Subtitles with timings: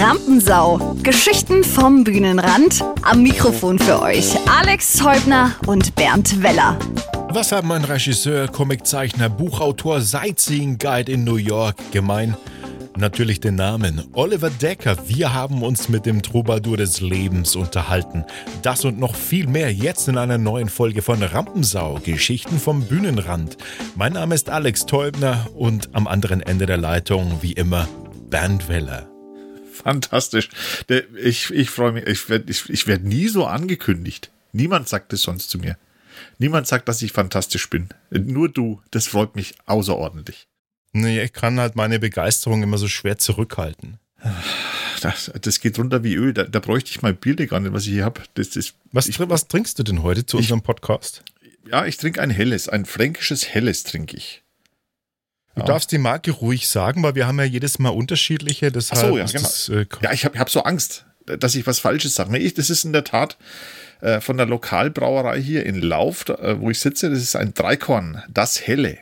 [0.00, 0.96] Rampensau.
[1.02, 2.82] Geschichten vom Bühnenrand.
[3.02, 6.78] Am Mikrofon für euch Alex Häubner und Bernd Weller.
[7.28, 12.36] Was haben ein Regisseur, Comiczeichner, Buchautor, Sightseeing Guide in New York gemein?
[12.96, 14.02] Natürlich den Namen.
[14.12, 14.96] Oliver Decker.
[15.06, 18.24] Wir haben uns mit dem Troubadour des Lebens unterhalten.
[18.62, 22.00] Das und noch viel mehr jetzt in einer neuen Folge von Rampensau.
[22.02, 23.58] Geschichten vom Bühnenrand.
[23.94, 27.88] Mein Name ist Alex Teubner und am anderen Ende der Leitung, wie immer,
[28.30, 29.11] Bernd Weller.
[29.82, 30.48] Fantastisch.
[31.22, 32.06] Ich, ich freue mich.
[32.06, 34.30] Ich werde ich, ich werd nie so angekündigt.
[34.52, 35.76] Niemand sagt es sonst zu mir.
[36.38, 37.88] Niemand sagt, dass ich fantastisch bin.
[38.10, 38.80] Nur du.
[38.90, 40.46] Das freut mich außerordentlich.
[40.92, 43.98] Nee, ich kann halt meine Begeisterung immer so schwer zurückhalten.
[45.00, 46.32] Das, das geht runter wie Öl.
[46.32, 48.20] Da, da bräuchte ich mal Bilder gar nicht, was ich hier habe.
[48.92, 51.24] Was, ich, was trinkst du denn heute zu ich, unserem Podcast?
[51.68, 54.42] Ja, ich trinke ein helles, ein fränkisches helles trinke ich.
[55.54, 55.66] Du ja.
[55.66, 58.72] darfst die Marke ruhig sagen, weil wir haben ja jedes Mal unterschiedliche.
[58.72, 59.42] Deshalb Ach so, ja, genau.
[59.42, 62.32] Das, äh, ja, ich habe hab so Angst, dass ich was Falsches sage.
[62.32, 63.36] Nee, das ist in der Tat
[64.00, 67.10] äh, von der Lokalbrauerei hier in Lauf, äh, wo ich sitze.
[67.10, 68.98] Das ist ein Dreikorn, das helle.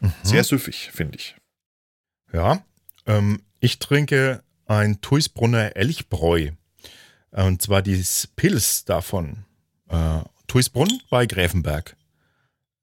[0.00, 0.12] Mhm.
[0.22, 1.36] Sehr süffig, finde ich.
[2.32, 2.62] Ja,
[3.06, 6.50] ähm, ich trinke ein Tuisbrunner Elchbräu.
[7.32, 9.44] Und zwar dieses Pilz davon.
[9.88, 11.96] Äh, Tuisbrunn bei Gräfenberg.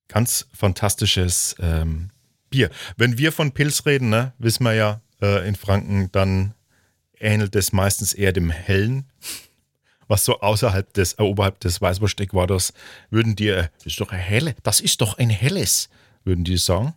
[0.07, 2.11] Ganz fantastisches ähm,
[2.57, 2.71] Bier.
[2.97, 6.55] Wenn wir von Pilz reden, ne, wissen wir ja äh, in Franken, dann
[7.19, 9.05] ähnelt es meistens eher dem Hellen.
[10.07, 12.73] Was so außerhalb des, äh, oberhalb des Weißwurst-Äquators
[13.11, 15.89] würden die, äh, das ist doch ein helle, das ist doch ein helles,
[16.23, 16.95] würden die sagen.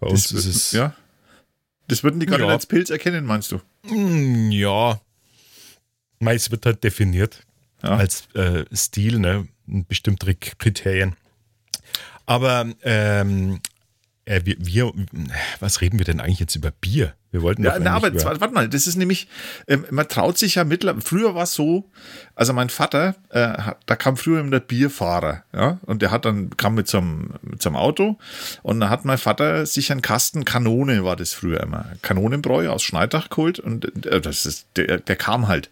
[0.00, 0.72] Bei uns das ist es.
[0.72, 0.94] Ja.
[1.86, 2.46] Das würden die gar ja.
[2.46, 3.60] nicht als Pilz erkennen, meinst du?
[3.84, 5.00] Mm, ja.
[6.18, 7.46] Meist wird halt definiert
[7.82, 7.90] ja.
[7.90, 9.46] als äh, Stil, ne?
[9.66, 11.14] Bestimmte Kriterien.
[12.26, 13.60] Aber ähm,
[14.30, 14.92] äh, wir, wir,
[15.58, 17.14] was reden wir denn eigentlich jetzt über Bier?
[17.32, 19.28] Wir wollten ja, na, aber warte mal, das ist nämlich,
[19.68, 21.88] ähm, man traut sich ja mittlerweile, früher war es so,
[22.34, 26.56] also mein Vater, äh, da kam früher immer der Bierfahrer, ja, und der hat dann,
[26.56, 28.18] kam mit einem, mit so einem Auto
[28.62, 32.82] und dann hat mein Vater sich einen Kasten Kanone, war das früher immer, Kanonenbräu aus
[32.82, 35.70] Schneidach geholt und äh, das ist, der, der kam halt.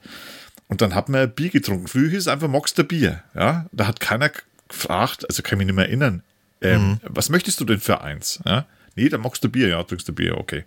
[0.69, 1.89] Und dann hat man Bier getrunken.
[1.89, 4.31] Früher hieß es einfach Moxter Bier, ja, da hat keiner
[4.69, 6.23] gefragt, also kann ich mich nicht mehr erinnern,
[6.61, 7.01] ähm, mhm.
[7.03, 8.41] Was möchtest du denn für eins?
[8.45, 8.67] Ja?
[8.97, 10.65] Nee, dann magst du Bier, ja, trinkst du Bier, okay.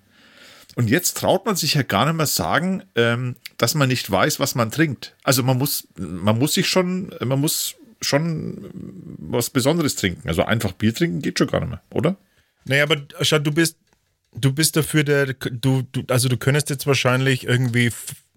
[0.75, 4.39] Und jetzt traut man sich ja gar nicht mehr sagen, ähm, dass man nicht weiß,
[4.39, 5.15] was man trinkt.
[5.23, 8.69] Also man muss, man muss sich schon, man muss schon
[9.19, 10.27] was Besonderes trinken.
[10.27, 12.15] Also einfach Bier trinken geht schon gar nicht mehr, oder?
[12.65, 13.77] Naja, aber schau, du bist,
[14.33, 17.91] du bist dafür der, du, du, also du könntest jetzt wahrscheinlich irgendwie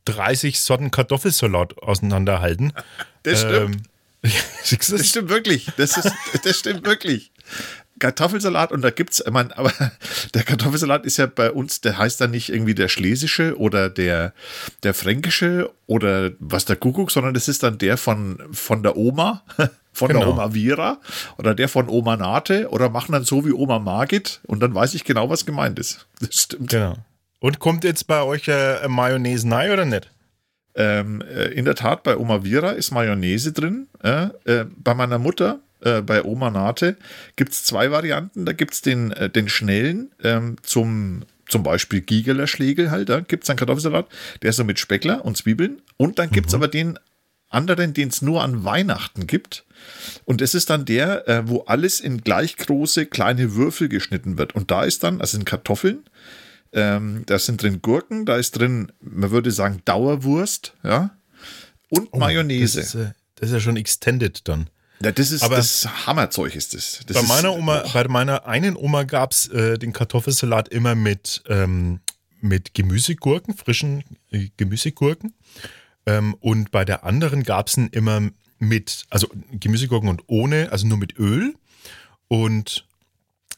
[0.07, 2.73] 30 Sorten Kartoffelsalat auseinanderhalten.
[3.23, 3.77] Das stimmt.
[4.23, 4.31] Ähm,
[4.71, 5.69] das stimmt wirklich.
[5.77, 6.13] Das, ist,
[6.43, 7.31] das stimmt wirklich.
[7.99, 9.73] Kartoffelsalat und da gibt's, ich meine, aber
[10.35, 14.33] der Kartoffelsalat ist ja bei uns, der heißt dann nicht irgendwie der schlesische oder der,
[14.83, 19.43] der fränkische oder was der Kuckuck, sondern das ist dann der von, von der Oma,
[19.93, 20.21] von genau.
[20.21, 21.01] der Oma Vira
[21.39, 24.95] oder der von Oma Nate oder machen dann so wie Oma Margit und dann weiß
[24.95, 26.07] ich genau, was gemeint ist.
[26.21, 26.71] Das stimmt.
[26.71, 26.97] Genau.
[27.41, 30.11] Und kommt jetzt bei euch äh, Mayonnaise rein oder nicht?
[30.75, 33.87] Ähm, äh, in der Tat, bei Oma Vira ist Mayonnaise drin.
[34.03, 36.97] Äh, äh, bei meiner Mutter äh, bei Oma Nate
[37.37, 38.45] gibt es zwei Varianten.
[38.47, 43.21] Da gibt es den, äh, den schnellen ähm, zum zum Beispiel Gigeler Schlegel halt, da
[43.21, 44.09] gibt es einen Kartoffelsalat,
[44.43, 45.83] der ist so mit Speckler und Zwiebeln.
[45.99, 46.57] Und dann gibt es mhm.
[46.57, 46.99] aber den
[47.49, 49.65] anderen, den es nur an Weihnachten gibt.
[50.25, 54.55] Und es ist dann der, äh, wo alles in gleich große kleine Würfel geschnitten wird.
[54.55, 56.05] Und da ist dann, also sind Kartoffeln,
[56.73, 61.17] ähm, da sind drin Gurken, da ist drin, man würde sagen, Dauerwurst, ja,
[61.89, 62.81] und oh, Mayonnaise.
[62.81, 64.69] Das ist, äh, das ist ja schon extended dann.
[65.01, 67.01] Ja, das ist Aber das Hammerzeug ist das.
[67.07, 67.93] das bei ist, meiner Oma, boah.
[67.93, 72.01] bei meiner einen Oma gab es äh, den Kartoffelsalat immer mit, ähm,
[72.41, 75.35] mit Gemüsegurken, frischen äh, Gemüsegurken.
[76.07, 78.21] Ähm, und bei der anderen gab es ihn immer
[78.59, 81.55] mit, also Gemüsegurken und ohne, also nur mit Öl.
[82.29, 82.87] Und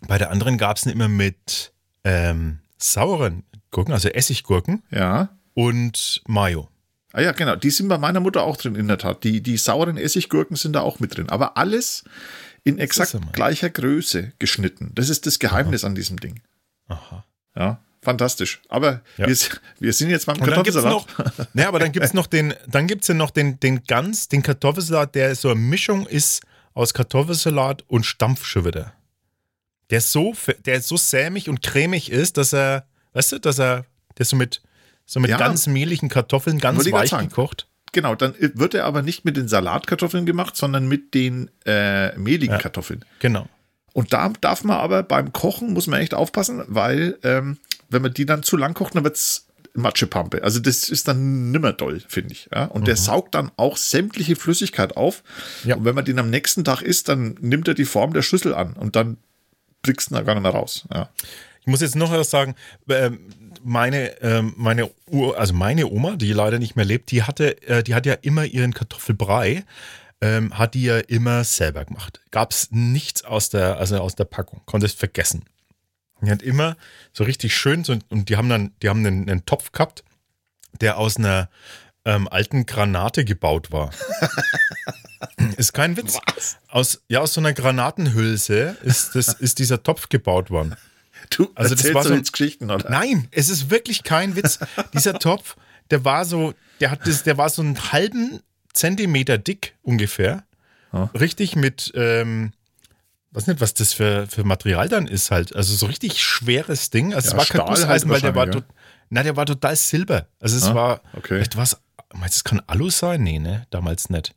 [0.07, 1.73] bei der anderen gab es ihn immer mit
[2.05, 4.83] ähm, sauren Gurken, also Essiggurken.
[4.91, 5.31] Ja.
[5.55, 6.69] Und Mayo.
[7.17, 7.57] Ah ja, genau.
[7.57, 9.25] Die sind bei meiner Mutter auch drin, in der Tat.
[9.25, 11.31] Die, die sauren Essiggurken sind da auch mit drin.
[11.31, 12.05] Aber alles
[12.63, 14.93] in exakt gleicher Größe geschnitten.
[14.95, 15.89] Das ist das Geheimnis Aha.
[15.89, 16.43] an diesem Ding.
[16.89, 17.25] Aha.
[17.57, 18.61] Ja, fantastisch.
[18.69, 19.29] Aber ja.
[19.29, 19.37] wir,
[19.79, 20.93] wir sind jetzt beim Kartoffelsalat.
[20.93, 21.07] Noch,
[21.55, 24.43] ne, aber dann gibt es noch den, dann gibt's ja noch den, den ganz, den
[24.43, 26.43] Kartoffelsalat, der so eine Mischung ist
[26.75, 28.93] aus Kartoffelsalat und Stampfschwitter.
[29.89, 30.35] Der so,
[30.67, 33.87] der so sämig und cremig ist, dass er, weißt du, dass er,
[34.19, 34.61] der so mit,
[35.07, 35.39] so mit ja.
[35.39, 37.67] ganz mehligen Kartoffeln, ganz weich gekocht.
[37.93, 42.55] Genau, dann wird er aber nicht mit den Salatkartoffeln gemacht, sondern mit den äh, mehligen
[42.55, 43.05] ja, Kartoffeln.
[43.21, 43.49] Genau.
[43.95, 47.57] Und da darf man aber beim Kochen, muss man echt aufpassen, weil ähm,
[47.89, 50.43] wenn man die dann zu lang kocht, dann wird es Matschepampe.
[50.43, 52.49] Also das ist dann nimmer toll, finde ich.
[52.53, 52.65] Ja?
[52.65, 55.23] Und der saugt dann auch sämtliche Flüssigkeit auf.
[55.65, 55.77] Ja.
[55.77, 58.55] Und wenn man den am nächsten Tag isst, dann nimmt er die Form der Schüssel
[58.55, 59.19] an und dann
[59.83, 60.87] kriegst du da gar nicht mehr raus.
[60.93, 61.09] Ja.
[61.61, 62.55] Ich muss jetzt noch was sagen.
[62.89, 63.19] Ähm,
[63.67, 67.83] meine, ähm, meine, Ur also meine Oma, die leider nicht mehr lebt, die hatte, äh,
[67.83, 69.65] die hat ja immer ihren Kartoffelbrei,
[70.21, 72.21] ähm, hat die ja immer selber gemacht.
[72.31, 75.45] Gab es nichts aus der, also aus der Packung, konntest vergessen.
[76.23, 76.77] Die hat immer
[77.13, 80.03] so richtig schön, so, und die haben dann, die haben einen, einen Topf gehabt,
[80.81, 81.51] der aus einer
[82.05, 83.91] ähm, alten Granate gebaut war.
[85.57, 86.19] ist kein Witz.
[86.69, 90.77] Aus, ja, aus so einer Granatenhülse ist, das, ist dieser Topf gebaut worden.
[91.31, 92.89] Du Also das war so- jetzt Geschichten, oder?
[92.91, 94.59] Nein, es ist wirklich kein Witz.
[94.95, 95.57] Dieser Topf,
[95.91, 98.41] der war so, der hat das, der war so einen halben
[98.73, 100.45] Zentimeter dick ungefähr.
[100.93, 101.05] Ja.
[101.19, 102.53] Richtig mit, ähm,
[103.33, 105.55] weiß nicht, was das für, für Material dann ist halt.
[105.57, 107.15] Also so richtig schweres Ding.
[107.15, 108.65] Also Ja, es war kein Stahl Gusseisen, halt weil der war, tot,
[109.11, 110.27] na, der war total silber.
[110.41, 111.35] Also es Ah, war, okay.
[111.37, 111.81] vielleicht was,
[112.15, 113.23] meinst du, es kann Alu sein?
[113.23, 114.35] Nee, ne, damals nicht.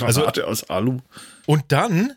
[0.00, 0.98] Also Granate aus Alu.
[1.46, 2.12] und dann,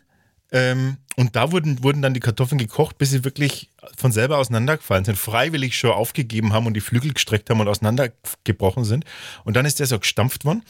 [0.52, 5.04] ähm, und da wurden, wurden dann die Kartoffeln gekocht, bis sie wirklich von selber auseinandergefallen
[5.04, 9.04] sind, freiwillig schon aufgegeben haben und die Flügel gestreckt haben und auseinandergebrochen sind.
[9.44, 10.62] Und dann ist der so gestampft worden.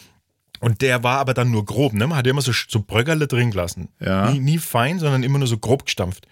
[0.61, 2.07] Und der war aber dann nur grob, ne?
[2.07, 3.89] Man hat immer so, so Bröckerle drin gelassen.
[4.01, 4.31] Ja.
[4.31, 6.27] Nie, nie fein, sondern immer nur so grob gestampft.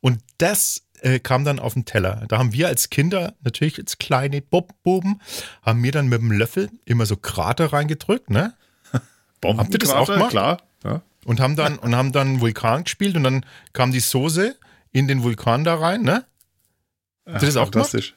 [0.00, 2.24] Und das äh, kam dann auf den Teller.
[2.28, 5.20] Da haben wir als Kinder, natürlich als kleine Buben,
[5.62, 8.54] haben mir dann mit dem Löffel immer so Krater reingedrückt, ne?
[9.44, 10.30] Habt ihr das auch gemacht?
[10.30, 10.62] Klar.
[10.82, 11.02] Ja.
[11.26, 14.56] Und haben dann und haben dann Vulkan gespielt und dann kam die Soße
[14.92, 16.24] in den Vulkan da rein, ne?
[17.26, 17.90] Ihr das auch gemacht?
[17.90, 18.14] Fantastisch.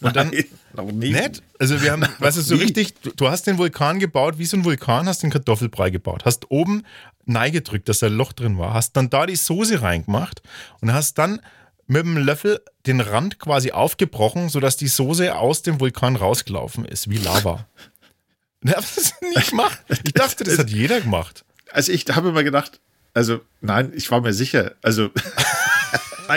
[0.00, 0.44] Und dann- Nein,
[0.74, 1.10] noch nie.
[1.12, 1.42] Nett?
[1.58, 4.56] Also wir haben, weißt du, so richtig, du, du hast den Vulkan gebaut, wie so
[4.56, 6.82] ein Vulkan, hast den Kartoffelbrei gebaut, hast oben
[7.24, 10.42] neigedrückt, dass da ein Loch drin war, hast dann da die Soße reingemacht
[10.80, 11.40] und hast dann
[11.86, 17.08] mit dem Löffel den Rand quasi aufgebrochen, sodass die Soße aus dem Vulkan rausgelaufen ist,
[17.10, 17.66] wie Lava.
[18.64, 19.14] Das
[19.50, 19.80] gemacht.
[20.04, 21.44] Ich dachte, das hat jeder gemacht.
[21.72, 22.80] Also ich habe immer gedacht,
[23.14, 25.10] also nein, ich war mir sicher, also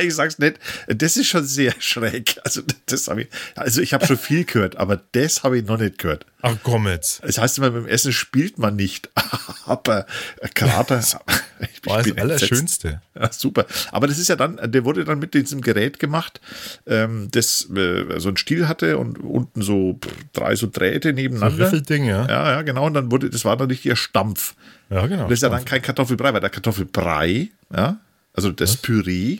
[0.03, 2.37] ich sag's nicht, das ist schon sehr schräg.
[2.43, 5.77] Also das habe ich, also ich habe schon viel gehört, aber das habe ich noch
[5.77, 6.25] nicht gehört.
[6.41, 7.23] Ach komm jetzt.
[7.23, 9.09] Das heißt immer, beim Essen spielt man nicht,
[9.65, 10.05] aber
[10.53, 12.17] Krater, ich, War das.
[12.17, 13.01] Allerschönste.
[13.15, 13.65] Ja, super.
[13.91, 16.41] Aber das ist ja dann, der wurde dann mit diesem Gerät gemacht,
[16.85, 19.99] ähm, das äh, so ein Stiel hatte und unten so
[20.33, 21.65] drei so Drähte So nebeneinander.
[21.65, 22.27] Riffelding, ja.
[22.27, 22.85] ja, ja, genau.
[22.85, 24.55] Und dann wurde, das war dann nicht ihr Stampf.
[24.89, 25.23] Ja, genau.
[25.23, 27.99] Das ist ja dann kein Kartoffelbrei, weil der Kartoffelbrei, ja,
[28.33, 29.39] also das Püree,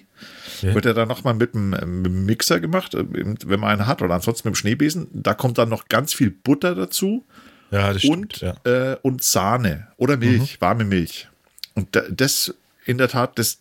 [0.62, 0.74] Ja.
[0.74, 3.88] wird ja dann nochmal mit dem, äh, mit dem Mixer gemacht, äh, wenn man einen
[3.88, 5.07] hat, oder ansonsten mit dem Schneebesen.
[5.12, 7.25] Da kommt dann noch ganz viel Butter dazu
[7.71, 8.57] ja, das und, stimmt.
[8.65, 8.71] Ja.
[8.71, 8.94] Mhm.
[8.94, 11.27] äh, und Sahne oder Milch, warme Milch.
[11.74, 12.53] Und da, das,
[12.86, 13.59] in der Tat, das,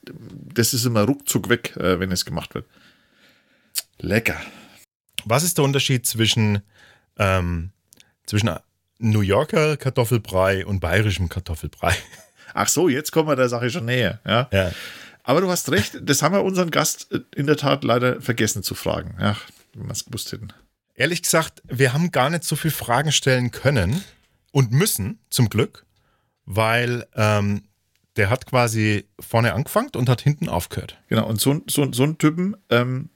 [0.54, 2.66] das ist immer ruckzuck weg, äh, wenn es gemacht wird.
[3.98, 4.40] Lecker.
[5.24, 6.60] Was ist der Unterschied zwischen,
[7.18, 7.70] ähm,
[8.26, 8.50] zwischen
[9.10, 11.94] New Yorker Kartoffelbrei und bayerischem Kartoffelbrei?
[12.54, 14.20] Ach so, jetzt kommen wir der Sache schon näher.
[14.26, 14.48] Ja.
[14.52, 14.72] Ja.
[15.24, 18.62] Aber du hast recht, das haben wir unseren Gast äh, in der Tat leider vergessen
[18.62, 19.16] zu fragen.
[19.18, 19.42] Ach,
[19.72, 20.48] wenn wir es gewusst hätten.
[20.94, 24.04] Ehrlich gesagt, wir haben gar nicht so viele Fragen stellen können
[24.52, 25.84] und müssen, zum Glück,
[26.44, 27.64] weil ähm,
[28.16, 30.98] der hat quasi vorne angefangen und hat hinten aufgehört.
[31.08, 33.10] Genau, und so, so, so ein Typen, ähm,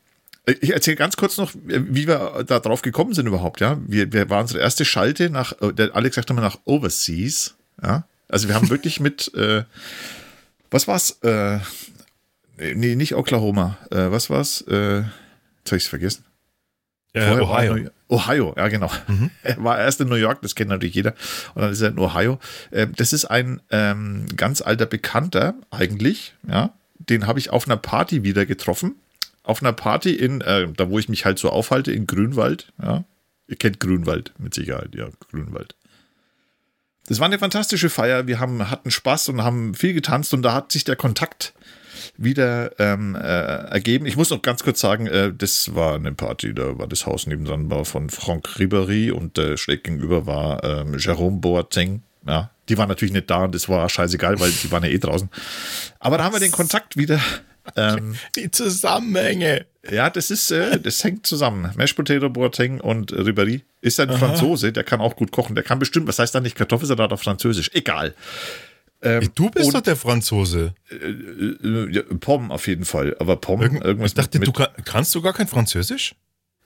[0.60, 3.78] ich erzähle ganz kurz noch, wie wir da drauf gekommen sind überhaupt, ja.
[3.86, 8.04] Wir, wir waren unsere erste Schalte nach, äh, der Alex sagt immer nach Overseas, ja.
[8.28, 9.64] Also wir haben wirklich mit, äh,
[10.70, 11.18] was war's?
[11.22, 11.58] Äh,
[12.58, 13.78] nee, nicht Oklahoma.
[13.90, 14.62] Äh, was war's?
[14.68, 15.06] Äh, jetzt
[15.66, 16.24] habe ich es vergessen.
[17.14, 17.90] Äh, Vorher er Ohio.
[18.08, 18.90] Ohio, ja genau.
[19.42, 21.14] Er war erst in New York, das kennt natürlich jeder.
[21.54, 22.38] Und dann ist er in Ohio.
[22.72, 26.72] Ähm, Das ist ein ähm, ganz alter Bekannter eigentlich, ja.
[26.98, 28.96] Den habe ich auf einer Party wieder getroffen.
[29.48, 33.04] Auf einer Party in, äh, da wo ich mich halt so aufhalte, in Grünwald, ja.
[33.46, 35.74] Ihr kennt Grünwald mit Sicherheit, ja, Grünwald.
[37.06, 38.26] Das war eine fantastische Feier.
[38.26, 41.54] Wir haben, hatten Spaß und haben viel getanzt und da hat sich der Kontakt
[42.18, 44.04] wieder ähm, äh, ergeben.
[44.04, 47.26] Ich muss noch ganz kurz sagen, äh, das war eine Party, da war das Haus
[47.26, 52.02] nebendran war von Franck Ribéry und äh, schräg gegenüber war ähm, Jérôme Boateng.
[52.26, 54.98] Ja, die waren natürlich nicht da und das war scheißegal, weil die waren ja eh
[54.98, 55.30] draußen.
[56.00, 57.18] Aber da haben wir den Kontakt wieder.
[57.76, 59.66] Ähm, Die Zusammenhänge.
[59.90, 61.70] ja, das ist, äh, das hängt zusammen.
[61.76, 65.54] Mashed Potato Boateng und Ribéry ist ein Franzose, der kann auch gut kochen.
[65.54, 67.70] Der kann bestimmt, was heißt da nicht Kartoffelsalat auf Französisch?
[67.74, 68.14] Egal.
[69.00, 70.74] Ähm, Du bist und- doch der Franzose.
[70.90, 73.16] Äh, ja, Pomm auf jeden Fall.
[73.20, 76.14] Aber Pomm, Irgend, irgendwas ich dachte, mit, du kann, kannst du gar kein Französisch?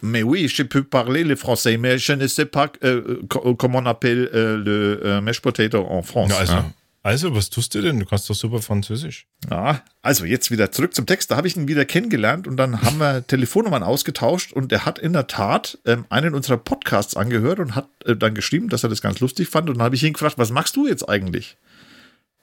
[0.01, 3.79] Mais oui, je peux parler le français, mais je ne sais pas euh, co- comment
[3.79, 6.31] on appelle euh, le euh, mashed potato en France.
[6.33, 6.75] Ja, also, hein.
[7.05, 7.99] Also, was tust du denn?
[7.99, 9.27] Du kannst doch super Französisch.
[9.51, 11.31] Ja, also jetzt wieder zurück zum Text.
[11.31, 15.01] Da habe ich ihn wieder kennengelernt und dann haben wir Telefonnummern ausgetauscht und er hat
[15.01, 18.89] in der Tat ähm, einen unserer Podcasts angehört und hat äh, dann geschrieben, dass er
[18.89, 19.69] das ganz lustig fand.
[19.69, 21.57] Und dann habe ich ihn gefragt, was machst du jetzt eigentlich?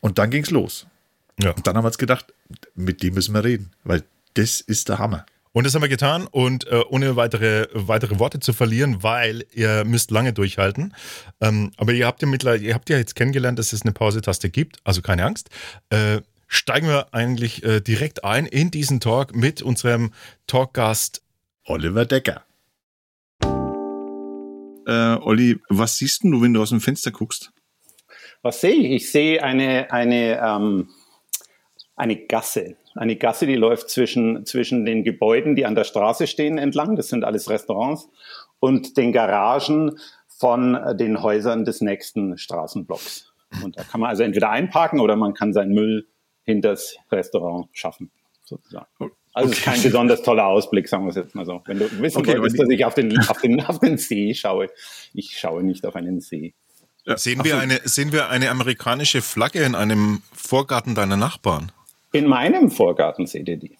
[0.01, 0.87] Und dann ging es los.
[1.41, 1.51] Ja.
[1.51, 2.33] Und dann haben wir uns gedacht,
[2.75, 5.25] mit dem müssen wir reden, weil das ist der Hammer.
[5.51, 9.83] Und das haben wir getan und äh, ohne weitere, weitere Worte zu verlieren, weil ihr
[9.83, 10.93] müsst lange durchhalten.
[11.41, 14.49] Ähm, aber ihr habt ja mittlerweile, ihr habt ja jetzt kennengelernt, dass es eine Pause-Taste
[14.49, 15.49] gibt, also keine Angst.
[15.89, 20.13] Äh, steigen wir eigentlich äh, direkt ein in diesen Talk mit unserem
[20.45, 21.23] Talkgast
[21.65, 22.43] Oliver Decker.
[24.89, 27.51] Äh, Olli, was siehst du, wenn du aus dem Fenster guckst?
[28.41, 29.03] Was sehe ich?
[29.03, 30.89] Ich sehe eine, eine, ähm,
[31.95, 32.75] eine Gasse.
[32.95, 36.95] Eine Gasse, die läuft zwischen, zwischen den Gebäuden, die an der Straße stehen, entlang.
[36.95, 38.09] Das sind alles Restaurants.
[38.59, 43.31] Und den Garagen von den Häusern des nächsten Straßenblocks.
[43.63, 46.07] Und da kann man also entweder einparken oder man kann seinen Müll
[46.43, 48.11] hinter das Restaurant schaffen,
[48.43, 48.87] sozusagen.
[49.33, 51.61] Also es ist kein besonders toller Ausblick, sagen wir es jetzt mal so.
[51.65, 54.69] Wenn du wissen Okay, wolltest, dass ich auf den, auf, den, auf den See schaue.
[55.13, 56.53] Ich schaue nicht auf einen See.
[57.05, 61.71] Ja, Sehen wir, eine, sehen wir eine amerikanische Flagge in einem Vorgarten deiner Nachbarn?
[62.11, 63.77] In meinem Vorgarten seht ihr die.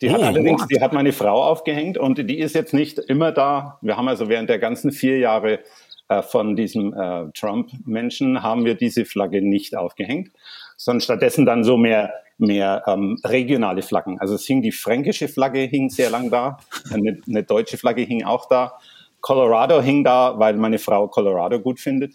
[0.00, 0.70] Die hat Oh, allerdings, what?
[0.70, 3.78] die hat meine Frau aufgehängt und die ist jetzt nicht immer da.
[3.82, 5.60] Wir haben also während der ganzen vier Jahre
[6.08, 10.30] äh, von diesem äh, Trump-Menschen haben wir diese Flagge nicht aufgehängt,
[10.76, 14.18] sondern stattdessen dann so mehr mehr ähm, regionale Flaggen.
[14.18, 16.58] Also es hing die fränkische Flagge hing sehr lang da,
[16.92, 18.78] eine, eine deutsche Flagge hing auch da,
[19.20, 22.14] Colorado hing da, weil meine Frau Colorado gut findet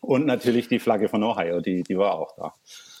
[0.00, 2.54] und natürlich die Flagge von Ohio, die die war auch da.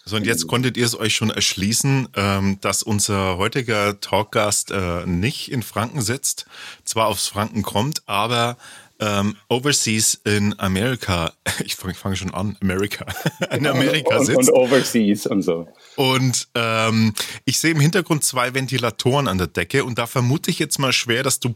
[0.08, 5.04] So, und jetzt konntet ihr es euch schon erschließen, ähm, dass unser heutiger Talkgast äh,
[5.04, 6.46] nicht in Franken sitzt,
[6.84, 8.56] zwar aufs Franken kommt, aber
[9.00, 11.32] ähm, overseas in Amerika,
[11.64, 13.04] ich fange fang schon an, Amerika,
[13.50, 14.48] in Amerika und, sitzt.
[14.48, 15.66] und overseas und so.
[15.96, 17.12] Und ähm,
[17.44, 20.92] ich sehe im Hintergrund zwei Ventilatoren an der Decke und da vermute ich jetzt mal
[20.92, 21.52] schwer, dass du,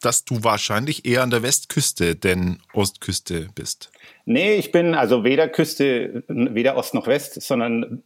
[0.00, 3.90] dass du wahrscheinlich eher an der Westküste denn Ostküste bist.
[4.32, 8.04] Nee, ich bin also weder Küste, weder Ost noch West, sondern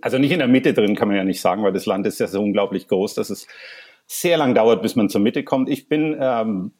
[0.00, 2.18] also nicht in der Mitte drin, kann man ja nicht sagen, weil das Land ist
[2.18, 3.46] ja so unglaublich groß, dass es
[4.08, 5.70] sehr lang dauert, bis man zur Mitte kommt.
[5.70, 6.72] Ich bin ähm,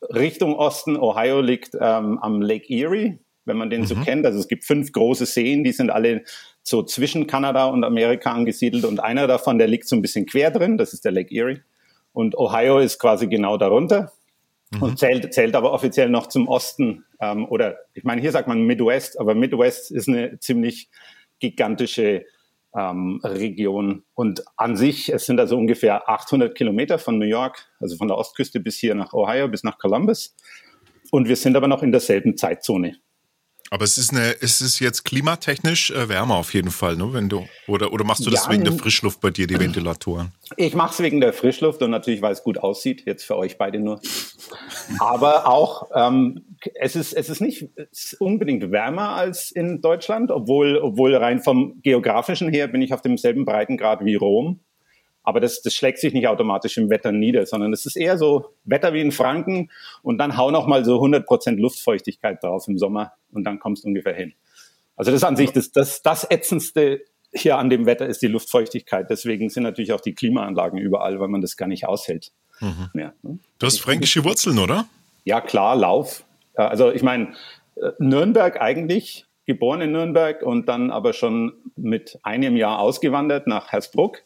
[0.00, 0.96] Richtung Osten.
[0.96, 4.24] Ohio liegt ähm, am Lake Erie, wenn man den so kennt.
[4.26, 6.22] Also es gibt fünf große Seen, die sind alle
[6.62, 10.52] so zwischen Kanada und Amerika angesiedelt und einer davon, der liegt so ein bisschen quer
[10.52, 11.62] drin, das ist der Lake Erie.
[12.12, 14.12] Und Ohio ist quasi genau darunter
[14.80, 17.04] und zählt, zählt aber offiziell noch zum Osten.
[17.20, 20.88] Ähm, oder ich meine, hier sagt man Midwest, aber Midwest ist eine ziemlich
[21.38, 22.24] gigantische
[22.74, 24.04] ähm, Region.
[24.14, 28.18] Und an sich, es sind also ungefähr 800 Kilometer von New York, also von der
[28.18, 30.34] Ostküste bis hier nach Ohio, bis nach Columbus.
[31.10, 32.96] Und wir sind aber noch in derselben Zeitzone.
[33.74, 37.12] Aber es ist eine, es ist jetzt klimatechnisch äh, wärmer auf jeden Fall, ne?
[37.12, 40.30] Wenn du oder oder machst du das Ja, wegen der Frischluft bei dir, die Ventilatoren?
[40.56, 43.58] Ich mache es wegen der Frischluft und natürlich, weil es gut aussieht, jetzt für euch
[43.58, 44.00] beide nur.
[45.00, 47.68] Aber auch, ähm, es, ist, es ist nicht
[48.20, 53.44] unbedingt wärmer als in Deutschland, obwohl, obwohl rein vom geografischen her bin ich auf demselben
[53.44, 54.60] Breitengrad wie Rom.
[55.24, 58.50] Aber das, das schlägt sich nicht automatisch im Wetter nieder, sondern es ist eher so
[58.64, 59.70] Wetter wie in Franken
[60.02, 63.88] und dann hau noch mal so 100% Luftfeuchtigkeit drauf im Sommer und dann kommst du
[63.88, 64.34] ungefähr hin.
[64.96, 67.00] Also das an sich, das, das, das Ätzendste
[67.32, 69.10] hier an dem Wetter ist die Luftfeuchtigkeit.
[69.10, 72.32] Deswegen sind natürlich auch die Klimaanlagen überall, weil man das gar nicht aushält.
[72.92, 73.38] Mehr, ne?
[73.58, 74.86] Du hast fränkische Wurzeln, oder?
[75.24, 76.24] Ja, klar, Lauf.
[76.54, 77.34] Äh, Also ich meine,
[77.76, 83.72] äh, Nürnberg eigentlich, geboren in Nürnberg und dann aber schon mit einem Jahr ausgewandert nach
[83.72, 84.22] Hersbruck.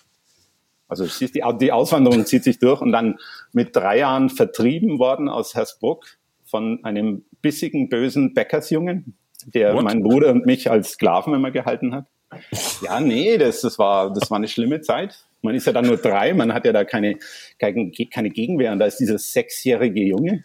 [0.88, 3.18] Also siehst, die, die Auswanderung zieht sich durch und dann
[3.52, 6.06] mit drei Jahren vertrieben worden aus Hersbruck
[6.44, 9.14] von einem bissigen, bösen Bäckersjungen,
[9.46, 9.84] der What?
[9.84, 12.06] meinen Bruder und mich als Sklaven immer gehalten hat.
[12.82, 15.24] Ja, nee, das, das, war, das war eine schlimme Zeit.
[15.42, 17.18] Man ist ja dann nur drei, man hat ja da keine,
[17.58, 18.72] keine, keine Gegenwehr.
[18.72, 20.44] Und da ist dieser sechsjährige Junge,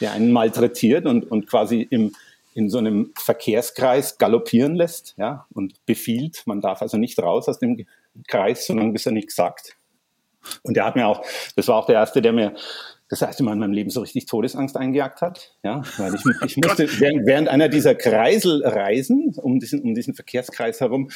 [0.00, 2.12] der einen malträtiert und, und quasi im,
[2.54, 7.58] in so einem Verkehrskreis galoppieren lässt ja, und befiehlt, man darf also nicht raus aus
[7.58, 7.84] dem
[8.26, 9.76] Kreis, solange bis er nichts sagt.
[10.62, 11.24] Und der hat mir auch,
[11.56, 12.54] das war auch der Erste, der mir
[13.08, 15.54] das erste Mal in meinem Leben so richtig Todesangst eingejagt hat.
[15.62, 20.80] Ja, weil ich, ich musste während, während einer dieser Kreiselreisen um diesen, um diesen Verkehrskreis
[20.80, 21.10] herum,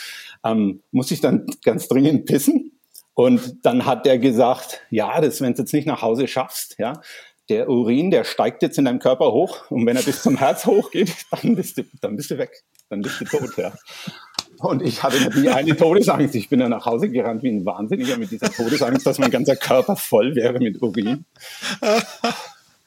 [0.44, 2.78] ähm, musste ich dann ganz dringend pissen.
[3.14, 7.02] Und dann hat der gesagt, ja, das, wenn du jetzt nicht nach Hause schaffst, ja,
[7.50, 10.64] der Urin, der steigt jetzt in deinem Körper hoch und wenn er bis zum Herz
[10.64, 13.72] hochgeht, dann bist du, dann bist du weg, dann bist du tot, ja.
[14.62, 16.34] Und ich hatte natürlich eine Todesangst.
[16.34, 19.56] Ich bin dann nach Hause gerannt wie ein Wahnsinniger mit dieser Todesangst, dass mein ganzer
[19.56, 21.24] Körper voll wäre mit Urin.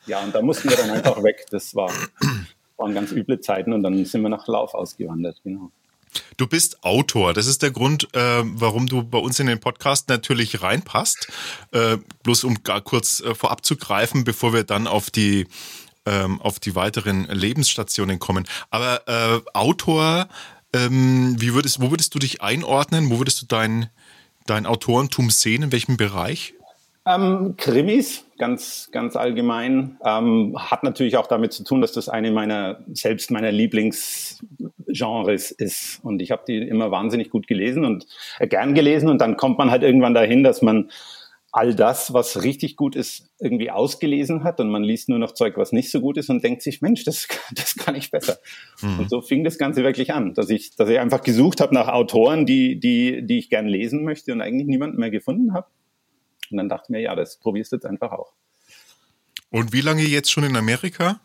[0.08, 1.46] Ja, und da mussten wir dann einfach weg.
[1.50, 1.92] Das war,
[2.78, 5.72] waren ganz üble Zeiten und dann sind wir nach Lauf ausgewandert, genau.
[6.38, 7.34] Du bist Autor.
[7.34, 11.28] Das ist der Grund, äh, warum du bei uns in den Podcast natürlich reinpasst.
[11.72, 15.48] Äh, bloß um gar kurz äh, vorab zu greifen, bevor wir dann auf die
[16.06, 18.46] ähm, auf die weiteren Lebensstationen kommen.
[18.70, 20.28] Aber äh, Autor,
[20.76, 23.10] ähm, wie würdest, wo würdest du dich einordnen?
[23.10, 23.90] Wo würdest du dein,
[24.46, 25.64] dein Autorentum sehen?
[25.64, 26.54] In welchem Bereich?
[27.08, 29.98] Ähm, Krimis, ganz, ganz allgemein.
[30.04, 36.00] Ähm, hat natürlich auch damit zu tun, dass das eine meiner, selbst meiner Lieblingsgenres ist.
[36.04, 38.08] Und ich habe die immer wahnsinnig gut gelesen und
[38.40, 39.10] äh, gern gelesen.
[39.10, 40.90] Und dann kommt man halt irgendwann dahin, dass man
[41.56, 45.56] all das, was richtig gut ist, irgendwie ausgelesen hat und man liest nur noch Zeug,
[45.56, 48.40] was nicht so gut ist und denkt sich, Mensch, das, das kann ich besser.
[48.82, 49.00] Mhm.
[49.00, 51.88] Und so fing das Ganze wirklich an, dass ich, dass ich einfach gesucht habe nach
[51.88, 55.68] Autoren, die, die, die ich gern lesen möchte und eigentlich niemanden mehr gefunden habe.
[56.52, 58.34] Und dann dachte ich mir, ja, das probierst du jetzt einfach auch.
[59.50, 61.22] Und wie lange jetzt schon in Amerika?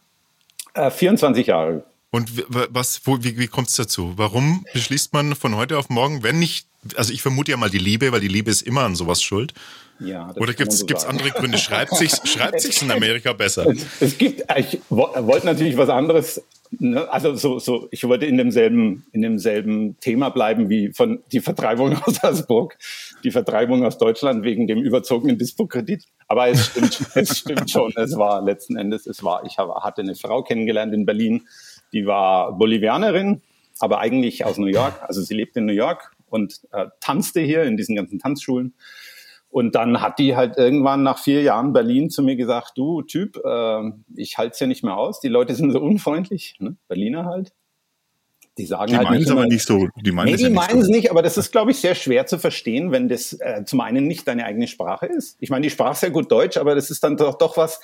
[0.75, 1.85] Äh, 24 Jahre.
[2.13, 2.31] Und
[2.73, 4.13] was, wo, wie, wie kommt es dazu?
[4.15, 7.79] Warum beschließt man von heute auf morgen, wenn nicht, also ich vermute ja mal die
[7.79, 9.53] Liebe, weil die Liebe ist immer an sowas schuld.
[9.99, 11.59] Ja, Oder gibt es so andere Gründe?
[11.59, 13.67] Schreibt sich schreibt sich's in Amerika besser?
[13.67, 16.41] Es, es gibt, ich wollte natürlich was anderes
[16.79, 17.11] Ne?
[17.11, 21.97] Also so, so, ich wollte in demselben, in demselben Thema bleiben wie von die Vertreibung
[22.05, 22.79] aus Salzburg,
[23.25, 26.05] die Vertreibung aus Deutschland wegen dem überzogenen Dispo-Kredit.
[26.29, 27.93] Aber es stimmt, es stimmt schon.
[27.97, 31.43] Es war letzten Endes, es war, ich hatte eine Frau kennengelernt in Berlin,
[31.93, 33.43] die war Bolivianerin,
[33.81, 34.95] aber eigentlich aus New York.
[35.03, 38.75] Also sie lebt in New York und äh, tanzte hier in diesen ganzen Tanzschulen.
[39.51, 43.37] Und dann hat die halt irgendwann nach vier Jahren Berlin zu mir gesagt, du Typ,
[43.45, 45.21] äh, ich halte es ja nicht mehr aus.
[45.21, 46.77] Die Leute sind so unfreundlich, ne?
[46.87, 47.53] Berliner halt.
[48.59, 49.89] Die sagen die halt meinen es aber nicht so.
[50.05, 50.93] Die meinen nee, die ja meinen es so.
[50.93, 54.07] nicht, aber das ist, glaube ich, sehr schwer zu verstehen, wenn das äh, zum einen
[54.07, 55.37] nicht deine eigene Sprache ist.
[55.41, 57.81] Ich meine, die Sprache ist ja gut Deutsch, aber das ist dann doch, doch was,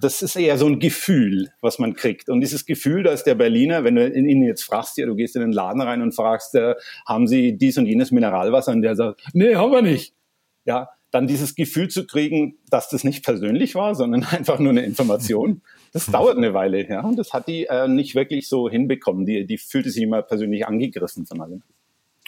[0.00, 2.28] das ist eher so ein Gefühl, was man kriegt.
[2.28, 5.42] Und dieses Gefühl, dass der Berliner, wenn du ihn jetzt fragst, ja, du gehst in
[5.42, 6.74] den Laden rein und fragst, äh,
[7.06, 8.72] haben sie dies und jenes Mineralwasser?
[8.72, 10.14] Und der sagt, nee, haben wir nicht
[10.64, 14.84] ja, dann dieses Gefühl zu kriegen, dass das nicht persönlich war, sondern einfach nur eine
[14.84, 17.02] Information, das dauert eine Weile, ja.
[17.02, 19.26] Und das hat die äh, nicht wirklich so hinbekommen.
[19.26, 21.62] Die, die fühlte sich immer persönlich angegriffen von allem.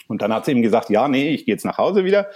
[0.07, 2.29] Und dann hat sie ihm gesagt, ja, nee, ich gehe jetzt nach Hause wieder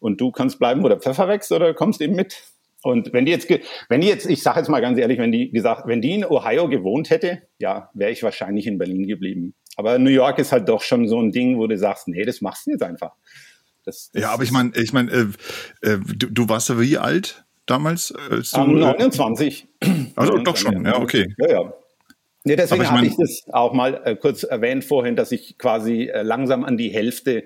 [0.00, 2.42] und du kannst bleiben, wo der Pfeffer wächst oder kommst eben mit.
[2.82, 3.48] Und wenn die jetzt,
[3.88, 6.24] wenn die jetzt, ich sage jetzt mal ganz ehrlich, wenn die gesagt, wenn die in
[6.24, 9.54] Ohio gewohnt hätte, ja, wäre ich wahrscheinlich in Berlin geblieben.
[9.76, 12.40] Aber New York ist halt doch schon so ein Ding, wo du sagst, nee, das
[12.40, 13.12] machst du jetzt einfach.
[13.84, 16.98] Das, das ja, aber ich meine, ich meine, äh, äh, du, du, warst ja wie
[16.98, 18.12] alt damals?
[18.30, 19.68] Äh, so, um, 29.
[20.16, 21.26] Also doch schon, ja, okay.
[21.38, 21.72] Ja, ja.
[22.44, 26.04] Nee, deswegen ich habe ich das auch mal äh, kurz erwähnt vorhin, dass ich quasi
[26.04, 27.44] äh, langsam an die Hälfte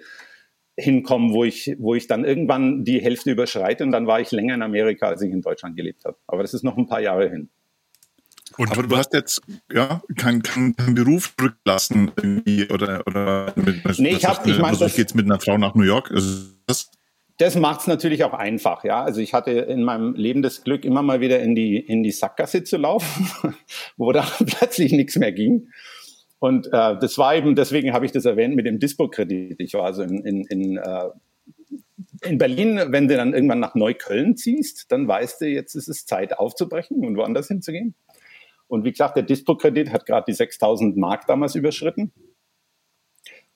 [0.80, 4.54] hinkomme, wo ich, wo ich dann irgendwann die Hälfte überschreite und dann war ich länger
[4.54, 6.16] in Amerika, als ich in Deutschland gelebt habe.
[6.26, 7.50] Aber das ist noch ein paar Jahre hin.
[8.56, 13.98] Und aber du hast jetzt ja keinen kein, kein Beruf zurücklassen irgendwie oder oder mit,
[13.98, 16.10] nee, ich habe ich meine also ich gehe jetzt mit einer Frau nach New York.
[16.10, 16.90] Also das
[17.38, 19.02] das macht es natürlich auch einfach, ja.
[19.02, 22.10] Also ich hatte in meinem Leben das Glück, immer mal wieder in die in die
[22.10, 23.54] Sackgasse zu laufen,
[23.96, 25.68] wo da plötzlich nichts mehr ging.
[26.40, 29.60] Und äh, das war eben, deswegen habe ich das erwähnt mit dem Dispo-Kredit.
[29.60, 31.10] Ich war also in, in, in, äh,
[32.22, 36.06] in Berlin, wenn du dann irgendwann nach Neukölln ziehst, dann weißt du, jetzt ist es
[36.06, 37.94] Zeit aufzubrechen und woanders hinzugehen.
[38.68, 42.10] Und wie gesagt, der Dispo-Kredit hat gerade die 6000 Mark damals überschritten.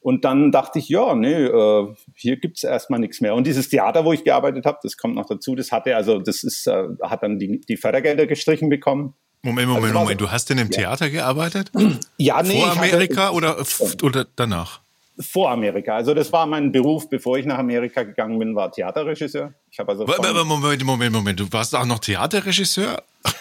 [0.01, 3.35] Und dann dachte ich, ja, nee, äh, hier gibt's erstmal nichts mehr.
[3.35, 6.45] Und dieses Theater, wo ich gearbeitet habe, das kommt noch dazu, das hatte, also das
[6.45, 9.15] ist, äh, hat dann die, die Fördergelder gestrichen bekommen.
[9.45, 10.79] Moment, Moment, also, Moment, du hast in einem ja.
[10.79, 11.71] Theater gearbeitet?
[12.17, 12.61] Ja, nee.
[12.61, 13.57] Vor Amerika hatte, oder,
[14.03, 14.81] oder danach?
[15.21, 15.95] Vor Amerika.
[15.97, 19.53] Also das war mein Beruf, bevor ich nach Amerika gegangen bin, war Theaterregisseur.
[19.71, 23.03] Ich habe also Moment, Moment, Moment, du warst auch noch Theaterregisseur?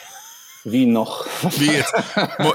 [0.66, 1.26] Wie noch?
[1.58, 1.94] Wie jetzt?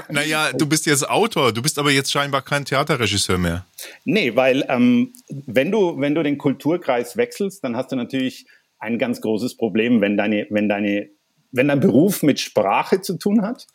[0.09, 3.65] naja, du bist jetzt Autor, du bist aber jetzt scheinbar kein Theaterregisseur mehr.
[4.05, 8.45] Nee, weil ähm, wenn, du, wenn du den Kulturkreis wechselst, dann hast du natürlich
[8.77, 11.09] ein ganz großes Problem, wenn, deine, wenn, deine,
[11.51, 13.67] wenn dein Beruf mit Sprache zu tun hat.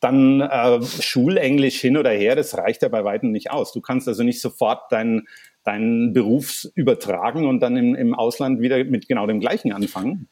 [0.00, 3.72] Dann äh, Schulenglisch hin oder her, das reicht ja bei weitem nicht aus.
[3.72, 5.26] Du kannst also nicht sofort deinen
[5.64, 10.28] deinen Beruf übertragen und dann im, im Ausland wieder mit genau dem gleichen anfangen.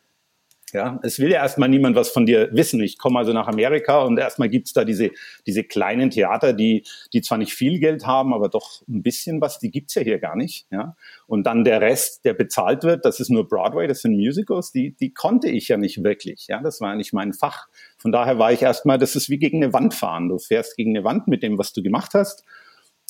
[0.73, 2.81] Ja, es will ja erstmal niemand was von dir wissen.
[2.81, 5.11] Ich komme also nach Amerika und erstmal gibt's da diese,
[5.47, 9.59] diese kleinen Theater, die, die zwar nicht viel Geld haben, aber doch ein bisschen was,
[9.59, 10.67] die gibt's ja hier gar nicht.
[10.71, 10.97] Ja?
[11.27, 14.95] Und dann der Rest, der bezahlt wird, das ist nur Broadway, das sind Musicals, die,
[14.97, 16.47] die konnte ich ja nicht wirklich.
[16.49, 16.61] Ja?
[16.61, 17.69] Das war ja nicht mein Fach.
[17.99, 20.29] Von daher war ich erstmal, das ist wie gegen eine Wand fahren.
[20.29, 22.45] Du fährst gegen eine Wand mit dem, was du gemacht hast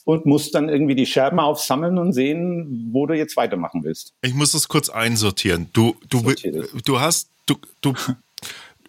[0.08, 4.14] und musst dann irgendwie die Scherben aufsammeln und sehen, wo du jetzt weitermachen willst.
[4.22, 5.68] Ich muss das kurz einsortieren.
[5.74, 6.32] Du, du,
[6.82, 7.92] du hast du, du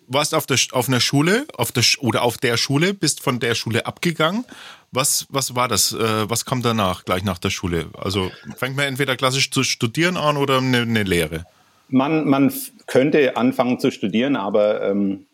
[0.08, 3.54] warst auf, der, auf einer Schule auf der, oder auf der Schule, bist von der
[3.56, 4.46] Schule abgegangen.
[4.94, 5.92] Was, was war das?
[5.92, 7.88] Äh, was kam danach, gleich nach der Schule?
[7.98, 11.44] Also fängt man entweder klassisch zu studieren an oder eine, eine Lehre?
[11.90, 12.54] Man, man
[12.88, 15.26] könnte anfangen zu studieren, aber ähm,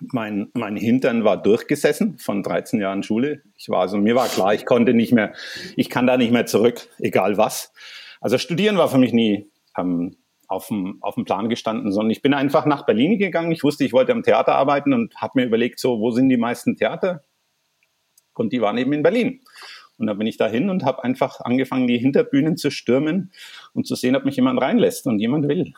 [0.00, 3.42] mein, mein Hintern war durchgesessen von 13 Jahren Schule.
[3.56, 5.32] Ich war also, mir war klar, ich konnte nicht mehr,
[5.76, 7.72] ich kann da nicht mehr zurück, egal was.
[8.20, 10.16] Also studieren war für mich nie ähm,
[10.48, 13.52] auf dem, auf dem Plan gestanden, sondern ich bin einfach nach Berlin gegangen.
[13.52, 16.36] Ich wusste, ich wollte am Theater arbeiten und habe mir überlegt, so, wo sind die
[16.36, 17.24] meisten Theater?
[18.34, 19.40] Und die waren eben in Berlin.
[19.98, 23.32] Und da bin ich dahin und habe einfach angefangen, die Hinterbühnen zu stürmen
[23.72, 25.72] und zu sehen, ob mich jemand reinlässt und jemand will.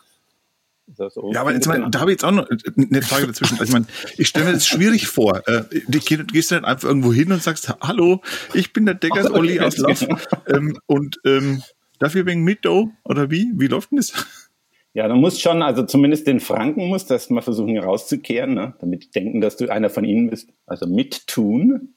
[0.95, 3.59] So ja, aber jetzt mein, da habe ich jetzt auch noch eine Frage dazwischen.
[3.59, 5.43] Also ich meine, ich stelle mir das schwierig vor.
[5.47, 8.23] Äh, du gehst dann einfach irgendwo hin und sagst, hallo,
[8.55, 10.07] ich bin der Deckers Olli aus Lauf
[10.47, 11.63] ähm, und ähm,
[11.99, 13.53] dafür wegen Mitdo oder wie?
[13.55, 14.13] Wie läuft denn das?
[14.95, 18.75] Ja, du musst schon, also zumindest den Franken musst das mal versuchen herauszukehren, ne?
[18.81, 20.51] damit die denken, dass du einer von ihnen bist.
[20.67, 21.95] Also mittun.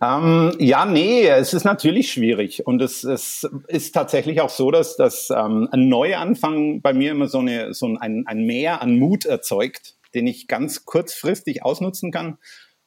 [0.00, 2.66] Ähm, ja, nee, es ist natürlich schwierig.
[2.66, 7.26] Und es, es ist tatsächlich auch so, dass, dass ähm, ein Neuanfang bei mir immer
[7.26, 12.38] so, eine, so ein, ein Mehr an Mut erzeugt, den ich ganz kurzfristig ausnutzen kann.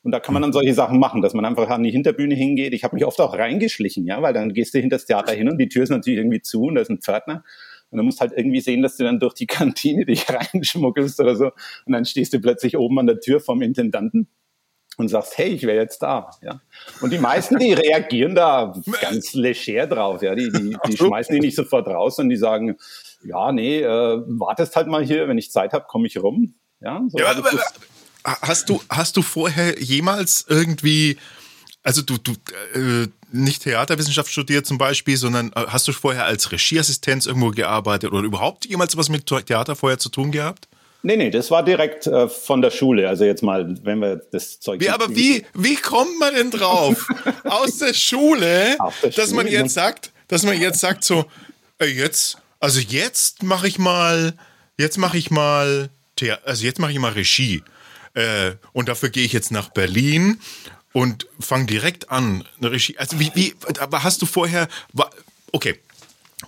[0.04, 2.74] Und da kann man dann solche Sachen machen, dass man einfach an die Hinterbühne hingeht.
[2.74, 5.50] Ich habe mich oft auch reingeschlichen, ja, weil dann gehst du hinter das Theater hin
[5.50, 7.43] und die Tür ist natürlich irgendwie zu und da ist ein Pförtner.
[7.91, 11.36] Und du musst halt irgendwie sehen, dass du dann durch die Kantine dich reinschmuggelst oder
[11.36, 11.52] so.
[11.86, 14.30] Und dann stehst du plötzlich oben an der Tür vom Intendanten
[14.97, 16.32] und sagst, hey, ich wäre jetzt da.
[16.41, 16.62] Ja.
[17.01, 20.21] Und die meisten, die reagieren da ganz leger drauf.
[20.21, 20.36] Ja.
[20.36, 22.77] Die, die, die schmeißen die nicht sofort raus und die sagen,
[23.23, 26.56] ja, nee, äh, wartest halt mal hier, wenn ich Zeit habe, komme ich rum.
[26.82, 27.49] Ja, so ja aber,
[28.23, 31.17] hast du hast du vorher jemals irgendwie
[31.84, 32.34] also du du
[32.73, 38.12] äh, nicht Theaterwissenschaft studiert zum Beispiel, sondern äh, hast du vorher als Regieassistenz irgendwo gearbeitet
[38.12, 40.67] oder überhaupt jemals was mit Theater vorher zu tun gehabt?
[41.03, 43.09] Nee, nee, das war direkt äh, von der Schule.
[43.09, 44.79] Also jetzt mal, wenn wir das Zeug.
[44.81, 47.07] Wie, aber wie, wie kommt man denn drauf?
[47.43, 51.25] Aus der Schule, der dass Schule, man jetzt sagt, dass man jetzt sagt so,
[51.79, 54.33] äh, jetzt, also jetzt mache ich mal,
[54.77, 55.89] jetzt mache ich mal,
[56.45, 57.63] also jetzt mache ich mal Regie.
[58.13, 60.39] Äh, und dafür gehe ich jetzt nach Berlin
[60.93, 62.97] und fange direkt an, eine Regie.
[62.97, 65.09] Also wie, wie, aber hast du vorher, war,
[65.51, 65.79] okay,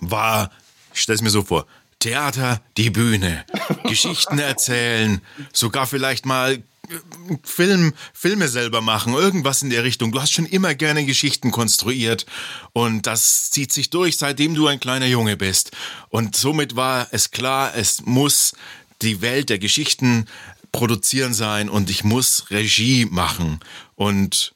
[0.00, 0.50] war,
[0.92, 1.66] ich stelle es mir so vor,
[2.04, 3.46] Theater, die Bühne,
[3.84, 5.22] Geschichten erzählen,
[5.54, 6.96] sogar vielleicht mal äh,
[7.42, 10.12] Film, Filme selber machen, irgendwas in der Richtung.
[10.12, 12.26] Du hast schon immer gerne Geschichten konstruiert
[12.74, 15.70] und das zieht sich durch, seitdem du ein kleiner Junge bist.
[16.10, 18.54] Und somit war es klar, es muss
[19.00, 20.26] die Welt der Geschichten
[20.72, 23.60] produzieren sein und ich muss Regie machen.
[23.94, 24.53] Und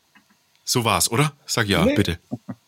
[0.69, 1.33] so war's, oder?
[1.47, 1.95] Sag ja, nee.
[1.95, 2.19] bitte.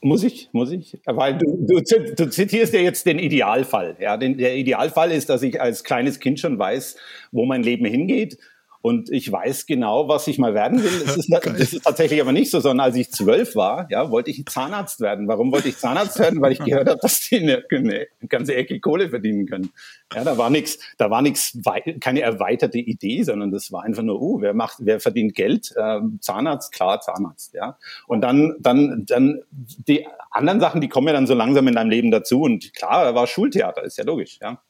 [0.00, 0.98] Muss ich, muss ich.
[1.04, 1.82] Weil du, du,
[2.16, 3.96] du zitierst ja jetzt den Idealfall.
[4.00, 6.96] Ja, den, der Idealfall ist, dass ich als kleines Kind schon weiß,
[7.30, 8.38] wo mein Leben hingeht
[8.82, 11.02] und ich weiß genau, was ich mal werden will.
[11.04, 14.30] Es ist, das ist tatsächlich aber nicht so, sondern als ich zwölf war, ja, wollte
[14.30, 15.28] ich Zahnarzt werden.
[15.28, 16.40] Warum wollte ich Zahnarzt werden?
[16.40, 19.70] Weil ich gehört habe, dass die eine, eine ganze Ecke Kohle verdienen können.
[20.14, 21.58] Ja, da war nichts, da war nichts,
[22.00, 25.74] keine erweiterte Idee, sondern das war einfach nur, uh, wer macht, wer verdient Geld?
[25.78, 27.76] Ähm, Zahnarzt, klar, Zahnarzt, ja.
[28.06, 31.90] Und dann, dann, dann die anderen Sachen, die kommen ja dann so langsam in deinem
[31.90, 32.42] Leben dazu.
[32.42, 34.60] Und klar, da war Schultheater, ist ja logisch, ja.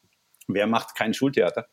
[0.54, 1.66] Wer macht kein Schultheater?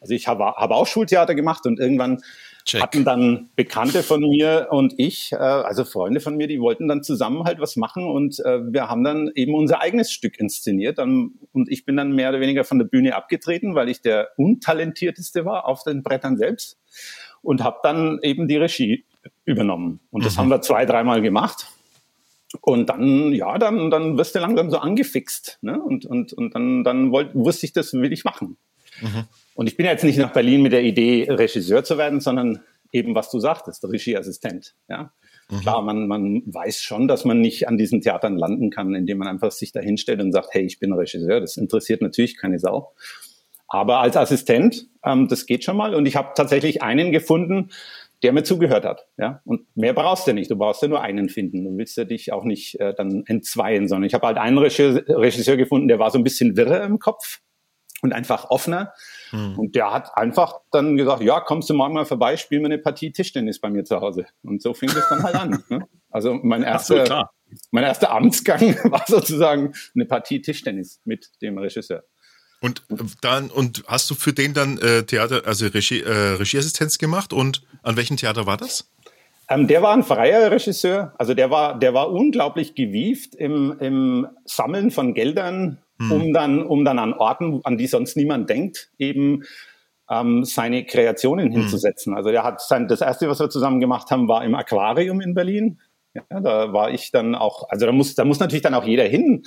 [0.00, 2.22] Also ich habe, habe auch Schultheater gemacht und irgendwann
[2.64, 2.82] Check.
[2.82, 7.02] hatten dann Bekannte von mir und ich, äh, also Freunde von mir, die wollten dann
[7.02, 11.38] zusammen halt was machen und äh, wir haben dann eben unser eigenes Stück inszeniert und
[11.68, 15.66] ich bin dann mehr oder weniger von der Bühne abgetreten, weil ich der untalentierteste war
[15.66, 16.78] auf den Brettern selbst
[17.42, 19.04] und habe dann eben die Regie
[19.44, 20.40] übernommen und das mhm.
[20.40, 21.66] haben wir zwei, dreimal gemacht
[22.60, 25.58] und dann, ja, dann, dann wirst du langsam so angefixt.
[25.62, 25.80] Ne?
[25.80, 28.56] Und, und, und dann, dann wollt, wusste ich, das will ich machen.
[29.00, 29.24] Mhm.
[29.54, 32.60] Und ich bin jetzt nicht nach Berlin mit der Idee, Regisseur zu werden, sondern
[32.92, 34.74] eben, was du sagtest, Regieassistent.
[34.88, 35.12] Ja?
[35.48, 35.60] Mhm.
[35.60, 39.28] Klar, man, man weiß schon, dass man nicht an diesen Theatern landen kann, indem man
[39.28, 41.40] einfach sich da hinstellt und sagt, hey, ich bin Regisseur.
[41.40, 42.92] Das interessiert natürlich keine Sau.
[43.68, 45.94] Aber als Assistent, ähm, das geht schon mal.
[45.94, 47.70] Und ich habe tatsächlich einen gefunden,
[48.22, 49.06] der mir zugehört hat.
[49.16, 49.40] Ja?
[49.44, 50.50] Und mehr brauchst du nicht.
[50.50, 51.64] Du brauchst ja nur einen finden.
[51.64, 55.56] Du willst ja dich auch nicht äh, dann entzweien, sondern ich habe halt einen Regisseur
[55.56, 57.40] gefunden, der war so ein bisschen wirrer im Kopf
[58.02, 58.92] und einfach offener.
[59.30, 59.58] Hm.
[59.58, 62.78] Und der hat einfach dann gesagt, ja, kommst du morgen mal vorbei, spiel mir eine
[62.78, 64.26] Partie Tischtennis bei mir zu Hause.
[64.42, 65.64] Und so fing das dann halt an.
[65.68, 65.86] Ne?
[66.10, 67.22] Also mein erster, so,
[67.70, 72.04] mein erster Amtsgang war sozusagen eine Partie Tischtennis mit dem Regisseur.
[72.60, 72.82] Und
[73.22, 77.62] dann und hast du für den dann äh, Theater, also Regie, äh, Regieassistenz gemacht und
[77.82, 78.90] an welchem Theater war das?
[79.48, 84.28] Ähm, der war ein freier Regisseur, also der war, der war unglaublich gewieft im, im
[84.44, 86.12] Sammeln von Geldern, hm.
[86.12, 89.42] um dann, um dann an Orten, an die sonst niemand denkt, eben
[90.10, 91.52] ähm, seine Kreationen Mhm.
[91.52, 92.14] hinzusetzen.
[92.14, 95.34] Also er hat sein, das erste, was wir zusammen gemacht haben, war im Aquarium in
[95.34, 95.80] Berlin.
[96.14, 99.04] Ja, da war ich dann auch, also da muss, da muss natürlich dann auch jeder
[99.04, 99.44] hin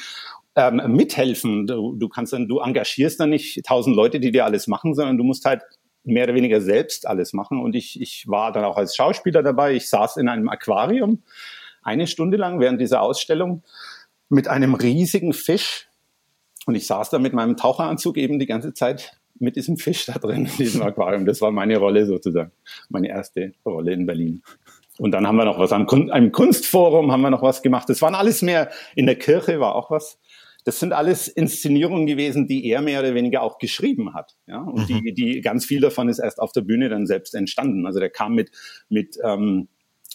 [0.56, 1.68] ähm, mithelfen.
[1.68, 5.18] Du, du kannst dann, du engagierst dann nicht tausend Leute, die dir alles machen, sondern
[5.18, 5.64] du musst halt
[6.04, 7.62] mehr oder weniger selbst alles machen.
[7.62, 9.74] Und ich, ich war dann auch als Schauspieler dabei.
[9.74, 11.24] Ich saß in einem Aquarium
[11.82, 13.64] eine Stunde lang während dieser Ausstellung
[14.30, 15.88] mit einem riesigen Fisch.
[16.66, 20.14] Und ich saß da mit meinem Taucheranzug eben die ganze Zeit mit diesem Fisch da
[20.14, 21.26] drin, in diesem Aquarium.
[21.26, 22.52] Das war meine Rolle sozusagen,
[22.90, 24.44] meine erste Rolle in Berlin.
[25.00, 27.90] Und dann haben wir noch was am Kunstforum haben wir noch was gemacht.
[27.90, 30.20] Das waren alles mehr in der Kirche war auch was.
[30.66, 34.38] Das sind alles Inszenierungen gewesen, die er mehr oder weniger auch geschrieben hat.
[34.48, 35.02] Ja, und Mhm.
[35.04, 37.86] die, die ganz viel davon ist erst auf der Bühne dann selbst entstanden.
[37.86, 38.52] Also der kam mit
[38.90, 39.68] mit ähm,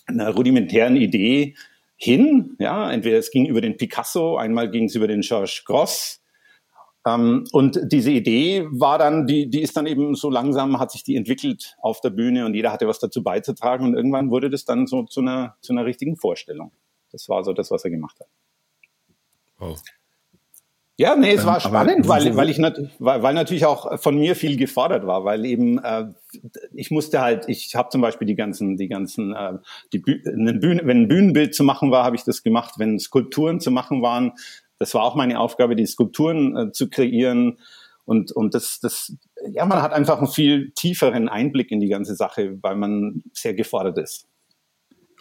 [0.06, 1.54] einer rudimentären Idee
[1.96, 2.56] hin.
[2.58, 6.22] Ja, entweder es ging über den Picasso, einmal ging es über den Georges Gross.
[7.06, 11.04] Ähm, und diese Idee war dann, die, die ist dann eben so langsam, hat sich
[11.04, 14.64] die entwickelt auf der Bühne und jeder hatte was dazu beizutragen und irgendwann wurde das
[14.64, 16.72] dann so zu einer, zu einer richtigen Vorstellung.
[17.12, 18.28] Das war so das, was er gemacht hat.
[19.58, 19.80] Wow.
[21.00, 24.18] Ja, nee, es Ähm, war spannend, weil, weil ich nat weil, weil natürlich auch von
[24.18, 26.06] mir viel gefordert war, weil eben äh,
[26.74, 29.58] ich musste halt, ich habe zum Beispiel die ganzen, die ganzen, äh,
[29.92, 32.74] die eine Bühne, wenn ein Bühnenbild zu machen war, habe ich das gemacht.
[32.78, 34.32] Wenn Skulpturen zu machen waren,
[34.80, 37.60] das war auch meine Aufgabe, die Skulpturen äh, zu kreieren.
[38.04, 39.14] Und, und das, das,
[39.52, 43.54] ja, man hat einfach einen viel tieferen Einblick in die ganze Sache, weil man sehr
[43.54, 44.26] gefordert ist.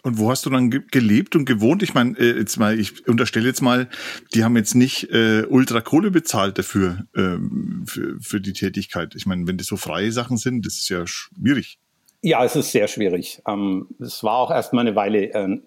[0.02, 1.82] Und wo hast du dann ge gelebt und gewohnt?
[1.82, 3.88] Ich meine, äh, jetzt mal, ich unterstelle jetzt mal,
[4.34, 9.14] die haben jetzt nicht äh, ultra Kohle bezahlt dafür, ähm, für, für die Tätigkeit.
[9.16, 11.78] Ich meine, wenn das so freie Sachen sind, das ist ja schwierig.
[12.22, 13.42] Ja, es ist sehr schwierig.
[13.46, 15.60] Ähm, es war auch erstmal eine Weile äh,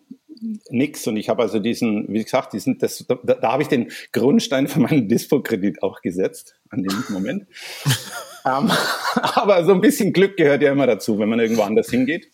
[0.69, 3.91] nix und ich habe also diesen, wie gesagt, diesen, das, da, da habe ich den
[4.11, 7.47] Grundstein für meinen Dispo-Kredit auch gesetzt an dem Moment.
[8.45, 8.71] ähm,
[9.15, 12.29] aber so ein bisschen Glück gehört ja immer dazu, wenn man irgendwo anders hingeht.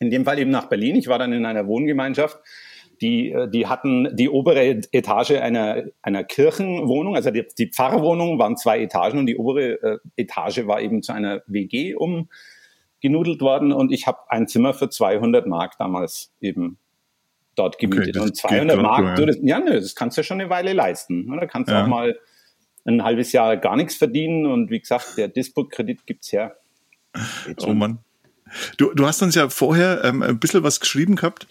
[0.00, 0.96] In dem Fall eben nach Berlin.
[0.96, 2.38] Ich war dann in einer Wohngemeinschaft.
[3.00, 8.56] Die, äh, die hatten die obere Etage einer, einer Kirchenwohnung, also die, die Pfarrwohnung waren
[8.56, 12.28] zwei Etagen und die obere äh, Etage war eben zu einer WG um,
[13.00, 16.78] genudelt worden und ich habe ein Zimmer für 200 Mark damals eben
[17.56, 18.14] dort gemietet.
[18.14, 19.14] das und geht 200 grad Mark, ja.
[19.16, 21.26] du, das, ja, nö, das kannst du schon eine Weile leisten.
[21.28, 21.36] ne?
[21.40, 21.82] Da kannst du Ja.
[21.84, 22.16] auch mal
[22.84, 26.56] ein halbes Jahr gar nichts verdienen und wie gesagt, der Dispo-Kredit gibt's her.
[27.46, 27.74] Geht Oh.
[27.74, 27.98] Mann.
[28.76, 31.46] Du, du hast uns ja vorher ähm, ein bisschen was geschrieben gehabt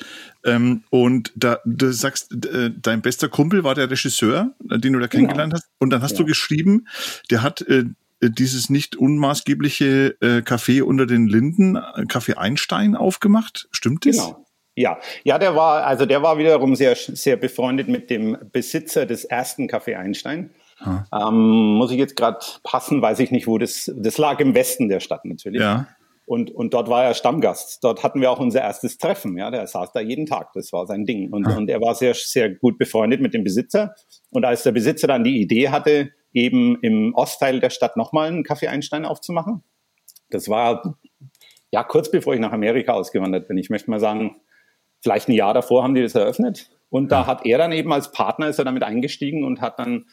[0.45, 4.99] ähm, und da du sagst, äh, dein bester Kumpel war der Regisseur, äh, den du
[4.99, 5.67] da kennengelernt hast.
[5.79, 6.27] Und dann hast du Ja.
[6.27, 6.87] geschrieben,
[7.31, 7.85] der hat äh,
[8.21, 13.67] dieses nicht unmaßgebliche äh, Café unter den Linden, äh, Café Einstein, aufgemacht.
[13.71, 14.15] Stimmt das?
[14.17, 14.45] Genau.
[14.75, 19.23] Ja, ja, der war, also der war wiederum sehr, sehr befreundet mit dem Besitzer des
[19.23, 20.49] ersten Café Einstein.
[21.13, 24.89] Ähm, muss ich jetzt gerade passen, weiß ich nicht, wo das, das lag im Westen
[24.89, 25.61] der Stadt natürlich.
[25.61, 25.87] Ja.
[26.25, 27.83] Und, und dort war er Stammgast.
[27.83, 29.37] Dort hatten wir auch unser erstes Treffen.
[29.37, 30.53] Ja, der saß da jeden Tag.
[30.53, 31.31] Das war sein Ding.
[31.31, 33.93] Und, und er war sehr, sehr gut befreundet mit dem Besitzer.
[34.29, 38.43] Und als der Besitzer dann die Idee hatte, eben im Ostteil der Stadt nochmal einen
[38.43, 39.63] Café Einstein aufzumachen,
[40.29, 40.97] das war
[41.71, 43.57] ja kurz bevor ich nach Amerika ausgewandert bin.
[43.57, 44.37] Ich möchte mal sagen,
[45.01, 46.69] vielleicht ein Jahr davor haben die das eröffnet.
[46.89, 50.05] Und da hat er dann eben als Partner ist er damit eingestiegen und hat dann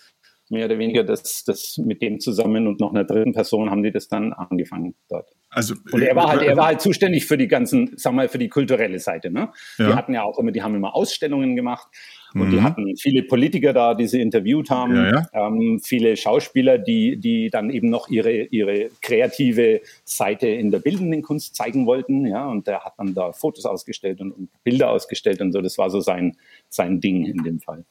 [0.50, 3.92] mehr oder weniger das, das mit dem zusammen und noch einer dritten Person haben die
[3.92, 5.28] das dann angefangen dort.
[5.48, 8.38] Also, Und er war halt, er war halt zuständig für die ganzen, sag mal, für
[8.38, 9.30] die kulturelle Seite.
[9.30, 9.50] Ne?
[9.78, 9.96] Die Ja.
[9.96, 11.88] hatten ja auch immer, die haben immer Ausstellungen gemacht
[12.34, 12.50] und Mhm.
[12.50, 17.50] die hatten viele Politiker da, die sie interviewt haben, Ja, Ähm, viele Schauspieler, die, die
[17.50, 22.26] dann eben noch ihre, ihre kreative Seite in der bildenden Kunst zeigen wollten.
[22.26, 25.60] Ja, und der hat dann da Fotos ausgestellt und, und Bilder ausgestellt und so.
[25.60, 26.36] Das war so sein,
[26.68, 27.84] sein Ding in dem Fall.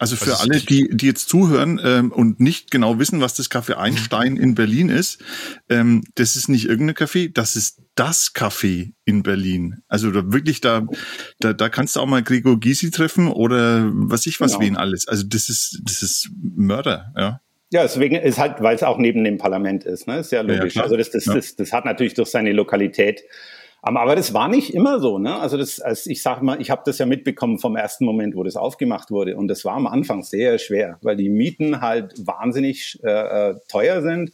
[0.00, 3.50] Also für Also alle, die, die jetzt zuhören ähm, und nicht genau wissen, was das
[3.50, 5.18] Café Einstein in Berlin ist,
[5.68, 9.82] ähm, das ist nicht irgendein Café, das ist das Café in Berlin.
[9.88, 10.86] Also da wirklich, da,
[11.38, 14.64] da, da kannst du auch mal Gregor Gysi treffen oder was ich was Genau.
[14.64, 15.06] wen alles.
[15.06, 17.40] Also das ist, das ist Mörder, ja.
[17.72, 20.20] Ja, deswegen ist halt, weil es auch neben dem Parlament ist, ne?
[20.20, 20.72] Ist ja Ja, logisch.
[20.72, 20.86] klar.
[20.86, 21.34] also das, das, Ja.
[21.34, 23.22] das, das hat natürlich durch seine Lokalität.
[23.86, 25.38] Ähm, Aber das war nicht immer so, ne?
[25.38, 28.42] Also das, als ich sag mal, ich habe das ja mitbekommen vom ersten Moment, wo
[28.42, 32.98] das aufgemacht wurde, und das war am Anfang sehr schwer, weil die Mieten halt wahnsinnig
[33.02, 34.32] äh, äh, teuer sind.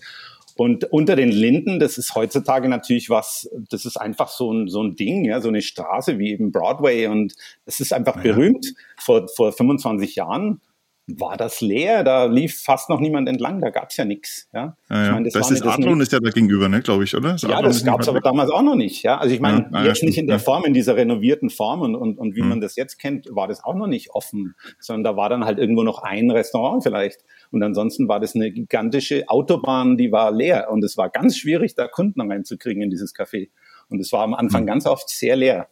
[0.58, 4.82] Und unter den Linden, das ist heutzutage natürlich was, das ist einfach so ein, so
[4.82, 7.34] ein Ding, ja, so eine Straße wie eben Broadway und
[7.66, 10.62] das ist einfach berühmt vor, vor 25 Jahren
[11.06, 12.02] war das leer.
[12.04, 14.48] Da lief fast noch niemand entlang, da gab es ja nichts.
[14.52, 14.76] Ja?
[14.90, 15.04] Ja, ja.
[15.04, 17.32] Ich mein, das, das ist Adlon ist ja da gegenüber, ne, glaube ich, oder?
[17.32, 19.02] Das ja, das gab es aber damals auch noch nicht.
[19.02, 19.18] Ja?
[19.18, 22.18] Also ich meine, ja, jetzt nicht in der Form, in dieser renovierten Form und, und,
[22.18, 22.48] und wie hm.
[22.48, 25.58] man das jetzt kennt, war das auch noch nicht offen, sondern da war dann halt
[25.58, 27.20] irgendwo noch ein Restaurant vielleicht.
[27.50, 31.74] Und ansonsten war das eine gigantische Autobahn, die war leer und es war ganz schwierig,
[31.74, 33.50] da Kunden reinzukriegen in dieses Café.
[33.88, 34.66] Und es war am Anfang hm.
[34.66, 35.68] ganz oft sehr leer.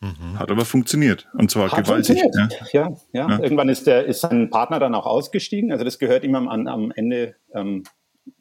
[0.00, 0.38] Mhm.
[0.38, 1.26] Hat aber funktioniert.
[1.32, 2.18] Und zwar Hat gewaltig.
[2.18, 2.48] Ja.
[2.72, 3.28] Ja, ja.
[3.28, 3.38] ja.
[3.40, 5.72] Irgendwann ist, der, ist sein Partner dann auch ausgestiegen.
[5.72, 7.82] Also das gehört ihm am, am Ende ähm,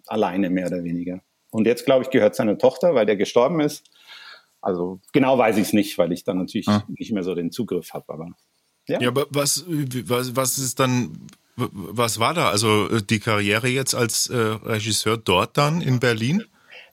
[0.05, 1.21] alleine mehr oder weniger.
[1.49, 3.89] Und jetzt, glaube ich, gehört seine Tochter, weil der gestorben ist.
[4.61, 6.83] Also genau weiß ich es nicht, weil ich dann natürlich ah.
[6.87, 8.05] nicht mehr so den Zugriff habe.
[8.09, 8.29] Aber
[8.87, 8.99] ja.
[8.99, 12.49] ja, aber was, was, was ist dann, was war da?
[12.49, 16.43] Also äh, die Karriere jetzt als äh, Regisseur dort dann in Berlin?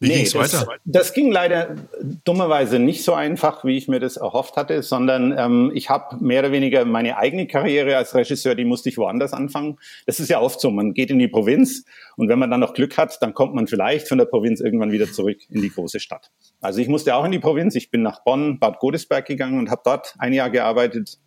[0.05, 0.67] Wie nee, ging's weiter?
[0.85, 1.77] Das, ging leider
[2.25, 6.41] dummerweise nicht so einfach, wie ich mir das erhofft hatte, sondern ähm, ich habe mehr
[6.41, 9.79] oder weniger meine eigene Karriere als Regisseur, die musste ich woanders anfangen.
[10.07, 11.85] Das ist ja oft so, man geht in die Provinz
[12.17, 14.93] und wenn man dann noch Glück hat, dann kommt man vielleicht von der Provinz irgendwann
[14.93, 16.31] wieder zurück in die große Stadt.
[16.61, 19.71] Also ich musste auch in die Provinz, ich bin nach Bonn, Bad Godesberg gegangen und
[19.71, 21.19] habe dort ein Jahr gearbeitet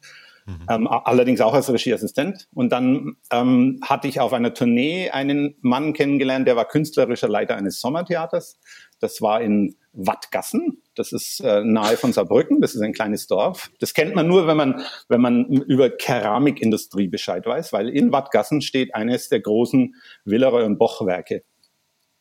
[0.48, 0.66] Mhm.
[0.70, 2.48] Ähm, allerdings auch als Regieassistent.
[2.54, 7.58] Und dann ähm, hatte ich auf einer Tournee einen Mann kennengelernt, der war künstlerischer Leiter
[7.58, 8.58] eines Sommertheaters.
[9.00, 10.82] Das war in Wattgassen.
[10.96, 12.62] Das ist äh, nahe von Saarbrücken.
[12.62, 13.70] Das ist ein kleines Dorf.
[13.80, 18.62] Das kennt man nur, wenn man, wenn man über Keramikindustrie Bescheid weiß, weil in Wattgassen
[18.62, 21.44] steht eines der großen Willeroy und Boch Werke.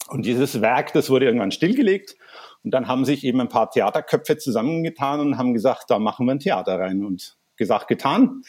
[0.08, 2.16] Und dieses Werk, das wurde irgendwann stillgelegt.
[2.64, 6.32] Und dann haben sich eben ein paar Theaterköpfe zusammengetan und haben gesagt, da machen wir
[6.32, 7.04] ein Theater rein.
[7.04, 8.42] Und gesagt, getan.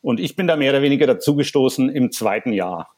[0.00, 2.94] Und ich bin da mehr oder weniger dazugestoßen im zweiten Jahr,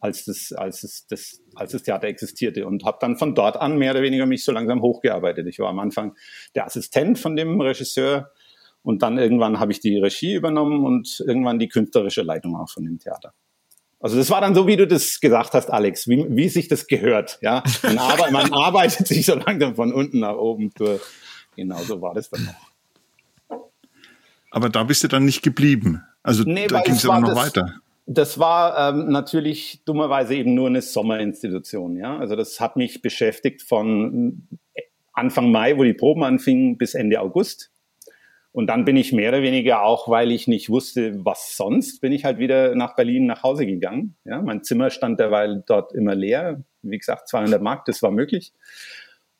[0.00, 3.78] als das, als es, das, als das Theater existierte und habe dann von dort an
[3.78, 5.46] mehr oder weniger mich so langsam hochgearbeitet.
[5.46, 6.14] Ich war am Anfang
[6.54, 8.30] der Assistent von dem Regisseur
[8.82, 12.84] und dann irgendwann habe ich die Regie übernommen und irgendwann die künstlerische Leitung auch von
[12.84, 13.32] dem Theater.
[14.00, 16.88] Also das war dann so, wie du das gesagt hast, Alex, wie, wie sich das
[16.88, 17.38] gehört.
[17.40, 21.00] Ja, man, arbeitet, man arbeitet sich so langsam von unten nach oben durch.
[21.54, 22.71] Genau so war das dann noch.
[24.52, 26.02] Aber da bist du dann nicht geblieben.
[26.22, 27.74] Also nee, da ging es ja noch das, weiter.
[28.06, 31.96] Das war ähm, natürlich dummerweise eben nur eine Sommerinstitution.
[31.96, 34.46] Ja, also das hat mich beschäftigt von
[35.14, 37.70] Anfang Mai, wo die Proben anfingen, bis Ende August.
[38.52, 42.12] Und dann bin ich mehr oder weniger auch, weil ich nicht wusste, was sonst, bin
[42.12, 44.16] ich halt wieder nach Berlin nach Hause gegangen.
[44.24, 46.62] Ja, mein Zimmer stand derweil dort immer leer.
[46.82, 48.52] Wie gesagt, 200 Mark, das war möglich.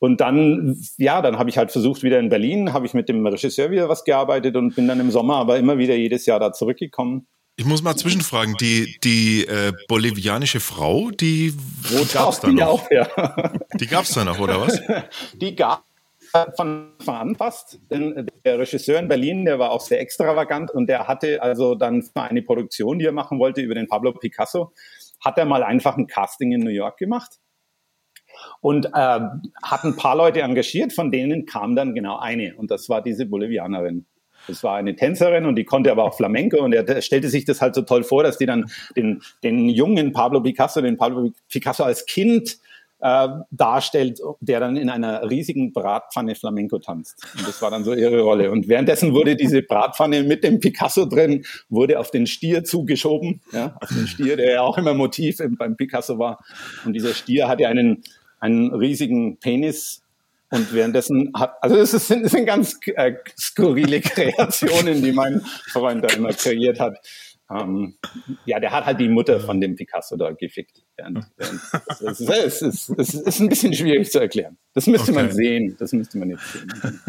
[0.03, 3.25] Und dann, ja, dann habe ich halt versucht, wieder in Berlin, habe ich mit dem
[3.25, 6.51] Regisseur wieder was gearbeitet und bin dann im Sommer aber immer wieder jedes Jahr da
[6.51, 7.25] zurückgekommen.
[7.55, 12.67] Ich muss mal zwischenfragen, die, die äh, bolivianische Frau, die Wo gab's da noch?
[12.67, 13.07] Auch, ja.
[13.79, 14.81] Die gab's da noch, oder was?
[15.35, 15.85] Die gab
[16.57, 16.89] von
[17.37, 17.79] fast.
[17.89, 22.01] Denn der Regisseur in Berlin, der war auch sehr extravagant und der hatte also dann
[22.01, 24.73] für eine Produktion, die er machen wollte über den Pablo Picasso,
[25.21, 27.39] hat er mal einfach ein Casting in New York gemacht
[28.61, 32.89] und äh, hat ein paar Leute engagiert, von denen kam dann genau eine und das
[32.89, 34.05] war diese Bolivianerin.
[34.47, 37.61] Das war eine Tänzerin und die konnte aber auch Flamenco und er stellte sich das
[37.61, 41.83] halt so toll vor, dass die dann den, den jungen Pablo Picasso, den Pablo Picasso
[41.83, 42.57] als Kind
[43.03, 47.21] äh, darstellt, der dann in einer riesigen Bratpfanne Flamenco tanzt.
[47.37, 48.49] Und das war dann so ihre Rolle.
[48.49, 53.75] Und währenddessen wurde diese Bratpfanne mit dem Picasso drin, wurde auf den Stier zugeschoben, ja,
[53.81, 56.39] auf den Stier, der ja auch immer Motiv beim Picasso war.
[56.85, 58.03] Und dieser Stier hatte einen
[58.43, 60.03] einen riesigen Penis
[60.49, 66.09] und währenddessen hat, also es sind, sind ganz äh, skurrile Kreationen, die mein Freund da
[66.09, 66.99] immer kreiert hat.
[67.49, 67.95] Ähm,
[68.45, 70.83] ja, der hat halt die Mutter von dem Picasso da gefickt.
[70.97, 74.57] Während, während, es, ist, es, ist, es ist ein bisschen schwierig zu erklären.
[74.73, 75.23] Das müsste okay.
[75.23, 75.75] man sehen.
[75.79, 77.01] Das müsste man jetzt sehen.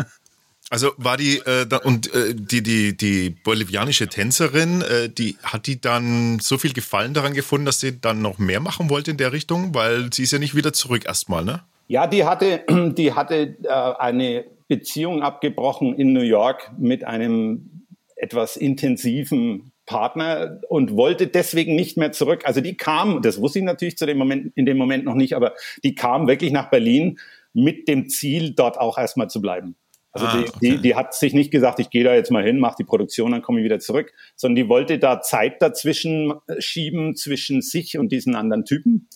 [0.75, 5.69] Also war die äh, da, und äh, die die die bolivianische Tänzerin, äh, die hat
[5.69, 9.17] die dann so viel Gefallen daran gefunden, dass sie dann noch mehr machen wollte in
[9.17, 11.61] der Richtung, weil sie ist ja nicht wieder zurück erstmal, ne?
[11.87, 12.65] Ja, die hatte
[12.99, 17.85] die hatte äh, eine Beziehung abgebrochen in New York mit einem
[18.17, 22.43] etwas intensiven Partner und wollte deswegen nicht mehr zurück.
[22.47, 25.35] Also die kam, das wusste ich natürlich zu dem Moment in dem Moment noch nicht,
[25.37, 27.21] aber die kam wirklich nach Berlin
[27.53, 29.77] mit dem Ziel, dort auch erstmal zu bleiben.
[30.15, 30.59] Also ah, die, okay.
[30.63, 33.33] die, die hat sich nicht gesagt, ich gehe da jetzt mal hin, mache die Produktion,
[33.33, 38.13] dann komme ich wieder zurück, sondern die wollte da Zeit dazwischen schieben zwischen sich und
[38.13, 39.09] diesen anderen Typen,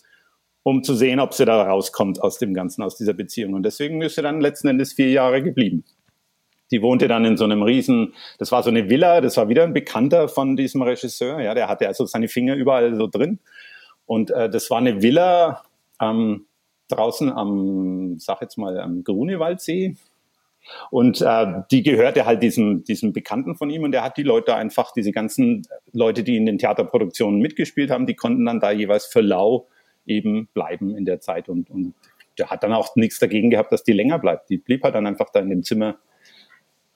[0.64, 3.54] um zu sehen, ob sie da rauskommt aus dem Ganzen, aus dieser Beziehung.
[3.54, 5.84] Und deswegen ist sie dann letzten Endes vier Jahre geblieben.
[6.72, 9.62] Die wohnte dann in so einem riesen, das war so eine Villa, das war wieder
[9.62, 13.38] ein Bekannter von diesem Regisseur, ja, der hatte also seine Finger überall so drin.
[14.04, 15.62] Und äh, das war eine Villa
[16.00, 16.46] ähm,
[16.88, 19.96] draußen am, sag jetzt mal, am Grunewaldsee,
[20.90, 24.54] und äh, die gehörte halt diesem, diesem Bekannten von ihm und der hat die Leute
[24.54, 29.06] einfach, diese ganzen Leute, die in den Theaterproduktionen mitgespielt haben, die konnten dann da jeweils
[29.06, 29.68] für lau
[30.06, 31.94] eben bleiben in der Zeit und, und
[32.38, 34.48] der hat dann auch nichts dagegen gehabt, dass die länger bleibt.
[34.48, 35.98] Die blieb halt dann einfach da in dem Zimmer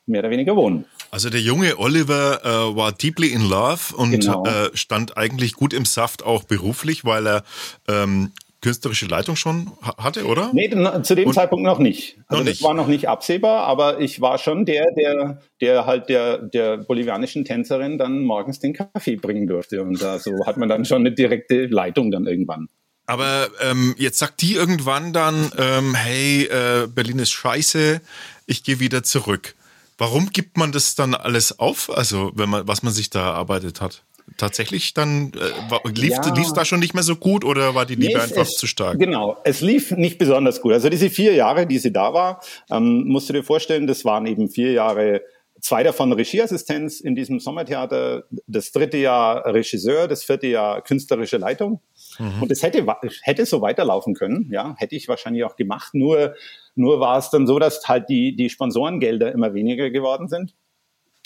[0.06, 0.84] mehr oder weniger wohnen.
[1.10, 4.44] Also der junge Oliver äh, war deeply in love und genau.
[4.44, 7.44] äh, stand eigentlich gut im Saft auch beruflich, weil er
[7.88, 8.32] ähm,
[8.62, 10.50] künstlerische Leitung schon hatte, oder?
[10.54, 10.70] Nee,
[11.02, 12.18] zu dem und Zeitpunkt noch nicht.
[12.28, 16.08] Also noch das war noch nicht absehbar, aber ich war schon der, der, der halt
[16.08, 19.82] der, der bolivianischen Tänzerin dann morgens den Kaffee bringen durfte.
[19.82, 22.68] Und da so hat man dann schon eine direkte Leitung dann irgendwann.
[23.04, 28.00] Aber ähm, jetzt sagt die irgendwann dann, ähm, hey, äh, Berlin ist scheiße,
[28.46, 29.56] ich gehe wieder zurück.
[29.98, 31.90] Warum gibt man das dann alles auf?
[31.94, 34.04] Also, wenn man, was man sich da erarbeitet hat?
[34.36, 36.52] Tatsächlich dann äh, lief es ja.
[36.54, 38.98] da schon nicht mehr so gut oder war die Liebe nee, einfach es, zu stark?
[38.98, 40.72] Genau, es lief nicht besonders gut.
[40.72, 44.26] Also diese vier Jahre, die sie da war, ähm, musst du dir vorstellen, das waren
[44.26, 45.22] eben vier Jahre
[45.62, 51.80] zwei davon Regieassistenz in diesem Sommertheater, das dritte Jahr Regisseur, das vierte Jahr künstlerische Leitung.
[52.18, 52.42] Mhm.
[52.42, 52.84] Und es hätte,
[53.22, 55.94] hätte so weiterlaufen können, ja, hätte ich wahrscheinlich auch gemacht.
[55.94, 56.34] Nur,
[56.74, 60.54] nur war es dann so, dass halt die, die Sponsorengelder immer weniger geworden sind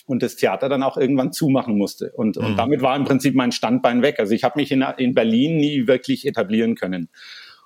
[0.06, 2.12] und das Theater dann auch irgendwann zumachen musste.
[2.12, 2.46] Und, mhm.
[2.46, 4.18] und damit war im Prinzip mein Standbein weg.
[4.18, 7.08] Also ich habe mich in, in Berlin nie wirklich etablieren können.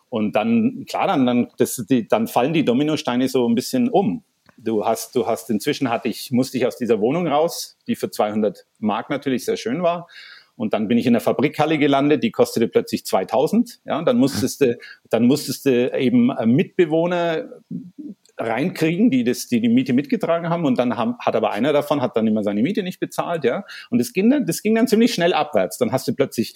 [0.09, 4.25] Und dann, klar, dann, dann, das, die, dann fallen die Dominosteine so ein bisschen um.
[4.57, 8.11] Du hast, du hast inzwischen hatte ich, musste ich aus dieser Wohnung raus, die für
[8.11, 10.09] 200 Mark natürlich sehr schön war.
[10.57, 13.81] Und dann bin ich in der Fabrikhalle gelandet, die kostete plötzlich 2000.
[13.87, 14.77] Ja, und dann musstest du,
[15.09, 17.49] dann musstest du eben Mitbewohner
[18.41, 20.65] reinkriegen, die das, die die Miete mitgetragen haben.
[20.65, 23.65] Und dann haben, hat aber einer davon hat dann immer seine Miete nicht bezahlt, ja.
[23.91, 25.79] Und das ging dann, das ging dann ziemlich schnell abwärts.
[25.79, 26.55] Dann hast du plötzlich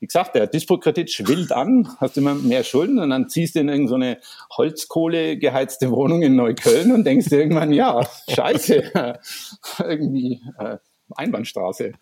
[0.00, 3.70] wie gesagt, der Dispo-Kredit schwillt an, hast immer mehr Schulden und dann ziehst du in
[3.70, 8.92] irgendeine so Holzkohle geheizte Wohnung in Neukölln und denkst dir irgendwann, ja, scheiße,
[9.78, 10.76] irgendwie äh,
[11.14, 11.92] Einbahnstraße.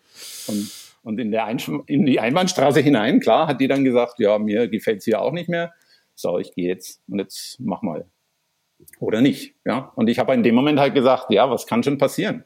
[0.47, 0.71] Und,
[1.03, 4.67] und in, der Ein in die Einbahnstraße hinein, klar, hat die dann gesagt, ja, mir
[4.67, 5.73] gefällt's hier auch nicht mehr.
[6.13, 8.05] So, ich gehe jetzt und jetzt mach mal.
[8.99, 9.91] Oder nicht, ja.
[9.95, 12.45] Und ich habe in dem Moment halt gesagt, ja, was kann schon passieren?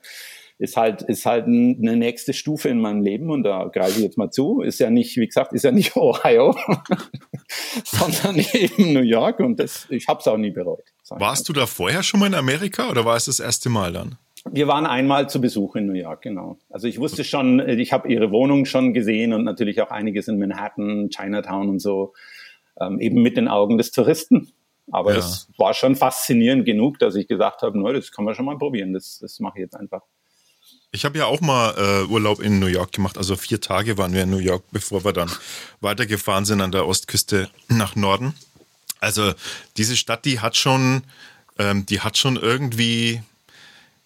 [0.60, 4.18] ist halt, ist halt eine nächste Stufe in meinem Leben und da greife ich jetzt
[4.18, 4.62] mal zu.
[4.62, 6.56] Ist ja nicht, wie gesagt, ist ja nicht Ohio,
[7.84, 10.84] sondern eben New York und das, ich habe es auch nie bereut.
[11.10, 14.18] Warst du da vorher schon mal in Amerika oder war es das erste Mal dann?
[14.50, 16.58] Wir waren einmal zu Besuch in New York, genau.
[16.70, 20.40] Also ich wusste schon, ich habe ihre Wohnung schon gesehen und natürlich auch einiges in
[20.40, 22.14] Manhattan, Chinatown und so,
[22.80, 24.54] ähm, eben mit den Augen des Touristen.
[24.92, 25.20] Aber ja.
[25.20, 28.58] es war schon faszinierend genug, dass ich gesagt habe, no, das kann man schon mal
[28.58, 30.02] probieren, das, das mache ich jetzt einfach.
[30.92, 33.18] Ich habe ja auch mal äh, Urlaub in New York gemacht.
[33.18, 35.30] Also vier Tage waren wir in New York, bevor wir dann
[35.82, 38.34] weitergefahren sind an der Ostküste nach Norden.
[39.00, 39.34] Also
[39.76, 41.04] diese Stadt, die hat schon,
[41.60, 43.22] ähm, die hat schon irgendwie,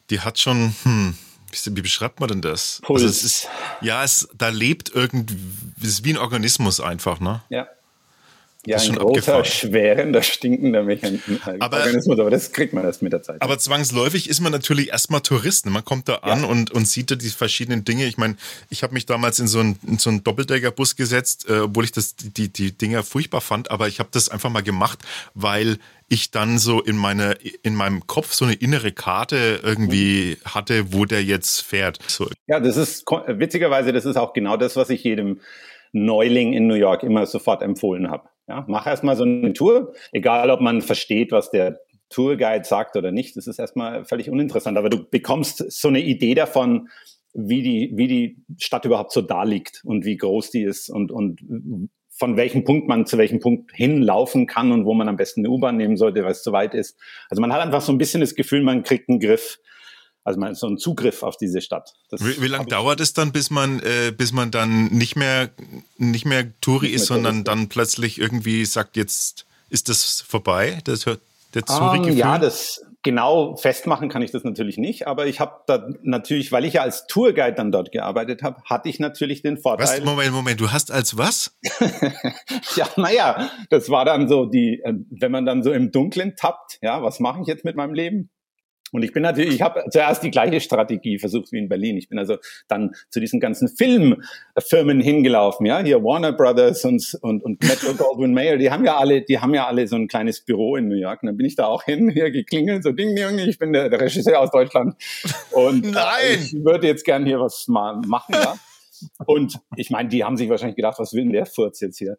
[0.09, 1.15] die hat schon, hm,
[1.51, 2.82] wie, wie beschreibt man denn das?
[2.84, 3.03] Puls.
[3.03, 3.47] Also es ist,
[3.82, 5.38] ja, es, da lebt irgendwie,
[5.82, 7.41] es ist wie ein Organismus einfach, ne?
[7.49, 7.67] Ja.
[8.66, 9.45] Ja, ein großer, abgefahren.
[9.45, 11.39] schwerender, stinkender Mechanismus.
[11.59, 13.41] Aber, Organismus, aber das kriegt man erst mit der Zeit.
[13.41, 15.66] Aber zwangsläufig ist man natürlich erstmal Tourist.
[15.66, 16.47] Man kommt da an ja.
[16.47, 18.05] und, und sieht da die verschiedenen Dinge.
[18.05, 18.36] Ich meine,
[18.70, 21.91] ich habe mich damals in so einen, in so einen Doppeldeckerbus gesetzt, äh, obwohl ich
[21.91, 24.99] das, die, die Dinger furchtbar fand, aber ich habe das einfach mal gemacht,
[25.34, 30.93] weil ich dann so in meine, in meinem Kopf so eine innere Karte irgendwie hatte,
[30.93, 31.99] wo der jetzt fährt.
[32.05, 32.28] So.
[32.47, 35.39] Ja, das ist witzigerweise, das ist auch genau das, was ich jedem
[35.93, 38.30] Neuling in New York immer sofort empfohlen habe.
[38.52, 41.80] Ja, mach erstmal so eine Tour, egal ob man versteht, was der
[42.10, 46.36] Tourguide sagt oder nicht, das ist erstmal völlig uninteressant, aber du bekommst so eine Idee
[46.36, 46.89] davon,
[47.34, 51.14] wie die, wie die Stadt überhaupt so da liegt und wie groß die ist und,
[51.14, 55.39] und von welchem Punkt man zu welchem Punkt hinlaufen kann und wo man am besten
[55.39, 56.99] eine U-Bahn nehmen sollte, weil es zu weit ist.
[57.30, 59.60] Also man hat einfach so ein bisschen das Gefühl, man kriegt einen Griff
[60.24, 61.93] also man so einen Zugriff auf diese Stadt.
[62.09, 65.49] Das wie, wie lange dauert es dann, bis man, äh, bis man dann nicht mehr,
[65.97, 71.22] nicht mehr Touri ist, sondern dann plötzlich irgendwie sagt, jetzt ist das vorbei, das hört
[71.53, 75.61] der um, ähm, Ja, das genau festmachen kann ich das natürlich nicht, aber ich habe
[75.65, 79.57] da natürlich, weil ich ja als Tourguide dann dort gearbeitet habe, hatte ich natürlich den
[79.57, 79.99] Vorteil.
[79.99, 80.05] Was?
[80.05, 81.57] Moment, Moment, du hast als was?
[82.76, 86.78] ja, naja, das war dann so die, äh, wenn man dann so im Dunkeln tappt,
[86.82, 88.30] ja, was mache ich jetzt mit meinem Leben?
[88.92, 91.98] Und ich bin natürlich, ich habe zuerst die gleiche Strategie versucht wie in Berlin.
[91.98, 92.38] Ich bin also
[92.68, 98.34] dann zu diesen ganzen Filmfirmen hingelaufen, ja, hier Warner Brothers und, und, und Metro Goldwyn
[98.34, 100.96] Mayer, die haben ja alle, die haben ja alle so ein kleines Büro in New
[100.96, 101.24] York.
[101.24, 103.89] Und dann bin ich da auch hin, hier geklingelt, so ding, ding, ich bin der,
[103.89, 104.96] der Regisseur aus Deutschland.
[105.52, 106.22] Und Nein.
[106.30, 108.56] Äh, ich würde jetzt gern hier was mal machen, ja.
[109.26, 112.18] Und ich meine, die haben sich wahrscheinlich gedacht, was will denn der Furz jetzt hier?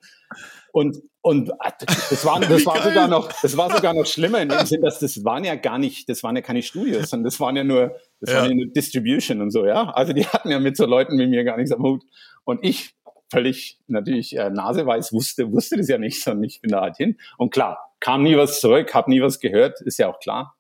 [0.73, 4.67] Und, und das war, das war sogar noch, das war sogar noch schlimmer in dem
[4.67, 7.57] Sinn, dass das waren ja gar nicht, das waren ja keine Studios, sondern das waren
[7.57, 8.41] ja nur, das ja.
[8.41, 9.91] waren ja nur Distribution und so, ja.
[9.91, 12.03] Also die hatten ja mit so Leuten wie mir gar nichts am Hut.
[12.45, 12.95] Und ich
[13.31, 17.17] völlig natürlich äh, naseweiß wusste, wusste das ja nicht, sondern ich bin da halt hin.
[17.39, 20.55] Und klar, kam nie was zurück, habe nie was gehört, ist ja auch klar.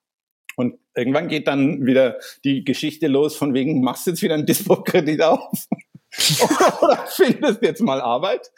[0.57, 4.47] Und irgendwann geht dann wieder die Geschichte los von wegen, machst du jetzt wieder einen
[4.47, 5.67] Dispo-Kredit auf?
[6.83, 8.51] Oder findest jetzt mal Arbeit?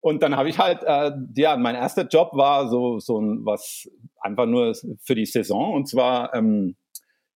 [0.00, 3.88] Und dann habe ich halt, äh, ja, mein erster Job war so, so ein, was
[4.20, 5.72] einfach nur für die Saison.
[5.72, 6.76] Und zwar ähm,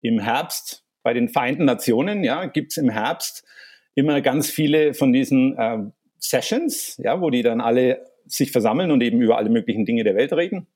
[0.01, 3.45] im Herbst bei den Vereinten Nationen, ja, gibt's im Herbst
[3.95, 5.77] immer ganz viele von diesen äh,
[6.19, 10.15] Sessions, ja, wo die dann alle sich versammeln und eben über alle möglichen Dinge der
[10.15, 10.67] Welt reden.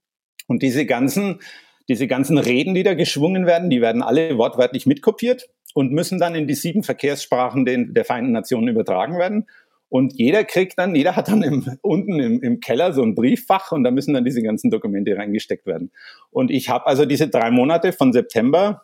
[0.47, 1.41] Und diese ganzen
[1.89, 6.36] diese ganzen Reden, die da geschwungen werden, die werden alle wortwörtlich mitkopiert und müssen dann
[6.36, 9.47] in die sieben Verkehrssprachen den, der Vereinten Nationen übertragen werden.
[9.89, 13.72] Und jeder kriegt dann, jeder hat dann im, unten im, im Keller so ein Brieffach
[13.72, 15.91] und da müssen dann diese ganzen Dokumente reingesteckt werden.
[16.30, 18.84] Und ich habe also diese drei Monate von September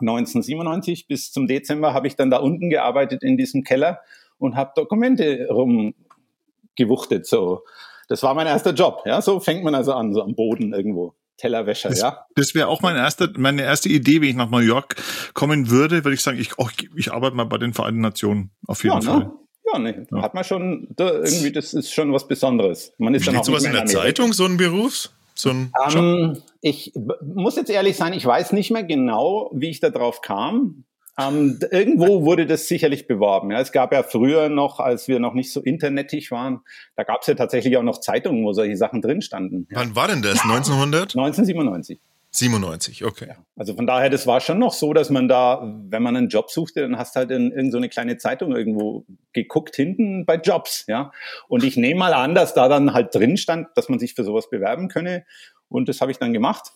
[0.00, 4.00] 1997 bis zum Dezember habe ich dann da unten gearbeitet in diesem Keller
[4.38, 7.26] und habe Dokumente rumgewuchtet.
[7.26, 7.62] So,
[8.08, 9.02] das war mein erster Job.
[9.04, 11.14] Ja, so fängt man also an, so am Boden irgendwo.
[11.40, 12.26] Tellerwäscher, das, ja.
[12.34, 14.96] Das wäre auch mein erster, meine erste Idee, wenn ich nach New York
[15.32, 18.84] kommen würde, würde ich sagen, ich, oh, ich arbeite mal bei den Vereinten Nationen auf
[18.84, 19.18] jeden ja, Fall.
[19.20, 19.32] Ne?
[19.72, 20.22] Ja, ne, ja.
[20.22, 22.92] hat man schon, da irgendwie, das ist schon was Besonderes.
[22.98, 25.10] Man ist Wie dann auch sowas in der Zeitung, so ein Beruf?
[25.34, 29.70] So ein um, ähm, ich muss jetzt ehrlich sein, ich weiß nicht mehr genau, wie
[29.70, 30.84] ich da drauf kam.
[31.20, 33.50] Ähm, irgendwo wurde das sicherlich beworben.
[33.50, 36.60] Ja, es gab ja früher noch, als wir noch nicht so internetig waren,
[36.96, 39.66] da gab es ja tatsächlich auch noch Zeitungen, wo solche Sachen drin standen.
[39.70, 40.42] Wann war denn das?
[40.42, 41.16] 1900?
[41.16, 42.00] 1997.
[42.32, 43.26] 97, okay.
[43.28, 46.28] Ja, also von daher, das war schon noch so, dass man da, wenn man einen
[46.28, 50.84] Job suchte, dann hast halt in irgendeine so kleine Zeitung irgendwo geguckt hinten bei Jobs,
[50.86, 51.10] ja.
[51.48, 54.22] Und ich nehme mal an, dass da dann halt drin stand, dass man sich für
[54.22, 55.24] sowas bewerben könne.
[55.68, 56.72] Und das habe ich dann gemacht.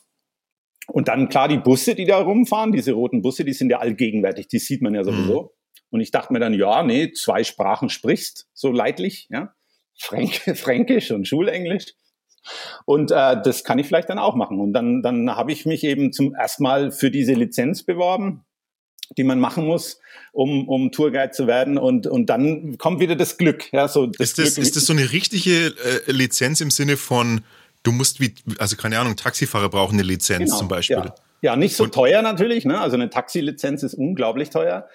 [0.89, 4.49] Und dann klar die Busse, die da rumfahren, diese roten Busse, die sind ja allgegenwärtig,
[4.49, 5.43] die sieht man ja sowieso.
[5.43, 5.49] Mhm.
[5.91, 9.55] Und ich dachte mir dann, ja, nee, zwei Sprachen sprichst, so leidlich, ja.
[9.97, 11.95] Fränk Fränkisch und Schulenglisch.
[12.85, 14.61] Und äh, das kann ich vielleicht dann auch machen.
[14.61, 18.45] Und dann, dann habe ich mich eben zum ersten Mal für diese Lizenz beworben,
[19.17, 20.01] die man machen muss,
[20.33, 21.79] um, um Tourguide zu werden.
[21.79, 23.73] Und, und dann kommt wieder das Glück.
[23.73, 24.67] Ja, so das ist, das, Glück.
[24.67, 27.43] ist das so eine richtige äh, Lizenz im Sinne von,
[27.85, 30.97] du musst wie, also keine Ahnung, Taxifahrer brauchen eine Lizenz genau, zum Beispiel.
[30.97, 31.15] Ja.
[31.43, 32.65] ja, nicht so und, teuer natürlich.
[32.65, 32.81] Ne?
[32.81, 34.89] Also eine Taxilizenz ist unglaublich teuer.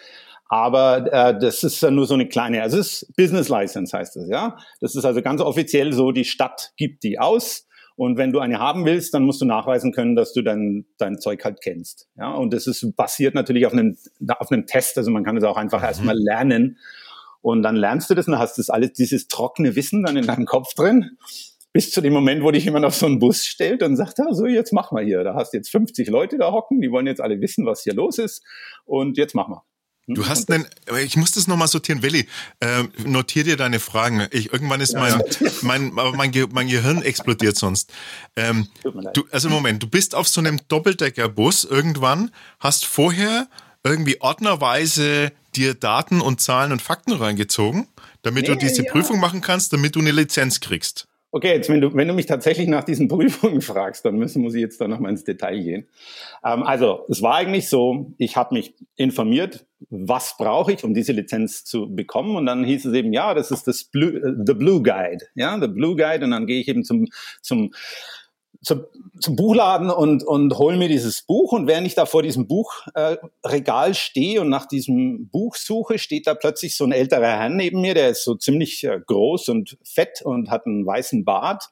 [0.52, 4.18] Aber äh, das ist ja nur so eine kleine, also es ist Business License heißt
[4.18, 4.58] es, ja.
[4.82, 7.68] Das ist also ganz offiziell so, die Stadt gibt die aus.
[7.96, 11.20] Und wenn du eine haben willst, dann musst du nachweisen können, dass du dein, dein
[11.20, 12.08] Zeug halt kennst.
[12.18, 13.98] Ja, und das ist basiert natürlich auf einem,
[14.40, 14.98] auf einem Test.
[14.98, 15.88] Also man kann es auch einfach mhm.
[15.88, 16.78] erstmal lernen.
[17.42, 20.46] Und dann lernst du das und hast das alles, dieses trockene Wissen dann in deinem
[20.46, 21.18] Kopf drin
[21.72, 24.34] bis zu dem Moment, wo dich jemand auf so einen Bus stellt und sagt, ah,
[24.34, 25.24] so jetzt mach mal hier.
[25.24, 28.18] Da hast jetzt 50 Leute da hocken, die wollen jetzt alle wissen, was hier los
[28.18, 28.44] ist
[28.86, 29.62] und jetzt mach mal.
[30.08, 30.16] Hm?
[30.16, 30.66] Du hast einen,
[31.04, 32.28] ich muss das nochmal sortieren, Willi,
[32.60, 34.28] äh, notier dir deine Fragen.
[34.32, 35.22] Ich, irgendwann ist mein,
[35.62, 37.94] mein, mein, Ge mein Gehirn explodiert sonst.
[38.36, 38.68] Ähm,
[39.14, 43.48] du, also Moment, du bist auf so einem Doppeldeckerbus irgendwann, hast vorher
[43.84, 47.88] irgendwie ordnerweise dir Daten und Zahlen und Fakten reingezogen,
[48.24, 48.92] damit nee, du diese ja.
[48.92, 51.09] Prüfung machen kannst, damit du eine Lizenz kriegst.
[51.32, 54.56] Okay, jetzt wenn du, wenn du mich tatsächlich nach diesen Prüfungen fragst, dann müssen, muss
[54.56, 55.88] ich jetzt da nochmal ins Detail gehen.
[56.44, 61.14] Ähm, also, es war eigentlich so, ich habe mich informiert, was brauche ich, um diese
[61.14, 62.36] Lizenz zu bekommen.
[62.36, 65.26] Und dann hieß es eben, ja, das ist das Blue, äh, The Blue Guide.
[65.36, 66.26] Ja, The Blue Guide.
[66.26, 67.06] Und dann gehe ich eben zum,
[67.42, 67.72] zum
[68.62, 68.86] zum,
[69.22, 71.54] zum Buchladen und, und hol mir dieses Buch.
[71.54, 76.28] Und während ich da vor diesem Buchregal äh, stehe und nach diesem Buch suche, steht
[76.28, 79.78] da plötzlich so ein älterer Herr neben mir, der ist so ziemlich äh, groß und
[79.84, 81.70] fett und hat einen weißen Bart.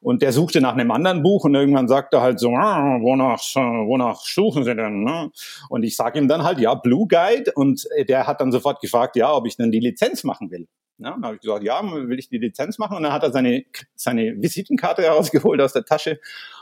[0.00, 3.40] Und der suchte nach einem anderen Buch und irgendwann sagt er halt so, ah, wonach,
[3.54, 5.04] wonach suchen Sie denn?
[5.04, 5.30] Ne?
[5.68, 7.52] Und ich sage ihm dann halt, ja, Blue Guide.
[7.54, 10.66] Und der hat dann sofort gefragt, ja, ob ich denn die Lizenz machen will.
[11.02, 12.96] Ja, dann habe ich gesagt, ja, will ich die Lizenz machen?
[12.96, 16.20] Und dann hat er seine, seine Visitenkarte herausgeholt aus der Tasche.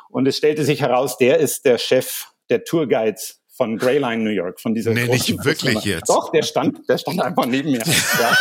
[0.08, 4.60] Und es stellte sich heraus, der ist der Chef der Tourguides von Greyline New York,
[4.60, 5.98] von dieser Nee, nicht wirklich Firma.
[5.98, 6.08] jetzt.
[6.08, 7.82] Doch, der stand, der stand einfach neben mir.
[8.20, 8.36] ja.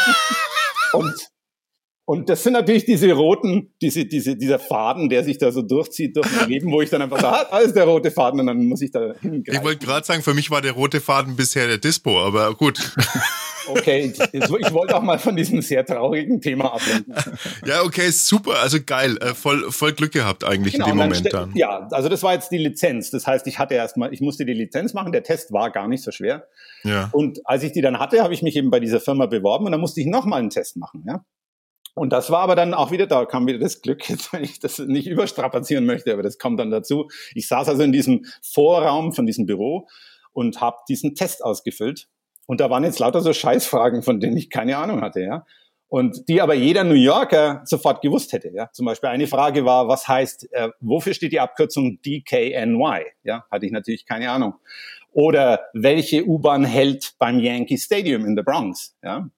[0.93, 1.13] Und
[2.09, 6.17] und das sind natürlich diese roten, diese, diese, dieser Faden, der sich da so durchzieht
[6.17, 8.47] durch mein Leben, wo ich dann einfach sage, ah, da ist der rote Faden und
[8.47, 9.43] dann muss ich da hingreifen.
[9.45, 12.79] Ich wollte gerade sagen, für mich war der rote Faden bisher der Dispo, aber gut.
[13.67, 17.13] Okay, ich wollte auch mal von diesem sehr traurigen Thema ablenken.
[17.63, 21.25] Ja, okay, super, also geil, äh, voll, voll Glück gehabt eigentlich genau, in dem Moment
[21.31, 21.55] dann, dann.
[21.55, 23.11] Ja, also das war jetzt die Lizenz.
[23.11, 25.11] Das heißt, ich hatte erstmal, ich musste die Lizenz machen.
[25.11, 26.47] Der Test war gar nicht so schwer.
[26.83, 27.09] Ja.
[27.11, 29.71] Und als ich die dann hatte, habe ich mich eben bei dieser Firma beworben und
[29.71, 31.03] dann musste ich nochmal einen Test machen.
[31.05, 31.23] Ja.
[31.95, 34.59] Und das war aber dann auch wieder, da kam wieder das Glück, jetzt, wenn ich
[34.59, 37.09] das nicht überstrapazieren möchte, aber das kommt dann dazu.
[37.35, 39.87] Ich saß also in diesem Vorraum von diesem Büro
[40.31, 42.07] und habe diesen Test ausgefüllt
[42.49, 45.45] und da waren jetzt lauter so Scheißfragen, von denen ich keine Ahnung hatte, ja.
[45.87, 48.71] Und die aber jeder New Yorker sofort gewusst hätte, ja.
[48.71, 53.05] Zum Beispiel eine Frage war, was heißt, äh, wofür steht die Abkürzung DKNY?
[53.23, 54.55] Ja, hatte ich natürlich keine Ahnung.
[55.11, 58.97] Oder welche U-Bahn hält beim Yankee Stadium in the Bronx?
[59.03, 59.29] Ja,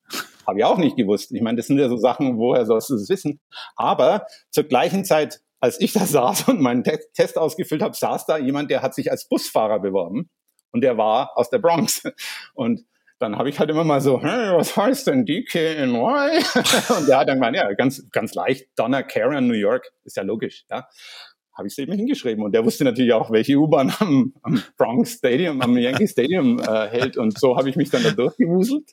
[0.48, 1.32] habe ich auch nicht gewusst.
[1.32, 3.40] Ich meine, das sind ja so Sachen, woher sollst du das wissen?
[3.76, 8.38] Aber zur gleichen Zeit, als ich da saß und meinen Test ausgefüllt habe, saß da
[8.38, 10.30] jemand, der hat sich als Busfahrer beworben
[10.72, 12.04] und der war aus der Bronx.
[12.54, 12.86] Und
[13.20, 15.92] dann habe ich halt immer mal so, hey, was heißt denn DKNY?
[16.98, 20.24] und der hat dann gemeint, ja, ganz, ganz leicht, Donna Karen, New York, ist ja
[20.24, 20.88] logisch, ja.
[21.54, 22.44] Habe ich es eben hingeschrieben.
[22.44, 26.88] Und der wusste natürlich auch, welche U-Bahn am, am, Bronx Stadium, am Yankee Stadium äh,
[26.88, 27.18] hält.
[27.18, 28.90] Und so habe ich mich dann da durchgewuselt.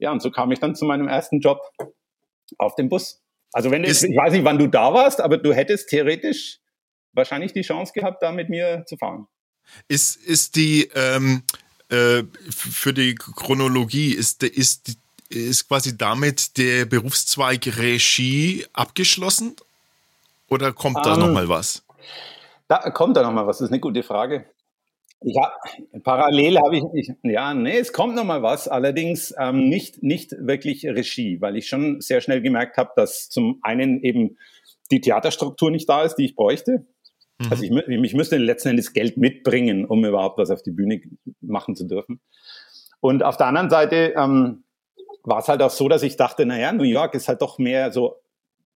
[0.00, 1.60] Ja, und so kam ich dann zu meinem ersten Job
[2.58, 3.22] auf dem Bus.
[3.52, 6.58] Also wenn du, ich weiß nicht, wann du da warst, aber du hättest theoretisch
[7.12, 9.26] wahrscheinlich die Chance gehabt, da mit mir zu fahren.
[9.88, 11.42] Ist, ist die, ähm,
[11.88, 14.96] äh, für die Chronologie ist, ist,
[15.28, 19.54] ist quasi damit der Berufszweig Regie abgeschlossen?
[20.48, 21.84] Oder kommt um, da ähm, nochmal was?
[22.68, 24.46] Da kommt da nochmal was, das ist eine gute Frage.
[25.22, 25.52] Ja,
[26.02, 30.86] parallel habe ich nicht, ja, nee, es kommt nochmal was, allerdings ähm, nicht, nicht wirklich
[30.86, 34.38] Regie, weil ich schon sehr schnell gemerkt habe, dass zum einen eben
[34.90, 36.86] die Theaterstruktur nicht da ist, die ich bräuchte.
[37.38, 37.46] Mhm.
[37.50, 41.02] Also ich, ich müsste letzten Endes Geld mitbringen, um überhaupt was auf die Bühne
[41.42, 42.20] machen zu dürfen.
[43.00, 44.64] Und auf der anderen Seite ähm,
[45.22, 47.92] war es halt auch so, dass ich dachte, naja, New York ist halt doch mehr
[47.92, 48.16] so,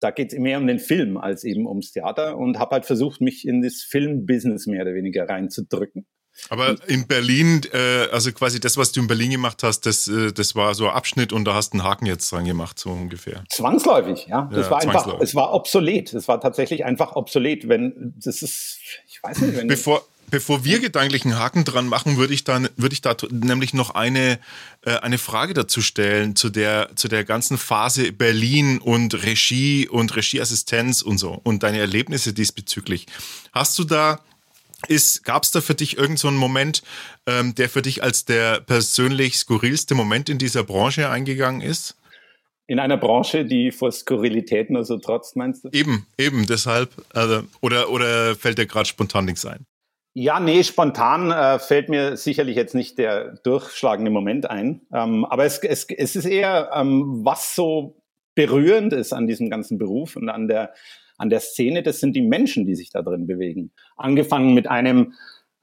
[0.01, 3.23] da geht es mehr um den Film als eben ums Theater und habe halt versucht,
[3.23, 6.07] mich in das Filmbusiness mehr oder weniger reinzudrücken.
[6.51, 10.33] Aber in Berlin, äh, also quasi das, was du in Berlin gemacht hast, das, äh,
[10.33, 12.91] das war so ein Abschnitt und da hast du einen Haken jetzt dran gemacht, so
[12.91, 13.45] ungefähr.
[13.51, 14.49] Zwangsläufig, ja.
[14.53, 16.13] Das ja, war einfach, es war obsolet.
[16.13, 17.69] Es war tatsächlich einfach obsolet.
[17.69, 18.79] Wenn, das ist,
[19.09, 19.69] ich weiß nicht, wenn.
[19.69, 23.75] Bevor, Bevor wir gedanklich einen Haken dran machen, würde ich dann, würde ich da nämlich
[23.75, 24.41] noch eine,
[24.83, 30.17] äh, eine Frage dazu stellen zu der, zu der ganzen Phase Berlin und Regie und
[30.17, 33.07] Regieassistenz und so und deine Erlebnisse diesbezüglich.
[33.53, 34.21] Hast du da
[35.25, 36.83] Gab es da für dich irgendeinen so Moment,
[37.27, 41.97] ähm, der für dich als der persönlich skurrilste Moment in dieser Branche eingegangen ist?
[42.67, 45.69] In einer Branche, die vor Skurrilitäten also trotzt, meinst du?
[45.73, 46.91] Eben, eben, deshalb.
[47.13, 49.67] Also, oder, oder fällt dir gerade spontan nichts ein?
[50.15, 54.83] Ja, nee, spontan äh, fällt mir sicherlich jetzt nicht der durchschlagende Moment ein.
[54.93, 58.01] Ähm, aber es, es, es ist eher, ähm, was so
[58.35, 60.73] berührend ist an diesem ganzen Beruf und an der
[61.17, 63.73] an der Szene, das sind die Menschen, die sich da drin bewegen.
[63.97, 65.15] Angefangen mit einem,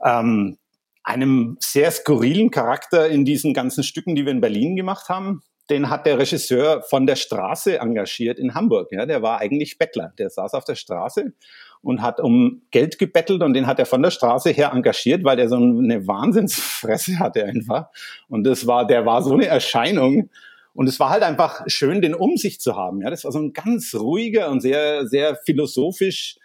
[0.03, 0.57] ähm,
[1.03, 5.41] einem sehr skurrilen Charakter in diesen ganzen Stücken, die wir in Berlin gemacht haben.
[5.69, 8.89] Den hat der Regisseur von der Straße engagiert in Hamburg.
[8.91, 10.13] Ja, der war eigentlich Bettler.
[10.17, 11.33] Der saß auf der Straße
[11.81, 15.37] und hat um Geld gebettelt und den hat er von der Straße her engagiert, weil
[15.37, 17.87] der so eine Wahnsinnsfresse hatte einfach.
[18.27, 20.29] Und das war, der war so eine Erscheinung.
[20.73, 23.01] Und es war halt einfach schön, den um sich zu haben.
[23.01, 26.37] Ja, das war so ein ganz ruhiger und sehr, sehr philosophisch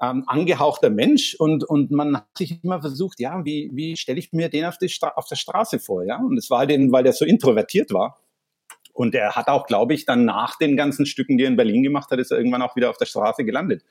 [0.00, 1.34] ähm, angehauchter Mensch.
[1.38, 4.78] Und, und man hat sich immer versucht, ja, wie, wie stelle ich mir den auf,
[4.78, 6.04] die auf der Straße vor?
[6.04, 8.18] Ja, und es war halt den, weil der so introvertiert war.
[8.92, 11.84] Und er hat auch, glaube ich, dann nach den ganzen Stücken, die er in Berlin
[11.84, 13.84] gemacht hat, ist er irgendwann auch wieder auf der Straße gelandet.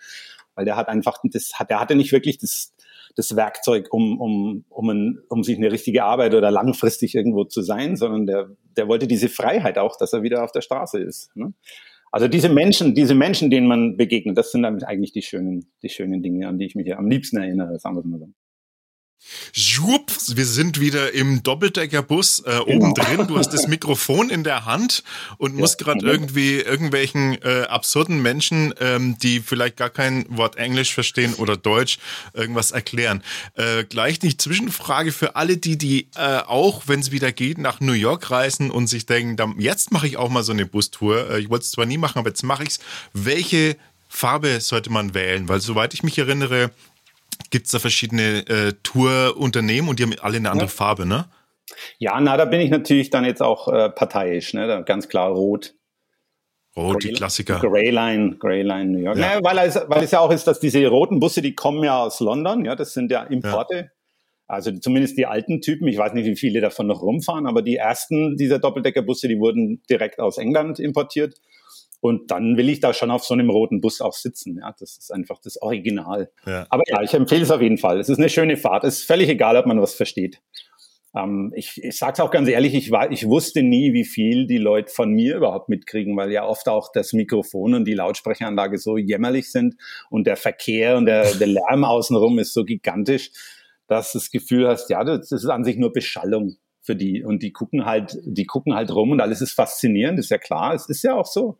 [0.56, 2.74] Weil der hat einfach, das hat, der hatte nicht wirklich das,
[3.16, 7.62] das Werkzeug, um, um, um, ein, um sich eine richtige Arbeit oder langfristig irgendwo zu
[7.62, 11.34] sein, sondern der, der wollte diese Freiheit auch, dass er wieder auf der Straße ist.
[11.36, 11.54] Ne?
[12.18, 16.24] Also diese Menschen, diese Menschen, denen man begegnet, das sind eigentlich die schönen, die schönen
[16.24, 18.34] Dinge, an die ich mich am liebsten erinnere, sagen wir mal so.
[19.54, 22.64] Jups, wir sind wieder im Doppeldeckerbus äh, genau.
[22.66, 23.28] oben drin.
[23.28, 25.04] Du hast das Mikrofon in der Hand
[25.38, 30.58] und ja, musst gerade irgendwie irgendwelchen äh, absurden Menschen, ähm, die vielleicht gar kein Wort
[30.58, 32.00] Englisch verstehen oder Deutsch,
[32.34, 33.24] irgendwas erklären.
[33.56, 37.80] Äh, gleich die Zwischenfrage für alle, die, die äh, auch, wenn es wieder geht, nach
[37.80, 41.32] New York reisen und sich denken, dann, jetzt mache ich auch mal so eine Bustour.
[41.32, 42.80] Äh, ich wollte es zwar nie machen, aber jetzt mache ich's.
[43.14, 45.50] Welche Farbe sollte man wählen?
[45.50, 46.72] Weil soweit ich mich erinnere,
[47.50, 50.74] gibt es da verschiedene äh, Tourunternehmen und die haben alle eine andere ja.
[50.74, 51.26] Farbe, ne?
[52.00, 54.84] Ja, na, da bin ich natürlich dann jetzt auch äh, parteiisch, ne?
[54.86, 55.76] Ganz klar rot.
[56.76, 57.60] Rot, Grey, die Klassiker.
[57.60, 59.18] Greyline, Greyline New York.
[59.18, 59.28] Ja.
[59.28, 62.04] Naja, weil, es, weil es ja auch ist, dass diese roten Busse, die kommen ja
[62.04, 63.92] aus London, ja, das sind ja Importe.
[64.48, 67.76] Also zumindest die alten Typen, ich weiß nicht, wie viele davon noch rumfahren, aber die
[67.76, 71.36] ersten dieser Doppeldeckerbusse, die wurden direkt aus England importiert.
[72.00, 74.60] Und dann will ich da schon auf so einem roten Bus auch sitzen.
[74.62, 76.30] Ja, das ist einfach das Original.
[76.46, 76.68] Ja.
[76.70, 78.00] Aber ja, ich empfehle es auf jeden Fall.
[78.00, 78.84] Es ist eine schöne Fahrt.
[78.84, 80.40] Es ist völlig egal, ob man was versteht.
[81.16, 84.46] Ähm, ich ich sage es auch ganz ehrlich, ich, war, ich wusste nie, wie viel
[84.46, 88.78] die Leute von mir überhaupt mitkriegen, weil ja oft auch das Mikrofon und die Lautsprecheranlage
[88.78, 89.76] so jämmerlich sind
[90.10, 93.32] und der Verkehr und der, der Lärm außenrum ist so gigantisch,
[93.88, 97.42] dass du das Gefühl hast, ja, das ist an sich nur Beschallung für die und
[97.42, 100.90] die gucken halt, die gucken halt rum und alles ist faszinierend, ist ja klar, es
[100.90, 101.58] ist ja auch so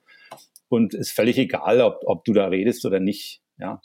[0.70, 3.82] und ist völlig egal, ob, ob du da redest oder nicht, ja.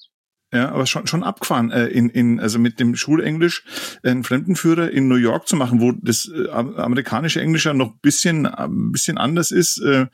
[0.55, 3.65] Ja, aber schon, schon abgefahren, äh, in, in, also mit dem Schulenglisch
[4.03, 8.45] einen Fremdenführer in New York zu machen, wo das äh, amerikanische Englisch ja noch bisschen,
[8.45, 9.79] ein bisschen anders ist.
[9.79, 10.09] Äh,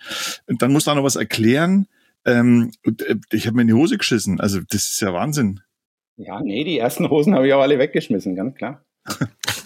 [0.46, 1.88] dann musst du auch noch was erklären.
[2.24, 4.40] Ähm, äh, ich habe mir in die Hose geschissen.
[4.40, 5.60] Also das ist ja Wahnsinn.
[6.16, 8.84] Ja, nee, die ersten Hosen habe ich auch alle weggeschmissen, ganz klar.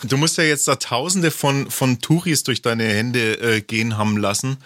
[0.09, 4.17] Du musst ja jetzt da Tausende von, von Touris durch deine Hände äh, gehen haben
[4.17, 4.57] lassen.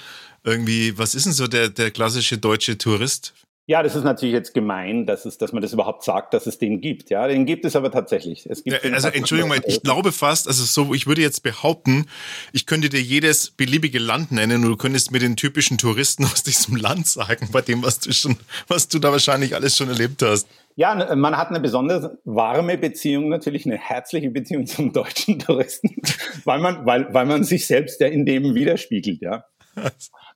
[0.47, 3.34] Irgendwie, was ist denn so der, der klassische deutsche Tourist?
[3.68, 6.59] Ja, das ist natürlich jetzt gemein, dass, es, dass man das überhaupt sagt, dass es
[6.59, 7.11] den gibt.
[7.11, 8.47] Ja, den gibt es aber tatsächlich.
[8.49, 12.07] Es gibt ja, also Entschuldigung mal, ich glaube fast, also so, ich würde jetzt behaupten,
[12.53, 16.44] ich könnte dir jedes beliebige Land nennen und du könntest mir den typischen Touristen aus
[16.44, 18.36] diesem Land sagen, bei dem, was du schon,
[18.68, 20.47] was du da wahrscheinlich alles schon erlebt hast.
[20.76, 25.97] Ja, man hat eine besonders warme Beziehung, natürlich eine herzliche Beziehung zum deutschen Touristen,
[26.44, 29.44] weil man, weil, weil man sich selbst ja in dem widerspiegelt, ja.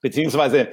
[0.00, 0.68] Beziehungsweise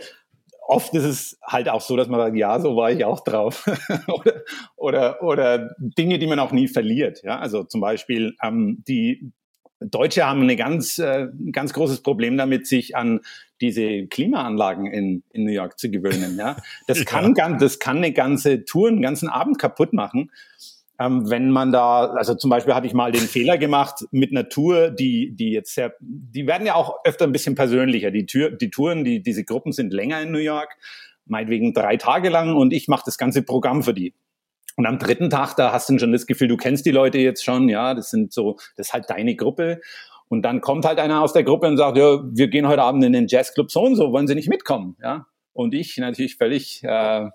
[0.67, 3.65] oft ist es halt auch so, dass man sagt, ja, so war ich auch drauf.
[4.07, 4.43] oder,
[4.75, 7.23] oder, oder Dinge, die man auch nie verliert.
[7.23, 9.32] Ja, also zum Beispiel ähm, die
[9.80, 13.21] Deutsche haben eine ganz, äh, ein ganz großes Problem damit, sich an
[13.61, 16.36] diese Klimaanlagen in, in New York zu gewöhnen.
[16.38, 16.57] Ja,
[16.88, 17.49] das kann, ja.
[17.57, 20.32] das kann eine ganze Tour, einen ganzen Abend kaputt machen
[20.99, 24.49] ähm, wenn man da, also zum Beispiel hatte ich mal den Fehler gemacht mit einer
[24.49, 28.09] Tour, die, die jetzt sehr, die werden ja auch öfter ein bisschen persönlicher.
[28.11, 30.75] Die, Tür, die Touren, die, diese Gruppen sind länger in New York,
[31.25, 34.13] meinetwegen drei Tage lang und ich mache das ganze Programm für die.
[34.75, 37.43] Und am dritten Tag, da hast du schon das Gefühl, du kennst die Leute jetzt
[37.43, 39.81] schon, ja, das sind so, das ist halt deine Gruppe.
[40.29, 43.03] Und dann kommt halt einer aus der Gruppe und sagt, ja, wir gehen heute Abend
[43.03, 45.25] in den Jazzclub so und so, wollen Sie nicht mitkommen, ja?
[45.53, 47.29] Und ich natürlich völlig äh,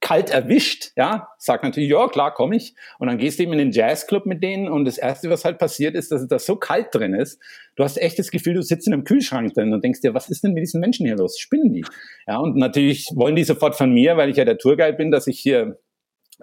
[0.00, 2.74] kalt erwischt, ja, sagt natürlich, ja, klar, komme ich.
[2.98, 5.58] Und dann gehst du eben in den Jazzclub mit denen und das Erste, was halt
[5.58, 7.40] passiert, ist, dass da so kalt drin ist.
[7.74, 10.28] Du hast echt das Gefühl, du sitzt in einem Kühlschrank drin und denkst dir, was
[10.28, 11.38] ist denn mit diesen Menschen hier los?
[11.38, 11.84] Spinnen die?
[12.26, 15.26] Ja, und natürlich wollen die sofort von mir, weil ich ja der Tourguide bin, dass
[15.26, 15.78] ich hier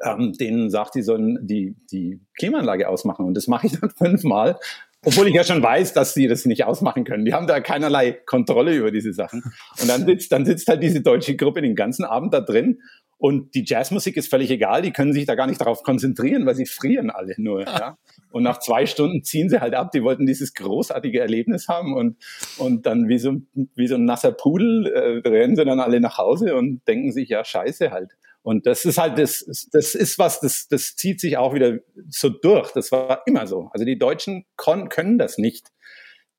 [0.04, 3.26] ähm, denen sage, die sollen die, die Klimaanlage ausmachen.
[3.26, 4.58] Und das mache ich dann fünfmal.
[5.06, 7.26] Obwohl ich ja schon weiß, dass sie das nicht ausmachen können.
[7.26, 9.44] Die haben da keinerlei Kontrolle über diese Sachen.
[9.82, 12.80] Und dann sitzt, dann sitzt halt diese deutsche Gruppe den ganzen Abend da drin
[13.18, 16.56] und die Jazzmusik ist völlig egal, die können sich da gar nicht darauf konzentrieren, weil
[16.56, 17.62] sie frieren alle nur.
[17.62, 17.98] Ja?
[18.32, 19.92] Und nach zwei Stunden ziehen sie halt ab.
[19.92, 22.18] Die wollten dieses großartige Erlebnis haben und,
[22.58, 23.38] und dann wie so,
[23.76, 27.30] wie so ein nasser Pudel äh, rennen sie dann alle nach Hause und denken sich,
[27.30, 28.12] ja, scheiße halt.
[28.42, 32.28] Und das ist halt, das, das ist was, das, das zieht sich auch wieder so
[32.28, 32.72] durch.
[32.74, 33.70] Das war immer so.
[33.72, 35.70] Also die Deutschen können das nicht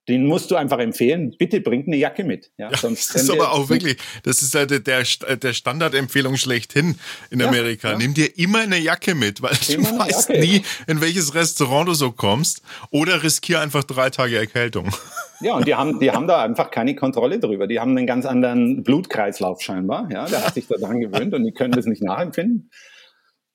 [0.09, 2.50] den musst du einfach empfehlen, bitte bringt eine Jacke mit.
[2.59, 5.05] Ja, ja sonst das ist aber auch wirklich, das ist halt der,
[5.36, 6.98] der Standardempfehlung schlechthin
[7.30, 7.92] in ja, Amerika.
[7.92, 7.98] Ja.
[7.98, 10.40] Nimm dir immer eine Jacke mit, weil immer du weißt Jacke.
[10.40, 14.90] nie, in welches Restaurant du so kommst oder riskier einfach drei Tage Erkältung.
[15.40, 17.66] Ja, und die haben, die haben da einfach keine Kontrolle drüber.
[17.66, 20.09] Die haben einen ganz anderen Blutkreislauf scheinbar.
[20.11, 22.70] Ja, der hat sich daran gewöhnt und die können das nicht nachempfinden.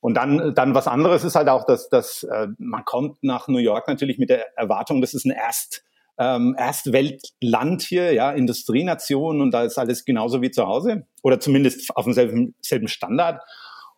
[0.01, 3.57] Und dann, dann was anderes ist halt auch, dass, dass äh, man kommt nach New
[3.57, 5.83] York natürlich mit der Erwartung, das ist ein Erst,
[6.19, 11.95] ähm, Erstweltland hier, ja, Industrienation und da ist alles genauso wie zu Hause oder zumindest
[11.95, 13.41] auf demselben selben Standard.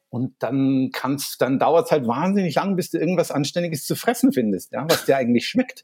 [0.10, 4.34] Und dann kannst, dann dauert es halt wahnsinnig lang, bis du irgendwas Anständiges zu fressen
[4.34, 5.84] findest, ja, was dir eigentlich schmeckt.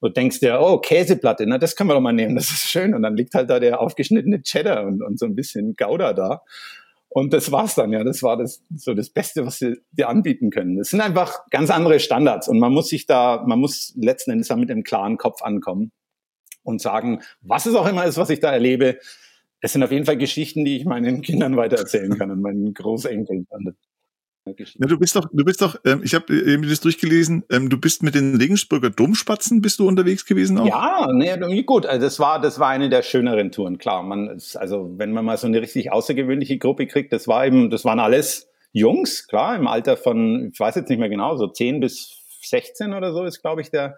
[0.00, 2.94] Du denkst dir, oh, Käseplatte, na, das können wir doch mal nehmen, das ist schön.
[2.94, 6.42] Und dann liegt halt da der aufgeschnittene Cheddar und, und so ein bisschen Gouda da.
[7.10, 8.04] Und das war's dann, ja.
[8.04, 10.76] Das war das, so das Beste, was sie dir anbieten können.
[10.76, 14.48] Das sind einfach ganz andere Standards und man muss sich da, man muss letzten Endes
[14.48, 15.92] da mit einem klaren Kopf ankommen
[16.62, 18.98] und sagen, was es auch immer ist, was ich da erlebe.
[19.60, 23.46] Es sind auf jeden Fall Geschichten, die ich meinen Kindern weitererzählen kann und meinen Großenkeln.
[24.58, 27.78] Ja, du bist doch, du bist doch, ähm, ich habe eben das durchgelesen, ähm, du
[27.78, 30.66] bist mit den Regensburger Domspatzen, bist du unterwegs gewesen auch?
[30.66, 34.02] Ja, nee, gut, also das war, das war eine der schöneren Touren, klar.
[34.02, 37.84] Man, also wenn man mal so eine richtig außergewöhnliche Gruppe kriegt, das war eben, das
[37.84, 41.80] waren alles Jungs, klar, im Alter von, ich weiß jetzt nicht mehr genau, so 10
[41.80, 43.96] bis 16 oder so ist, glaube ich, der,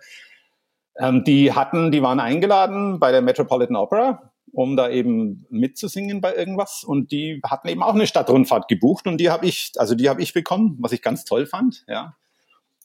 [0.98, 6.34] ähm, die hatten, die waren eingeladen bei der Metropolitan Opera um da eben mitzusingen bei
[6.34, 6.84] irgendwas.
[6.84, 10.22] Und die hatten eben auch eine Stadtrundfahrt gebucht und die habe ich, also die habe
[10.22, 12.16] ich bekommen, was ich ganz toll fand, ja.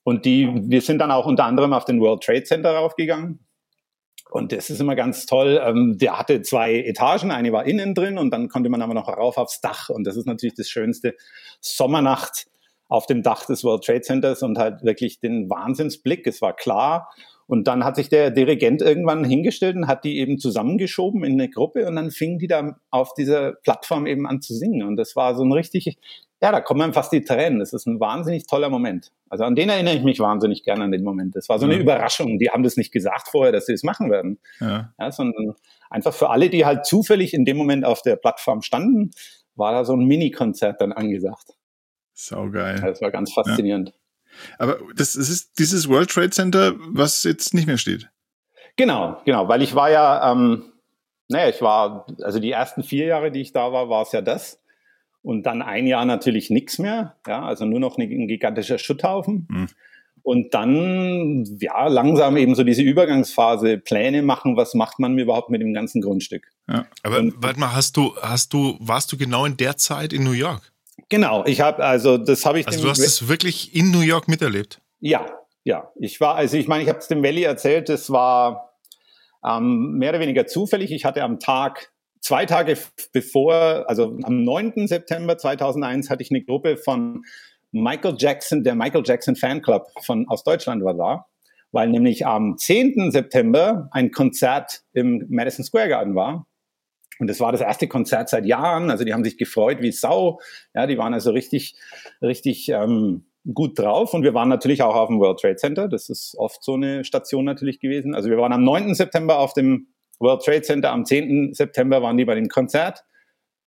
[0.04, 3.40] Und die, wir sind dann auch unter anderem auf den World Trade Center raufgegangen.
[4.30, 5.60] Und das ist immer ganz toll.
[5.64, 9.08] Ähm, der hatte zwei Etagen, eine war innen drin und dann konnte man aber noch
[9.08, 9.90] rauf aufs Dach.
[9.90, 11.16] Und das ist natürlich das schönste
[11.60, 12.46] Sommernacht
[12.88, 16.28] auf dem Dach des World Trade Centers und halt wirklich den Wahnsinnsblick.
[16.28, 17.10] Es war klar.
[17.48, 21.50] Und dann hat sich der Dirigent irgendwann hingestellt und hat die eben zusammengeschoben in eine
[21.50, 24.82] Gruppe und dann fingen die da auf dieser Plattform eben an zu singen.
[24.84, 25.98] Und das war so ein richtig,
[26.42, 27.60] ja, da kommen fast die Tränen.
[27.60, 29.12] Das ist ein wahnsinnig toller Moment.
[29.30, 31.36] Also an den erinnere ich mich wahnsinnig gerne an den Moment.
[31.36, 31.82] Das war so eine ja.
[31.82, 32.40] Überraschung.
[32.40, 34.40] Die haben das nicht gesagt vorher, dass sie das machen werden.
[34.60, 34.92] Ja.
[35.00, 35.12] ja.
[35.12, 35.54] sondern
[35.92, 39.12] einfach für alle, die halt zufällig in dem Moment auf der Plattform standen,
[39.56, 41.54] war da so ein Mini-Konzert dann angesagt.
[42.14, 42.82] Saugeil.
[42.82, 43.90] Das war ganz faszinierend.
[43.90, 43.96] Ja.
[44.58, 48.10] Aber das, das ist dieses World Trade Center, was jetzt nicht mehr steht.
[48.78, 50.64] Genau, genau, weil ich war ja, ähm,
[51.30, 54.22] naja, ich war, also die ersten vier Jahre, die ich da war, war es ja
[54.22, 54.60] das.
[55.22, 59.48] Und dann ein Jahr natürlich nichts mehr, ja, also nur noch ein gigantischer Schutthaufen.
[59.50, 59.68] Mhm.
[60.22, 65.62] Und dann, ja, langsam eben so diese Übergangsphase, Pläne machen, was macht man überhaupt mit
[65.62, 66.52] dem ganzen Grundstück.
[66.68, 66.88] Ja.
[67.04, 70.32] Aber warte mal, hast du, hast du, warst du genau in der Zeit in New
[70.32, 70.74] York?
[71.10, 72.68] Genau, ich habe, also das habe ich.
[72.68, 74.82] Also du hast es wirklich in New York miterlebt?
[75.00, 75.26] Ja,
[75.64, 75.92] ja.
[76.00, 78.74] Ich war, also ich meine, ich habe es dem Valley erzählt, das war
[79.46, 80.92] ähm, mehr oder weniger zufällig.
[80.92, 81.92] Ich hatte am Tag,
[82.22, 82.78] zwei Tage
[83.14, 84.88] bevor, also am 9.
[84.88, 87.24] September 2001 hatte ich eine Gruppe von
[87.72, 91.26] Michael Jackson, der Michael Jackson Fanclub von, aus Deutschland war da,
[91.72, 93.12] weil nämlich am 10.
[93.12, 96.48] September ein Konzert im Madison Square Garden war
[97.20, 98.90] und das war das erste Konzert seit Jahren.
[98.92, 100.40] Also die haben sich gefreut wie Sau.
[100.74, 101.76] Ja, die waren also richtig,
[102.22, 104.14] richtig ähm, gut drauf.
[104.14, 105.88] Und wir waren natürlich auch auf dem World Trade Center.
[105.88, 108.16] Das ist oft so eine Station natürlich gewesen.
[108.16, 108.96] Also wir waren am 9.
[108.96, 109.88] September auf dem
[110.20, 110.92] World Trade Center.
[110.92, 111.54] Am 10.
[111.54, 113.04] September waren die bei dem Konzert.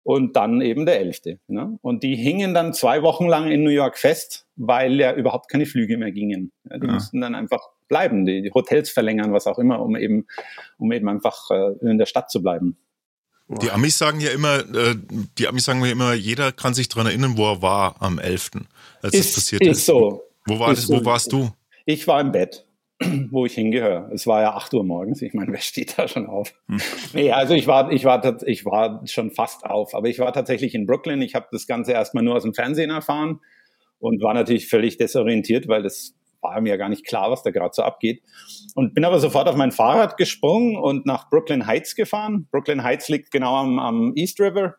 [0.04, 1.40] Und dann eben der 11.
[1.48, 1.80] Ne?
[1.82, 5.66] Und die hingen dann zwei Wochen lang in New York fest, weil ja überhaupt keine
[5.66, 6.52] Flüge mehr gingen.
[6.70, 6.94] Ja, die ja.
[6.94, 10.28] mussten dann einfach bleiben, die, die, Hotels verlängern, was auch immer, um eben,
[10.78, 12.78] um eben einfach äh, in der Stadt zu bleiben.
[13.48, 14.96] Die Amis sagen ja immer, äh,
[15.38, 18.52] die Amis sagen ja immer, jeder kann sich daran erinnern, wo er war am 11.,
[19.02, 19.78] als ist, das passiert ist.
[19.80, 20.24] Ist so.
[20.46, 21.52] Wo, war das, wo warst du?
[21.86, 22.66] Ich war im Bett,
[23.30, 24.10] wo ich hingehöre.
[24.12, 25.22] Es war ja 8 Uhr morgens.
[25.22, 26.54] Ich meine, wer steht da schon auf?
[26.68, 26.82] Hm.
[27.14, 30.74] Nee, also ich war, ich war, ich war schon fast auf, aber ich war tatsächlich
[30.74, 31.22] in Brooklyn.
[31.22, 33.42] Ich habe das Ganze erstmal nur aus dem Fernsehen erfahren
[34.00, 36.16] und war natürlich völlig desorientiert, weil das
[36.54, 38.22] war mir gar nicht klar, was da gerade so abgeht.
[38.76, 42.48] Und bin aber sofort auf mein Fahrrad gesprungen und nach Brooklyn Heights gefahren.
[42.52, 44.76] Brooklyn Heights liegt genau am, am East River.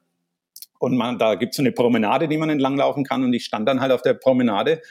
[0.78, 3.24] Und man, da gibt es so eine Promenade, die man entlanglaufen kann.
[3.24, 4.82] Und ich stand dann halt auf der Promenade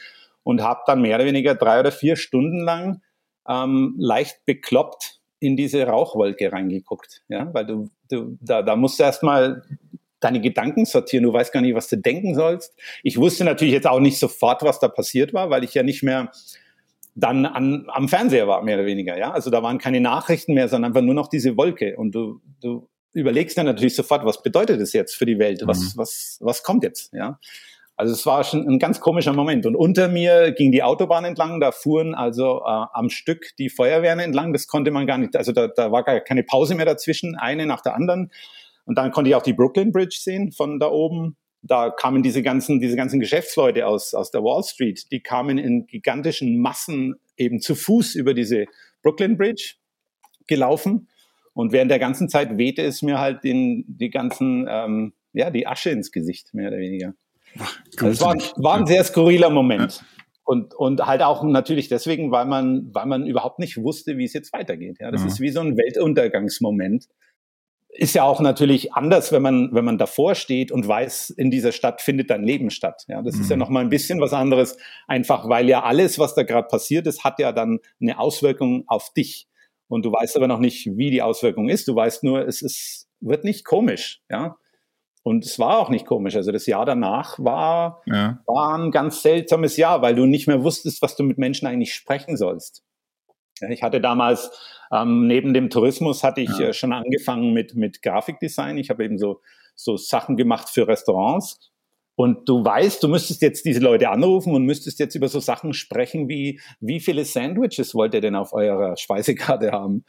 [0.42, 3.02] und habe dann mehr oder weniger drei oder vier Stunden lang
[3.48, 7.22] ähm, leicht bekloppt in diese Rauchwolke reingeguckt.
[7.28, 9.62] Ja, weil du, du da, da musst du erstmal
[10.20, 11.24] deine Gedanken sortieren.
[11.24, 12.74] Du weißt gar nicht, was du denken sollst.
[13.02, 16.02] Ich wusste natürlich jetzt auch nicht sofort, was da passiert war, weil ich ja nicht
[16.02, 16.30] mehr
[17.16, 19.18] dann an, am Fernseher war, mehr oder weniger.
[19.18, 19.32] Ja?
[19.32, 21.96] Also da waren keine Nachrichten mehr, sondern einfach nur noch diese Wolke.
[21.96, 25.62] Und du, du überlegst dann natürlich sofort, was bedeutet das jetzt für die Welt?
[25.64, 25.98] Was, mhm.
[25.98, 27.14] was, was kommt jetzt?
[27.14, 27.40] Ja?
[27.96, 29.64] Also es war schon ein ganz komischer Moment.
[29.64, 34.20] Und unter mir ging die Autobahn entlang, da fuhren also äh, am Stück die Feuerwehren
[34.20, 34.52] entlang.
[34.52, 37.64] Das konnte man gar nicht, also da, da war gar keine Pause mehr dazwischen, eine
[37.64, 38.30] nach der anderen.
[38.84, 42.42] Und dann konnte ich auch die Brooklyn Bridge sehen von da oben da kamen diese
[42.42, 47.60] ganzen, diese ganzen Geschäftsleute aus, aus der Wall Street, die kamen in gigantischen Massen eben
[47.60, 48.66] zu Fuß über diese
[49.02, 49.74] Brooklyn Bridge
[50.46, 51.08] gelaufen.
[51.54, 55.66] Und während der ganzen Zeit wehte es mir halt den, die ganzen, ähm, ja, die
[55.66, 57.14] Asche ins Gesicht, mehr oder weniger.
[57.98, 60.04] Also es war, war ein sehr skurriler Moment.
[60.44, 64.32] Und, und halt auch natürlich deswegen, weil man, weil man überhaupt nicht wusste, wie es
[64.32, 64.98] jetzt weitergeht.
[65.00, 65.26] Ja, das ja.
[65.28, 67.08] ist wie so ein Weltuntergangsmoment
[67.98, 71.72] ist ja auch natürlich anders, wenn man, wenn man davor steht und weiß, in dieser
[71.72, 73.04] Stadt findet dann Leben statt.
[73.08, 73.40] Ja, das mhm.
[73.42, 73.60] ist ja mhm.
[73.60, 74.76] noch mal ein bisschen was anderes,
[75.06, 79.12] einfach weil ja alles, was da gerade passiert ist, hat ja dann eine Auswirkung auf
[79.12, 79.48] dich.
[79.88, 81.86] Und du weißt aber noch nicht, wie die Auswirkung ist.
[81.88, 84.20] Du weißt nur, es ist, wird nicht komisch.
[84.28, 84.56] Ja,
[85.26, 86.36] und es war auch nicht komisch.
[86.36, 88.38] Also das Jahr danach war, ja.
[88.46, 91.94] war ein ganz seltsames Jahr, weil du nicht mehr wusstest, was du mit Menschen eigentlich
[91.94, 92.84] sprechen sollst.
[93.68, 94.50] Ich hatte damals
[94.92, 96.68] ähm, neben dem Tourismus hatte ich ja.
[96.68, 98.78] äh, schon angefangen mit mit Grafikdesign.
[98.78, 99.40] Ich habe eben so
[99.74, 101.70] so Sachen gemacht für Restaurants.
[102.18, 105.74] Und du weißt, du müsstest jetzt diese Leute anrufen und müsstest jetzt über so Sachen
[105.74, 110.04] sprechen wie, wie viele Sandwiches wollt ihr denn auf eurer Speisekarte haben?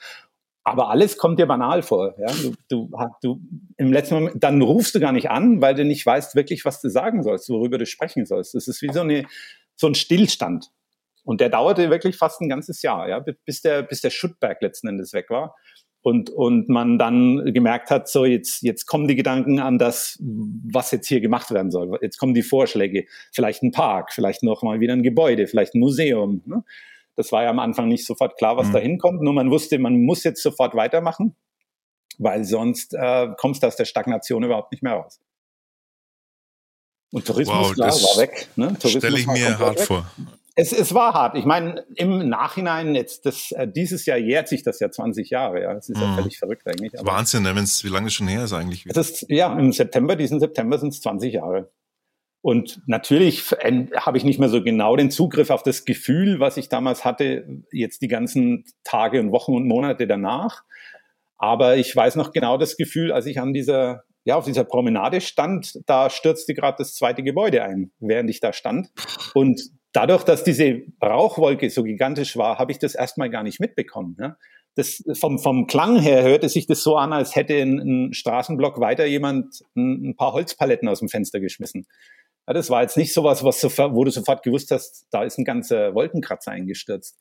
[0.64, 2.16] Aber alles kommt dir banal vor.
[2.18, 2.28] Ja?
[2.42, 2.92] Du, du,
[3.22, 3.42] du,
[3.78, 6.82] im letzten Moment, dann rufst du gar nicht an, weil du nicht weißt wirklich, was
[6.82, 8.54] du sagen sollst, worüber du sprechen sollst.
[8.54, 9.26] Das ist wie so, eine,
[9.76, 10.72] so ein Stillstand.
[11.28, 14.88] Und der dauerte wirklich fast ein ganzes Jahr, ja, bis der, bis der Schuttberg letzten
[14.88, 15.56] Endes weg war.
[16.02, 20.92] und, und man dann gemerkt hat, so jetzt, jetzt kommen die Gedanken an das, was
[20.92, 22.00] jetzt hier gemacht werden soll.
[22.02, 25.80] Jetzt kommen die Vorschläge, vielleicht ein Park, vielleicht noch mal wieder ein Gebäude, vielleicht ein
[25.80, 26.44] Museum.
[26.46, 26.64] Ne?
[27.18, 28.74] Das war ja am Anfang nicht sofort klar, was mhm.
[28.74, 31.36] da hinkommt, nur man wusste, man muss jetzt sofort weitermachen,
[32.20, 35.20] weil sonst äh, kommst du aus der Stagnation überhaupt nicht mehr raus.
[37.12, 38.48] Und Tourismus, wow, klar, war weg.
[38.56, 38.78] Ne?
[38.80, 39.88] Stelle ich mir hart weg.
[39.88, 40.10] vor.
[40.60, 41.38] Es, es war hart.
[41.38, 45.62] Ich meine, im Nachhinein, jetzt das, äh, dieses Jahr jährt sich das ja 20 Jahre.
[45.62, 46.16] Ja, das ist ja mhm.
[46.16, 46.94] völlig verrückt eigentlich.
[47.00, 47.56] Wahnsinn, ne?
[47.56, 48.84] Wenn's, wie lange schon her ist eigentlich?
[48.88, 51.72] Es ist, ja, im September, diesen September sind es 20 Jahre.
[52.42, 56.70] Und natürlich habe ich nicht mehr so genau den Zugriff auf das Gefühl, was ich
[56.70, 60.64] damals hatte, jetzt die ganzen Tage und Wochen und Monate danach.
[61.38, 65.22] Aber ich weiß noch genau das Gefühl, als ich an dieser, ja, auf dieser Promenade
[65.22, 68.90] stand, da stürzte gerade das zweite Gebäude ein, während ich da stand.
[69.36, 69.62] Und
[69.94, 74.16] dadurch, dass diese Rauchwolke so gigantisch war, habe ich das erstmal gar nicht mitbekommen.
[74.20, 74.38] Ja?
[74.76, 78.80] Das, vom, vom Klang her hörte sich das so an, als hätte ein, ein Straßenblock
[78.80, 81.88] weiter jemand ein, ein, paar Holzpaletten aus dem Fenster geschmissen.
[82.48, 85.38] Ja, das war jetzt nicht sowas, was sofort, wo du sofort gewusst hast, da ist
[85.38, 87.20] ein ganzer Wolkenkratzer eingestürzt,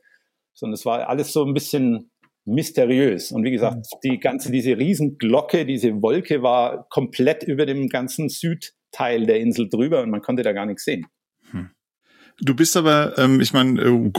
[0.52, 2.10] sondern es war alles so ein bisschen
[2.44, 3.32] mysteriös.
[3.32, 9.26] Und wie gesagt, die ganze, diese Riesenglocke, diese Wolke war komplett über dem ganzen Südteil
[9.26, 11.06] der Insel drüber und man konnte da gar nichts sehen.
[12.38, 14.12] Du bist aber, ähm, ich meine, äh,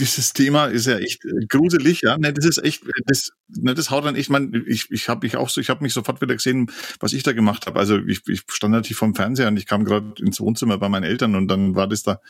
[0.00, 2.16] dieses Thema ist ja echt äh, gruselig, ja.
[2.16, 5.36] Ne, das ist echt, das, ne, das haut dann, ich meine, ich, ich habe mich
[5.36, 7.78] auch so, ich habe mich sofort wieder gesehen, was ich da gemacht habe.
[7.78, 11.04] Also ich, ich stand natürlich vom Fernseher und ich kam gerade ins Wohnzimmer bei meinen
[11.04, 12.20] Eltern und dann war das da.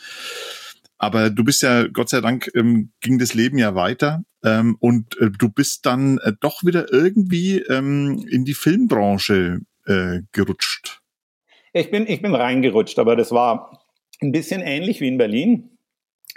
[0.99, 5.17] Aber du bist ja, Gott sei Dank, ähm, ging das Leben ja weiter ähm, und
[5.21, 11.01] äh, du bist dann äh, doch wieder irgendwie ähm, in die Filmbranche äh, gerutscht.
[11.73, 13.82] Ich bin, ich bin reingerutscht, aber das war
[14.23, 15.79] ein bisschen ähnlich wie in Berlin,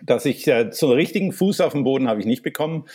[0.04, 2.86] dass ich äh, so einen richtigen Fuß auf dem Boden habe ich nicht bekommen,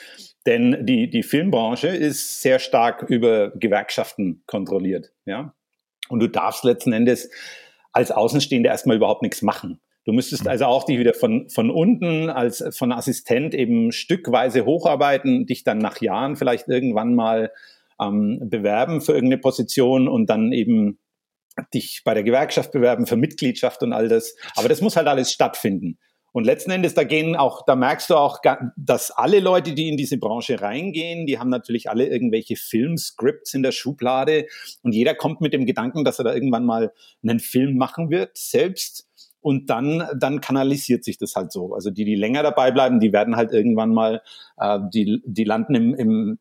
[0.47, 5.55] denn die, die Filmbranche ist sehr stark über Gewerkschaften kontrolliert, ja.
[6.09, 7.31] Und du darfst letzten Endes
[7.93, 9.81] als Außenstehender erstmal überhaupt nichts machen.
[10.05, 15.47] Du müsstest also auch dich wieder von, von unten als von Assistent eben stückweise hocharbeiten,
[15.47, 17.53] dich dann nach Jahren vielleicht irgendwann mal
[18.01, 20.99] ähm, bewerben für irgendeine Position und dann eben
[21.75, 24.37] dich bei der Gewerkschaft bewerben für Mitgliedschaft und all das.
[24.57, 25.99] Aber das muss halt alles stattfinden.
[26.33, 28.39] Und letzten Endes, da gehen auch, da merkst du auch,
[28.77, 33.63] dass alle Leute, die in diese Branche reingehen, die haben natürlich alle irgendwelche Filmscripts in
[33.63, 34.47] der Schublade
[34.83, 36.93] und jeder kommt mit dem Gedanken, dass er da irgendwann mal
[37.23, 39.09] einen Film machen wird, selbst.
[39.43, 41.75] Und dann, dann kanalisiert sich das halt so.
[41.75, 44.21] Also die, die länger dabei bleiben, die werden halt irgendwann mal,
[44.59, 46.39] äh, die, die landen im, im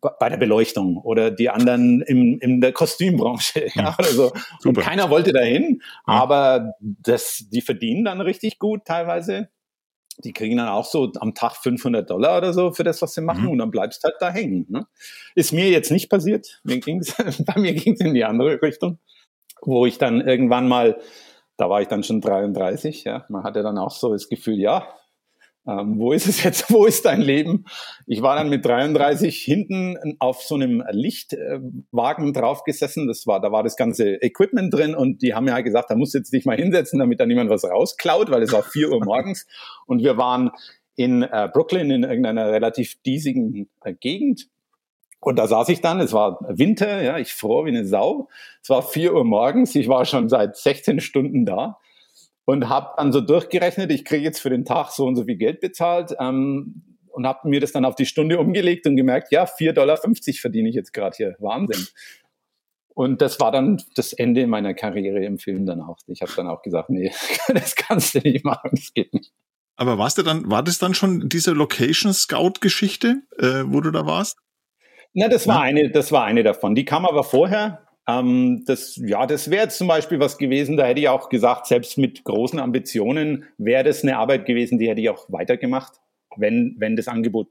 [0.00, 4.32] bei der Beleuchtung oder die anderen im, in der Kostümbranche ja, oder so.
[4.60, 4.68] Super.
[4.68, 6.14] Und keiner wollte dahin, ja.
[6.14, 9.48] aber das, die verdienen dann richtig gut teilweise.
[10.24, 13.20] Die kriegen dann auch so am Tag 500 Dollar oder so für das, was sie
[13.20, 13.50] machen mhm.
[13.50, 14.66] und dann bleibst halt da hängen.
[14.68, 14.86] Ne?
[15.34, 16.60] Ist mir jetzt nicht passiert.
[16.64, 17.14] Mir ging's,
[17.46, 18.98] bei mir ging es in die andere Richtung,
[19.62, 20.98] wo ich dann irgendwann mal,
[21.56, 24.88] da war ich dann schon 33, ja, man hatte dann auch so das Gefühl, ja,
[25.68, 26.70] ähm, wo ist es jetzt?
[26.70, 27.66] Wo ist dein Leben?
[28.06, 33.06] Ich war dann mit 33 hinten auf so einem Lichtwagen drauf gesessen.
[33.06, 35.94] Das war, da war das ganze Equipment drin und die haben mir halt gesagt, da
[35.94, 38.90] musst du jetzt dich mal hinsetzen, damit da niemand was rausklaut, weil es war vier
[38.90, 39.46] Uhr morgens
[39.86, 40.50] und wir waren
[40.96, 44.48] in äh, Brooklyn in irgendeiner relativ diesigen äh, Gegend.
[45.20, 48.28] Und da saß ich dann, es war Winter, ja, ich froh wie eine Sau.
[48.62, 51.78] Es war vier Uhr morgens, ich war schon seit 16 Stunden da
[52.48, 55.36] und habe dann so durchgerechnet, ich kriege jetzt für den Tag so und so viel
[55.36, 59.44] Geld bezahlt ähm, und habe mir das dann auf die Stunde umgelegt und gemerkt, ja,
[59.44, 61.36] 4,50 Dollar verdiene ich jetzt gerade hier.
[61.40, 61.86] Wahnsinn.
[62.94, 65.98] Und das war dann das Ende meiner Karriere im Film dann auch.
[66.06, 67.12] Ich habe dann auch gesagt, nee,
[67.48, 69.30] das kannst du nicht machen, das geht nicht.
[69.76, 73.90] Aber warst du dann, war das dann schon diese Location Scout Geschichte, äh, wo du
[73.90, 74.38] da warst?
[75.12, 75.62] Na, das war ja.
[75.64, 76.74] eine, das war eine davon.
[76.74, 77.87] Die kam aber vorher.
[78.08, 81.66] Ähm, das, ja, das wäre jetzt zum Beispiel was gewesen, da hätte ich auch gesagt,
[81.66, 85.92] selbst mit großen Ambitionen wäre das eine Arbeit gewesen, die hätte ich auch weitergemacht,
[86.36, 87.48] wenn, wenn das Angebot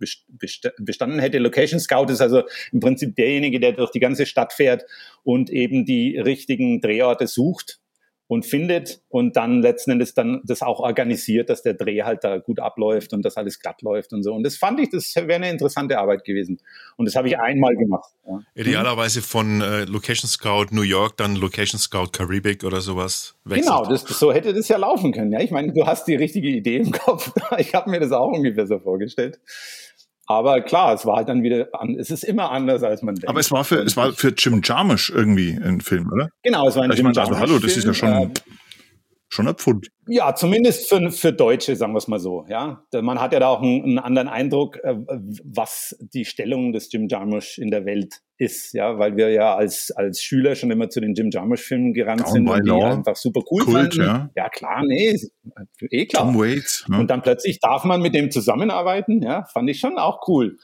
[0.79, 1.37] bestanden hätte.
[1.37, 2.41] Location Scout ist also
[2.71, 4.83] im Prinzip derjenige, der durch die ganze Stadt fährt
[5.23, 7.79] und eben die richtigen Drehorte sucht
[8.27, 12.37] und findet und dann letzten Endes dann das auch organisiert, dass der Dreh halt da
[12.37, 14.33] gut abläuft und dass alles glatt läuft und so.
[14.33, 16.59] Und das fand ich, das wäre eine interessante Arbeit gewesen.
[16.97, 18.11] Und das habe ich einmal gemacht.
[18.27, 18.41] Ja.
[18.55, 23.35] Idealerweise von äh, Location Scout New York, dann Location Scout Karibik oder sowas.
[23.45, 23.67] Wechselt.
[23.67, 25.31] Genau, das, so hätte das ja laufen können.
[25.31, 27.31] Ja, ich meine, du hast die richtige Idee im Kopf.
[27.57, 29.39] Ich habe mir das auch ungefähr so vorgestellt.
[30.27, 33.29] Aber klar, es war halt dann wieder, an, es ist immer anders, als man denkt.
[33.29, 36.29] Aber es war für, es war für Jim Jarmusch irgendwie ein Film, oder?
[36.43, 38.29] Genau, es war ein ich Jim meine, also hallo, das ist ja schon, äh,
[39.37, 39.87] schon ein Pfund.
[40.07, 42.45] Ja, zumindest für, für Deutsche, sagen wir es mal so.
[42.49, 44.95] Ja, man hat ja da auch einen, einen anderen Eindruck, äh,
[45.43, 49.91] was die Stellung des Jim Jarmusch in der Welt ist, ja, weil wir ja als
[49.91, 52.93] als Schüler schon immer zu den Jim Jarmusch-Filmen gerannt Down sind und die Law.
[52.93, 54.01] einfach super cool Kult, fanden.
[54.01, 54.29] ja.
[54.35, 55.15] ja, klar, nee,
[55.89, 56.25] eh klar.
[56.25, 56.85] Tom Waits.
[56.87, 56.99] Ne?
[56.99, 60.57] Und dann plötzlich darf man mit dem zusammenarbeiten, ja, fand ich schon auch cool.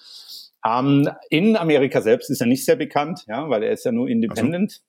[0.65, 4.07] Ähm, in Amerika selbst ist er nicht sehr bekannt, ja, weil er ist ja nur
[4.07, 4.82] Independent.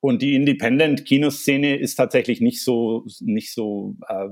[0.00, 4.28] Und die Independent-Kinoszene ist tatsächlich nicht so nicht so äh,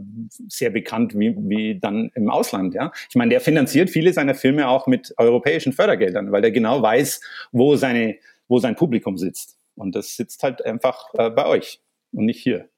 [0.48, 2.74] sehr bekannt wie, wie dann im Ausland.
[2.74, 6.82] Ja, ich meine, der finanziert viele seiner Filme auch mit europäischen Fördergeldern, weil der genau
[6.82, 7.20] weiß,
[7.52, 8.16] wo seine
[8.48, 9.58] wo sein Publikum sitzt.
[9.74, 11.80] Und das sitzt halt einfach äh, bei euch
[12.12, 12.68] und nicht hier.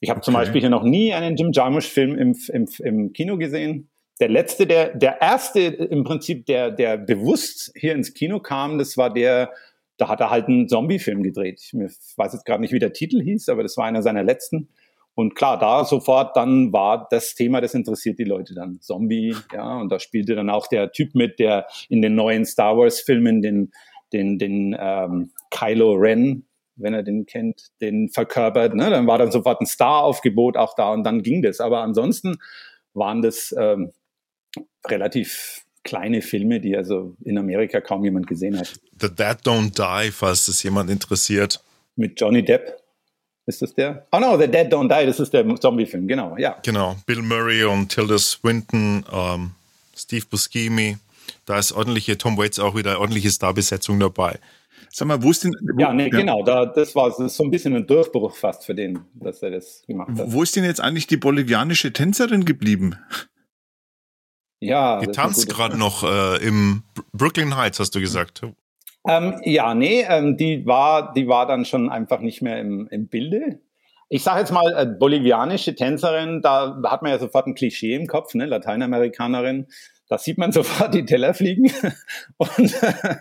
[0.00, 0.44] Ich habe zum Okay.
[0.44, 3.88] Beispiel hier noch nie einen Jim Jarmusch-Film im, im, im Kino gesehen.
[4.20, 8.96] Der letzte, der, der erste im Prinzip, der, der bewusst hier ins Kino kam, das
[8.96, 9.52] war der,
[9.96, 11.60] da hat er halt einen Zombie-Film gedreht.
[11.62, 14.68] Ich weiß jetzt gerade nicht, wie der Titel hieß, aber das war einer seiner letzten.
[15.14, 18.80] Und klar, da sofort dann war das Thema, das interessiert die Leute dann.
[18.80, 22.76] Zombie, ja, und da spielte dann auch der Typ mit, der in den neuen Star
[22.76, 23.72] Wars-Filmen den,
[24.12, 28.74] den, den ähm, Kylo Ren, wenn er den kennt, den verkörpert.
[28.74, 28.90] Ne?
[28.90, 31.60] Dann war dann sofort ein Star-Aufgebot auch da und dann ging das.
[31.60, 32.38] Aber ansonsten
[32.92, 33.92] waren das ähm,
[34.86, 38.80] relativ kleine Filme, die also in Amerika kaum jemand gesehen hat.
[39.00, 41.62] The Dead Don't Die, falls das jemand interessiert.
[41.96, 42.80] Mit Johnny Depp.
[43.46, 44.06] Ist das der?
[44.10, 46.56] Oh no, The Dead Don't Die, das ist der Zombie-Film, genau, ja.
[46.62, 49.50] Genau, Bill Murray und Tilda Swinton, ähm,
[49.94, 50.96] Steve Buscemi.
[51.44, 54.38] Da ist ordentliche, Tom Waits auch wieder ordentliche Starbesetzung dabei.
[54.90, 57.50] Sag mal, wo ist denn, wo, Ja, nee, genau, da, das war das so ein
[57.50, 60.32] bisschen ein Durchbruch fast für den, dass er das gemacht hat.
[60.32, 62.96] Wo ist denn jetzt eigentlich die bolivianische Tänzerin geblieben?
[64.66, 68.42] Ja, eine tanzt gerade noch äh, im Br- Brooklyn Heights, hast du gesagt.
[69.06, 73.08] Ähm, ja, nee, ähm, die war, die war dann schon einfach nicht mehr im, im
[73.08, 73.60] Bilde.
[74.08, 78.06] Ich sage jetzt mal, äh, bolivianische Tänzerin, da hat man ja sofort ein Klischee im
[78.06, 79.66] Kopf, ne, Lateinamerikanerin.
[80.08, 81.72] Da sieht man sofort die Teller fliegen.
[82.36, 83.16] Und äh,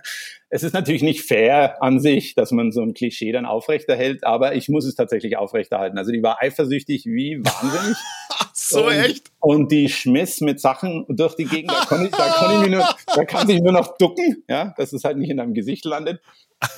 [0.49, 4.55] es ist natürlich nicht fair an sich, dass man so ein Klischee dann aufrechterhält, aber
[4.55, 5.97] ich muss es tatsächlich aufrechterhalten.
[5.97, 7.97] Also die war eifersüchtig wie wahnsinnig.
[8.55, 9.31] So und, echt?
[9.39, 11.71] Und die schmiss mit Sachen durch die Gegend.
[11.71, 14.75] Da, konnte ich, da, konnte ich mich nur, da kann sich nur noch ducken, ja,
[14.77, 16.21] dass es halt nicht in deinem Gesicht landet.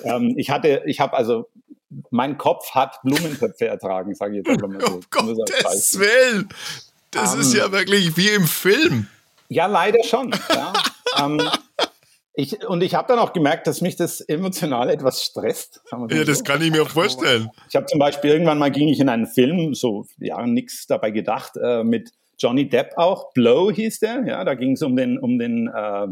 [0.03, 1.49] Ähm, ich hatte, ich habe also,
[2.12, 5.01] mein Kopf hat Blumentöpfe ertragen, sage ich jetzt einfach mal so.
[5.20, 5.99] Um Gottes.
[5.99, 6.49] Willen!
[7.12, 9.08] Das Ähm, ist ja wirklich wie im Film.
[9.49, 10.31] Ja, leider schon.
[10.49, 10.73] Ja.
[11.25, 11.41] ähm,
[12.37, 15.81] ich, und ich habe dann auch gemerkt, dass mich das emotional etwas stresst.
[15.91, 16.43] Ja, das so.
[16.43, 17.49] kann ich mir vorstellen.
[17.69, 21.11] Ich habe zum Beispiel irgendwann mal ging ich in einen Film, so ja nix dabei
[21.11, 23.31] gedacht, äh, mit Johnny Depp auch.
[23.33, 26.07] Blow hieß der, ja, da ging es um den um den äh,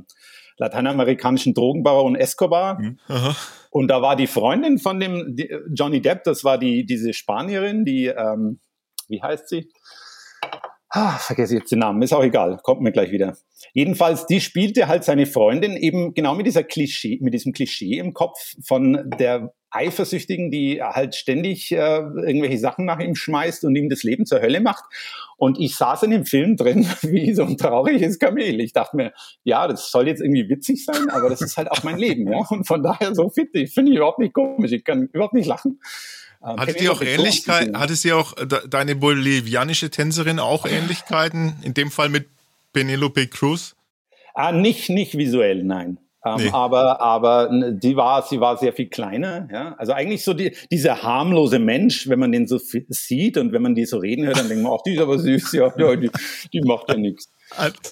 [0.57, 2.79] lateinamerikanischen Drogenbaron Escobar.
[3.09, 3.36] Aha.
[3.69, 7.84] Und da war die Freundin von dem die, Johnny Depp, das war die diese Spanierin,
[7.84, 8.59] die ähm,
[9.09, 9.69] wie heißt sie?
[10.96, 13.36] Ah, vergesse jetzt den Namen, ist auch egal, kommt mir gleich wieder.
[13.74, 18.14] Jedenfalls, die spielte halt seine Freundin eben genau mit dieser Klischee, mit diesem Klischee im
[18.14, 23.89] Kopf von der Eifersüchtigen, die halt ständig äh, irgendwelche Sachen nach ihm schmeißt und ihm
[23.89, 24.84] das Leben zur Hölle macht.
[25.36, 28.62] Und ich saß in dem Film drin wie so ein trauriges Kamel.
[28.62, 29.14] Ich dachte mir,
[29.44, 32.46] ja, das soll jetzt irgendwie witzig sein, aber das ist halt auch mein Leben, ja.
[32.50, 35.48] Und von daher so fit, ich finde ich überhaupt nicht komisch, ich kann überhaupt nicht
[35.48, 35.80] lachen.
[36.44, 37.82] Hatte kenn die ich auch noch Ähnlichkeit, Betonungen.
[37.82, 41.56] hatte sie auch de- deine bolivianische Tänzerin auch Ähnlichkeiten?
[41.64, 42.28] In dem Fall mit
[42.74, 43.76] Penelope Cruz?
[44.34, 46.00] Ah, nicht, nicht visuell, nein.
[46.26, 46.50] Ähm, Nee.
[46.54, 49.48] Aber, aber die war, sie war sehr viel kleiner.
[49.52, 49.76] Ja?
[49.78, 53.76] Also eigentlich so die, dieser harmlose Mensch, wenn man den so sieht und wenn man
[53.76, 56.10] die so reden hört, dann denkt man, ach, die ist aber süß, ja, ja die,
[56.54, 57.30] die macht ja nichts.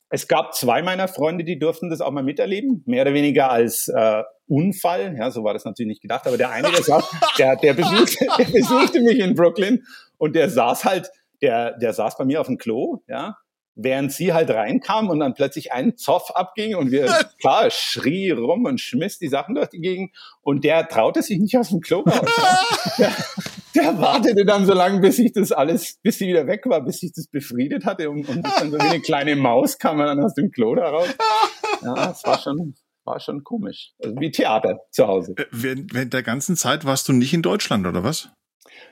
[0.10, 3.90] Es gab zwei meiner Freunde, die durften das auch mal miterleben, mehr oder weniger als
[3.90, 5.16] äh, Unfall.
[5.18, 6.28] Ja, so war das natürlich nicht gedacht.
[6.28, 9.86] Aber der eine, der, saß, der, der, besuchte, der besuchte mich in Brooklyn
[10.18, 11.10] und der saß halt,
[11.42, 13.38] der, der saß bei mir auf dem Klo, ja,
[13.76, 17.06] während sie halt reinkam und dann plötzlich ein Zoff abging und wir,
[17.40, 21.58] klar, schrie rum und schmiss die Sachen durch die Gegend und der traute sich nicht
[21.58, 22.30] aus dem Klo raus.
[22.98, 23.10] Ja.
[23.74, 26.82] Der, der wartete dann so lange, bis ich das alles, bis sie wieder weg war,
[26.82, 30.08] bis sich das befriedet hatte und, und dann so wie eine kleine Maus kam man
[30.08, 31.08] dann aus dem Klo da raus.
[31.82, 32.76] Ja, es war schon,
[33.06, 33.94] war schon komisch.
[34.04, 35.34] Also wie Theater zu Hause.
[35.38, 38.30] Äh, Während, während der ganzen Zeit warst du nicht in Deutschland, oder was?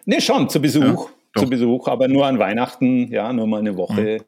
[0.05, 1.09] Nee, schon, zu Besuch.
[1.35, 4.25] Ja, zu Besuch, aber nur an Weihnachten, ja, nur mal eine Woche.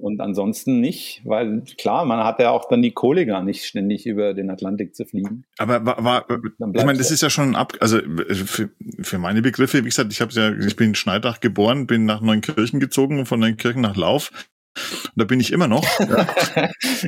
[0.00, 4.06] Und ansonsten nicht, weil klar, man hat ja auch dann die Kohle gar nicht, ständig
[4.06, 5.44] über den Atlantik zu fliegen.
[5.58, 6.26] Aber war, war
[6.74, 8.70] ich meine, das ist ja schon ab, also äh, für,
[9.00, 12.22] für meine Begriffe, wie gesagt, ich habe ja, ich bin in Schneidach geboren, bin nach
[12.22, 14.30] Neunkirchen gezogen und von Neunkirchen nach Lauf.
[14.76, 15.86] Und da bin ich immer noch.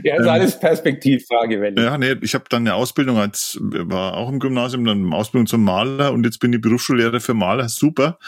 [0.04, 4.16] Ja, ja ist alles Perspektivfrage, wenn Ja, nee, ich habe dann eine Ausbildung als, war
[4.16, 7.68] auch im Gymnasium, dann eine Ausbildung zum Maler und jetzt bin ich Berufsschullehrer für Maler,
[7.68, 8.18] super.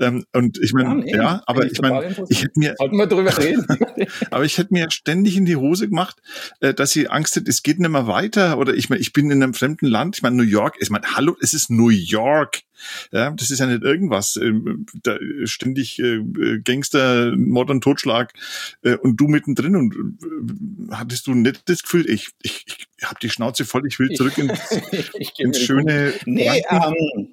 [0.00, 3.36] Ähm, und ich meine, ja, ja, aber ich meine, ich hätte mir, Sollten wir drüber
[3.38, 3.66] reden.
[4.30, 6.16] aber ich hätte mir ständig in die Hose gemacht,
[6.60, 9.30] äh, dass ich Angst hätte, es geht nicht mehr weiter oder ich meine, ich bin
[9.30, 12.62] in einem fremden Land, ich meine, New York, ich meine, hallo, es ist New York.
[13.10, 14.36] Ja, das ist ja nicht irgendwas.
[14.36, 16.20] Ähm, da ständig äh,
[16.64, 18.32] Gangster, Mord und Totschlag
[18.82, 22.64] äh, und du mittendrin und äh, hattest du nicht das Gefühl, ich, ich,
[22.96, 24.60] ich habe die Schnauze voll, ich will zurück ins,
[25.38, 26.12] ins schöne.
[26.24, 27.28] Nee, ähm,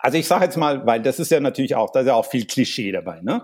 [0.00, 2.28] also ich sage jetzt mal, weil das ist ja natürlich auch, da ist ja auch
[2.28, 3.42] viel Klischee dabei, ne?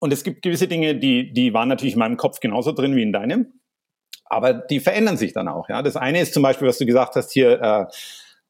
[0.00, 3.02] Und es gibt gewisse Dinge, die, die waren natürlich in meinem Kopf genauso drin wie
[3.02, 3.52] in deinem.
[4.24, 5.68] Aber die verändern sich dann auch.
[5.68, 7.84] Ja, das eine ist zum Beispiel, was du gesagt hast hier, äh,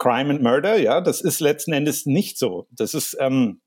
[0.00, 2.66] Crime and Murder, ja, das ist letzten Endes nicht so.
[2.72, 3.60] Das ist, ähm,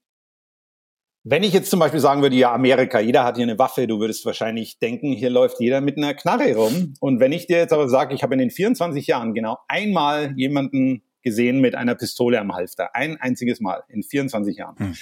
[1.23, 3.99] wenn ich jetzt zum Beispiel sagen würde, ja, Amerika, jeder hat hier eine Waffe, du
[3.99, 6.95] würdest wahrscheinlich denken, hier läuft jeder mit einer Knarre rum.
[6.99, 10.33] Und wenn ich dir jetzt aber sage, ich habe in den 24 Jahren genau einmal
[10.35, 14.77] jemanden gesehen mit einer Pistole am Halfter, ein einziges Mal in 24 Jahren.
[14.77, 14.95] Hm.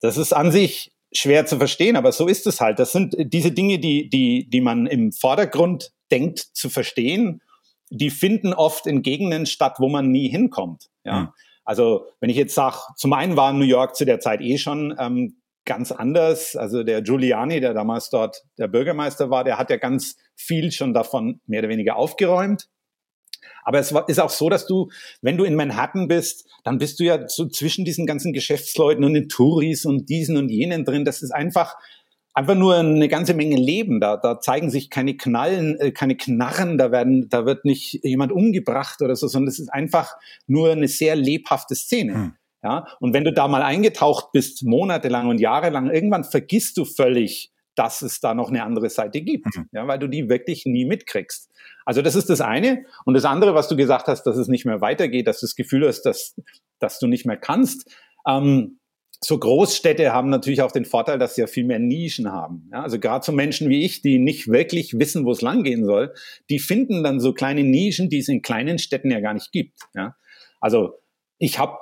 [0.00, 2.78] Das ist an sich schwer zu verstehen, aber so ist es halt.
[2.78, 7.42] Das sind diese Dinge, die, die, die man im Vordergrund denkt zu verstehen
[7.90, 10.88] die finden oft in Gegenden statt, wo man nie hinkommt.
[11.04, 11.20] Ja.
[11.20, 11.28] Mhm.
[11.64, 14.94] Also wenn ich jetzt sage, zum einen war New York zu der Zeit eh schon
[14.98, 16.56] ähm, ganz anders.
[16.56, 20.94] Also der Giuliani, der damals dort der Bürgermeister war, der hat ja ganz viel schon
[20.94, 22.68] davon mehr oder weniger aufgeräumt.
[23.64, 24.90] Aber es ist auch so, dass du,
[25.22, 29.14] wenn du in Manhattan bist, dann bist du ja so zwischen diesen ganzen Geschäftsleuten und
[29.14, 31.04] den Touris und diesen und jenen drin.
[31.04, 31.74] Das ist einfach
[32.36, 33.98] einfach nur eine ganze Menge Leben.
[33.98, 38.30] Da, da zeigen sich keine Knallen, äh, keine Knarren, da werden, da wird nicht jemand
[38.30, 40.14] umgebracht oder so, sondern es ist einfach
[40.46, 42.14] nur eine sehr lebhafte Szene.
[42.14, 42.32] Hm.
[42.62, 47.52] Ja, und wenn du da mal eingetaucht bist, monatelang und jahrelang, irgendwann vergisst du völlig,
[47.74, 49.68] dass es da noch eine andere Seite gibt, mhm.
[49.72, 51.50] ja, weil du die wirklich nie mitkriegst.
[51.84, 52.84] Also das ist das eine.
[53.04, 55.54] Und das andere, was du gesagt hast, dass es nicht mehr weitergeht, dass du das
[55.54, 56.34] Gefühl hast, dass,
[56.80, 57.94] dass du nicht mehr kannst.
[58.26, 58.78] Ähm,
[59.20, 62.68] so Großstädte haben natürlich auch den Vorteil, dass sie ja viel mehr Nischen haben.
[62.72, 66.12] Ja, also gerade so Menschen wie ich, die nicht wirklich wissen, wo es langgehen soll,
[66.50, 69.80] die finden dann so kleine Nischen, die es in kleinen Städten ja gar nicht gibt.
[69.94, 70.16] Ja,
[70.60, 70.98] also
[71.38, 71.78] ich habe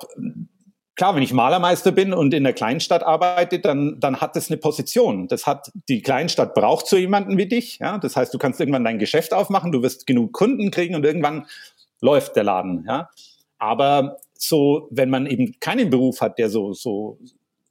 [0.95, 4.57] klar, wenn ich Malermeister bin und in der Kleinstadt arbeite, dann, dann hat das eine
[4.57, 5.27] Position.
[5.27, 7.79] Das hat, die Kleinstadt braucht so jemanden wie dich.
[7.79, 7.97] Ja?
[7.97, 11.45] Das heißt, du kannst irgendwann dein Geschäft aufmachen, du wirst genug Kunden kriegen und irgendwann
[12.01, 12.85] läuft der Laden.
[12.87, 13.09] Ja?
[13.57, 17.19] Aber so, wenn man eben keinen Beruf hat, der so, so,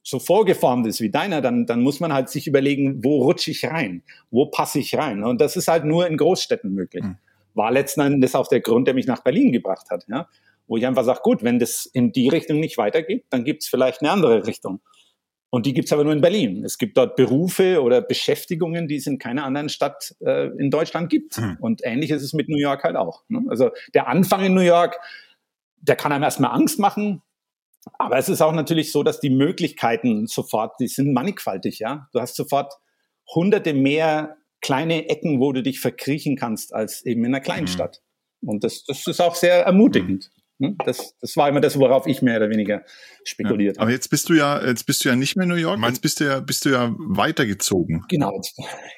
[0.03, 3.65] so vorgeformt ist wie deiner, dann, dann muss man halt sich überlegen, wo rutsche ich
[3.65, 4.03] rein?
[4.31, 5.25] Wo passe ich rein?
[5.25, 7.05] Und das ist halt nur in Großstädten möglich.
[7.05, 7.17] Mhm.
[7.55, 10.29] War letzten Endes auch der Grund, der mich nach Berlin gebracht hat, ja.
[10.67, 13.69] Wo ich einfach sage, gut, wenn das in die Richtung nicht weitergeht, dann gibt es
[13.69, 14.81] vielleicht eine andere Richtung.
[15.55, 16.65] Und die gibt es aber nur in Berlin.
[16.65, 21.11] Es gibt dort Berufe oder Beschäftigungen, die es in keiner anderen Stadt äh, in Deutschland
[21.11, 21.39] gibt.
[21.39, 21.59] Mhm.
[21.61, 23.23] Und ähnlich ist es mit New York halt auch.
[23.29, 23.41] Ne?
[23.49, 24.99] Also der Anfang in New York
[25.87, 27.23] der kann einem erstmal Angst machen.
[27.99, 32.09] Aber es ist auch natürlich so, dass die Möglichkeiten sofort, die sind mannigfaltig, ja.
[32.13, 32.73] Du hast sofort
[33.35, 37.69] hunderte mehr kleine Ecken, wo du dich verkriechen kannst, als eben in einer kleinen mhm.
[37.69, 38.03] Stadt.
[38.41, 40.31] Und das, das ist auch sehr ermutigend.
[40.35, 40.43] Mhm.
[40.61, 40.77] Hm?
[40.85, 42.83] Das, das war immer das, worauf ich mehr oder weniger
[43.25, 45.57] spekuliert ja, Aber jetzt bist du ja, jetzt bist du ja nicht mehr in New
[45.57, 48.05] York, jetzt bist du ja, bist du ja weitergezogen.
[48.09, 48.41] Genau.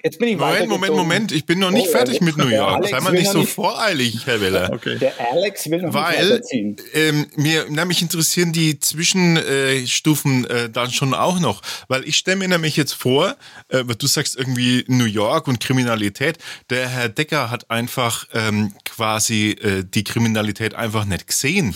[0.03, 2.89] Jetzt bin ich Moment, Moment, Moment, ich bin noch nicht oh, fertig mit New York.
[2.89, 4.71] Sei mal nicht so nicht voreilig, Herr Weller.
[4.77, 4.99] Okay.
[4.99, 10.91] Der Alex will noch Weil, nicht ähm, mir, na, mich interessieren die Zwischenstufen äh, dann
[10.91, 11.63] schon auch noch.
[11.89, 13.37] Weil ich stelle mir nämlich jetzt vor,
[13.69, 16.39] äh, du sagst irgendwie New York und Kriminalität.
[16.69, 21.75] Der Herr Decker hat einfach ähm, quasi äh, die Kriminalität einfach nicht gesehen sehen.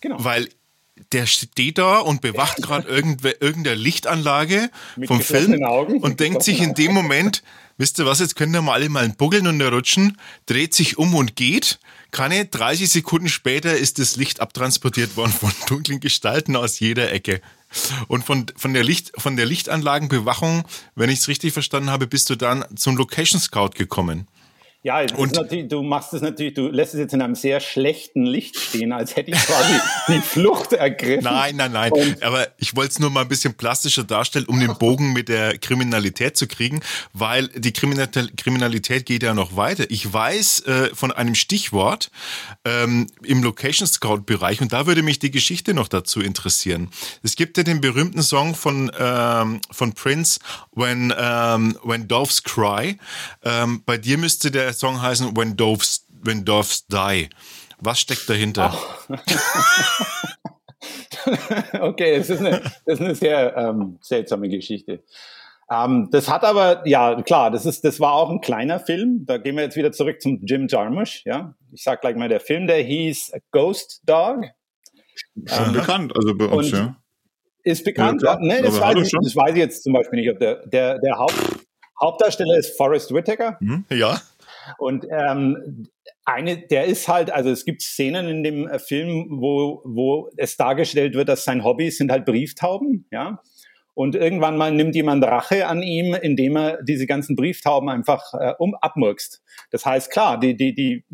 [0.00, 0.22] Genau.
[0.22, 0.48] Weil
[1.12, 6.00] der steht da und bewacht gerade irgendeine Lichtanlage Mit vom Film Augen.
[6.00, 7.42] und denkt sich in dem Moment,
[7.78, 11.14] wisst ihr was, jetzt können wir mal alle mal buckeln und rutschen, dreht sich um
[11.14, 11.78] und geht.
[12.10, 17.40] Keine 30 Sekunden später ist das Licht abtransportiert worden von dunklen Gestalten aus jeder Ecke.
[18.08, 20.64] Und von, von, der Licht, von der Lichtanlagenbewachung,
[20.96, 24.26] wenn ich es richtig verstanden habe, bist du dann zum Location Scout gekommen.
[24.82, 25.38] Ja, und
[25.68, 29.14] du machst es natürlich, du lässt es jetzt in einem sehr schlechten Licht stehen, als
[29.14, 29.74] hätte ich quasi
[30.08, 31.24] die Flucht ergriffen.
[31.24, 31.92] Nein, nein, nein.
[31.92, 35.28] Und Aber ich wollte es nur mal ein bisschen plastischer darstellen, um den Bogen mit
[35.28, 36.80] der Kriminalität zu kriegen,
[37.12, 39.84] weil die Kriminalität geht ja noch weiter.
[39.90, 42.10] Ich weiß äh, von einem Stichwort
[42.64, 46.88] ähm, im Location Scout Bereich und da würde mich die Geschichte noch dazu interessieren.
[47.22, 50.40] Es gibt ja den berühmten Song von ähm, von Prince,
[50.72, 52.98] When ähm, When Doves Cry.
[53.44, 57.28] Ähm, bei dir müsste der Song heißen When Doves, When Doves Die.
[57.78, 58.74] Was steckt dahinter?
[61.80, 65.02] okay, das ist eine, das ist eine sehr ähm, seltsame Geschichte.
[65.70, 69.24] Ähm, das hat aber, ja klar, das ist, das war auch ein kleiner Film.
[69.24, 71.22] Da gehen wir jetzt wieder zurück zum Jim Jarmusch.
[71.24, 74.44] Ja, ich sag gleich mal, der Film, der hieß Ghost Dog.
[75.46, 76.96] Schon ähm, bekannt, also bei uns, ja.
[77.62, 80.30] Ist bekannt, ja, ne, das, weiß ich, das weiß ich jetzt zum Beispiel nicht.
[80.30, 81.34] Ob der, der, der Haupt,
[82.00, 83.58] Hauptdarsteller ist Forrest Whitaker.
[83.60, 84.20] Mhm, ja.
[84.78, 85.88] Und ähm,
[86.24, 90.56] eine, der ist halt, also es gibt Szenen in dem äh, Film, wo, wo es
[90.56, 93.40] dargestellt wird, dass sein Hobby sind halt Brieftauben, ja.
[93.94, 98.54] Und irgendwann mal nimmt jemand Rache an ihm, indem er diese ganzen Brieftauben einfach äh,
[98.58, 99.42] um abmurkst.
[99.70, 101.04] Das heißt, klar, die, die, die,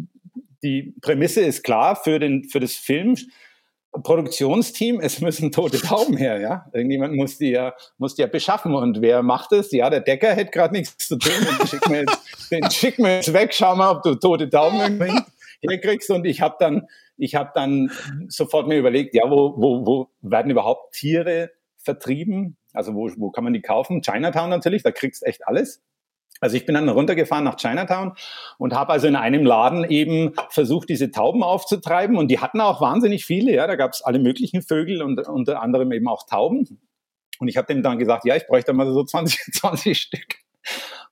[0.63, 3.17] die Prämisse ist klar für, den, für das Film.
[4.03, 6.67] Produktionsteam, es müssen tote Tauben her, ja.
[6.73, 8.75] Irgendjemand muss die ja, muss die ja beschaffen.
[8.75, 9.73] Und wer macht es?
[9.73, 11.33] Ja, der Decker hätte gerade nichts zu tun.
[11.33, 12.19] Den schick mir jetzt,
[12.51, 15.19] den schick mir jetzt weg, schau mal, ob du tote Tauben irgendwie
[15.61, 16.11] herkriegst.
[16.11, 16.87] Und ich habe dann,
[17.17, 17.91] ich habe dann
[18.29, 22.57] sofort mir überlegt, ja, wo, wo, wo werden überhaupt Tiere vertrieben?
[22.73, 24.03] Also wo, wo kann man die kaufen?
[24.03, 25.83] Chinatown natürlich, da kriegst echt alles.
[26.41, 28.13] Also ich bin dann runtergefahren nach Chinatown
[28.59, 32.17] und habe also in einem Laden eben versucht, diese Tauben aufzutreiben.
[32.17, 33.55] Und die hatten auch wahnsinnig viele.
[33.55, 36.81] Ja, da gab es alle möglichen Vögel und unter anderem eben auch Tauben.
[37.39, 40.37] Und ich habe dem dann gesagt, ja, ich bräuchte mal so 20, 20 Stück.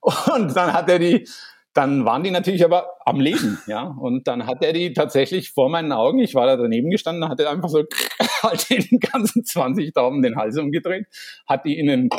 [0.01, 1.27] Und dann hat er die,
[1.73, 3.83] dann waren die natürlich aber am Leben, ja.
[3.83, 7.39] Und dann hat er die tatsächlich vor meinen Augen, ich war da daneben gestanden, hat
[7.39, 7.83] er einfach so
[8.43, 11.07] halt den ganzen 20 Tauben den Hals umgedreht,
[11.47, 12.09] hat die in einen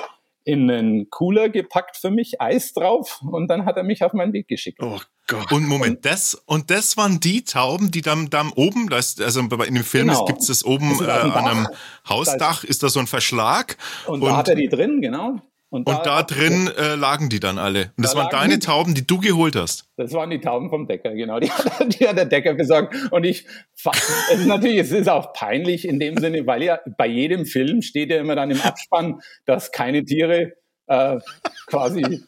[0.47, 4.32] in einen Cooler gepackt für mich, Eis drauf und dann hat er mich auf meinen
[4.32, 4.78] Weg geschickt.
[4.81, 5.51] Oh Gott.
[5.51, 9.48] Und Moment, das und das waren die Tauben, die dann, dann oben, das, also in
[9.48, 10.24] dem Film genau.
[10.24, 11.68] gibt es das oben das äh, an einem
[12.09, 13.77] Hausdach, ist da so ein Verschlag.
[14.06, 15.43] Und, und da hat er die drin, genau.
[15.68, 17.93] Und da, und da drin äh, lagen die dann alle.
[17.97, 19.84] Und das da waren deine die, Tauben, die du geholt hast.
[19.97, 21.40] Das waren die Tauben vom Decker, genau.
[21.40, 22.94] Die hat, die hat der Decker besorgt.
[23.10, 23.47] Und ich,
[24.32, 27.82] es ist natürlich, es ist auch peinlich in dem Sinne, weil ja bei jedem Film
[27.82, 30.52] steht ja immer dann im Abspann, dass keine Tiere
[30.86, 31.18] äh,
[31.66, 32.22] quasi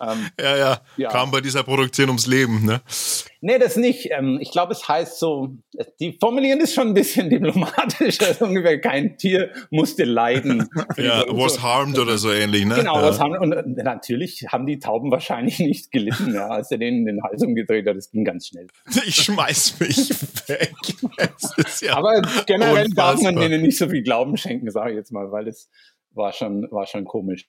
[0.00, 2.80] ähm, ja, ja, ja, kam bei dieser Produktion ums Leben, ne?
[3.42, 4.10] Nee, das nicht.
[4.10, 5.56] Ähm, ich glaube, es heißt so,
[5.98, 10.68] die formulieren ist schon ein bisschen diplomatisch, also ungefähr kein Tier musste leiden.
[10.96, 11.62] ja, was so.
[11.62, 12.76] harmed oder so ähnlich, ne?
[12.76, 13.02] Genau, ja.
[13.02, 13.40] was harmed.
[13.40, 17.42] Und äh, natürlich haben die Tauben wahrscheinlich nicht gelitten, ja, als er denen den Hals
[17.42, 17.96] umgedreht hat.
[17.96, 18.66] Das ging ganz schnell.
[19.06, 20.10] Ich schmeiß mich
[20.48, 20.74] weg.
[21.80, 23.12] Ja Aber generell unfassbar.
[23.12, 25.68] darf man denen nicht so viel Glauben schenken, sage ich jetzt mal, weil es
[26.12, 27.46] war schon, war schon komisch.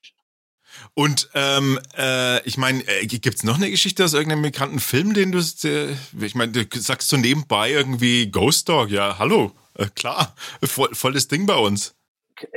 [0.93, 5.13] Und ähm, äh, ich meine, äh, gibt es noch eine Geschichte aus irgendeinem bekannten Film,
[5.13, 9.87] den du, äh, ich meine, du sagst so nebenbei irgendwie Ghost Dog, ja, hallo, äh,
[9.95, 11.95] klar, voll, voll das Ding bei uns.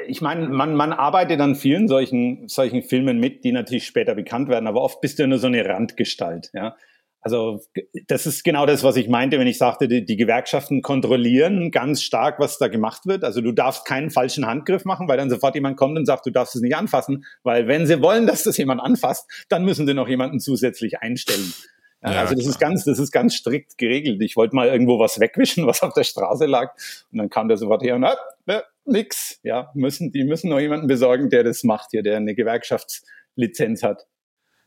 [0.06, 4.48] Ich meine, man, man arbeitet an vielen solchen, solchen Filmen mit, die natürlich später bekannt
[4.48, 6.76] werden, aber oft bist du nur so eine Randgestalt, ja.
[7.24, 7.62] Also
[8.06, 12.02] das ist genau das, was ich meinte, wenn ich sagte, die, die, Gewerkschaften kontrollieren ganz
[12.02, 13.24] stark, was da gemacht wird.
[13.24, 16.30] Also du darfst keinen falschen Handgriff machen, weil dann sofort jemand kommt und sagt, du
[16.30, 19.94] darfst es nicht anfassen, weil wenn sie wollen, dass das jemand anfasst, dann müssen sie
[19.94, 21.54] noch jemanden zusätzlich einstellen.
[22.02, 24.20] Ja, also das ist ganz, das ist ganz strikt geregelt.
[24.20, 26.74] Ich wollte mal irgendwo was wegwischen, was auf der Straße lag,
[27.10, 29.40] und dann kam der sofort her und hat äh, nix.
[29.42, 34.04] Ja, müssen die müssen noch jemanden besorgen, der das macht hier, der eine Gewerkschaftslizenz hat.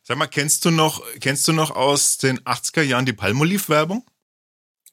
[0.08, 4.06] Sag mal, kennst du noch, kennst du noch aus den 80er Jahren die Palmolive-Werbung?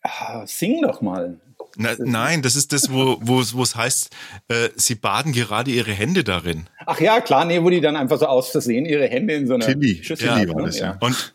[0.03, 1.41] Ah, sing doch mal.
[1.77, 4.11] Na, nein, das ist das, wo wo es heißt,
[4.49, 6.69] äh, sie baden gerade ihre Hände darin.
[6.85, 9.55] Ach ja, klar, nee, wo die dann einfach so aus Versehen ihre Hände in so
[9.55, 10.03] einer Chili.
[10.03, 10.97] Schüssel ja, war das, ja.
[10.99, 11.33] Und,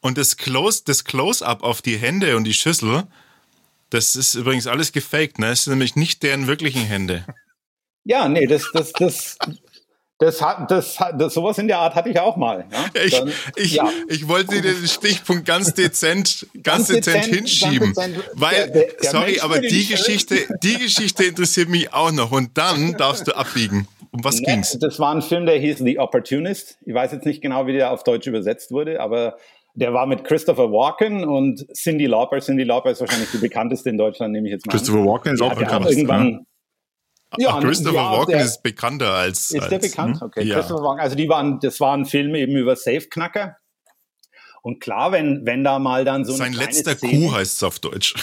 [0.00, 3.02] und das Close, das Close-up auf die Hände und die Schüssel,
[3.90, 5.48] das ist übrigens alles gefaked, ne?
[5.48, 7.26] Das sind nämlich nicht deren wirklichen Hände.
[8.04, 9.38] Ja, nee, das, das, das,
[10.22, 12.64] das hat, das das, sowas in der Art hatte ich auch mal.
[12.70, 13.02] Ja?
[13.04, 13.90] Ich, Dann, ich, ja.
[14.08, 18.86] ich wollte den Stichpunkt ganz dezent, ganz, ganz dezent, dezent, hinschieben, ganz dezent, weil, der,
[18.86, 23.26] der, sorry, Mensch aber die Geschichte, die Geschichte interessiert mich auch noch und dann darfst
[23.26, 23.88] du abbiegen.
[24.12, 24.78] Um was ja, ging's?
[24.78, 26.76] Das war ein Film, der hieß The Opportunist.
[26.84, 29.38] Ich weiß jetzt nicht genau, wie der auf Deutsch übersetzt wurde, aber
[29.74, 32.38] der war mit Christopher Walken und Cindy Lauper.
[32.40, 34.72] Cindy Lauper ist wahrscheinlich die bekannteste in Deutschland, nehme ich jetzt mal.
[34.72, 35.86] Christopher Walken ist auch bekannt.
[35.88, 36.46] Irgendwann,
[37.38, 39.50] ja, Ach, Christopher ja, Walken der, ist bekannter als.
[39.50, 40.20] Ist als, der bekannt?
[40.20, 40.26] Hm?
[40.26, 40.56] Okay, ja.
[40.56, 41.00] Christopher Walken.
[41.00, 43.56] Also die waren, das war ein Film eben über Safeknacker.
[44.64, 47.80] Und klar, wenn, wenn da mal dann so Sein letzter Szene, Kuh heißt es auf
[47.80, 48.14] Deutsch.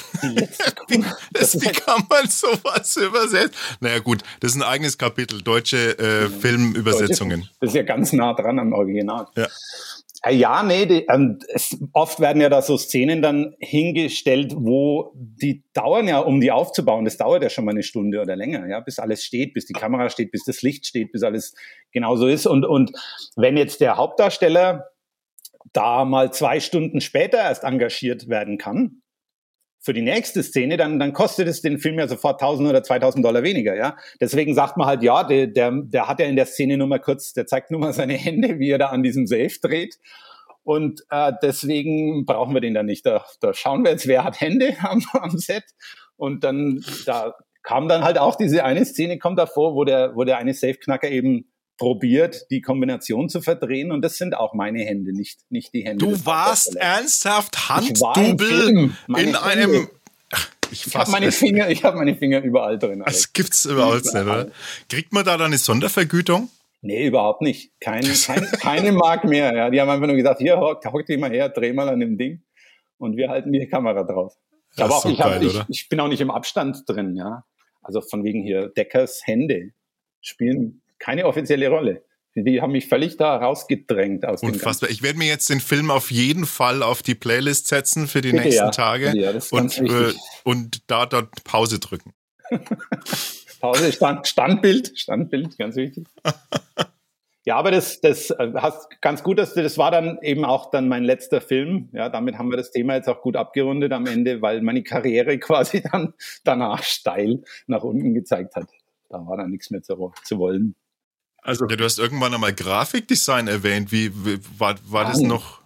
[1.34, 3.52] Das, wie kann man sowas übersetzen?
[3.82, 7.50] Naja, gut, das ist ein eigenes Kapitel, deutsche äh, Filmübersetzungen.
[7.60, 9.28] Das ist ja ganz nah dran am Original.
[9.36, 9.48] Ja.
[10.22, 15.14] Äh, ja, nee, die, ähm, es, oft werden ja da so Szenen dann hingestellt, wo
[15.16, 17.06] die dauern ja, um die aufzubauen.
[17.06, 19.74] Das dauert ja schon mal eine Stunde oder länger, ja, bis alles steht, bis die
[19.74, 21.56] Kamera steht, bis das Licht steht, bis alles
[21.92, 22.48] genau so ist.
[22.48, 22.92] Und, und
[23.38, 24.90] wenn jetzt der Hauptdarsteller
[25.72, 28.99] da mal zwei Stunden später erst engagiert werden kann,
[29.90, 33.26] für die nächste Szene, dann, dann kostet es den Film ja sofort 1000 oder 2000
[33.26, 33.98] Dollar weniger, ja.
[34.22, 37.00] Deswegen sagt man halt, ja, der, der, der hat ja in der Szene nur mal
[37.00, 39.98] kurz, der zeigt nur mal seine Hände, wie er da an diesem Safe dreht.
[40.62, 43.04] Und äh, deswegen brauchen wir den dann nicht.
[43.04, 45.64] Da, da schauen wir jetzt, wer hat Hände am, am Set.
[46.18, 47.34] Und dann, da
[47.64, 51.10] kam dann halt auch diese eine Szene, kommt davor, wo der, wo der eine Safe-Knacker
[51.10, 51.49] eben
[51.80, 53.92] probiert, die Kombination zu verdrehen.
[53.92, 56.06] Und das sind auch meine Hände, nicht, nicht die Hände.
[56.06, 59.88] Du warst ernsthaft Handdouble in einem.
[60.72, 63.02] Ich, ich habe meine Finger, ich habe meine Finger überall drin.
[63.02, 63.24] Alex.
[63.24, 64.52] Das gibt's überhaupt nicht, oder?
[64.88, 66.50] Kriegt man da dann eine Sondervergütung?
[66.82, 67.72] Nee, überhaupt nicht.
[67.82, 69.56] Keine, keine, keine Mark mehr.
[69.56, 69.70] Ja.
[69.72, 72.18] Die haben einfach nur gesagt, hier, hock, hock dich mal her, dreh mal an dem
[72.18, 72.44] Ding.
[73.00, 74.36] Und wir halten die Kamera drauf.
[74.78, 77.44] Aber auch, ich, geil, hab, ich, ich, bin auch nicht im Abstand drin, ja.
[77.82, 79.72] Also von wegen hier Deckers Hände
[80.22, 82.04] spielen keine offizielle Rolle.
[82.36, 84.90] Die haben mich völlig da rausgedrängt aus Unfassbar.
[84.90, 88.32] Ich werde mir jetzt den Film auf jeden Fall auf die Playlist setzen für die
[88.32, 88.72] Bitte, nächsten ja.
[88.72, 90.14] Tage ja, und, äh,
[90.44, 92.14] und da dort Pause drücken.
[93.60, 96.08] Pause, Stand, Standbild, Standbild, ganz wichtig.
[97.46, 100.72] ja, aber das, das äh, hast ganz gut, dass du, das war dann eben auch
[100.72, 101.90] dann mein letzter Film.
[101.92, 105.38] Ja, damit haben wir das Thema jetzt auch gut abgerundet am Ende, weil meine Karriere
[105.40, 106.14] quasi dann
[106.44, 108.70] danach steil nach unten gezeigt hat.
[109.10, 110.76] Da war dann nichts mehr zu, zu wollen.
[111.42, 113.92] Also, ja, du hast irgendwann einmal Grafikdesign erwähnt.
[113.92, 115.60] Wie, wie war, war das noch?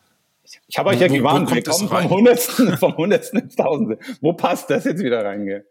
[0.67, 3.97] Ich habe euch ja gewarnt, wir kommen vom Hundertsten, vom Hundertsten ins Tausende.
[4.21, 5.63] Wo passt das jetzt wieder rein?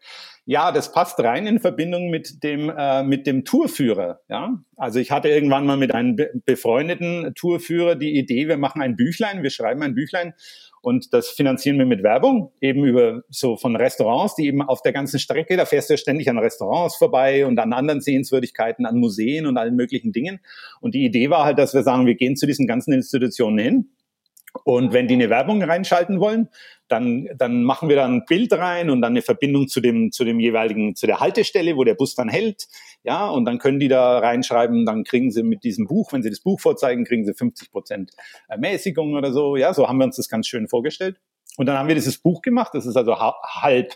[0.45, 4.21] Ja, das passt rein in Verbindung mit dem äh, mit dem Tourführer.
[4.29, 8.97] Ja, also ich hatte irgendwann mal mit einem befreundeten Tourführer die Idee, wir machen ein
[8.97, 10.35] Büchlein, wir schreiben ein Büchlein
[10.83, 14.93] und das finanzieren wir mit Werbung, eben über so von Restaurants, die eben auf der
[14.93, 18.99] ganzen Strecke, da fährst du ja ständig an Restaurants vorbei und an anderen Sehenswürdigkeiten, an
[18.99, 20.41] Museen und allen möglichen Dingen.
[20.81, 23.91] Und die Idee war halt, dass wir sagen, wir gehen zu diesen ganzen Institutionen hin
[24.65, 26.49] und wenn die eine Werbung reinschalten wollen,
[26.89, 30.25] dann, dann machen wir da ein Bild rein und dann eine Verbindung zu dem, zu
[30.25, 32.67] dem jeweiligen, zu der Haltestelle, wo der Bus dann hält.
[33.03, 36.29] Ja, und dann können die da reinschreiben, dann kriegen sie mit diesem Buch, wenn sie
[36.29, 38.11] das Buch vorzeigen, kriegen sie 50 Prozent
[38.49, 39.57] Ermäßigung oder so.
[39.57, 41.19] Ja, so haben wir uns das ganz schön vorgestellt.
[41.57, 42.73] Und dann haben wir dieses Buch gemacht.
[42.75, 43.95] Das ist also halb,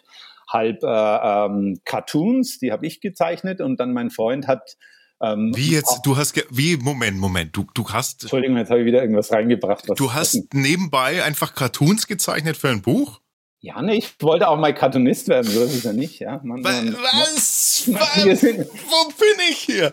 [0.48, 4.76] halb äh, ähm, Cartoons, die habe ich gezeichnet und dann mein Freund hat
[5.22, 8.22] ähm, wie jetzt, du hast, wie, Moment, Moment, du, du hast.
[8.22, 9.84] Entschuldigung, jetzt habe ich wieder irgendwas reingebracht.
[9.96, 13.20] du hast nebenbei einfach Cartoons gezeichnet für ein Buch?
[13.60, 16.40] Ja, ne, ich wollte auch mal Cartoonist werden, so ist es ja nicht, ja.
[16.44, 17.86] Man, man, was?
[17.86, 19.92] Man, Wo bin ich hier?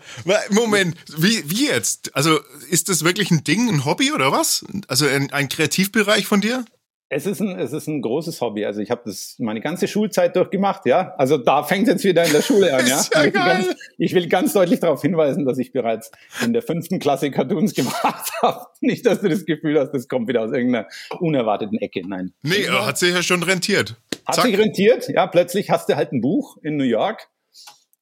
[0.50, 2.16] Moment, wie, wie jetzt?
[2.16, 2.40] Also,
[2.70, 4.66] ist das wirklich ein Ding, ein Hobby oder was?
[4.88, 6.66] Also ein, ein Kreativbereich von dir?
[7.10, 8.66] Es ist ein, es ist ein großes Hobby.
[8.66, 11.14] Also ich habe das meine ganze Schulzeit durchgemacht, ja.
[11.18, 13.02] Also da fängt es jetzt wieder in der Schule an, ja.
[13.14, 16.12] ja ich, will ganz, ich, will ganz, deutlich darauf hinweisen, dass ich bereits
[16.44, 18.66] in der fünften Klasse Cartoons gemacht habe.
[18.82, 20.88] Nicht, dass du das Gefühl hast, das kommt wieder aus irgendeiner
[21.20, 22.02] unerwarteten Ecke.
[22.08, 22.34] Nein.
[22.42, 22.86] Nee, ja.
[22.86, 23.96] hat sich ja schon rentiert.
[24.26, 24.46] Hat Zack.
[24.46, 25.28] sich rentiert, ja.
[25.28, 27.30] Plötzlich hast du halt ein Buch in New York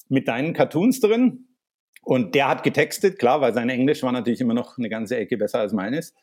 [0.08, 1.48] mit deinen Cartoons drin.
[2.04, 5.38] Und der hat getextet, klar, weil sein Englisch war natürlich immer noch eine ganze Ecke
[5.38, 6.16] besser als meines.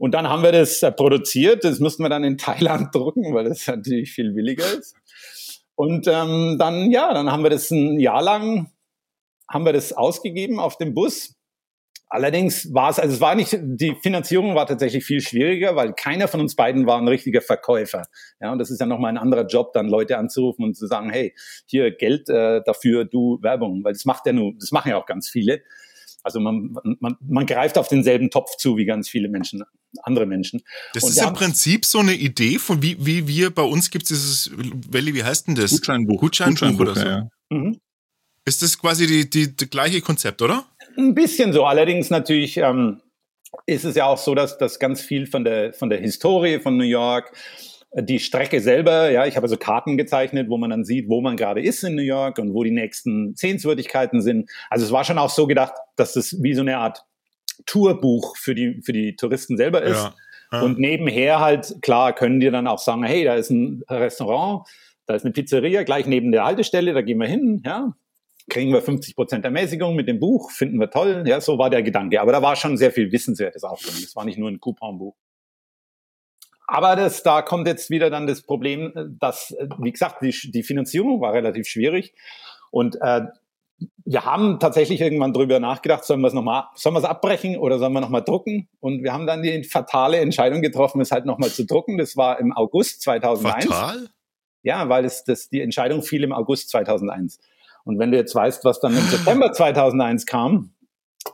[0.00, 1.62] Und dann haben wir das äh, produziert.
[1.62, 4.96] Das mussten wir dann in Thailand drucken, weil das natürlich viel billiger ist.
[5.74, 8.72] Und ähm, dann, ja, dann haben wir das ein Jahr lang,
[9.46, 11.36] haben wir das ausgegeben auf dem Bus.
[12.08, 16.28] Allerdings war es, also es war nicht, die Finanzierung war tatsächlich viel schwieriger, weil keiner
[16.28, 18.04] von uns beiden war ein richtiger Verkäufer.
[18.40, 21.10] Ja, und das ist ja nochmal ein anderer Job, dann Leute anzurufen und zu sagen,
[21.10, 21.34] hey,
[21.66, 25.06] hier Geld äh, dafür, du Werbung, weil das macht ja nur, das machen ja auch
[25.06, 25.60] ganz viele.
[26.22, 29.62] Also man, man, man greift auf denselben Topf zu wie ganz viele Menschen,
[30.02, 30.62] andere Menschen.
[30.94, 34.04] Das und ist im Prinzip so eine Idee von wie, wie wir bei uns gibt
[34.04, 34.50] es dieses,
[34.90, 35.70] Welli, wie heißt denn das?
[35.70, 36.20] Gutscheinbuch.
[36.20, 37.06] Gutscheinbuch, Gutscheinbuch oder so.
[37.06, 37.28] Ja.
[37.50, 37.80] Mhm.
[38.44, 40.64] Ist das quasi die, die, die gleiche Konzept, oder?
[40.96, 41.64] Ein bisschen so.
[41.64, 43.00] Allerdings natürlich ähm,
[43.66, 46.76] ist es ja auch so, dass das ganz viel von der, von der Historie von
[46.76, 47.32] New York,
[47.92, 51.36] die Strecke selber, ja, ich habe also Karten gezeichnet, wo man dann sieht, wo man
[51.36, 54.48] gerade ist in New York und wo die nächsten Sehenswürdigkeiten sind.
[54.68, 57.04] Also es war schon auch so gedacht, dass es wie so eine Art
[57.70, 60.02] Tourbuch für die, für die Touristen selber ist.
[60.02, 60.14] Ja,
[60.52, 60.62] ja.
[60.62, 64.66] Und nebenher halt, klar, können die dann auch sagen, hey, da ist ein Restaurant,
[65.06, 67.94] da ist eine Pizzeria gleich neben der Haltestelle, da gehen wir hin, ja.
[68.48, 71.84] Kriegen wir 50 Prozent Ermäßigung mit dem Buch, finden wir toll, ja, so war der
[71.84, 72.20] Gedanke.
[72.20, 73.94] Aber da war schon sehr viel Wissenswertes auch drin.
[74.02, 75.14] Das war nicht nur ein Couponbuch.
[76.66, 81.20] Aber das, da kommt jetzt wieder dann das Problem, dass, wie gesagt, die, die Finanzierung
[81.20, 82.14] war relativ schwierig.
[82.72, 83.22] Und äh,
[84.04, 87.78] wir haben tatsächlich irgendwann drüber nachgedacht, sollen wir es nochmal, sollen wir es abbrechen oder
[87.78, 88.68] sollen wir nochmal drucken?
[88.80, 91.96] Und wir haben dann die fatale Entscheidung getroffen, es halt nochmal zu drucken.
[91.96, 93.66] Das war im August 2001.
[93.66, 94.08] Fatal?
[94.62, 97.38] Ja, weil es das, die Entscheidung fiel im August 2001.
[97.84, 100.74] Und wenn du jetzt weißt, was dann im September 2001 kam,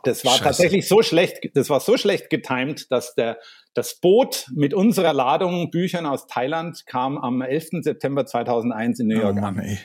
[0.02, 0.44] das war Scheiße.
[0.44, 3.38] tatsächlich so schlecht, das war so schlecht getimt, dass der
[3.74, 7.82] Das Boot mit unserer Ladung Büchern aus Thailand kam am 11.
[7.82, 9.58] September 2001 in New York oh an.
[9.58, 9.78] Ey.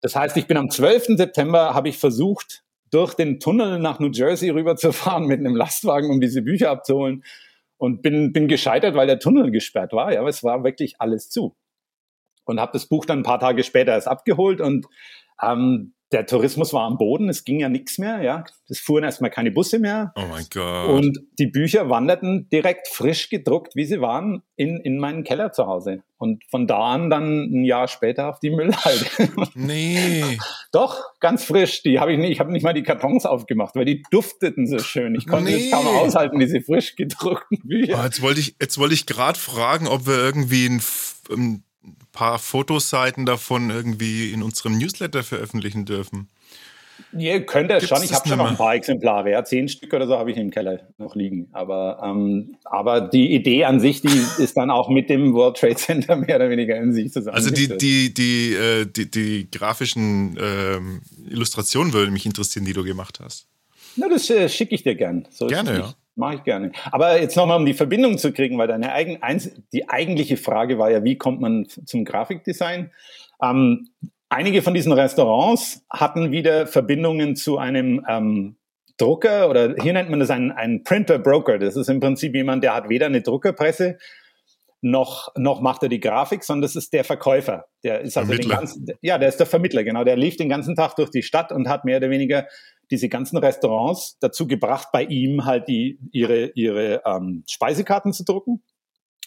[0.00, 1.16] Das heißt, ich bin am 12.
[1.16, 6.20] September, habe ich versucht, durch den Tunnel nach New Jersey rüberzufahren mit einem Lastwagen, um
[6.20, 7.24] diese Bücher abzuholen.
[7.76, 10.12] Und bin, bin gescheitert, weil der Tunnel gesperrt war.
[10.12, 11.56] Ja, aber es war wirklich alles zu.
[12.44, 14.86] Und habe das Buch dann ein paar Tage später erst abgeholt und
[15.40, 18.44] ähm, der Tourismus war am Boden, es ging ja nichts mehr, ja.
[18.68, 20.12] Es fuhren erstmal keine Busse mehr.
[20.16, 20.88] Oh mein Gott.
[20.88, 25.66] Und die Bücher wanderten direkt frisch gedruckt, wie sie waren, in, in meinen Keller zu
[25.66, 26.02] Hause.
[26.18, 29.06] Und von da an dann ein Jahr später auf die Müllhalde.
[29.54, 30.38] Nee.
[30.72, 31.82] Doch, ganz frisch.
[31.82, 34.78] Die habe ich nicht, ich habe nicht mal die Kartons aufgemacht, weil die dufteten so
[34.78, 35.14] schön.
[35.14, 35.66] Ich konnte nee.
[35.66, 37.98] es kaum aushalten, diese frisch gedruckten Bücher.
[38.00, 40.82] Oh, jetzt wollte ich, jetzt wollte ich gerade fragen, ob wir irgendwie ein,
[41.30, 41.64] ein
[42.12, 46.28] paar Fotoseiten davon irgendwie in unserem Newsletter veröffentlichen dürfen.
[47.16, 48.02] Ihr könnt es schon.
[48.02, 49.30] Ich habe schon noch ein paar Exemplare.
[49.30, 51.48] Ja, zehn Stück oder so habe ich im Keller noch liegen.
[51.52, 55.76] Aber, ähm, aber die Idee an sich, die ist dann auch mit dem World Trade
[55.76, 57.36] Center mehr oder weniger in sich zusammen.
[57.36, 62.84] Also die, die, die, äh, die, die grafischen ähm, Illustrationen würde mich interessieren, die du
[62.84, 63.46] gemacht hast.
[63.96, 65.26] Na, das äh, schicke ich dir gern.
[65.30, 65.94] So Gerne, ja.
[66.20, 66.70] Mache ich gerne.
[66.92, 70.78] Aber jetzt nochmal, um die Verbindung zu kriegen, weil deine eigen, eins, die eigentliche Frage
[70.78, 72.90] war ja, wie kommt man zum Grafikdesign?
[73.42, 73.88] Ähm,
[74.28, 78.56] einige von diesen Restaurants hatten wieder Verbindungen zu einem ähm,
[78.98, 81.58] Drucker oder hier nennt man das einen, einen Printer Broker.
[81.58, 83.96] Das ist im Prinzip jemand, der hat weder eine Druckerpresse
[84.82, 87.66] noch, noch macht er die Grafik, sondern das ist der Verkäufer.
[87.82, 88.54] Der ist also Vermittler.
[88.54, 90.04] den ganzen, ja, der ist der Vermittler, genau.
[90.04, 92.46] Der lief den ganzen Tag durch die Stadt und hat mehr oder weniger
[92.90, 98.62] diese ganzen Restaurants dazu gebracht, bei ihm halt die, ihre, ihre ähm, Speisekarten zu drucken.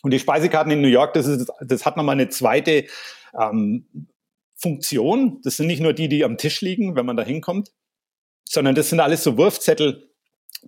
[0.01, 2.85] Und die Speisekarten in New York, das, ist, das hat nochmal eine zweite
[3.39, 4.07] ähm,
[4.55, 5.39] Funktion.
[5.43, 7.71] Das sind nicht nur die, die am Tisch liegen, wenn man da hinkommt,
[8.47, 10.09] sondern das sind alles so Wurfzettel,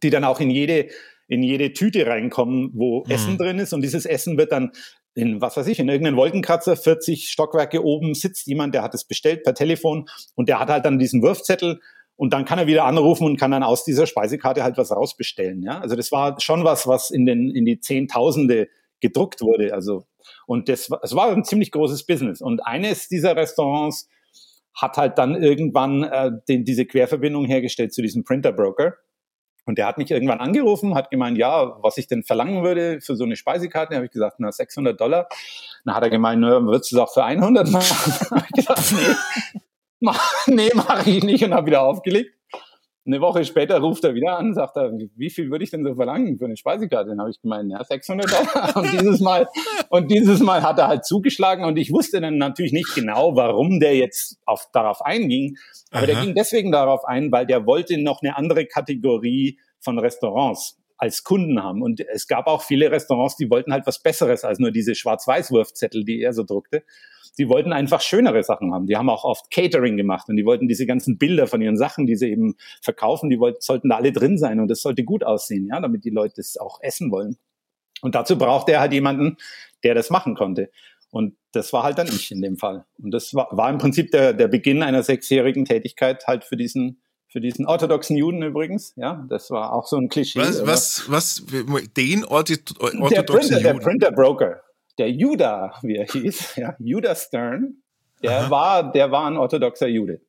[0.01, 0.87] die dann auch in jede,
[1.27, 3.11] in jede Tüte reinkommen, wo mhm.
[3.11, 3.73] Essen drin ist.
[3.73, 4.71] Und dieses Essen wird dann
[5.15, 9.05] in, was weiß ich, in irgendeinen Wolkenkratzer, 40 Stockwerke oben sitzt jemand, der hat es
[9.05, 11.79] bestellt per Telefon und der hat halt dann diesen Wurfzettel
[12.17, 15.61] und dann kann er wieder anrufen und kann dann aus dieser Speisekarte halt was rausbestellen.
[15.61, 15.79] Ja?
[15.79, 18.69] Also das war schon was, was in, den, in die Zehntausende
[19.01, 19.73] gedruckt wurde.
[19.73, 20.05] Also,
[20.47, 22.41] und das, das war ein ziemlich großes Business.
[22.41, 24.09] Und eines dieser Restaurants
[24.73, 28.95] hat halt dann irgendwann äh, den, diese Querverbindung hergestellt zu diesem Printer-Broker.
[29.65, 33.15] Und der hat mich irgendwann angerufen, hat gemeint, ja, was ich denn verlangen würde für
[33.15, 33.95] so eine Speisekarte.
[33.95, 35.27] Habe ich gesagt, na, 600 Dollar.
[35.83, 38.13] Dann hat er gemeint, na, würdest du es auch für 100 machen?
[38.31, 39.61] habe ich gesagt, nee,
[40.47, 42.31] nee, mache ich nicht und habe wieder aufgelegt.
[43.07, 45.93] Eine Woche später ruft er wieder an, sagt er, wie viel würde ich denn so
[45.93, 47.09] verlangen für eine Speisekarte?
[47.09, 48.77] Dann habe ich gemeint, ja, 600 Dollar.
[48.77, 49.47] Und dieses Mal,
[49.89, 53.79] und dieses Mal hat er halt zugeschlagen und ich wusste dann natürlich nicht genau, warum
[53.79, 55.55] der jetzt auf, darauf einging.
[55.91, 56.05] Aber Aha.
[56.07, 61.23] der ging deswegen darauf ein, weil der wollte noch eine andere Kategorie von Restaurants als
[61.23, 61.81] Kunden haben.
[61.81, 66.05] Und es gab auch viele Restaurants, die wollten halt was Besseres als nur diese Schwarz-Weiß-Wurfzettel,
[66.05, 66.83] die er so druckte
[67.37, 68.87] die wollten einfach schönere Sachen haben.
[68.87, 72.05] Die haben auch oft Catering gemacht und die wollten diese ganzen Bilder von ihren Sachen,
[72.05, 75.23] die sie eben verkaufen, die wollten, sollten da alle drin sein und das sollte gut
[75.23, 77.37] aussehen, ja, damit die Leute es auch essen wollen.
[78.01, 79.37] Und dazu brauchte er halt jemanden,
[79.83, 80.69] der das machen konnte.
[81.11, 82.85] Und das war halt dann ich in dem Fall.
[83.01, 87.01] Und das war, war im Prinzip der, der Beginn einer sechsjährigen Tätigkeit halt für diesen
[87.35, 88.93] für diesen orthodoxen Juden übrigens.
[88.95, 90.39] Ja, das war auch so ein Klischee.
[90.39, 91.43] Was, was, was,
[91.97, 93.63] den orthodoxen der Printer, Juden?
[93.63, 94.61] Der Printer Broker
[94.97, 97.77] der Judah, wie er hieß, ja, Judah Stern,
[98.23, 100.21] der war, der war ein orthodoxer Jude.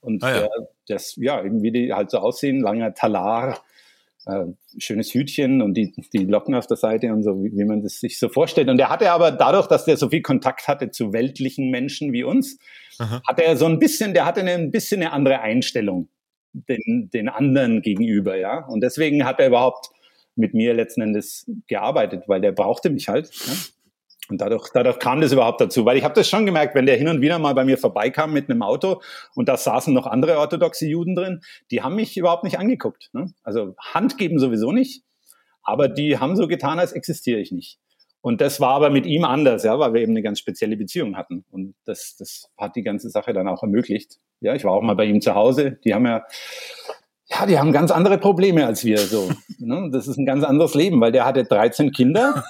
[0.00, 0.40] Und ah, ja.
[0.40, 0.50] Der,
[0.88, 3.60] das, ja, irgendwie die halt so aussehen, langer Talar,
[4.26, 4.44] äh,
[4.78, 8.00] schönes Hütchen und die, die Locken auf der Seite und so, wie, wie man das
[8.00, 8.68] sich so vorstellt.
[8.68, 12.24] Und der hatte aber dadurch, dass der so viel Kontakt hatte zu weltlichen Menschen wie
[12.24, 12.58] uns,
[12.98, 13.22] Aha.
[13.26, 16.08] hatte er so ein bisschen, der hatte eine, ein bisschen eine andere Einstellung
[16.54, 18.64] den, den anderen gegenüber, ja.
[18.66, 19.90] Und deswegen hat er überhaupt
[20.36, 23.30] mit mir letzten Endes gearbeitet, weil der brauchte mich halt.
[23.46, 23.52] Ja?
[24.30, 26.96] Und dadurch, dadurch kam das überhaupt dazu, weil ich habe das schon gemerkt, wenn der
[26.96, 29.02] hin und wieder mal bei mir vorbeikam mit einem Auto
[29.34, 31.40] und da saßen noch andere orthodoxe Juden drin,
[31.70, 33.10] die haben mich überhaupt nicht angeguckt.
[33.12, 33.34] Ne?
[33.42, 35.04] Also Hand geben sowieso nicht,
[35.62, 37.78] aber die haben so getan, als existiere ich nicht.
[38.22, 41.14] Und das war aber mit ihm anders, ja, weil wir eben eine ganz spezielle Beziehung
[41.14, 41.44] hatten.
[41.50, 44.18] Und das, das hat die ganze Sache dann auch ermöglicht.
[44.44, 45.78] Ja, ich war auch mal bei ihm zu Hause.
[45.84, 46.24] Die haben ja,
[47.26, 48.98] ja, die haben ganz andere Probleme als wir.
[48.98, 49.88] So, ne?
[49.92, 52.44] Das ist ein ganz anderes Leben, weil der hatte 13 Kinder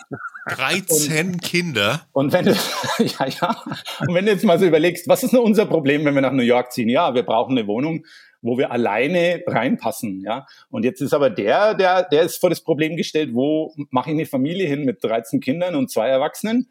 [0.46, 2.02] 13 und, Kinder.
[2.12, 2.52] Und wenn du,
[2.98, 3.62] ja, ja.
[4.00, 6.32] Und wenn du jetzt mal so überlegst, was ist nur unser Problem, wenn wir nach
[6.32, 6.88] New York ziehen?
[6.88, 8.04] Ja, wir brauchen eine Wohnung,
[8.42, 10.46] wo wir alleine reinpassen, ja.
[10.70, 14.14] Und jetzt ist aber der, der, der ist vor das Problem gestellt, wo mache ich
[14.14, 16.68] eine Familie hin mit 13 Kindern und zwei Erwachsenen?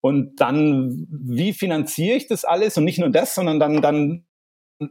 [0.00, 2.76] Und dann, wie finanziere ich das alles?
[2.76, 4.24] Und nicht nur das, sondern dann, dann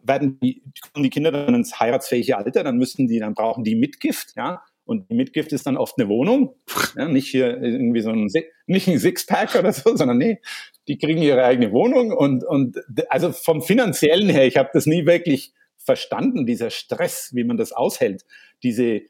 [0.03, 3.75] werden die, kommen die Kinder dann ins heiratsfähige Alter, dann müssen die, dann brauchen die
[3.75, 4.61] Mitgift, ja.
[4.85, 6.55] Und die Mitgift ist dann oft eine Wohnung.
[6.97, 8.29] Ja, nicht hier irgendwie so ein,
[8.67, 10.41] nicht ein Sixpack oder so, sondern nee,
[10.87, 12.11] die kriegen ihre eigene Wohnung.
[12.11, 12.77] Und, und
[13.09, 17.71] also vom finanziellen her, ich habe das nie wirklich verstanden, dieser Stress, wie man das
[17.71, 18.25] aushält.
[18.61, 19.03] Diese,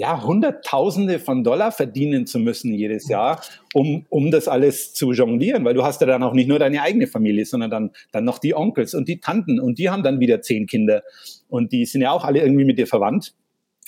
[0.00, 3.42] ja, Hunderttausende von Dollar verdienen zu müssen jedes Jahr,
[3.74, 6.80] um, um das alles zu jonglieren, weil du hast ja dann auch nicht nur deine
[6.80, 10.18] eigene Familie, sondern dann, dann noch die Onkels und die Tanten und die haben dann
[10.18, 11.02] wieder zehn Kinder
[11.48, 13.34] und die sind ja auch alle irgendwie mit dir verwandt.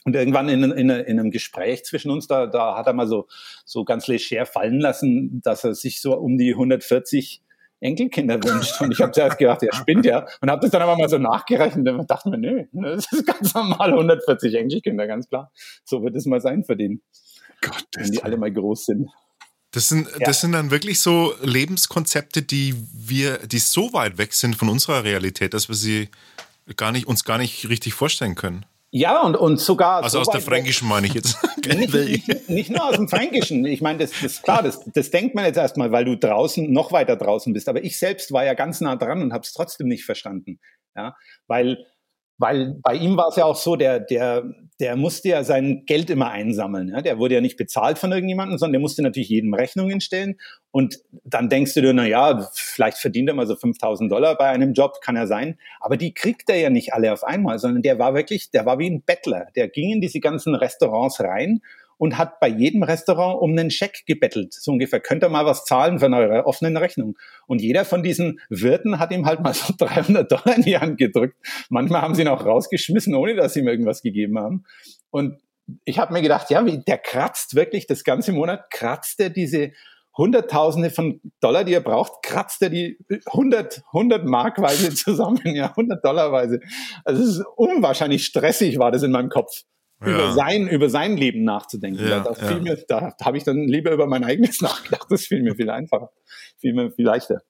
[0.05, 3.27] Und irgendwann in, in, in einem Gespräch zwischen uns, da, da hat er mal so,
[3.65, 7.41] so ganz leger fallen lassen, dass er sich so um die 140
[7.83, 8.81] Enkelkinder wünscht.
[8.81, 10.27] Und ich habe zuerst gedacht, er spinnt ja.
[10.41, 13.55] Und habe das dann aber mal so nachgerechnet und dachte mir, nö, das ist ganz
[13.55, 15.51] normal 140 Enkelkinder, ganz klar.
[15.85, 17.03] So wird es mal sein für den,
[17.61, 19.11] Gott, wenn die alle mal groß sind.
[19.73, 20.27] Das sind, ja.
[20.27, 25.03] das sind dann wirklich so Lebenskonzepte, die wir, die so weit weg sind von unserer
[25.03, 26.11] Realität, dass wir sie
[26.77, 28.67] gar nicht, uns gar nicht richtig vorstellen können.
[28.95, 30.03] Ja, und, und sogar.
[30.03, 31.39] Also so aus der Fränkischen meine ich jetzt.
[31.67, 33.65] nicht, nicht, nicht, nur aus dem Fränkischen.
[33.65, 36.71] Ich meine, das, das ist klar, das, das denkt man jetzt erstmal, weil du draußen,
[36.71, 37.71] noch weiter draußen bist.
[37.71, 40.61] Aber ich selbst war ja ganz nah dran und habe es trotzdem nicht verstanden.
[40.95, 41.17] Ja,
[41.47, 41.87] weil
[42.43, 44.43] weil bei ihm war es ja auch so, der, der,
[44.81, 46.89] der musste ja sein Geld immer einsammeln.
[46.89, 47.01] Ja?
[47.01, 50.41] Der wurde ja nicht bezahlt von irgendjemandem, sondern der musste natürlich jedem Rechnungen stellen.
[50.73, 54.49] Und dann denkst du dir, na ja, vielleicht verdient er mal so 5000 Dollar bei
[54.49, 55.57] einem Job, kann er sein.
[55.79, 58.81] Aber die kriegt er ja nicht alle auf einmal, sondern der war wirklich, der war
[58.81, 59.47] wie ein Bettler.
[59.55, 61.61] Der ging in diese ganzen Restaurants rein
[62.03, 64.55] und hat bei jedem Restaurant um einen Scheck gebettelt.
[64.55, 67.17] So ungefähr, könnt ihr mal was zahlen für eure offenen Rechnung?
[67.47, 70.99] Und jeder von diesen Wirten hat ihm halt mal so 300 Dollar in die Hand
[70.99, 71.37] gedrückt.
[71.69, 74.65] Manchmal haben sie ihn auch rausgeschmissen, ohne dass sie ihm irgendwas gegeben haben.
[75.11, 75.39] Und
[75.85, 79.71] ich habe mir gedacht, ja, wie, der kratzt wirklich das ganze Monat, kratzt er diese
[80.17, 86.05] Hunderttausende von Dollar, die er braucht, kratzt er die 100, 100 Markweise zusammen, ja, 100
[86.05, 86.59] Dollarweise.
[87.05, 89.63] Also es ist unwahrscheinlich stressig, war das in meinem Kopf
[90.07, 90.15] ja.
[90.15, 92.07] über sein, über sein Leben nachzudenken.
[92.07, 92.59] Ja, da, ja.
[92.59, 95.07] Mir, da habe ich dann lieber über mein eigenes nachgedacht.
[95.11, 96.11] Das fiel mir viel einfacher,
[96.59, 97.43] fiel mir viel leichter.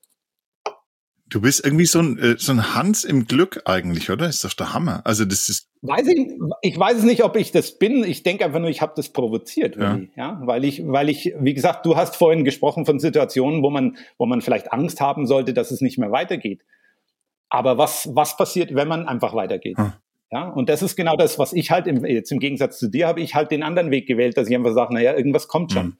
[1.33, 4.29] Du bist irgendwie so ein, äh, so ein Hans im Glück eigentlich, oder?
[4.29, 5.01] Ist doch der Hammer.
[5.05, 5.66] Also das ist.
[5.81, 6.31] Weiß ich,
[6.61, 8.05] ich weiß es nicht, ob ich das bin.
[8.05, 9.99] Ich denke einfach nur, ich habe das provoziert, ja.
[10.15, 10.41] ja.
[10.45, 14.27] Weil ich, weil ich, wie gesagt, du hast vorhin gesprochen von Situationen, wo man, wo
[14.27, 16.62] man vielleicht Angst haben sollte, dass es nicht mehr weitergeht.
[17.49, 19.79] Aber was, was passiert, wenn man einfach weitergeht?
[19.79, 19.93] Hm.
[20.33, 23.07] Ja, und das ist genau das, was ich halt im, jetzt im Gegensatz zu dir
[23.07, 25.87] habe ich halt den anderen Weg gewählt, dass ich einfach sage, naja, irgendwas kommt schon.
[25.87, 25.99] Mhm.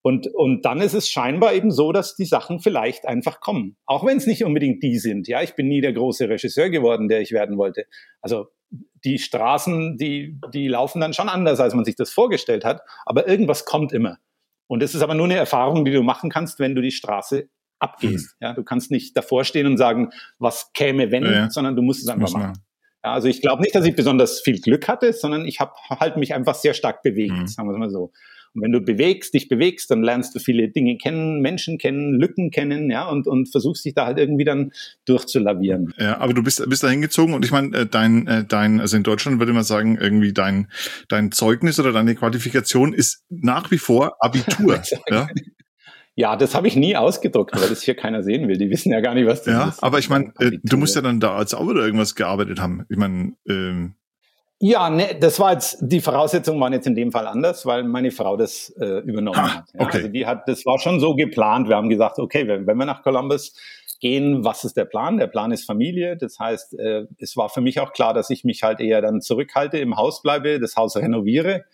[0.00, 3.76] Und, und dann ist es scheinbar eben so, dass die Sachen vielleicht einfach kommen.
[3.84, 5.26] Auch wenn es nicht unbedingt die sind.
[5.26, 7.86] Ja, ich bin nie der große Regisseur geworden, der ich werden wollte.
[8.22, 8.46] Also
[9.04, 12.82] die Straßen, die, die laufen dann schon anders, als man sich das vorgestellt hat.
[13.06, 14.18] Aber irgendwas kommt immer.
[14.68, 17.48] Und es ist aber nur eine Erfahrung, die du machen kannst, wenn du die Straße
[17.80, 18.30] abgehst.
[18.32, 18.36] Hm.
[18.40, 22.02] Ja, du kannst nicht davor stehen und sagen, was käme, wenn, ja, sondern du musst
[22.02, 22.52] es einfach machen.
[23.04, 26.16] Ja, also ich glaube nicht, dass ich besonders viel Glück hatte, sondern ich habe halt
[26.16, 27.46] mich einfach sehr stark bewegt, mhm.
[27.46, 28.12] sagen wir es mal so.
[28.54, 32.50] Und wenn du bewegst, dich bewegst, dann lernst du viele Dinge kennen, Menschen kennen, Lücken
[32.50, 34.72] kennen, ja, und, und versuchst dich da halt irgendwie dann
[35.04, 35.94] durchzulavieren.
[35.98, 38.96] Ja, aber du bist, bist da hingezogen und ich meine, äh, dein, äh, dein, also
[38.96, 40.68] in Deutschland würde man sagen, irgendwie dein,
[41.08, 44.82] dein Zeugnis oder deine Qualifikation ist nach wie vor Abitur.
[45.10, 45.28] ja?
[46.18, 48.58] Ja, das habe ich nie ausgedruckt, weil das hier keiner sehen will.
[48.58, 49.84] Die wissen ja gar nicht, was das ja, ist.
[49.84, 52.84] Aber ich meine, äh, du musst ja dann da als auch wieder irgendwas gearbeitet haben.
[52.88, 53.94] Ich meine, ähm
[54.58, 58.10] ja, ne, das war jetzt, die Voraussetzungen waren jetzt in dem Fall anders, weil meine
[58.10, 59.64] Frau das äh, übernommen ah, hat.
[59.74, 59.96] Ja, okay.
[59.98, 61.68] Also die hat, das war schon so geplant.
[61.68, 63.54] Wir haben gesagt, okay, wenn, wenn wir nach Columbus
[64.00, 65.18] gehen, was ist der Plan?
[65.18, 66.16] Der Plan ist Familie.
[66.16, 69.20] Das heißt, äh, es war für mich auch klar, dass ich mich halt eher dann
[69.20, 71.64] zurückhalte, im Haus bleibe, das Haus renoviere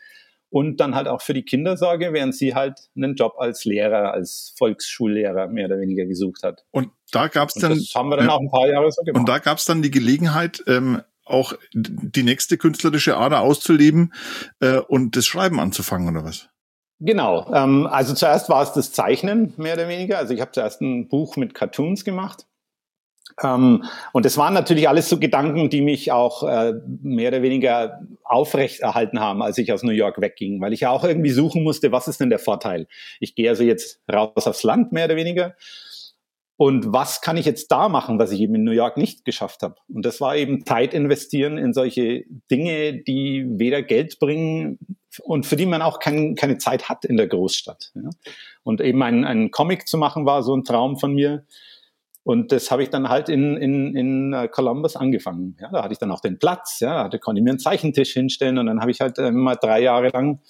[0.54, 4.12] und dann halt auch für die Kinder sorge, während sie halt einen Job als Lehrer,
[4.12, 6.64] als Volksschullehrer mehr oder weniger gesucht hat.
[6.70, 7.70] Und da gab es dann.
[7.70, 9.18] Das haben wir dann auch ein paar Jahre so gemacht.
[9.18, 14.14] Und da gab es dann die Gelegenheit, ähm, auch die nächste künstlerische Ader auszuleben
[14.60, 16.48] äh, und das Schreiben anzufangen, oder was?
[17.00, 17.52] Genau.
[17.52, 20.18] Ähm, also zuerst war es das Zeichnen, mehr oder weniger.
[20.18, 22.46] Also ich habe zuerst ein Buch mit Cartoons gemacht.
[23.42, 28.00] Ähm, und das waren natürlich alles so Gedanken, die mich auch äh, mehr oder weniger
[28.22, 31.92] aufrechterhalten haben, als ich aus New York wegging, weil ich ja auch irgendwie suchen musste,
[31.92, 32.86] was ist denn der Vorteil?
[33.20, 35.54] Ich gehe also jetzt raus aufs Land, mehr oder weniger.
[36.56, 39.62] Und was kann ich jetzt da machen, was ich eben in New York nicht geschafft
[39.62, 39.74] habe?
[39.92, 44.78] Und das war eben Zeit investieren in solche Dinge, die weder Geld bringen
[45.22, 47.92] und für die man auch kein, keine Zeit hat in der Großstadt.
[47.96, 48.10] Ja?
[48.62, 51.44] Und eben einen Comic zu machen war so ein Traum von mir.
[52.24, 55.56] Und das habe ich dann halt in, in, in äh, Columbus angefangen.
[55.60, 58.14] Ja, da hatte ich dann auch den Platz, ja, da konnte ich mir einen Zeichentisch
[58.14, 60.40] hinstellen und dann habe ich halt immer drei Jahre lang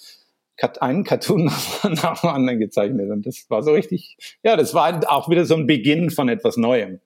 [0.79, 1.45] einen Cartoon
[1.83, 3.11] nach dem anderen gezeichnet.
[3.11, 6.55] Und das war so richtig, ja, das war auch wieder so ein Beginn von etwas
[6.55, 7.01] Neuem.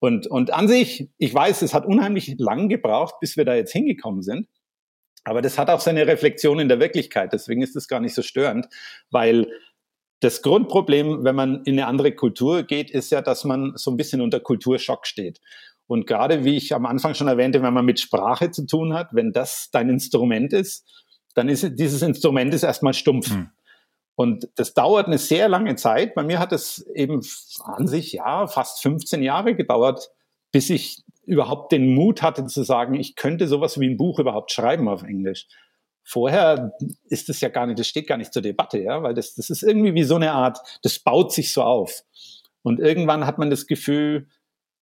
[0.00, 3.72] Und, und an sich, ich weiß, es hat unheimlich lang gebraucht, bis wir da jetzt
[3.72, 4.48] hingekommen sind.
[5.24, 7.32] Aber das hat auch seine Reflexion in der Wirklichkeit.
[7.32, 8.66] Deswegen ist das gar nicht so störend,
[9.10, 9.46] weil
[10.24, 13.96] das Grundproblem, wenn man in eine andere Kultur geht, ist ja, dass man so ein
[13.96, 15.40] bisschen unter Kulturschock steht.
[15.86, 19.08] Und gerade wie ich am Anfang schon erwähnte, wenn man mit Sprache zu tun hat,
[19.12, 20.88] wenn das dein Instrument ist,
[21.34, 23.30] dann ist dieses Instrument ist erstmal stumpf.
[23.30, 23.50] Hm.
[24.16, 26.14] Und das dauert eine sehr lange Zeit.
[26.14, 27.20] Bei mir hat es eben
[27.64, 30.10] an sich, ja, fast 15 Jahre gedauert,
[30.52, 34.52] bis ich überhaupt den Mut hatte zu sagen, ich könnte sowas wie ein Buch überhaupt
[34.52, 35.48] schreiben auf Englisch.
[36.04, 36.72] Vorher
[37.08, 39.50] ist es ja gar nicht, das steht gar nicht zur Debatte, ja, weil das, das
[39.50, 42.04] ist irgendwie wie so eine Art, das baut sich so auf.
[42.62, 44.28] Und irgendwann hat man das Gefühl,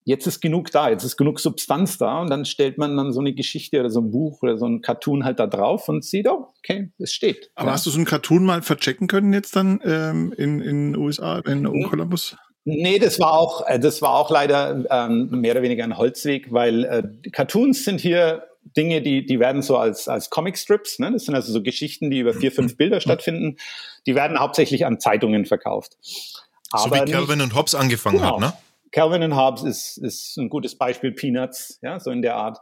[0.03, 3.19] jetzt ist genug da, jetzt ist genug Substanz da und dann stellt man dann so
[3.19, 6.27] eine Geschichte oder so ein Buch oder so ein Cartoon halt da drauf und sieht,
[6.27, 7.51] oh, okay, es steht.
[7.55, 7.73] Aber ja.
[7.73, 11.67] hast du so ein Cartoon mal verchecken können jetzt dann ähm, in in USA, in
[11.67, 11.83] hm.
[11.89, 12.35] Columbus?
[12.63, 16.51] Nee, das war auch, äh, das war auch leider ähm, mehr oder weniger ein Holzweg,
[16.51, 21.11] weil äh, Cartoons sind hier Dinge, die, die werden so als, als Comic-Strips, ne?
[21.11, 23.57] das sind also so Geschichten, die über vier, fünf Bilder stattfinden,
[24.05, 25.97] die werden hauptsächlich an Zeitungen verkauft.
[26.71, 28.35] Aber so wie Calvin und Hobbes angefangen genau.
[28.35, 28.53] hat, ne?
[28.91, 32.59] Calvin und Hobbes ist, ist ein gutes Beispiel, Peanuts, ja, so in der Art.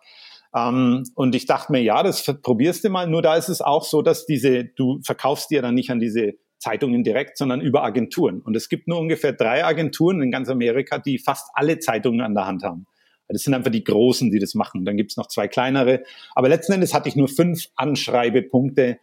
[0.56, 3.08] Ähm, und ich dachte mir, ja, das probierst du mal.
[3.08, 6.34] Nur da ist es auch so, dass diese, du verkaufst dir dann nicht an diese
[6.60, 8.42] Zeitungen direkt, sondern über Agenturen.
[8.42, 12.36] Und es gibt nur ungefähr drei Agenturen in ganz Amerika, die fast alle Zeitungen an
[12.36, 12.86] der Hand haben.
[13.30, 14.86] Das sind einfach die Großen, die das machen.
[14.86, 16.04] Dann gibt's noch zwei kleinere.
[16.34, 19.00] Aber letzten Endes hatte ich nur fünf Anschreibepunkte,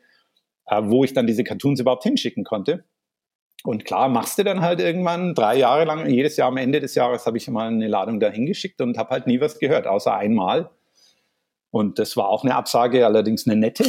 [0.67, 2.85] äh, wo ich dann diese Cartoons überhaupt hinschicken konnte.
[3.63, 6.95] Und klar, machst du dann halt irgendwann drei Jahre lang, jedes Jahr am Ende des
[6.95, 10.15] Jahres habe ich mal eine Ladung da hingeschickt und habe halt nie was gehört, außer
[10.15, 10.71] einmal.
[11.71, 13.85] Und das war auch eine Absage, allerdings eine nette.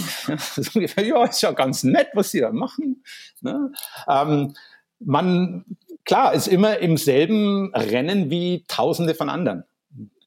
[0.75, 3.03] ja, ist ja ganz nett, was sie da machen.
[3.41, 3.71] Ne?
[4.07, 4.53] Ähm,
[4.99, 5.65] man,
[6.05, 9.63] klar, ist immer im selben Rennen wie Tausende von anderen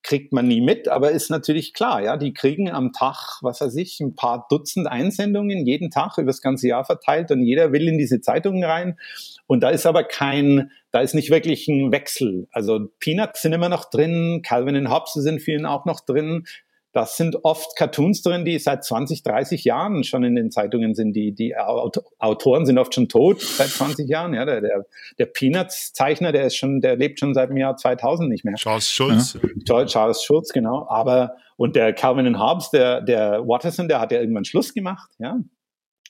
[0.03, 3.77] kriegt man nie mit, aber ist natürlich klar, ja, die kriegen am Tag, was weiß
[3.77, 7.87] ich, ein paar Dutzend Einsendungen jeden Tag über das ganze Jahr verteilt und jeder will
[7.87, 8.99] in diese Zeitungen rein.
[9.47, 12.49] Und da ist aber kein, da ist nicht wirklich ein Wechsel.
[12.53, 16.45] Also Peanuts sind immer noch drin, Calvin und Hobbes sind vielen auch noch drin.
[16.93, 21.13] Das sind oft Cartoons drin, die seit 20, 30 Jahren schon in den Zeitungen sind.
[21.13, 24.35] Die, die Autoren sind oft schon tot seit 20 Jahren.
[24.35, 24.87] Ja, der, der,
[25.19, 28.55] der Peanuts-Zeichner, der ist schon, der lebt schon seit dem Jahr 2000 nicht mehr.
[28.55, 29.39] Charles Schulz.
[29.69, 29.85] Ja.
[29.85, 30.87] Charles Schulz, genau.
[30.89, 35.11] Aber, und der Calvin and Hobbes, der, der Watterson, der hat ja irgendwann Schluss gemacht.
[35.19, 35.39] Ja,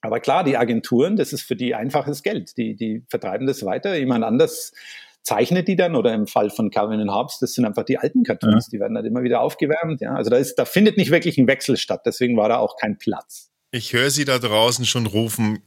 [0.02, 2.56] aber klar, die Agenturen, das ist für die einfaches Geld.
[2.56, 3.94] Die, die vertreiben das weiter.
[3.96, 4.72] Jemand anders
[5.22, 8.24] zeichnet die dann oder im Fall von Calvin und Hobbes, das sind einfach die alten
[8.24, 8.70] Cartoons, ja.
[8.72, 10.00] die werden dann immer wieder aufgewärmt.
[10.00, 12.02] Ja, also da ist, da findet nicht wirklich ein Wechsel statt.
[12.04, 13.50] Deswegen war da auch kein Platz.
[13.70, 15.62] Ich höre Sie da draußen schon rufen.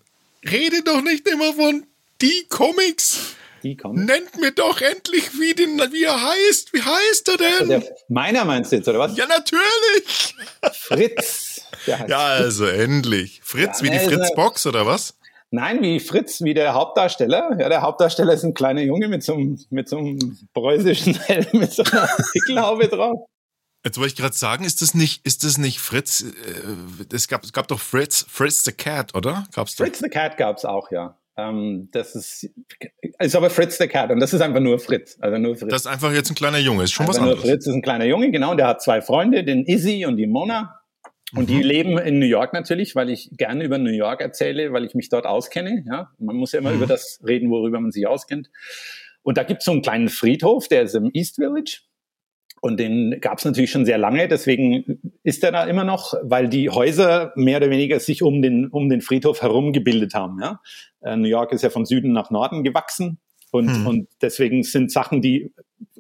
[0.50, 1.86] Rede doch nicht immer von
[2.22, 3.36] die Comics.
[3.64, 4.06] Die Comics.
[4.06, 6.74] Nennt mir doch endlich, wie, den, wie er heißt.
[6.74, 7.60] Wie heißt er denn?
[7.60, 9.16] Also der, meiner meinst du jetzt, oder was?
[9.16, 10.36] Ja, natürlich.
[10.74, 11.62] Fritz.
[11.86, 13.40] Ja, also endlich.
[13.44, 15.16] Fritz, ja, wie die Fritz-Box, oder was?
[15.54, 17.56] Nein, wie Fritz, wie der Hauptdarsteller.
[17.60, 20.18] Ja, der Hauptdarsteller ist ein kleiner Junge mit so einem, mit so einem
[20.56, 23.28] preußischen Helm, mit so einer Pickelhaube drauf.
[23.86, 26.22] Jetzt wollte ich gerade sagen, ist das nicht, ist das nicht Fritz?
[26.22, 29.46] Äh, es gab, es gab doch Fritz, Fritz the Cat, oder?
[29.54, 31.20] Gab's Fritz the Cat gab's auch, ja.
[31.38, 32.50] Ähm, das ist,
[33.20, 35.20] ist aber Fritz the Cat und das ist einfach nur Fritz.
[35.22, 35.70] Also nur Fritz.
[35.70, 37.48] Das ist einfach jetzt ein kleiner Junge, ist schon also was anderes.
[37.48, 40.80] Fritz ist ein kleiner Junge, genau, der hat zwei Freunde, den Izzy und die Mona.
[41.36, 41.62] Und die mhm.
[41.62, 45.10] leben in New York natürlich, weil ich gerne über New York erzähle, weil ich mich
[45.10, 45.84] dort auskenne.
[45.88, 46.78] Ja, man muss ja immer mhm.
[46.78, 48.50] über das reden, worüber man sich auskennt.
[49.24, 51.82] Und da gibt es so einen kleinen Friedhof, der ist im East Village.
[52.62, 56.48] Und den gab es natürlich schon sehr lange, deswegen ist er da immer noch, weil
[56.48, 60.40] die Häuser mehr oder weniger sich um den, um den Friedhof herum gebildet haben.
[60.42, 60.62] Ja?
[61.02, 63.20] Äh, New York ist ja von Süden nach Norden gewachsen
[63.52, 63.88] und, hm.
[63.88, 65.54] und deswegen sind Sachen, die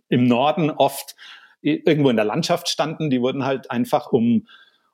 [0.07, 1.15] im Norden oft
[1.61, 4.47] irgendwo in der Landschaft standen, die wurden halt einfach um,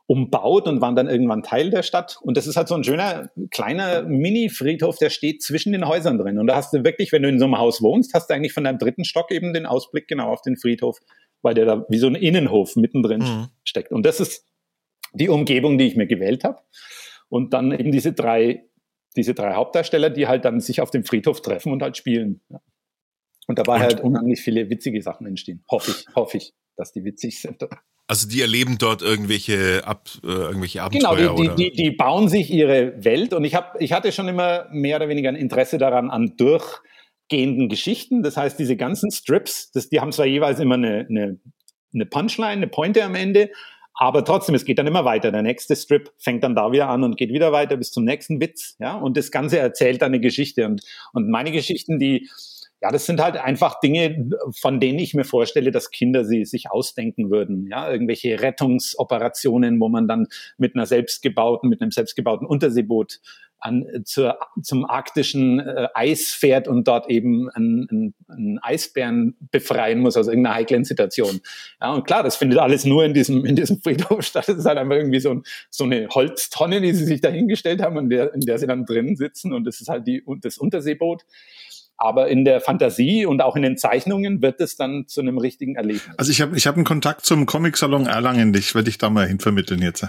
[0.10, 2.18] umbaut und waren dann irgendwann Teil der Stadt.
[2.24, 6.40] Und das ist halt so ein schöner kleiner Mini-Friedhof, der steht zwischen den Häusern drin.
[6.40, 8.54] Und da hast du wirklich, wenn du in so einem Haus wohnst, hast du eigentlich
[8.54, 10.98] von deinem dritten Stock eben den Ausblick genau auf den Friedhof,
[11.44, 13.48] weil der da wie so ein Innenhof mittendrin mhm.
[13.64, 13.92] steckt.
[13.92, 14.48] Und das ist
[15.14, 16.58] die Umgebung, die ich mir gewählt habe.
[17.30, 18.66] Und dann eben diese drei,
[19.16, 22.42] diese drei Hauptdarsteller, die halt dann sich auf dem Friedhof treffen und halt spielen.
[23.46, 23.82] Und dabei und?
[23.82, 25.64] halt unheimlich viele witzige Sachen entstehen.
[25.70, 27.62] Hoffe ich, hoffe ich, dass die witzig sind.
[28.10, 32.28] Also die erleben dort irgendwelche, Ab, äh, irgendwelche Abenteuer Genau, die, die, die, die bauen
[32.28, 35.78] sich ihre Welt und ich, hab, ich hatte schon immer mehr oder weniger ein Interesse
[35.78, 38.24] daran an durchgehenden Geschichten.
[38.24, 41.40] Das heißt, diese ganzen Strips, das, die haben zwar jeweils immer eine, eine,
[41.94, 43.52] eine Punchline, eine Pointe am Ende,
[43.94, 45.32] aber trotzdem, es geht dann immer weiter.
[45.32, 48.42] Der nächste Strip fängt dann da wieder an und geht wieder weiter bis zum nächsten
[48.42, 48.76] Witz.
[48.80, 50.66] Ja, und das Ganze erzählt dann eine Geschichte.
[50.66, 50.82] Und,
[51.14, 52.28] und meine Geschichten, die,
[52.82, 56.72] ja, das sind halt einfach Dinge, von denen ich mir vorstelle, dass Kinder sie sich
[56.72, 57.68] ausdenken würden.
[57.68, 60.28] Ja, irgendwelche Rettungsoperationen, wo man dann
[60.58, 63.20] mit einer selbstgebauten, mit einem selbstgebauten Unterseeboot
[63.60, 70.16] an, zur, zum arktischen äh, Eis fährt und dort eben einen, einen, Eisbären befreien muss
[70.16, 71.42] aus irgendeiner heiklen Situation.
[71.82, 74.48] Ja, und klar, das findet alles nur in diesem, in diesem Friedhof statt.
[74.48, 77.82] Das ist halt einfach irgendwie so, ein, so eine Holztonne, die sie sich da hingestellt
[77.82, 80.58] haben und der, in der sie dann drinnen sitzen und das ist halt die, das
[80.58, 81.26] Unterseeboot.
[82.02, 85.76] Aber in der Fantasie und auch in den Zeichnungen wird es dann zu einem richtigen
[85.76, 86.18] Erlebnis.
[86.18, 89.28] Also ich habe ich hab einen Kontakt zum Comic-Salon Erlangen, ich werde dich da mal
[89.28, 90.08] hinvermitteln jetzt.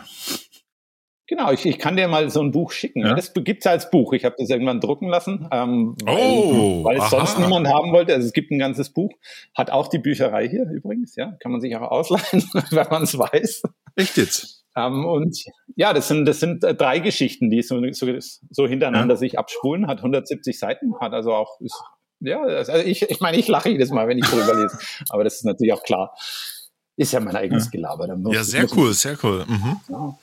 [1.31, 3.07] Genau, ich, ich kann dir mal so ein Buch schicken.
[3.07, 3.15] Ja?
[3.15, 4.15] Das gibt's als Buch.
[4.15, 7.11] Ich habe das irgendwann drucken lassen, ähm, weil, oh, weil es aha.
[7.11, 8.13] sonst niemand haben wollte.
[8.13, 9.13] Also es gibt ein ganzes Buch.
[9.55, 11.37] Hat auch die Bücherei hier übrigens, ja.
[11.39, 12.43] Kann man sich auch ausleihen,
[12.73, 13.63] wenn man es weiß.
[13.95, 14.65] Echt jetzt?
[14.75, 15.45] Ähm, und
[15.77, 18.09] ja, das sind, das sind äh, drei Geschichten, die so, so,
[18.51, 19.19] so hintereinander ja.
[19.19, 21.81] sich abspulen, hat 170 Seiten, hat also auch, ist,
[22.19, 24.77] ja, also ich, ich meine, ich lache jedes Mal, wenn ich drüber lese,
[25.11, 26.13] aber das ist natürlich auch klar.
[26.97, 27.71] Ist ja mein eigenes ja.
[27.71, 28.17] Gelaber.
[28.17, 29.45] Muss, ja, sehr cool, sehr cool.
[29.47, 29.77] Mhm.
[29.89, 30.19] Ja.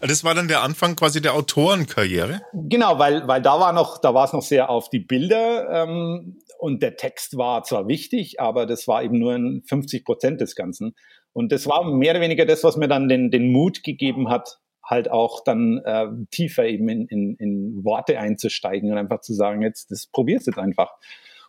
[0.00, 2.40] Das war dann der Anfang quasi der Autorenkarriere?
[2.52, 6.38] Genau, weil, weil da war noch, da war es noch sehr auf die Bilder ähm,
[6.58, 10.94] und der Text war zwar wichtig, aber das war eben nur 50 Prozent des Ganzen.
[11.32, 14.58] Und das war mehr oder weniger das, was mir dann den, den Mut gegeben hat,
[14.84, 19.62] halt auch dann äh, tiefer eben in, in, in Worte einzusteigen und einfach zu sagen,
[19.62, 20.90] jetzt, das probier's jetzt einfach.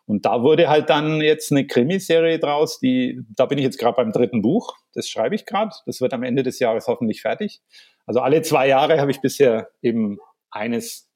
[0.06, 3.96] Und da wurde halt dann jetzt eine Krimiserie draus, die, da bin ich jetzt gerade
[3.96, 7.62] beim dritten Buch, das schreibe ich gerade, das wird am Ende des Jahres hoffentlich fertig.
[8.10, 10.18] Also alle zwei Jahre habe ich bisher eben
[10.50, 11.08] eines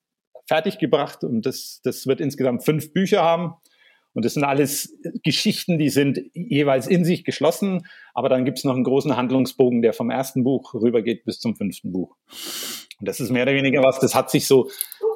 [0.45, 3.55] fertiggebracht und das, das wird insgesamt fünf Bücher haben.
[4.13, 8.63] Und das sind alles Geschichten, die sind jeweils in sich geschlossen, aber dann gibt es
[8.63, 12.15] noch einen großen Handlungsbogen, der vom ersten Buch rübergeht bis zum fünften Buch.
[12.99, 14.69] Und das ist mehr oder weniger was, das hat sich so,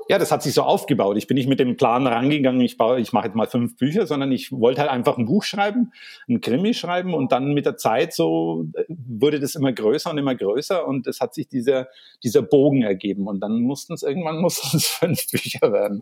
[0.10, 1.18] ja, das hat sich so aufgebaut.
[1.18, 4.08] Ich bin nicht mit dem Plan rangegangen, ich, baue, ich mache jetzt mal fünf Bücher,
[4.08, 5.92] sondern ich wollte halt einfach ein Buch schreiben,
[6.30, 10.18] ein Krimi schreiben und dann mit der Zeit so äh, wurde das immer größer und
[10.18, 11.88] immer größer und es hat sich dieser,
[12.24, 16.02] dieser Bogen ergeben und dann mussten es irgendwann mussten es fünf Bücher werden.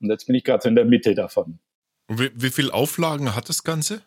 [0.00, 1.58] Und jetzt bin ich gerade so in der Mitte davon.
[2.08, 4.02] Wie, wie viel Auflagen hat das Ganze?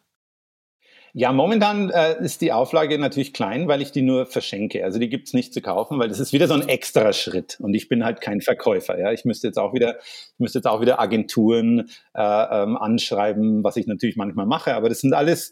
[1.14, 4.84] Ja, momentan äh, ist die Auflage natürlich klein, weil ich die nur verschenke.
[4.84, 7.58] Also die gibt's nicht zu kaufen, weil das ist wieder so ein extra Schritt.
[7.60, 8.98] Und ich bin halt kein Verkäufer.
[8.98, 13.64] Ja, ich müsste jetzt auch wieder, ich müsste jetzt auch wieder Agenturen äh, ähm, anschreiben,
[13.64, 14.74] was ich natürlich manchmal mache.
[14.74, 15.52] Aber das sind alles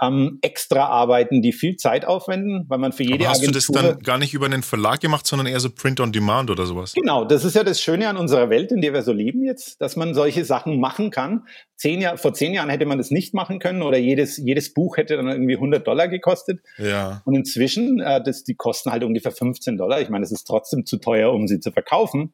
[0.00, 3.60] ähm, extra arbeiten, die viel Zeit aufwenden, weil man für jede Aber hast Agentur...
[3.60, 6.50] du das dann gar nicht über einen Verlag gemacht, sondern eher so Print on Demand
[6.50, 6.94] oder sowas?
[6.94, 9.80] Genau, das ist ja das Schöne an unserer Welt, in der wir so leben jetzt,
[9.80, 11.46] dass man solche Sachen machen kann.
[11.76, 14.96] Zehn Jahr, vor zehn Jahren hätte man das nicht machen können oder jedes, jedes Buch
[14.96, 16.60] hätte dann irgendwie 100 Dollar gekostet.
[16.78, 17.20] Ja.
[17.26, 20.00] Und inzwischen, äh, das, die kosten halt ungefähr 15 Dollar.
[20.00, 22.32] Ich meine, es ist trotzdem zu teuer, um sie zu verkaufen.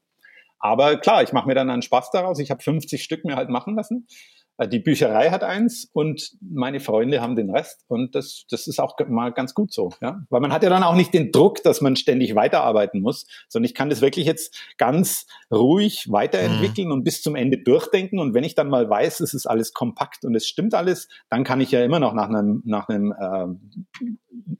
[0.59, 2.38] Aber klar, ich mache mir dann einen Spaß daraus.
[2.38, 4.06] Ich habe 50 Stück mir halt machen lassen.
[4.59, 7.85] Äh, die Bücherei hat eins und meine Freunde haben den Rest.
[7.89, 9.91] Und das, das ist auch mal ganz gut so.
[10.01, 10.23] Ja?
[10.31, 13.66] Weil man hat ja dann auch nicht den Druck, dass man ständig weiterarbeiten muss, sondern
[13.66, 16.95] ich kann das wirklich jetzt ganz ruhig weiterentwickeln mhm.
[16.95, 18.19] und bis zum Ende durchdenken.
[18.19, 21.45] Und wenn ich dann mal weiß, es ist alles kompakt und es stimmt alles, dann
[21.45, 23.47] kann ich ja immer noch nach einem, nach einem äh,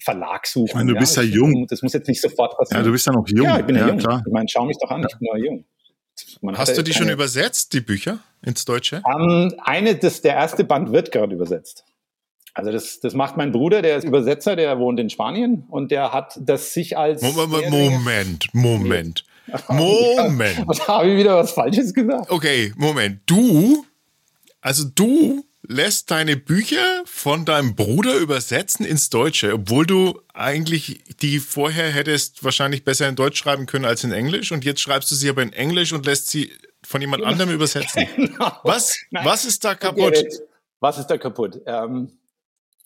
[0.03, 0.67] Verlag suchen.
[0.67, 1.01] Ich meine, du ja?
[1.01, 1.67] bist ja jung.
[1.69, 2.83] Das muss jetzt nicht sofort passieren.
[2.83, 3.45] Ja, du bist ja noch jung.
[3.45, 3.99] Ja, ich bin ja, ja jung.
[3.99, 4.23] Klar.
[4.27, 5.65] Ich meine, schau mich doch an, ich bin ja jung.
[6.41, 9.03] Man Hast du die schon übersetzt, die Bücher ins Deutsche?
[9.05, 11.85] Um, ähm, eine, das, der erste Band wird gerade übersetzt.
[12.55, 16.15] Also das, das macht mein Bruder, der ist Übersetzer, der wohnt in Spanien und der
[16.15, 17.21] hat das sich als...
[17.21, 19.25] Moment, Moment, Moment.
[19.69, 20.67] Moment.
[20.67, 22.31] Was habe ich wieder was Falsches gesagt?
[22.31, 23.21] Okay, Moment.
[23.27, 23.85] Du,
[24.61, 31.39] also du lässt deine Bücher von deinem Bruder übersetzen ins Deutsche, obwohl du eigentlich die
[31.39, 35.15] vorher hättest wahrscheinlich besser in Deutsch schreiben können als in Englisch und jetzt schreibst du
[35.15, 36.53] sie aber in Englisch und lässt sie
[36.85, 37.33] von jemand genau.
[37.33, 38.07] anderem übersetzen.
[38.17, 38.53] Genau.
[38.63, 38.99] Was?
[39.11, 40.25] Was ist da kaputt?
[40.81, 41.61] Was ist da kaputt?
[41.67, 42.13] Ähm,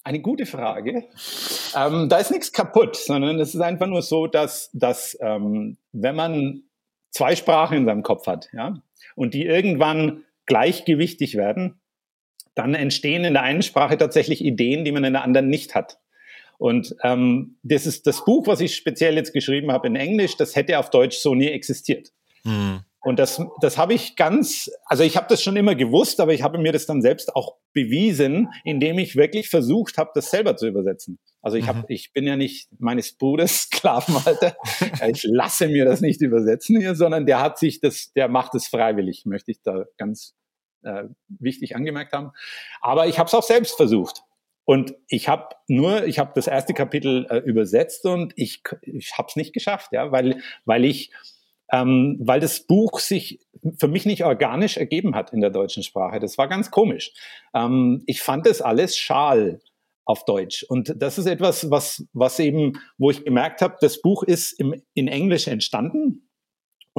[0.02, 1.04] eine gute Frage.
[1.76, 6.16] Ähm, da ist nichts kaputt, sondern es ist einfach nur so, dass, dass ähm, wenn
[6.16, 6.62] man
[7.10, 8.80] zwei Sprachen in seinem Kopf hat, ja,
[9.16, 11.80] und die irgendwann gleichgewichtig werden,
[12.60, 15.98] dann entstehen in der einen Sprache tatsächlich Ideen, die man in der anderen nicht hat.
[16.58, 20.56] Und ähm, das ist das Buch, was ich speziell jetzt geschrieben habe in Englisch, das
[20.56, 22.12] hätte auf Deutsch so nie existiert.
[22.44, 22.80] Mhm.
[23.02, 26.42] Und das, das habe ich ganz, also ich habe das schon immer gewusst, aber ich
[26.42, 30.68] habe mir das dann selbst auch bewiesen, indem ich wirklich versucht habe, das selber zu
[30.68, 31.18] übersetzen.
[31.40, 31.84] Also ich, hab, mhm.
[31.88, 34.54] ich bin ja nicht meines Bruders Sklavenhalter.
[35.08, 38.66] ich lasse mir das nicht übersetzen hier, sondern der hat sich das, der macht es
[38.66, 40.34] freiwillig, möchte ich da ganz
[40.82, 42.30] äh, wichtig angemerkt haben.
[42.80, 44.22] Aber ich habe es auch selbst versucht.
[44.64, 49.26] Und ich habe nur, ich habe das erste Kapitel äh, übersetzt und ich, ich habe
[49.28, 51.10] es nicht geschafft, ja, weil, weil ich,
[51.72, 53.40] ähm, weil das Buch sich
[53.78, 56.20] für mich nicht organisch ergeben hat in der deutschen Sprache.
[56.20, 57.12] Das war ganz komisch.
[57.54, 59.60] Ähm, ich fand das alles schal
[60.04, 60.64] auf Deutsch.
[60.68, 64.82] Und das ist etwas, was, was eben, wo ich gemerkt habe, das Buch ist im,
[64.94, 66.29] in Englisch entstanden.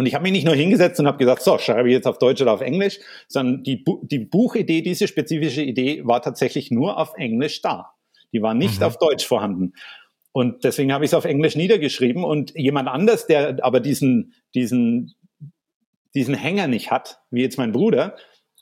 [0.02, 2.18] Und ich habe mich nicht nur hingesetzt und habe gesagt, so, schreibe ich jetzt auf
[2.18, 2.98] Deutsch oder auf Englisch,
[3.28, 7.92] sondern die, Bu die Buchidee, diese spezifische Idee war tatsächlich nur auf Englisch da.
[8.34, 8.88] Die war nicht mhm.
[8.88, 9.74] auf Deutsch vorhanden.
[10.32, 15.14] Und deswegen habe ich es auf Englisch niedergeschrieben und jemand anders, der aber diesen, diesen,
[16.16, 18.16] diesen Hänger nicht hat, wie jetzt mein Bruder,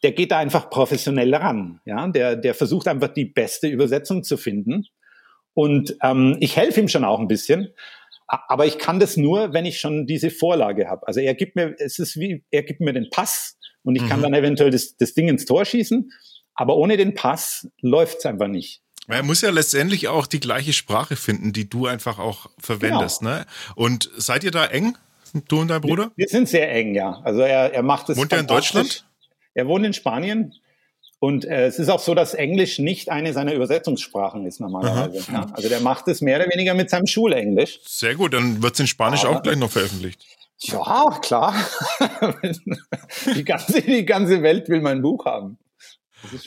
[0.03, 1.79] der geht da einfach professionell ran.
[1.85, 4.87] Ja, der, der versucht einfach die beste Übersetzung zu finden.
[5.53, 7.69] Und ähm, ich helfe ihm schon auch ein bisschen.
[8.29, 11.07] Aber ich kann das nur, wenn ich schon diese Vorlage habe.
[11.07, 14.09] Also er gibt mir, es ist wie, er gibt mir den Pass und ich mhm.
[14.09, 16.11] kann dann eventuell das, das Ding ins Tor schießen.
[16.53, 18.81] Aber ohne den Pass läuft's einfach nicht.
[19.07, 23.21] Er muss ja letztendlich auch die gleiche Sprache finden, die du einfach auch verwendest.
[23.21, 23.31] Genau.
[23.31, 23.45] Ne?
[23.75, 24.95] Und seid ihr da eng,
[25.47, 26.11] du und dein Bruder?
[26.15, 27.19] Wir, wir sind sehr eng, ja.
[27.23, 28.17] Also er, er macht es.
[28.17, 29.07] Wohnt er in Deutschland?
[29.55, 30.53] Er wohnt in Spanien.
[31.19, 35.31] Und äh, es ist auch so, dass Englisch nicht eine seiner Übersetzungssprachen ist normalerweise.
[35.31, 35.47] Ja?
[35.51, 37.81] Also der macht es mehr oder weniger mit seinem Schulenglisch.
[37.85, 40.25] Sehr gut, dann wird es in Spanisch Aber, auch gleich noch veröffentlicht.
[40.59, 41.53] Ja, klar.
[43.35, 45.57] die, ganze, die ganze Welt will mein Buch haben.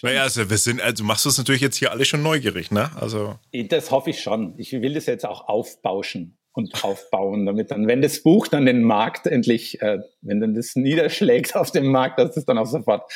[0.03, 2.91] Naja, also wir sind, also machst du es natürlich jetzt hier alle schon neugierig, ne?
[3.01, 3.37] Also.
[3.69, 4.55] Das hoffe ich schon.
[4.59, 8.83] Ich will das jetzt auch aufbauschen und aufbauen, damit dann, wenn das Buch dann den
[8.83, 13.11] Markt endlich, äh, wenn dann das niederschlägt auf dem Markt, dass es dann auch sofort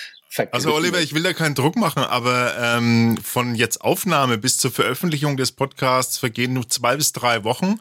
[0.50, 4.70] also Oliver, ich will da keinen Druck machen, aber ähm, von jetzt Aufnahme bis zur
[4.70, 7.80] Veröffentlichung des Podcasts vergehen nur zwei bis drei Wochen.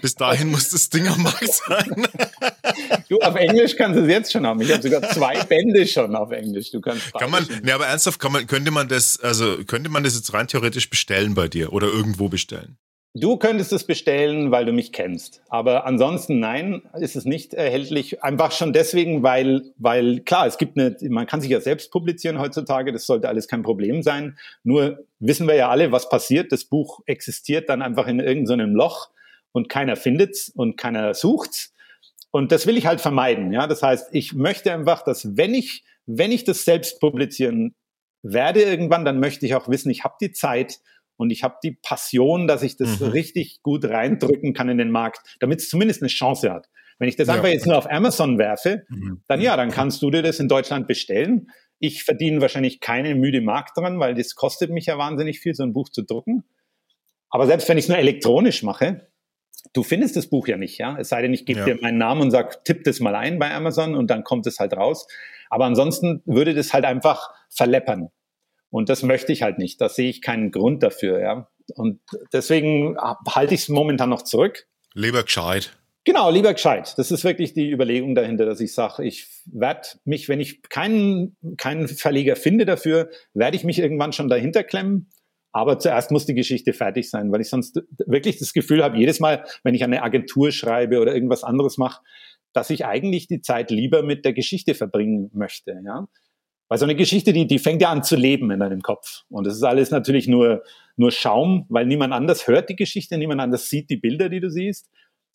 [0.00, 2.06] Bis dahin muss das Ding am Markt sein.
[3.08, 4.60] du, auf Englisch kannst du es jetzt schon haben.
[4.60, 6.70] Ich habe sogar zwei Bände schon auf Englisch.
[6.70, 10.04] Du kannst kann man, ne, aber ernsthaft, kann man, könnte man das, also könnte man
[10.04, 12.78] das jetzt rein theoretisch bestellen bei dir oder irgendwo bestellen?
[13.18, 15.40] Du könntest es bestellen, weil du mich kennst.
[15.48, 18.22] Aber ansonsten nein, ist es nicht erhältlich.
[18.22, 22.38] Einfach schon deswegen, weil, weil klar, es gibt eine, man kann sich ja selbst publizieren
[22.38, 22.92] heutzutage.
[22.92, 24.36] Das sollte alles kein Problem sein.
[24.64, 26.52] Nur wissen wir ja alle, was passiert.
[26.52, 29.08] Das Buch existiert dann einfach in irgendeinem Loch
[29.52, 31.72] und keiner findet's und keiner sucht's.
[32.32, 33.50] Und das will ich halt vermeiden.
[33.50, 37.74] Ja, das heißt, ich möchte einfach, dass wenn ich, wenn ich das selbst publizieren
[38.22, 40.80] werde irgendwann, dann möchte ich auch wissen, ich habe die Zeit
[41.16, 43.08] und ich habe die Passion, dass ich das mhm.
[43.08, 46.68] richtig gut reindrücken kann in den Markt, damit es zumindest eine Chance hat.
[46.98, 47.34] Wenn ich das ja.
[47.34, 49.22] einfach jetzt nur auf Amazon werfe, mhm.
[49.28, 51.48] dann ja, dann kannst du dir das in Deutschland bestellen.
[51.78, 55.62] Ich verdiene wahrscheinlich keine müde Mark dran, weil das kostet mich ja wahnsinnig viel, so
[55.62, 56.44] ein Buch zu drucken.
[57.28, 59.10] Aber selbst wenn ich es nur elektronisch mache,
[59.74, 60.96] du findest das Buch ja nicht, ja.
[60.98, 61.66] Es sei denn, ich gebe ja.
[61.66, 64.58] dir meinen Namen und sag, tipp das mal ein bei Amazon und dann kommt es
[64.58, 65.06] halt raus.
[65.50, 68.08] Aber ansonsten würde das halt einfach verleppern.
[68.76, 69.80] Und das möchte ich halt nicht.
[69.80, 71.48] Da sehe ich keinen Grund dafür, ja.
[71.76, 71.98] Und
[72.34, 74.66] deswegen halte ich es momentan noch zurück.
[74.92, 75.78] Lieber gescheit.
[76.04, 76.92] Genau, lieber gescheit.
[76.98, 81.38] Das ist wirklich die Überlegung dahinter, dass ich sage, ich werde mich, wenn ich keinen,
[81.56, 85.08] keinen Verleger finde dafür, werde ich mich irgendwann schon dahinter klemmen.
[85.52, 89.20] Aber zuerst muss die Geschichte fertig sein, weil ich sonst wirklich das Gefühl habe, jedes
[89.20, 92.02] Mal, wenn ich eine Agentur schreibe oder irgendwas anderes mache,
[92.52, 95.80] dass ich eigentlich die Zeit lieber mit der Geschichte verbringen möchte.
[95.82, 96.08] Ja?
[96.68, 99.22] Weil so eine Geschichte, die, die fängt ja an zu leben in deinem Kopf.
[99.28, 100.62] Und das ist alles natürlich nur,
[100.96, 104.50] nur Schaum, weil niemand anders hört die Geschichte, niemand anders sieht die Bilder, die du
[104.50, 104.90] siehst.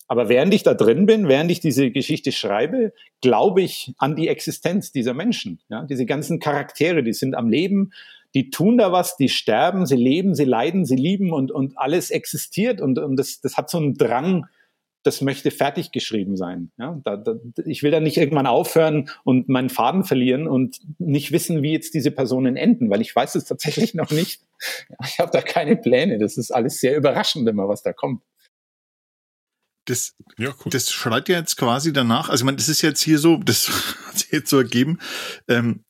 [0.08, 2.92] Aber während ich da drin bin, während ich diese Geschichte schreibe,
[3.22, 5.60] glaube ich an die Existenz dieser Menschen.
[5.70, 7.92] Ja, diese ganzen Charaktere, die sind am Leben,
[8.34, 12.10] die tun da was, die sterben, sie leben, sie leiden, sie lieben und, und alles
[12.10, 14.46] existiert und, und das, das hat so einen Drang,
[15.02, 16.70] das möchte fertig geschrieben sein.
[16.78, 17.34] Ja, da, da,
[17.64, 21.94] ich will da nicht irgendwann aufhören und meinen Faden verlieren und nicht wissen, wie jetzt
[21.94, 24.42] diese Personen enden, weil ich weiß es tatsächlich noch nicht.
[25.04, 26.18] Ich habe da keine Pläne.
[26.18, 28.22] Das ist alles sehr überraschend immer, was da kommt.
[29.86, 30.70] Das, ja, cool.
[30.70, 32.28] das schreit ja jetzt quasi danach.
[32.28, 33.68] Also, ich meine, das ist jetzt hier so, das
[34.06, 35.00] hat sich jetzt so ergeben.
[35.48, 35.84] Ähm,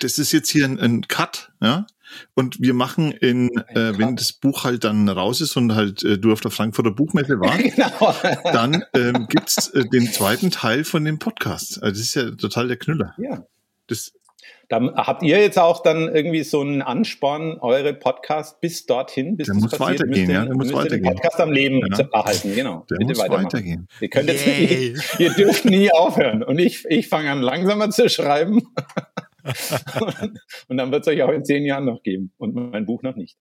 [0.00, 1.86] das ist jetzt hier ein, ein Cut, ja.
[2.34, 6.18] Und wir machen in, äh, wenn das Buch halt dann raus ist und halt äh,
[6.18, 8.52] du auf der Frankfurter Buchmesse warst, genau.
[8.52, 11.82] dann ähm, gibt's äh, den zweiten Teil von dem Podcast.
[11.82, 13.14] Also das ist ja total der Knüller.
[13.18, 13.44] Ja.
[13.86, 14.12] Das,
[14.68, 19.46] dann habt ihr jetzt auch dann irgendwie so einen Ansporn, eure Podcast bis dorthin, bis
[19.46, 21.04] der muss passiert, weitergehen, ja, der muss weitergehen.
[21.04, 22.08] Den Podcast am Leben ja.
[22.12, 22.86] erhalten, genau.
[22.90, 23.88] Der Bitte muss weitergehen.
[24.00, 26.42] Ihr könnt jetzt nie, ihr dürft nie aufhören.
[26.42, 28.62] Und ich, ich fange an langsamer zu schreiben.
[30.68, 33.16] und dann wird es euch auch in zehn Jahren noch geben und mein Buch noch
[33.16, 33.36] nicht.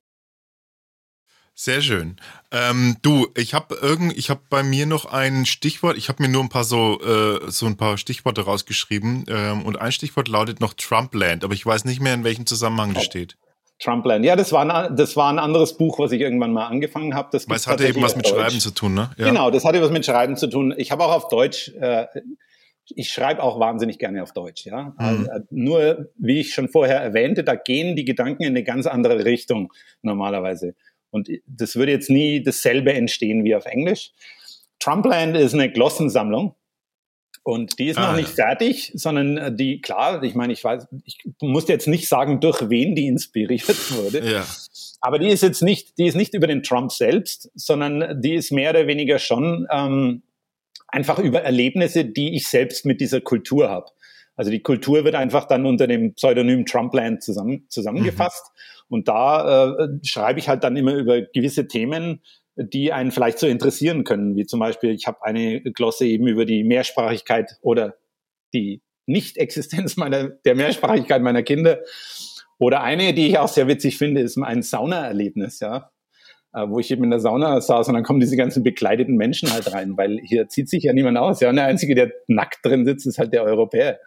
[1.56, 2.16] Sehr schön.
[2.52, 5.98] Ähm, du, ich habe irgend, ich habe bei mir noch ein Stichwort.
[5.98, 9.80] Ich habe mir nur ein paar so äh, so ein paar Stichworte rausgeschrieben ähm, und
[9.80, 13.38] ein Stichwort lautet noch Trumpland, aber ich weiß nicht mehr in welchem Zusammenhang das steht.
[13.80, 14.26] Trumpland.
[14.26, 17.30] Ja, das war ein, das war ein anderes Buch, was ich irgendwann mal angefangen habe.
[17.32, 19.12] Das es hatte eben was mit Schreiben zu tun, ne?
[19.18, 19.28] Ja.
[19.28, 20.74] Genau, das hatte was mit Schreiben zu tun.
[20.78, 22.08] Ich habe auch auf Deutsch äh,
[22.90, 24.84] ich schreibe auch wahnsinnig gerne auf Deutsch, ja.
[24.84, 24.94] Mhm.
[24.98, 28.88] Also, äh, nur, wie ich schon vorher erwähnte, da gehen die Gedanken in eine ganz
[28.88, 30.76] andere Richtung normalerweise.
[31.12, 34.12] Und das würde jetzt nie dasselbe entstehen wie auf Englisch.
[34.80, 36.56] Trumpland ist eine Glossensammlung.
[37.46, 38.46] Und die ist Ah, noch nicht ja.
[38.46, 42.70] fertig, sondern äh, die, klar, ich meine, ich weiß, ich muss jetzt nicht sagen, durch
[42.70, 44.24] wen die inspiriert wurde.
[44.32, 44.46] Ja.
[45.02, 48.52] Aber die ist jetzt nicht, die ist nicht über den Trump selbst, sondern die ist
[48.52, 50.24] mehr oder weniger schon ähm,
[50.94, 53.88] einfach über Erlebnisse, die ich selbst mit dieser Kultur habe.
[54.36, 58.52] Also die Kultur wird einfach dann unter dem Pseudonym Trumpland zusammen, zusammengefasst.
[58.90, 62.22] Und da äh, schreibe ich halt dann immer über gewisse Themen,
[62.56, 64.36] die einen vielleicht so interessieren können.
[64.36, 67.96] Wie zum Beispiel, ich habe eine Glosse eben über die Mehrsprachigkeit oder
[68.54, 71.80] die Nicht-Existenz meiner, der Mehrsprachigkeit meiner Kinder.
[72.60, 75.92] Oder eine, die ich auch sehr witzig finde, ist ein Saunaerlebnis, ja.
[76.54, 79.52] Äh, Wo ich eben in der Sauna saß und dann kommen diese ganzen bekleideten Menschen
[79.52, 81.40] halt rein, weil hier zieht sich ja niemand aus.
[81.40, 84.00] Ja, und der Einzige, der nackt drin sitzt, ist halt der Europäer.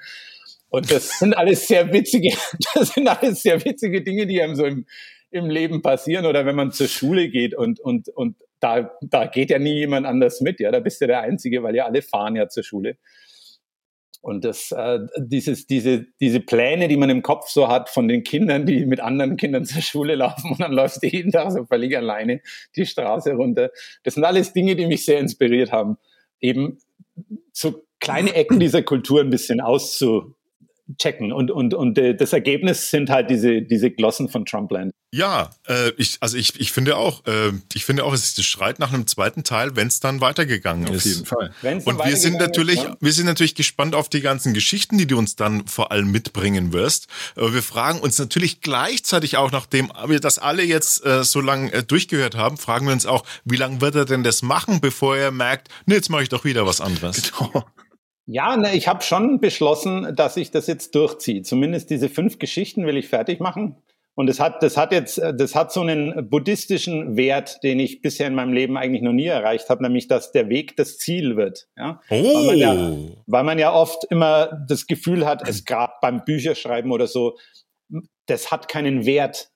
[0.68, 2.36] Und das sind alles sehr witzige,
[2.74, 4.86] das sind alles sehr witzige Dinge, die einem so im,
[5.30, 6.24] im Leben passieren.
[6.24, 10.06] Oder wenn man zur Schule geht und, und, und da, da geht ja nie jemand
[10.06, 10.60] anders mit.
[10.60, 12.96] Ja, da bist du der Einzige, weil ja alle fahren ja zur Schule.
[14.26, 18.24] Und das, äh, dieses, diese, diese Pläne, die man im Kopf so hat von den
[18.24, 21.64] Kindern, die mit anderen Kindern zur Schule laufen und dann läufst du jeden Tag so
[21.64, 22.40] völlig alleine
[22.74, 23.70] die Straße runter.
[24.02, 25.96] Das sind alles Dinge, die mich sehr inspiriert haben,
[26.40, 26.78] eben
[27.52, 29.60] so kleine Ecken dieser Kultur ein bisschen
[30.86, 31.32] auszuchecken.
[31.32, 34.92] Und, und, und äh, das Ergebnis sind halt diese, diese Glossen von Trumpland.
[35.12, 38.92] Ja, äh, ich, also ich, ich finde auch, äh, ich finde auch, es schreit nach
[38.92, 41.04] einem zweiten Teil, wenn es dann weitergegangen Auf ist.
[41.06, 41.52] jeden Fall.
[41.62, 42.96] Wenn's Und wir sind natürlich, ist, ja.
[43.00, 46.72] wir sind natürlich gespannt auf die ganzen Geschichten, die du uns dann vor allem mitbringen
[46.72, 47.06] wirst.
[47.34, 51.70] Aber wir fragen uns natürlich gleichzeitig auch, nachdem wir das alle jetzt äh, so lang
[51.70, 55.16] äh, durchgehört haben, fragen wir uns auch, wie lange wird er denn das machen, bevor
[55.16, 57.32] er merkt, nee, jetzt mache ich doch wieder was anderes.
[58.26, 61.42] Ja, ne, ich habe schon beschlossen, dass ich das jetzt durchziehe.
[61.42, 63.76] Zumindest diese fünf Geschichten will ich fertig machen.
[64.16, 68.26] Und das hat, das hat jetzt, das hat so einen buddhistischen Wert, den ich bisher
[68.26, 71.68] in meinem Leben eigentlich noch nie erreicht habe, nämlich dass der Weg das Ziel wird.
[71.76, 72.00] Ja?
[72.08, 76.24] Weil man ja, Oh, weil man ja oft immer das Gefühl hat, es gab beim
[76.24, 77.36] Bücherschreiben oder so,
[78.24, 79.50] das hat keinen Wert.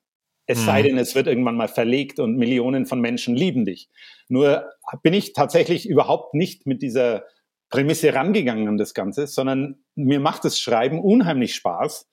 [0.47, 0.87] Es sei Mhm.
[0.89, 3.89] denn, es wird irgendwann mal verlegt und Millionen von Menschen lieben dich.
[4.29, 4.69] Nur
[5.03, 7.25] bin ich tatsächlich überhaupt nicht mit dieser
[7.71, 12.09] Prämisse rangegangen an das Ganze, sondern mir macht das Schreiben unheimlich Spaß.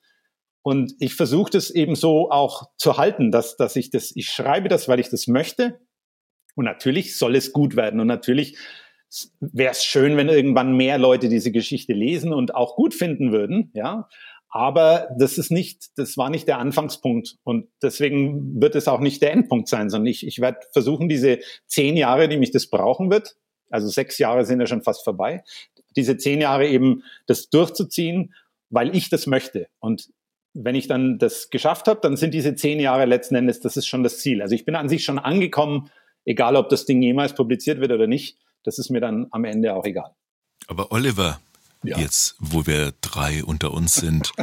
[0.62, 4.70] Und ich versuche das eben so auch zu halten, dass, dass ich das, ich schreibe
[4.70, 5.80] das, weil ich das möchte.
[6.56, 8.00] Und natürlich soll es gut werden.
[8.00, 8.58] Und natürlich
[9.40, 13.72] wäre es schön, wenn irgendwann mehr Leute diese Geschichte lesen und auch gut finden würden,
[13.74, 14.10] ja.
[14.50, 19.22] Aber das ist nicht, das war nicht der Anfangspunkt und deswegen wird es auch nicht
[19.22, 23.12] der Endpunkt sein, sondern ich, ich werde versuchen, diese zehn Jahre, die mich das brauchen
[23.12, 23.36] wird,
[23.69, 25.44] also sechs Jahre sind ja schon fast vorbei,
[25.95, 28.34] diese zehn Jahre eben das durchzuziehen,
[28.69, 29.68] weil ich das möchte.
[29.80, 30.10] Und
[30.53, 33.88] wenn ich dann das geschafft habe, dann sind diese zehn Jahre letzten Endes, das ist
[33.88, 34.41] schon das Ziel.
[34.41, 35.89] Also ich bin an sich schon angekommen,
[36.26, 39.73] egal ob das Ding jemals publiziert wird oder nicht, das ist mir dann am Ende
[39.73, 40.15] auch egal.
[40.68, 41.39] aber Oliver,
[41.88, 41.98] Ja.
[42.00, 44.34] jetzt, wo wir drei unter uns sind,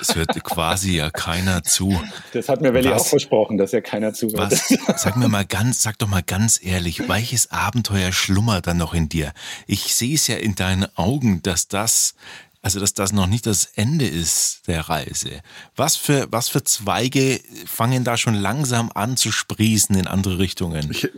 [0.00, 2.00] es hört quasi ja keiner zu.
[2.32, 3.02] Das hat mir Welli Was?
[3.02, 4.52] auch versprochen, dass ja keiner zuhört.
[4.52, 5.00] Was?
[5.00, 9.08] Sag mir mal ganz, sag doch mal ganz ehrlich, welches Abenteuer schlummert da noch in
[9.08, 9.32] dir?
[9.66, 12.14] Ich sehe es ja in deinen Augen, dass das,
[12.62, 15.40] also dass das noch nicht das Ende ist der Reise.
[15.76, 20.90] Was für, was für Zweige fangen da schon langsam an zu sprießen in andere Richtungen?
[20.90, 21.08] Ich,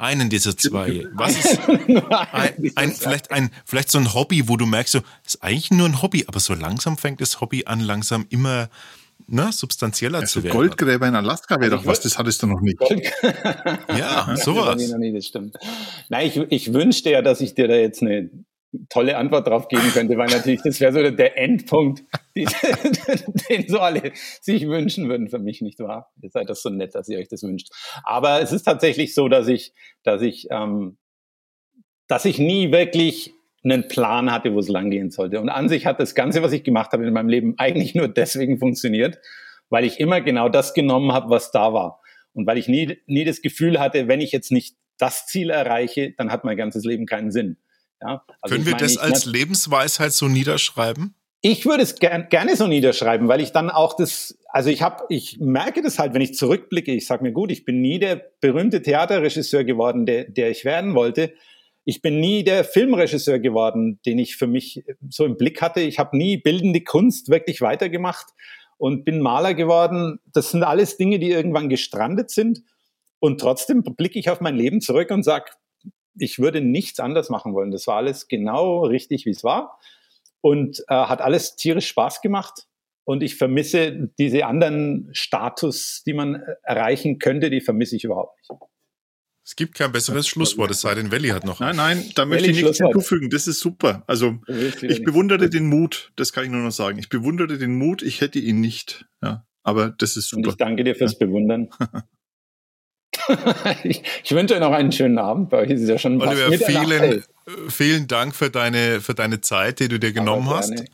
[0.00, 1.10] Einen dieser Zweige.
[1.14, 5.42] Was ist ein, ein, vielleicht ein, vielleicht so ein Hobby, wo du merkst, so, ist
[5.42, 8.70] eigentlich nur ein Hobby, aber so langsam fängt das Hobby an, langsam immer
[9.26, 10.56] ne, substanzieller also zu werden.
[10.56, 12.80] Goldgräber in Alaska wäre doch was, das hattest du noch nicht.
[13.88, 14.88] Ja, sowas.
[14.88, 15.56] noch nie, das stimmt.
[16.08, 18.30] Nein, ich, ich wünschte ja, dass ich dir da jetzt eine
[18.88, 22.04] tolle Antwort drauf geben könnte, weil natürlich das wäre so der Endpunkt,
[22.36, 22.46] die,
[23.50, 26.12] den so alle sich wünschen würden für mich, nicht wahr?
[26.22, 27.68] Ihr seid das so nett, dass ihr euch das wünscht.
[28.04, 29.72] Aber es ist tatsächlich so, dass ich,
[30.04, 30.98] dass ich, ähm,
[32.06, 33.32] dass ich nie wirklich
[33.62, 35.40] einen Plan hatte, wo es langgehen sollte.
[35.40, 38.08] Und an sich hat das Ganze, was ich gemacht habe in meinem Leben, eigentlich nur
[38.08, 39.18] deswegen funktioniert,
[39.68, 42.00] weil ich immer genau das genommen habe, was da war.
[42.32, 46.12] Und weil ich nie, nie das Gefühl hatte, wenn ich jetzt nicht das Ziel erreiche,
[46.16, 47.58] dann hat mein ganzes Leben keinen Sinn.
[48.00, 48.24] Ja?
[48.40, 51.14] Also Können wir meine, das als Lebensweisheit so niederschreiben?
[51.42, 55.04] ich würde es ger gerne so niederschreiben, weil ich dann auch das, also ich habe,
[55.08, 58.16] ich merke das halt, wenn ich zurückblicke, ich sage mir gut, ich bin nie der
[58.40, 61.32] berühmte Theaterregisseur geworden, der, der ich werden wollte.
[61.84, 65.80] Ich bin nie der Filmregisseur geworden, den ich für mich so im Blick hatte.
[65.80, 68.26] Ich habe nie bildende Kunst wirklich weitergemacht
[68.76, 70.20] und bin Maler geworden.
[70.26, 72.60] Das sind alles Dinge, die irgendwann gestrandet sind.
[73.18, 75.46] Und trotzdem blicke ich auf mein Leben zurück und sage,
[76.18, 77.70] ich würde nichts anders machen wollen.
[77.70, 79.78] Das war alles genau richtig, wie es war.
[80.40, 82.66] und äh, hat alles tierisch Spaß gemacht.
[83.04, 88.38] Und ich vermisse diese anderen Status, die man äh, erreichen könnte, die vermisse ich überhaupt
[88.38, 88.60] nicht.
[89.44, 91.58] Es gibt kein besseres Schlusswort, es sei denn, Valley hat noch.
[91.60, 93.30] Nein, nein, da möchte ich nichts hinzufügen.
[93.30, 94.04] Das ist super.
[94.06, 96.12] Also, ich bewundere den Mut.
[96.14, 96.98] Das kann ich nur noch sagen.
[96.98, 98.02] Ich bewundere den Mut.
[98.02, 99.06] Ich hätte ihn nicht.
[99.22, 100.42] Ja, aber das ist super.
[100.42, 101.68] Und ich danke dir fürs Bewundern.
[103.84, 105.50] ich, ich, wünsche euch noch einen schönen Abend.
[105.50, 107.24] Bei euch ist es ja schon Oliver, vielen,
[107.68, 110.84] vielen Dank für deine, für deine Zeit, die du dir genommen hast.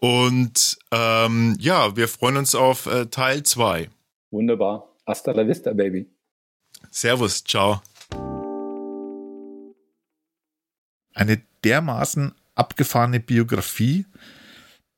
[0.00, 3.88] Und ähm, ja, wir freuen uns auf äh, Teil 2.
[4.30, 4.88] Wunderbar.
[5.06, 6.06] Hasta la vista, Baby.
[6.90, 7.80] Servus, ciao.
[11.14, 14.04] Eine dermaßen abgefahrene Biografie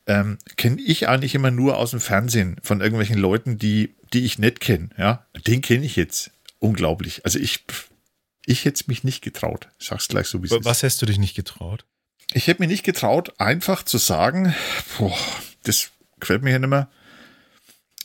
[0.07, 4.39] ähm, kenne ich eigentlich immer nur aus dem Fernsehen von irgendwelchen Leuten, die, die ich
[4.39, 4.91] nicht kenne.
[4.97, 5.27] Ja?
[5.47, 6.31] Den kenne ich jetzt.
[6.59, 7.25] Unglaublich.
[7.25, 7.65] Also ich,
[8.45, 9.69] ich hätte es mich nicht getraut.
[9.79, 10.65] Ich sag's gleich so, wie es ist.
[10.65, 11.85] Was hast du dich nicht getraut?
[12.33, 14.55] ich hätte mir nicht getraut, einfach zu sagen,
[14.99, 15.17] boah,
[15.63, 16.89] das gefällt mir hier nicht mehr.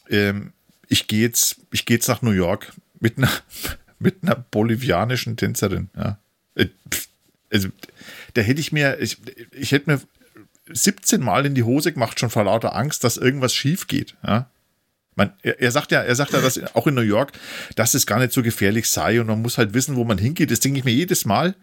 [0.09, 0.53] Ähm,
[0.87, 3.31] ich gehe jetzt, ich gehe jetzt nach New York mit einer,
[3.99, 5.89] mit einer bolivianischen Tänzerin.
[5.95, 6.19] Ja.
[6.55, 6.67] Äh,
[7.51, 7.69] also,
[8.33, 9.17] da hätte ich mir, ich,
[9.51, 10.01] ich hätte mir
[10.69, 14.15] 17 Mal in die Hose gemacht, schon vor lauter Angst, dass irgendwas schief geht.
[14.25, 14.49] Ja.
[15.15, 17.33] Man, er, er, sagt ja, er sagt ja, dass auch in New York,
[17.75, 20.51] dass es gar nicht so gefährlich sei und man muss halt wissen, wo man hingeht.
[20.51, 21.55] Das denke ich mir jedes Mal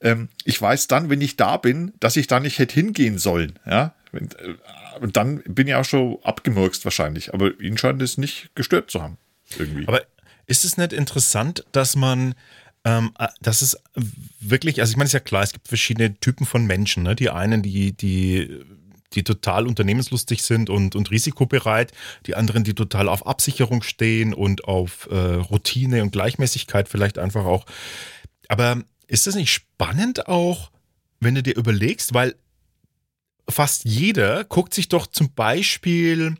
[0.00, 3.58] ähm, ich weiß dann, wenn ich da bin, dass ich da nicht hätte hingehen sollen.
[3.66, 4.26] Ja, äh,
[5.00, 7.34] und dann bin ich auch schon abgemurkst wahrscheinlich.
[7.34, 9.18] Aber ihn scheint es nicht gestört zu haben.
[9.58, 9.86] Irgendwie.
[9.86, 10.02] Aber
[10.46, 12.34] ist es nicht interessant, dass man
[12.84, 13.78] ähm, äh, das ist
[14.40, 17.02] wirklich, also ich meine, es ist ja klar, es gibt verschiedene Typen von Menschen.
[17.02, 17.14] Ne?
[17.14, 18.64] Die einen, die, die,
[19.14, 21.92] die total unternehmenslustig sind und, und risikobereit,
[22.26, 27.44] die anderen, die total auf Absicherung stehen und auf äh, Routine und Gleichmäßigkeit vielleicht einfach
[27.44, 27.66] auch.
[28.48, 30.70] Aber ist das nicht spannend auch,
[31.18, 32.34] wenn du dir überlegst, weil
[33.48, 36.36] fast jeder guckt sich doch zum Beispiel,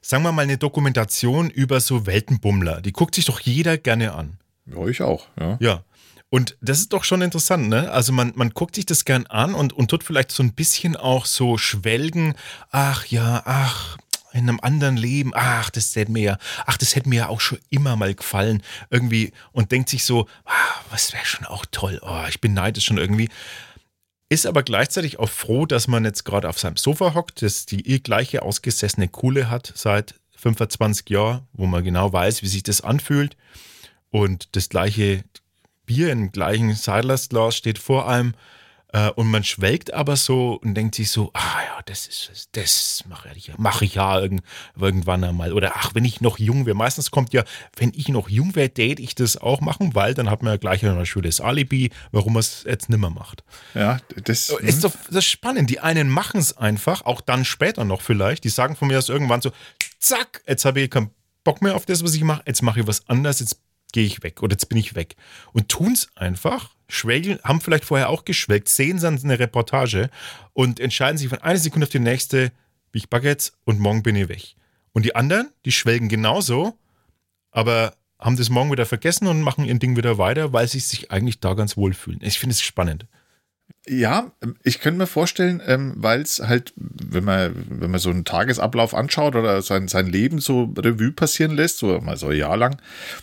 [0.00, 2.80] sagen wir mal, eine Dokumentation über so Weltenbummler.
[2.80, 4.38] Die guckt sich doch jeder gerne an.
[4.66, 5.56] Ja, ich auch, ja.
[5.60, 5.84] Ja.
[6.32, 7.92] Und das ist doch schon interessant, ne?
[7.92, 10.96] Also man, man guckt sich das gern an und, und tut vielleicht so ein bisschen
[10.96, 12.36] auch so schwelgen.
[12.70, 13.98] Ach ja, ach,
[14.32, 17.42] in einem anderen Leben, ach, das hätte mir ja, ach, das hätte mir ja auch
[17.42, 22.00] schon immer mal gefallen, irgendwie, und denkt sich so, ah, was wäre schon auch toll,
[22.02, 23.28] oh, ich beneide es schon irgendwie.
[24.30, 28.02] Ist aber gleichzeitig auch froh, dass man jetzt gerade auf seinem Sofa hockt, das die
[28.02, 33.36] gleiche ausgesessene Kuhle hat seit 25 Jahren, wo man genau weiß, wie sich das anfühlt.
[34.08, 35.24] Und das gleiche
[35.92, 38.34] Bier im gleichen Seidlersglas steht vor einem.
[38.94, 43.04] Äh, und man schwelgt aber so und denkt sich so, ah ja, das ist das
[43.08, 45.52] mache ich, mach ich ja irgendwann einmal.
[45.52, 46.76] Oder ach, wenn ich noch jung wäre.
[46.76, 47.44] Meistens kommt ja,
[47.76, 50.56] wenn ich noch jung wäre, date ich das auch machen, weil dann hat man ja
[50.58, 53.44] gleich in der Schule das Alibi, warum man es jetzt nimmer macht.
[53.74, 54.80] Ja, das ist mhm.
[54.82, 55.70] doch das ist spannend.
[55.70, 58.44] Die einen machen es einfach, auch dann später noch vielleicht.
[58.44, 59.52] Die sagen von mir aus irgendwann so,
[60.00, 61.10] zack, jetzt habe ich keinen
[61.44, 63.58] Bock mehr auf das, was ich mache, jetzt mache ich was anderes, jetzt
[63.92, 65.16] gehe ich weg oder jetzt bin ich weg.
[65.52, 70.10] Und tun es einfach, schwelgen, haben vielleicht vorher auch geschwelgt, sehen dann eine Reportage
[70.52, 72.52] und entscheiden sich von einer Sekunde auf die nächste,
[72.92, 74.54] wie ich Baguettes und morgen bin ich weg.
[74.92, 76.76] Und die anderen, die schwelgen genauso,
[77.50, 81.10] aber haben das morgen wieder vergessen und machen ihr Ding wieder weiter, weil sie sich
[81.10, 82.20] eigentlich da ganz wohl fühlen.
[82.22, 83.06] Ich finde es spannend.
[83.84, 84.30] Ja,
[84.62, 88.94] ich könnte mir vorstellen, ähm, weil es halt, wenn man, wenn man so einen Tagesablauf
[88.94, 92.80] anschaut oder sein, sein Leben so Revue passieren lässt, so mal so ein Jahr lang,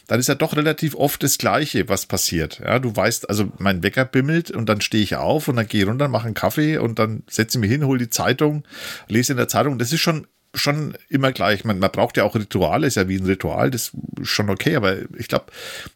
[0.08, 2.60] dann ist ja doch relativ oft das Gleiche, was passiert.
[2.60, 5.86] Ja, du weißt, also mein Wecker bimmelt und dann stehe ich auf und dann gehe
[5.86, 8.64] runter, mache einen Kaffee und dann setze ich mich hin, hole die Zeitung,
[9.08, 9.80] lese in der Zeitung.
[9.80, 11.64] Das ist schon schon immer gleich.
[11.64, 14.76] Man, man braucht ja auch Rituale, ist ja wie ein Ritual, das ist schon okay,
[14.76, 15.46] aber ich glaube,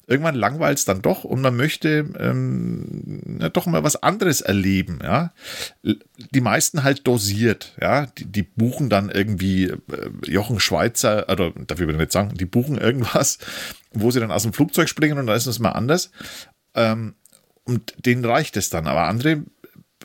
[0.07, 4.99] irgendwann langweilt es dann doch und man möchte ähm, ja, doch mal was anderes erleben.
[5.01, 5.34] Ja?
[5.81, 9.77] Die meisten halt dosiert, ja, die, die buchen dann irgendwie äh,
[10.25, 13.39] Jochen Schweizer, oder dafür würde ich nicht sagen, die buchen irgendwas,
[13.91, 16.11] wo sie dann aus dem Flugzeug springen und dann ist es mal anders.
[16.75, 17.15] Ähm,
[17.65, 18.88] und denen reicht es dann.
[18.88, 19.39] Aber andere ich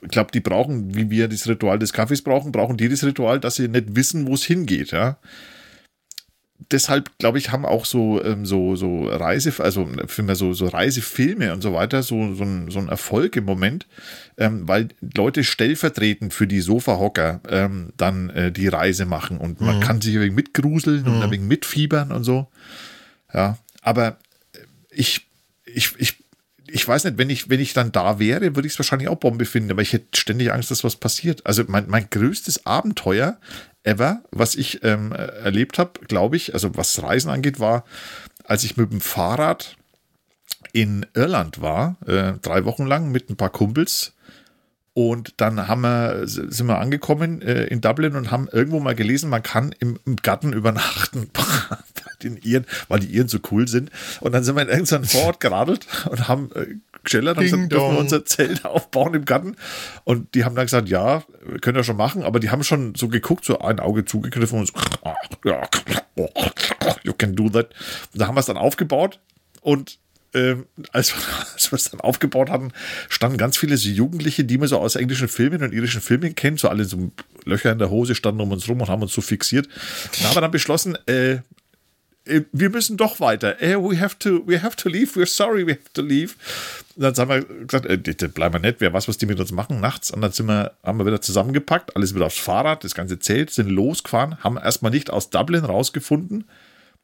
[0.02, 3.56] glaube, die brauchen, wie wir das Ritual des Kaffees brauchen, brauchen die das Ritual, dass
[3.56, 5.18] sie nicht wissen, wo es hingeht, ja.
[6.72, 9.88] Deshalb, glaube ich, haben auch so, ähm, so, so Reise, also
[10.34, 13.86] so, so Reisefilme und so weiter, so, so, ein, so ein Erfolg im Moment,
[14.36, 19.76] ähm, weil Leute stellvertretend für die Sofahocker ähm, dann äh, die Reise machen und man
[19.76, 19.80] mhm.
[19.80, 21.06] kann sich ein wenig mitgruseln mhm.
[21.06, 22.48] und ein wenig mitfiebern und so.
[23.32, 24.18] Ja, aber
[24.90, 25.28] ich,
[25.64, 26.16] ich, ich
[26.70, 29.16] ich weiß nicht, wenn ich, wenn ich dann da wäre, würde ich es wahrscheinlich auch
[29.16, 31.46] Bombe finden, aber ich hätte ständig Angst, dass was passiert.
[31.46, 33.38] Also mein, mein größtes Abenteuer
[33.82, 37.84] ever, was ich ähm, erlebt habe, glaube ich, also was Reisen angeht, war,
[38.44, 39.76] als ich mit dem Fahrrad
[40.72, 44.12] in Irland war, äh, drei Wochen lang mit ein paar Kumpels
[44.98, 49.30] Und dann haben wir, sind wir angekommen äh, in Dublin und haben irgendwo mal gelesen,
[49.30, 51.44] man kann im, im Garten übernachten bei
[52.20, 53.92] den Iren, weil die Iren so cool sind.
[54.18, 57.92] Und dann sind wir in irgendeinen Vorort geradelt und haben äh, geschellert und gesagt, dürfen
[57.92, 59.54] wir unser Zelt aufbauen im Garten.
[60.02, 61.22] Und die haben dann gesagt, ja,
[61.60, 64.66] können wir schon machen, aber die haben schon so geguckt, so ein Auge zugegriffen und
[64.66, 64.74] so,
[65.44, 65.68] ja,
[67.04, 67.68] you can do that.
[68.12, 69.20] Und da haben wir es dann aufgebaut
[69.60, 70.00] und
[70.34, 71.14] ähm, als,
[71.55, 72.72] als wir es dann aufgebaut hatten,
[73.09, 76.60] standen ganz viele so Jugendliche, die man so aus englischen Filmen und irischen Filmen kennt,
[76.60, 77.10] so alle so
[77.44, 79.68] Löcher in der Hose standen um uns rum und haben uns so fixiert.
[80.20, 81.38] Da haben wir dann beschlossen, äh,
[82.28, 83.60] äh, wir müssen doch weiter.
[83.60, 85.18] Äh, we have to, we have to leave.
[85.18, 86.34] We're sorry, we have to leave.
[86.96, 89.52] Und dann haben wir gesagt, äh, bleiben wir nett, wer weiß, was die mit uns
[89.52, 90.10] machen nachts.
[90.10, 93.50] Und dann sind wir, haben wir wieder zusammengepackt, alles wieder aufs Fahrrad, das ganze Zelt,
[93.50, 96.44] sind losgefahren, haben erstmal nicht aus Dublin rausgefunden,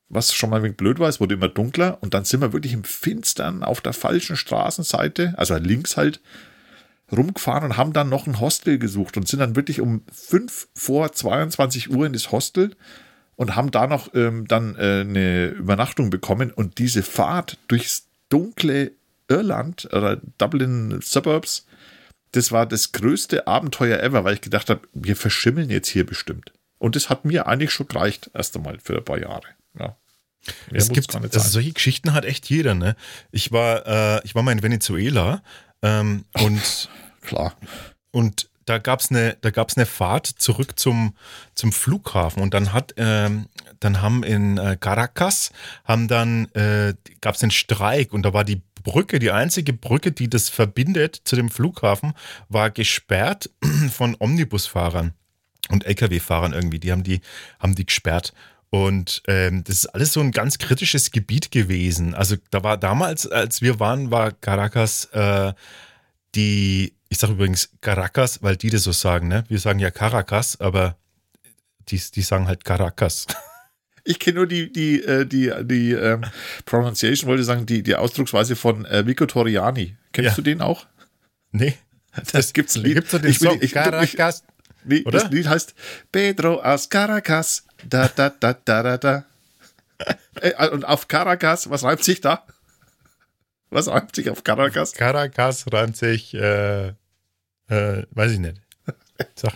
[0.09, 1.98] was schon mal ein wenig blöd war, es wurde immer dunkler.
[2.01, 6.20] Und dann sind wir wirklich im Finstern auf der falschen Straßenseite, also links halt,
[7.12, 11.12] rumgefahren und haben dann noch ein Hostel gesucht und sind dann wirklich um 5 vor
[11.12, 12.74] 22 Uhr in das Hostel
[13.36, 16.51] und haben da noch ähm, dann äh, eine Übernachtung bekommen.
[16.51, 18.93] Und diese Fahrt durchs dunkle
[19.28, 21.66] Irland oder Dublin Suburbs,
[22.32, 26.52] das war das größte Abenteuer ever, weil ich gedacht habe, wir verschimmeln jetzt hier bestimmt.
[26.78, 29.47] Und das hat mir eigentlich schon gereicht, erst einmal für ein paar Jahre.
[30.70, 30.76] Ja.
[30.76, 32.96] es gibt, also solche Geschichten hat echt jeder, ne?
[33.30, 35.42] Ich war, äh, ich war mal in Venezuela
[35.82, 36.88] ähm, und
[37.22, 37.54] klar.
[38.10, 41.14] Und da gab es eine, da gab's eine Fahrt zurück zum,
[41.54, 43.46] zum Flughafen und dann hat, ähm,
[43.80, 45.50] dann haben in äh, Caracas,
[45.84, 50.12] haben dann, äh, gab es einen Streik und da war die Brücke, die einzige Brücke,
[50.12, 52.12] die das verbindet zu dem Flughafen,
[52.48, 53.50] war gesperrt
[53.90, 55.12] von Omnibusfahrern
[55.70, 56.78] und Lkw-Fahrern irgendwie.
[56.78, 57.20] Die haben die,
[57.58, 58.32] haben die gesperrt.
[58.74, 62.12] Und ähm, das ist alles so ein ganz kritisches Gebiet gewesen.
[62.12, 65.52] Also da war damals, als wir waren, war Caracas äh,
[66.34, 69.44] die ich sage übrigens Caracas, weil die das so sagen, ne?
[69.46, 70.96] Wir sagen ja Caracas, aber
[71.88, 73.26] die, die sagen halt Caracas.
[74.06, 76.26] Ich kenne nur die, die, äh, die, die ähm,
[76.66, 79.96] Pronunciation, wollte sagen, die, die Ausdrucksweise von äh, Vico Toriani.
[80.12, 80.34] Kennst ja.
[80.34, 80.86] du den auch?
[81.52, 81.78] Nee.
[82.32, 82.96] Das gibt's ein Lied.
[82.96, 84.44] Gibt's den ich, Song, ich, Caracas.
[84.84, 85.20] Nee, Oder?
[85.20, 85.74] Das Lied heißt
[86.12, 87.64] Pedro aus Caracas.
[87.89, 89.24] Da, da, da, da, da, da.
[90.40, 92.44] Äh, und auf Caracas, was reimt sich da?
[93.70, 94.93] Was reimt sich auf Caracas?
[94.93, 96.89] Caracas reimt sich, äh,
[97.69, 98.61] äh, weiß ich nicht.
[99.35, 99.55] Sag.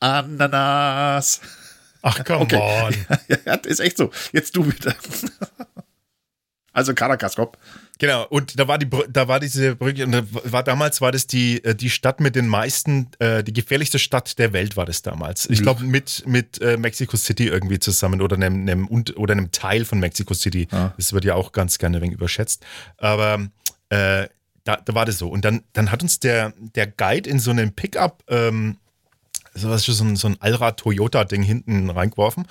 [0.00, 1.40] Ananas.
[2.02, 2.56] Ach, come okay.
[2.56, 3.18] on.
[3.28, 4.10] Ja, ja, ist echt so.
[4.32, 4.94] Jetzt du wieder.
[6.72, 7.50] Also Caracas, komm.
[7.98, 11.26] Genau, und da war die da war diese Brücke, und da war damals war das
[11.26, 15.02] die, äh, die Stadt mit den meisten, äh, die gefährlichste Stadt der Welt war das
[15.02, 15.48] damals.
[15.48, 19.84] Ich glaube mit, mit äh, Mexico City irgendwie zusammen oder einem, einem, oder einem Teil
[19.84, 20.66] von Mexico City.
[20.72, 20.92] Ah.
[20.96, 22.64] Das wird ja auch ganz gerne wenig überschätzt.
[22.96, 23.46] Aber
[23.90, 24.26] äh,
[24.64, 25.28] da, da war das so.
[25.28, 28.78] Und dann, dann hat uns der, der Guide in so einem Pickup ähm,
[29.54, 32.46] so was so ein, so ein Allrad-Toyota-Ding hinten reingeworfen.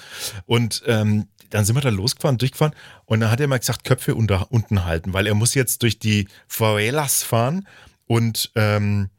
[0.46, 2.74] Und ähm, dann sind wir da losgefahren, durchgefahren.
[3.06, 6.00] Und dann hat er mal gesagt, Köpfe unter, unten halten, weil er muss jetzt durch
[6.00, 7.68] die Favelas fahren
[8.08, 9.10] und ähm,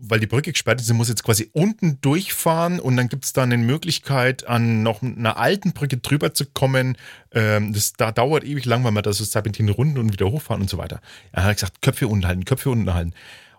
[0.00, 3.42] weil die Brücke gesperrt ist, muss jetzt quasi unten durchfahren und dann gibt es da
[3.42, 6.96] eine Möglichkeit, an noch einer alten Brücke drüber zu kommen.
[7.32, 10.62] Ähm, das da dauert ewig lang, weil man da so Serpentinen runden und wieder hochfahren
[10.62, 11.00] und so weiter.
[11.32, 13.12] Er hat gesagt, Köpfe unten halten, Köpfe unten halten.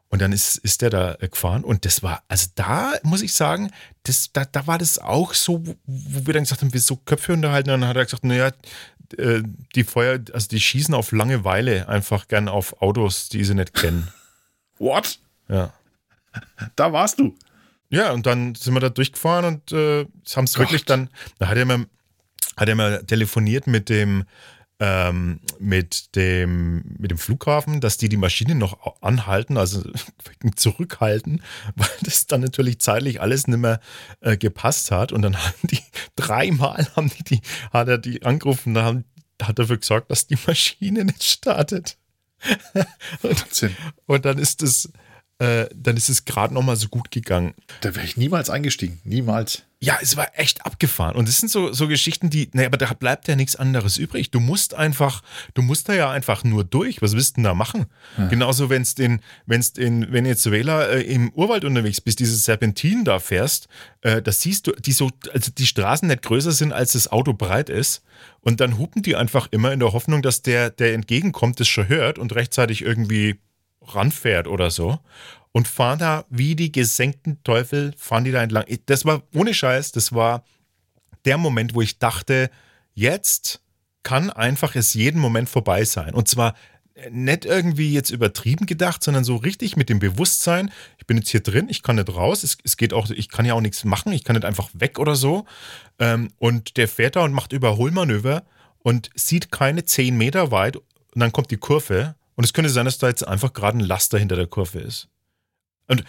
[0.09, 3.71] Und dann ist, ist der da gefahren und das war, also da muss ich sagen,
[4.03, 7.33] das, da, da war das auch so, wo wir dann gesagt haben, wir so Köpfe
[7.33, 7.69] unterhalten.
[7.69, 8.51] Und dann hat er gesagt, naja,
[9.17, 9.43] äh,
[9.75, 14.07] die Feuer, also die schießen auf Langeweile einfach gern auf Autos, die sie nicht kennen.
[14.79, 15.19] What?
[15.47, 15.73] Ja.
[16.75, 17.35] Da warst du.
[17.89, 20.05] Ja, und dann sind wir da durchgefahren und äh,
[20.35, 21.85] haben es wirklich dann, da hat er mal,
[22.55, 24.25] hat er mal telefoniert mit dem,
[24.79, 29.83] ähm, mit, dem, mit dem Flughafen, dass die die Maschine noch anhalten, also
[30.55, 31.43] zurückhalten,
[31.75, 33.81] weil das dann natürlich zeitlich alles nicht mehr
[34.21, 35.11] äh, gepasst hat.
[35.11, 35.81] Und dann haben die
[36.15, 37.41] dreimal haben die, die,
[37.71, 39.03] hat er die angerufen, da haben,
[39.41, 41.97] hat dafür gesorgt, dass die Maschine nicht startet.
[43.21, 43.71] und,
[44.05, 44.91] und dann ist es
[45.39, 47.53] äh, dann ist es gerade noch mal so gut gegangen.
[47.81, 49.63] Da wäre ich niemals eingestiegen, niemals.
[49.81, 51.15] Ja, es war echt abgefahren.
[51.15, 54.29] Und es sind so, so Geschichten, die, naja, aber da bleibt ja nichts anderes übrig.
[54.29, 57.01] Du musst einfach, du musst da ja einfach nur durch.
[57.01, 57.85] Was willst du denn da machen?
[58.17, 58.27] Ja.
[58.27, 63.19] Genauso, wenn es den, wenn's in Venezuela äh, im Urwald unterwegs bist, diese Serpentinen da
[63.19, 63.69] fährst,
[64.01, 67.31] äh, das siehst du, die so, also die Straßen nicht größer sind, als das Auto
[67.31, 68.03] breit ist.
[68.41, 71.87] Und dann hupen die einfach immer in der Hoffnung, dass der, der entgegenkommt, das schon
[71.87, 73.39] hört und rechtzeitig irgendwie
[73.95, 74.99] ranfährt oder so
[75.51, 78.65] und fahren da wie die gesenkten Teufel, fahren die da entlang.
[78.85, 80.43] Das war ohne Scheiß, das war
[81.25, 82.49] der Moment, wo ich dachte,
[82.93, 83.61] jetzt
[84.03, 86.13] kann einfach es jeden Moment vorbei sein.
[86.13, 86.55] Und zwar
[87.11, 91.41] nicht irgendwie jetzt übertrieben gedacht, sondern so richtig mit dem Bewusstsein, ich bin jetzt hier
[91.41, 94.11] drin, ich kann nicht raus, es, es geht auch, ich kann ja auch nichts machen,
[94.11, 95.45] ich kann nicht einfach weg oder so.
[95.97, 98.43] Ähm, und der fährt da und macht Überholmanöver
[98.79, 100.85] und sieht keine zehn Meter weit und
[101.15, 104.17] dann kommt die Kurve und es könnte sein, dass da jetzt einfach gerade ein Laster
[104.17, 105.09] hinter der Kurve ist.
[105.89, 106.05] Und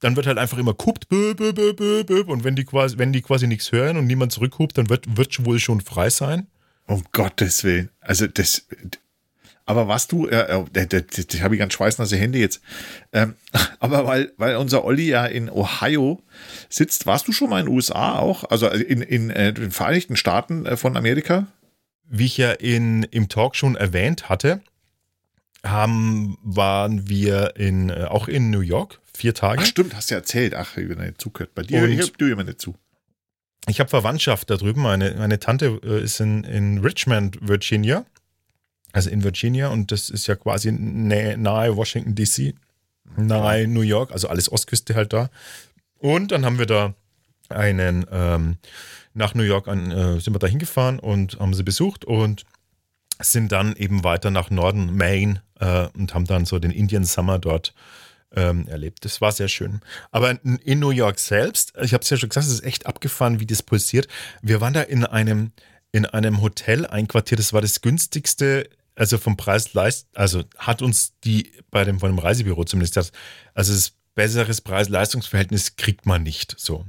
[0.00, 2.98] dann wird halt einfach immer guckt, bö, bö, bö, bö, bö, und wenn die quasi,
[2.98, 6.48] wenn die quasi nichts hören und niemand zurückhupt, dann wird, wird wohl schon frei sein.
[6.86, 7.88] Um Gottes Willen.
[7.98, 8.66] Also das,
[9.64, 12.60] aber was du, äh, äh, das habe ich ganz schweißnasse Hände jetzt.
[13.14, 13.36] Ähm,
[13.80, 16.22] aber weil, weil unser Olli ja in Ohio
[16.68, 18.44] sitzt, warst du schon mal in den USA auch?
[18.44, 21.46] Also in, in äh, den Vereinigten Staaten äh, von Amerika?
[22.04, 24.60] Wie ich ja in, im Talk schon erwähnt hatte,
[25.64, 29.62] haben, waren wir in, äh, auch in New York, vier Tage.
[29.62, 30.54] Ach stimmt, hast du ja erzählt.
[30.54, 31.54] Ach, ich bin nicht zugehört.
[31.54, 32.74] Bei dir, hab du immer nicht zu.
[33.68, 34.82] Ich habe Verwandtschaft da drüben.
[34.82, 38.04] Meine, meine Tante äh, ist in, in Richmond, Virginia.
[38.92, 42.54] Also in Virginia und das ist ja quasi nahe, nahe Washington DC,
[43.16, 45.30] nahe New York, also alles Ostküste halt da.
[45.98, 46.94] Und dann haben wir da
[47.48, 48.56] einen, ähm,
[49.14, 52.44] nach New York an, äh, sind wir da hingefahren und haben sie besucht und
[53.22, 57.38] sind dann eben weiter nach Norden, Maine äh, und haben dann so den Indian Summer
[57.38, 57.74] dort
[58.34, 59.04] ähm, erlebt.
[59.04, 59.80] Das war sehr schön.
[60.10, 62.86] Aber in, in New York selbst, ich habe es ja schon gesagt, es ist echt
[62.86, 64.08] abgefahren, wie das pulsiert.
[64.42, 65.52] Wir waren da in einem,
[65.92, 67.40] in einem Hotel einquartiert.
[67.40, 72.10] Das war das günstigste, also vom Preis leist, also hat uns die bei dem, von
[72.10, 73.16] dem Reisebüro zumindest gesagt,
[73.54, 76.84] also das besseres Preis-Leistungsverhältnis kriegt man nicht so.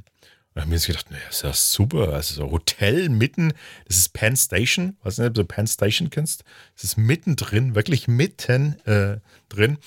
[0.53, 2.13] Und haben wir uns gedacht, naja, ist ja super.
[2.13, 3.53] Also so Hotel mitten,
[3.87, 6.43] das ist Penn Station, weiß nicht, ob du Penn Station kennst.
[6.75, 9.77] Das ist mittendrin, wirklich mitten äh, drin.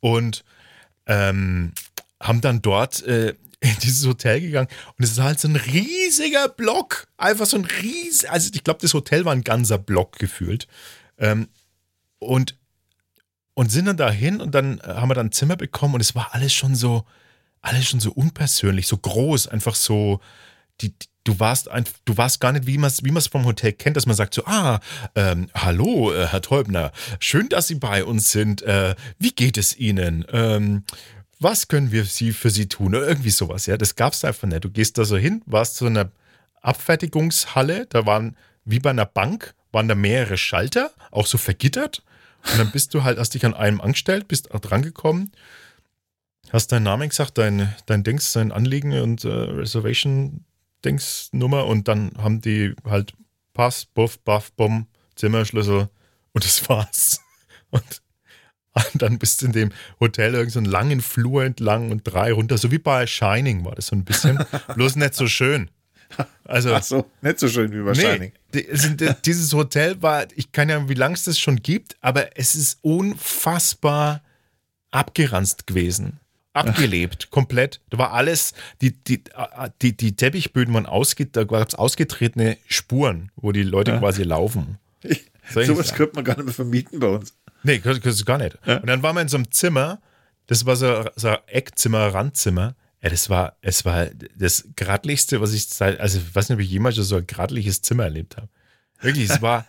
[0.00, 0.44] Und
[1.06, 1.72] ähm,
[2.20, 4.68] haben dann dort äh, in dieses Hotel gegangen
[4.98, 7.06] und es ist halt so ein riesiger Block.
[7.16, 10.68] Einfach so ein riesiger, also ich glaube, das Hotel war ein ganzer Block gefühlt.
[11.18, 11.48] Ähm,
[12.18, 12.58] und,
[13.54, 16.34] und sind dann dahin und dann haben wir dann ein Zimmer bekommen und es war
[16.34, 17.04] alles schon so,
[17.64, 20.20] alles schon so unpersönlich, so groß, einfach so,
[20.80, 23.96] die, du warst ein, du warst gar nicht, wie man es wie vom Hotel kennt,
[23.96, 24.80] dass man sagt so, ah,
[25.14, 28.62] ähm, hallo, äh, Herr Teubner, schön, dass Sie bei uns sind.
[28.62, 30.26] Äh, wie geht es Ihnen?
[30.30, 30.84] Ähm,
[31.40, 32.94] was können wir Sie für Sie tun?
[32.94, 33.76] Oder irgendwie sowas, ja.
[33.76, 34.64] Das gab's einfach nicht.
[34.64, 36.10] Du gehst da so hin, warst zu einer
[36.60, 42.02] Abfertigungshalle, da waren, wie bei einer Bank, waren da mehrere Schalter, auch so vergittert.
[42.50, 45.32] Und dann bist du halt, hast dich an einem angestellt, bist auch drangekommen,
[46.54, 50.44] hast deinen Namen gesagt, dein, dein Dings, dein Anliegen und äh, Reservation
[50.84, 53.14] Dingsnummer und dann haben die halt
[53.54, 54.86] Pass, Buff, Buff, Bumm,
[55.16, 55.88] Zimmerschlüssel
[56.32, 57.20] und das war's.
[57.70, 58.02] Und,
[58.92, 62.32] und dann bist du in dem Hotel irgend so einen langen Flur entlang und drei
[62.32, 64.38] runter, so wie bei Shining war das so ein bisschen,
[64.74, 65.70] bloß nicht so schön.
[66.44, 68.34] Also, Ach so, nicht so schön wie wahrscheinlich.
[68.52, 71.96] Nee, sind- die- dieses Hotel war, ich kann ja, wie lange es das schon gibt,
[72.00, 74.22] aber es ist unfassbar
[74.90, 76.20] abgeranzt gewesen.
[76.54, 77.80] Abgelebt, komplett.
[77.90, 79.22] Da war alles, die, die,
[79.82, 84.78] die, die Teppichböden waren ausget, da gab es ausgetretene Spuren, wo die Leute quasi laufen.
[85.50, 85.98] Sowas sagen?
[85.98, 87.34] könnte man gar nicht mehr vermieten bei uns.
[87.64, 88.56] Nee, das gar nicht.
[88.66, 90.00] Und dann waren wir in so einem Zimmer,
[90.46, 92.76] das war so, so ein Eckzimmer, Randzimmer.
[93.02, 96.62] Ja, das war, es war das gradlichste, was ich seit, also ich weiß nicht, ob
[96.62, 98.48] ich jemals so ein gradliches Zimmer erlebt habe.
[99.00, 99.66] Wirklich, es war,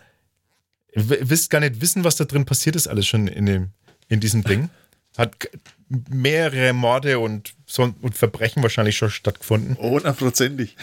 [0.94, 3.70] ihr wisst gar nicht wissen, was da drin passiert ist, alles schon in dem,
[4.08, 4.70] in diesem Ding.
[5.16, 5.48] Hat
[5.88, 9.76] mehrere Morde und, und Verbrechen wahrscheinlich schon stattgefunden.
[9.78, 10.76] Hundertprozentig.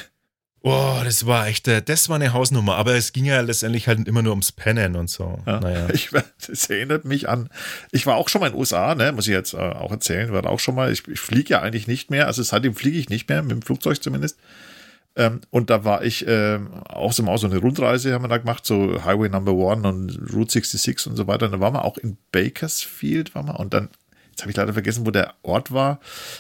[0.66, 2.76] Oh, das war echt, äh, das war eine Hausnummer.
[2.76, 5.40] Aber es ging ja letztendlich halt immer nur ums Pennen und so.
[5.46, 5.60] Ja.
[5.60, 5.88] Naja.
[5.94, 6.10] Ich,
[6.48, 7.50] das erinnert mich an.
[7.92, 10.32] Ich war auch schon mal in den USA, ne, muss ich jetzt äh, auch erzählen.
[10.32, 10.92] War auch schon mal.
[10.92, 12.28] Ich, ich fliege ja eigentlich nicht mehr.
[12.28, 14.40] Also seitdem fliege ich nicht mehr, mit dem Flugzeug zumindest.
[15.18, 18.38] Ähm, und da war ich ähm, auch so mal so eine Rundreise, haben wir da
[18.38, 21.48] gemacht, so Highway Number One und Route 66 und so weiter.
[21.48, 23.60] Und da waren wir auch in Bakersfield, waren wir.
[23.60, 23.90] Und dann,
[24.34, 26.00] jetzt habe ich leider vergessen, wo der Ort war,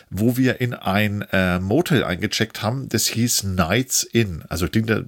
[0.09, 2.89] wo wir in ein äh, Motel eingecheckt haben.
[2.89, 4.43] Das hieß Knights Inn.
[4.49, 5.01] Also klingt ja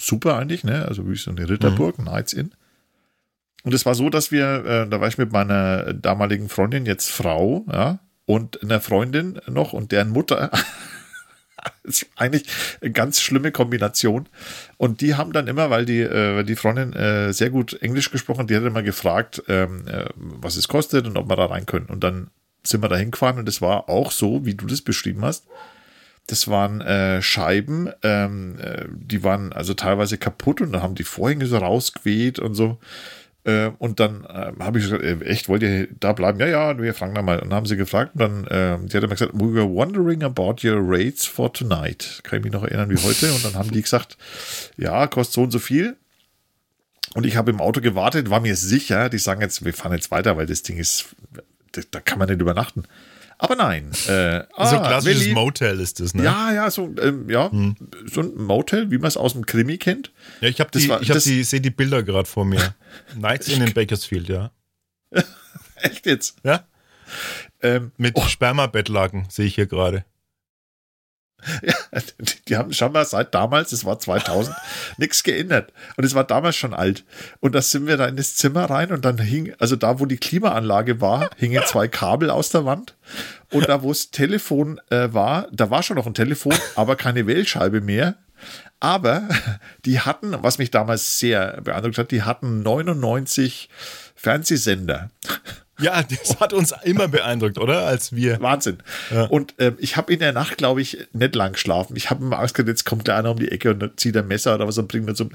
[0.00, 0.86] super eigentlich, ne?
[0.86, 2.52] Also wie so eine Ritterburg, Knights Inn.
[3.64, 7.10] Und es war so, dass wir, äh, da war ich mit meiner damaligen Freundin, jetzt
[7.10, 10.50] Frau, ja, und einer Freundin noch und deren Mutter.
[11.84, 12.44] Das ist eigentlich
[12.80, 14.28] eine ganz schlimme Kombination.
[14.76, 18.46] Und die haben dann immer, weil die, äh, die Freundin äh, sehr gut Englisch gesprochen,
[18.46, 21.86] die hat immer gefragt, ähm, äh, was es kostet und ob wir da rein können.
[21.86, 22.30] Und dann
[22.62, 25.46] sind wir da hingefahren und es war auch so, wie du das beschrieben hast.
[26.26, 31.04] Das waren äh, Scheiben, ähm, äh, die waren also teilweise kaputt und dann haben die
[31.04, 32.78] Vorhänge so rausgeweht und so.
[33.44, 36.38] Äh, und dann äh, habe ich gesagt, äh, echt, wollt ihr da bleiben?
[36.40, 37.38] Ja, ja, wir fragen da mal.
[37.38, 40.22] Und dann haben sie gefragt und dann, äh, die hat immer gesagt, we were wondering
[40.22, 42.20] about your rates for tonight.
[42.22, 43.32] Kann ich mich noch erinnern wie heute.
[43.32, 44.18] Und dann haben die gesagt,
[44.76, 45.96] ja, kostet so und so viel.
[47.14, 50.10] Und ich habe im Auto gewartet, war mir sicher, die sagen jetzt, wir fahren jetzt
[50.10, 51.16] weiter, weil das Ding ist,
[51.72, 52.84] da, da kann man nicht übernachten.
[53.42, 53.90] Aber nein.
[53.90, 56.24] Äh, so ein ah, klassisches Willi- Motel ist das, ne?
[56.24, 57.50] Ja, ja, so, ähm, ja,
[58.06, 60.12] so ein Motel, wie man es aus dem Krimi kennt.
[60.40, 62.74] Ja, ich habe Das die, war- ich hab die, sehe die Bilder gerade vor mir.
[63.16, 64.50] Nights in in Bakersfield, ja.
[65.76, 66.36] Echt jetzt?
[66.44, 66.64] Ja?
[67.62, 68.22] Ähm, Mit Oh.
[68.26, 70.04] Spermabettlaken sehe ich hier gerade.
[72.18, 74.56] die, die haben scheinbar seit damals, es war 2000,
[74.96, 75.72] nichts geändert.
[75.96, 77.04] Und es war damals schon alt.
[77.40, 80.06] Und da sind wir da in das Zimmer rein und dann hing, also da, wo
[80.06, 82.96] die Klimaanlage war, hingen zwei Kabel aus der Wand.
[83.50, 87.26] Und da, wo das Telefon äh, war, da war schon noch ein Telefon, aber keine
[87.26, 88.16] Wählscheibe mehr.
[88.78, 89.28] Aber
[89.84, 93.68] die hatten, was mich damals sehr beeindruckt hat, die hatten 99
[94.14, 95.10] Fernsehsender.
[95.80, 97.86] Ja, das hat uns immer beeindruckt, oder?
[97.86, 98.40] Als wir.
[98.40, 98.78] Wahnsinn.
[99.28, 101.96] Und ähm, ich habe in der Nacht, glaube ich, nicht lang geschlafen.
[101.96, 104.28] Ich habe mir Angst gehabt, jetzt kommt der einer um die Ecke und zieht ein
[104.28, 105.28] Messer oder was und bringt mir so.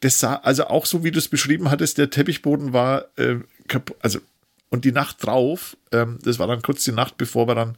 [0.00, 3.36] Das sah, also auch so wie du es beschrieben hattest, der Teppichboden war äh,
[3.68, 3.96] kaputt.
[4.02, 4.20] Also,
[4.70, 7.76] und die Nacht drauf, ähm, das war dann kurz die Nacht, bevor wir dann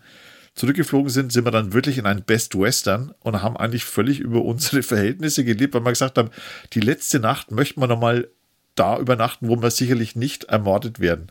[0.55, 4.43] zurückgeflogen sind, sind wir dann wirklich in ein Best Western und haben eigentlich völlig über
[4.43, 6.31] unsere Verhältnisse gelebt, weil wir gesagt haben,
[6.73, 8.29] die letzte Nacht möchten wir nochmal
[8.77, 11.31] da übernachten, wo wir sicherlich nicht ermordet werden.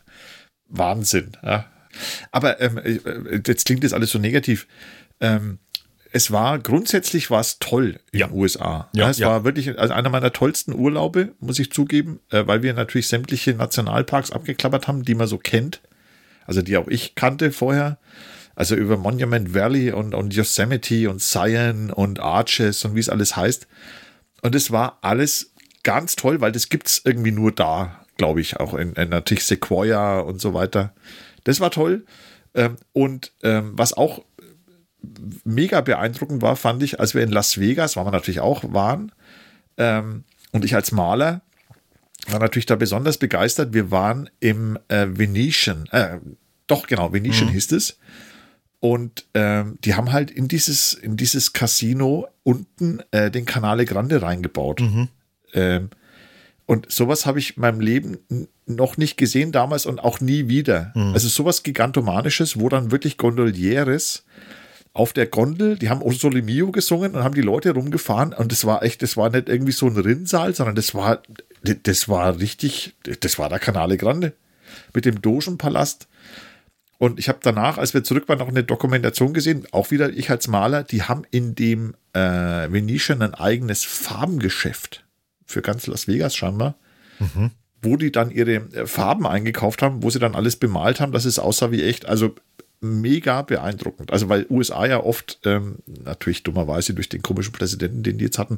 [0.73, 1.31] Wahnsinn.
[1.43, 1.65] Ja.
[2.31, 2.99] Aber ähm, äh,
[3.47, 4.67] jetzt klingt das alles so negativ.
[5.21, 5.59] Ähm,
[6.11, 8.27] es war grundsätzlich war es toll in Ja.
[8.27, 8.89] den USA.
[8.93, 9.27] Ja, es ja.
[9.29, 13.53] war wirklich also einer meiner tollsten Urlaube, muss ich zugeben, äh, weil wir natürlich sämtliche
[13.53, 15.81] Nationalparks abgeklappert haben, die man so kennt.
[16.45, 17.97] Also die auch ich kannte vorher.
[18.55, 23.35] Also über Monument Valley und, und Yosemite und Zion und Arches und wie es alles
[23.35, 23.65] heißt.
[24.43, 28.57] Und es war alles ganz toll, weil das gibt es irgendwie nur da, glaube ich,
[28.57, 30.93] auch in, in natürlich Sequoia und so weiter.
[31.43, 32.05] Das war toll.
[32.53, 34.23] Ähm, und ähm, was auch
[35.43, 39.11] mega beeindruckend war, fand ich, als wir in Las Vegas, waren wir natürlich auch, waren,
[39.75, 40.23] ähm,
[40.53, 41.41] und ich als Maler
[42.27, 43.73] war natürlich da besonders begeistert.
[43.73, 46.19] Wir waren im äh, Venetian, äh,
[46.67, 47.97] doch genau, Venetian hieß es.
[48.79, 54.21] Und ähm, die haben halt in dieses, in dieses Casino unten äh, den Canale Grande
[54.21, 54.79] reingebaut.
[55.51, 55.89] Ähm,
[56.65, 58.17] und sowas habe ich in meinem Leben
[58.65, 60.93] noch nicht gesehen damals und auch nie wieder.
[61.13, 64.23] Also sowas Gigantomanisches, wo dann wirklich Gondolieres
[64.93, 68.51] auf der Gondel, die haben O Sole Mio gesungen und haben die Leute rumgefahren und
[68.51, 71.23] das war echt, das war nicht irgendwie so ein Rinnsal, sondern das war,
[71.63, 74.33] das war richtig, das war der Canale Grande
[74.93, 76.07] mit dem Dogenpalast.
[76.99, 80.29] Und ich habe danach, als wir zurück waren, noch eine Dokumentation gesehen, auch wieder ich
[80.29, 85.03] als Maler, die haben in dem äh, Venetian ein eigenes Farbengeschäft
[85.45, 86.75] für ganz Las Vegas scheinbar,
[87.81, 91.25] wo die dann ihre äh, Farben eingekauft haben, wo sie dann alles bemalt haben, dass
[91.25, 92.05] es aussah wie echt.
[92.07, 92.35] Also
[92.83, 94.11] mega beeindruckend.
[94.11, 98.37] Also weil USA ja oft, ähm, natürlich dummerweise durch den komischen Präsidenten, den die jetzt
[98.37, 98.57] hatten,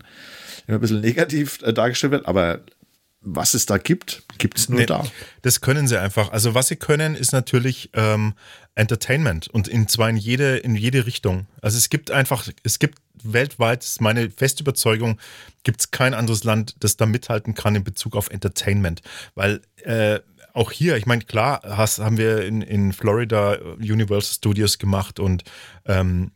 [0.67, 2.61] immer ein bisschen negativ äh, dargestellt wird, aber
[3.21, 5.03] was es da gibt, gibt es nur Nee, da.
[5.41, 6.31] Das können sie einfach.
[6.31, 8.33] Also was sie können, ist natürlich ähm,
[8.76, 11.47] Entertainment und in zwar in jede, in jede Richtung.
[11.61, 15.19] Also es gibt einfach, es gibt weltweit, ist meine feste Überzeugung,
[15.64, 19.02] gibt es kein anderes Land, das da mithalten kann in Bezug auf Entertainment.
[19.34, 20.19] Weil äh,
[20.53, 25.43] auch hier, ich meine, klar, hast, haben wir in, in Florida Universal Studios gemacht und
[25.85, 26.31] ähm,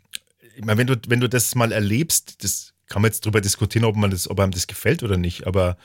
[0.55, 3.85] ich meine, wenn du, wenn du das mal erlebst, das kann man jetzt drüber diskutieren,
[3.85, 5.77] ob man das, ob einem das gefällt oder nicht, aber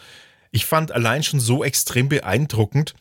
[0.50, 2.94] ich fand allein schon so extrem beeindruckend,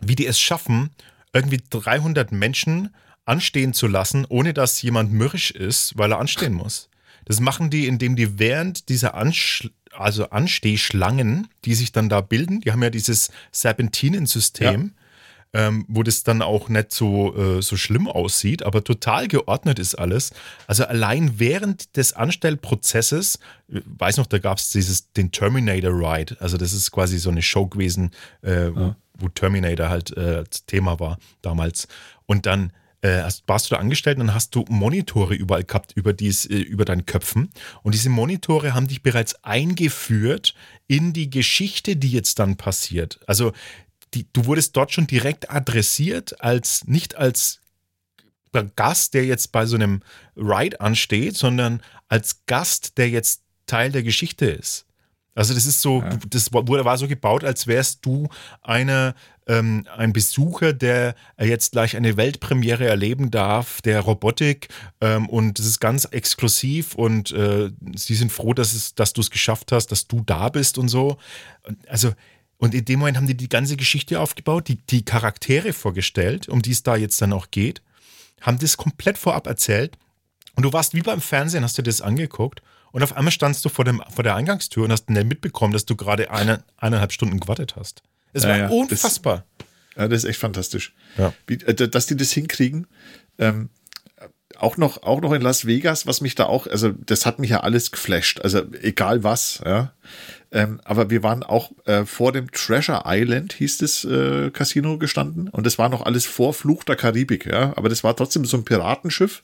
[0.00, 0.90] wie die es schaffen,
[1.34, 2.94] irgendwie 300 Menschen
[3.26, 6.88] anstehen zu lassen, ohne dass jemand mürrisch ist, weil er anstehen muss.
[7.26, 12.60] Das machen die, indem die während dieser Ansch also Anstehschlangen, die sich dann da bilden,
[12.60, 14.92] die haben ja dieses Serpentinensystem,
[15.52, 19.94] ähm, wo das dann auch nicht so, äh, so schlimm aussieht, aber total geordnet ist
[19.94, 20.32] alles.
[20.66, 23.38] Also allein während des Anstellprozesses,
[23.72, 26.36] äh, weiß noch, da gab es dieses den Terminator Ride.
[26.40, 28.10] Also das ist quasi so eine Show gewesen,
[28.42, 31.88] äh, wo, wo Terminator halt äh, das Thema war damals.
[32.26, 32.72] Und dann
[33.04, 36.46] äh, hast, warst du da angestellt und dann hast du Monitore überall gehabt über, dies,
[36.46, 37.50] äh, über deinen Köpfen.
[37.82, 40.54] Und diese Monitore haben dich bereits eingeführt
[40.86, 43.20] in die Geschichte, die jetzt dann passiert.
[43.26, 43.52] Also
[44.14, 47.60] die, du wurdest dort schon direkt adressiert, als nicht als
[48.76, 50.00] Gast, der jetzt bei so einem
[50.36, 54.86] Ride ansteht, sondern als Gast, der jetzt Teil der Geschichte ist.
[55.34, 58.28] Also das ist so, das wurde, war so gebaut, als wärst du
[58.62, 59.14] einer,
[59.46, 64.68] ähm, ein Besucher, der jetzt gleich eine Weltpremiere erleben darf, der Robotik
[65.00, 69.20] ähm, und das ist ganz exklusiv und äh, sie sind froh, dass, es, dass du
[69.20, 71.18] es geschafft hast, dass du da bist und so.
[71.88, 72.12] Also
[72.56, 76.62] und in dem Moment haben die die ganze Geschichte aufgebaut, die, die Charaktere vorgestellt, um
[76.62, 77.82] die es da jetzt dann auch geht,
[78.40, 79.98] haben das komplett vorab erzählt.
[80.54, 82.62] Und du warst wie beim Fernsehen, hast du dir das angeguckt
[82.94, 85.84] und auf einmal standst du vor, dem, vor der Eingangstür und hast nicht mitbekommen, dass
[85.84, 88.02] du gerade eine, eineinhalb Stunden gewartet hast.
[88.32, 89.44] Es Ja, war ja, das- unfassbar.
[89.96, 90.94] Ja, das ist echt fantastisch.
[91.18, 91.32] Ja.
[91.46, 92.86] Wie, äh, dass die das hinkriegen.
[93.38, 93.68] Ähm,
[94.56, 97.50] auch noch, auch noch in Las Vegas, was mich da auch, also das hat mich
[97.50, 99.92] ja alles geflasht, also egal was, ja.
[100.52, 105.48] Ähm, aber wir waren auch äh, vor dem Treasure Island, hieß das äh, Casino gestanden,
[105.48, 107.72] und das war noch alles vor Fluch der Karibik, ja.
[107.76, 109.42] Aber das war trotzdem so ein Piratenschiff,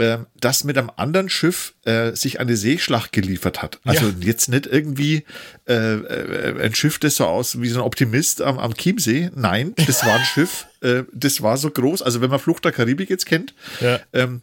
[0.00, 3.78] ähm, das mit einem anderen Schiff äh, sich eine Seeschlacht geliefert hat.
[3.84, 4.14] Also Ja.
[4.22, 5.24] jetzt nicht irgendwie
[5.68, 9.30] äh, äh, ein Schiff, das so aus wie so ein Optimist am, am Chiemsee.
[9.34, 12.02] Nein, das war ein Schiff, äh, das war so groß.
[12.02, 14.00] Also wenn man Flucht der Karibik jetzt kennt, Ja.
[14.12, 14.42] ähm,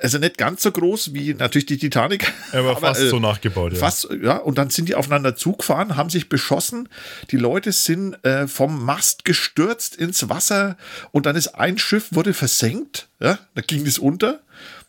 [0.00, 2.32] also nicht ganz so groß wie natürlich die Titanic.
[2.52, 3.78] Aber fast äh, so nachgebaut, ja.
[3.78, 4.38] Fast, ja.
[4.38, 6.88] Und dann sind die aufeinander zugefahren, haben sich beschossen.
[7.30, 10.76] Die Leute sind äh, vom Mast gestürzt ins Wasser
[11.12, 13.06] und dann ist ein Schiff, wurde versenkt.
[13.20, 14.40] Ja, da ging es unter.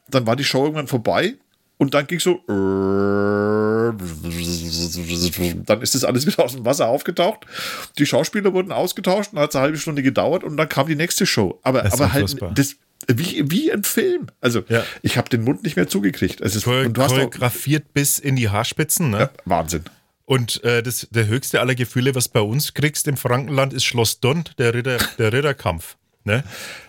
[0.09, 1.35] Dann war die Show irgendwann vorbei
[1.77, 2.39] und dann ging so.
[5.65, 7.45] Dann ist das alles wieder aus dem Wasser aufgetaucht.
[7.97, 10.95] Die Schauspieler wurden ausgetauscht, dann hat es eine halbe Stunde gedauert und dann kam die
[10.95, 11.59] nächste Show.
[11.63, 12.75] Aber, aber halt das,
[13.07, 14.27] wie, wie ein Film.
[14.41, 14.83] Also Ja.
[15.01, 16.41] ich habe den Mund nicht mehr zugekriegt.
[16.41, 19.09] Es ist, Chore- und du hast doch, choreografiert bis in die Haarspitzen.
[19.09, 19.19] Ne?
[19.19, 19.83] ja, Wahnsinn.
[20.25, 24.21] Und äh, das, der höchste aller Gefühle, was bei uns kriegst im Frankenland, ist Schloss
[24.21, 25.97] Dont, der, Ritter, der Ritterkampf.
[26.25, 26.43] Ne?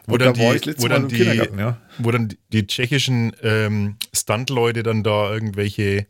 [0.07, 1.79] Wo, dann die, wo, dann die, ja.
[1.99, 6.07] wo dann die, die tschechischen ähm, Stuntleute dann da irgendwelche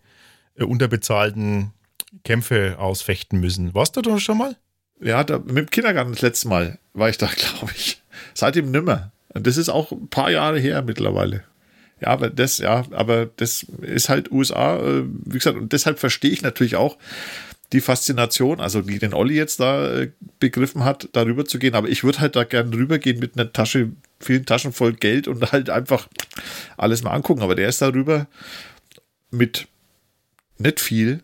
[0.56, 1.72] äh, unterbezahlten
[2.22, 3.74] Kämpfe ausfechten müssen.
[3.74, 4.56] Warst du da schon mal?
[5.00, 8.02] Ja, da, mit dem Kindergarten das letzte Mal war ich da, glaube ich.
[8.34, 9.12] Seitdem nimmer.
[9.32, 11.44] Und das ist auch ein paar Jahre her mittlerweile.
[12.00, 16.30] Ja, aber das, ja, aber das ist halt USA, äh, wie gesagt, und deshalb verstehe
[16.30, 16.98] ich natürlich auch
[17.74, 21.74] die Faszination, also die den Olli jetzt da äh, begriffen hat, darüber zu gehen.
[21.74, 23.90] Aber ich würde halt da gerne rübergehen mit einer Tasche,
[24.20, 26.08] vielen Taschen voll Geld und halt einfach
[26.76, 27.42] alles mal angucken.
[27.42, 28.28] Aber der ist darüber
[29.30, 29.66] mit
[30.56, 31.22] nicht viel.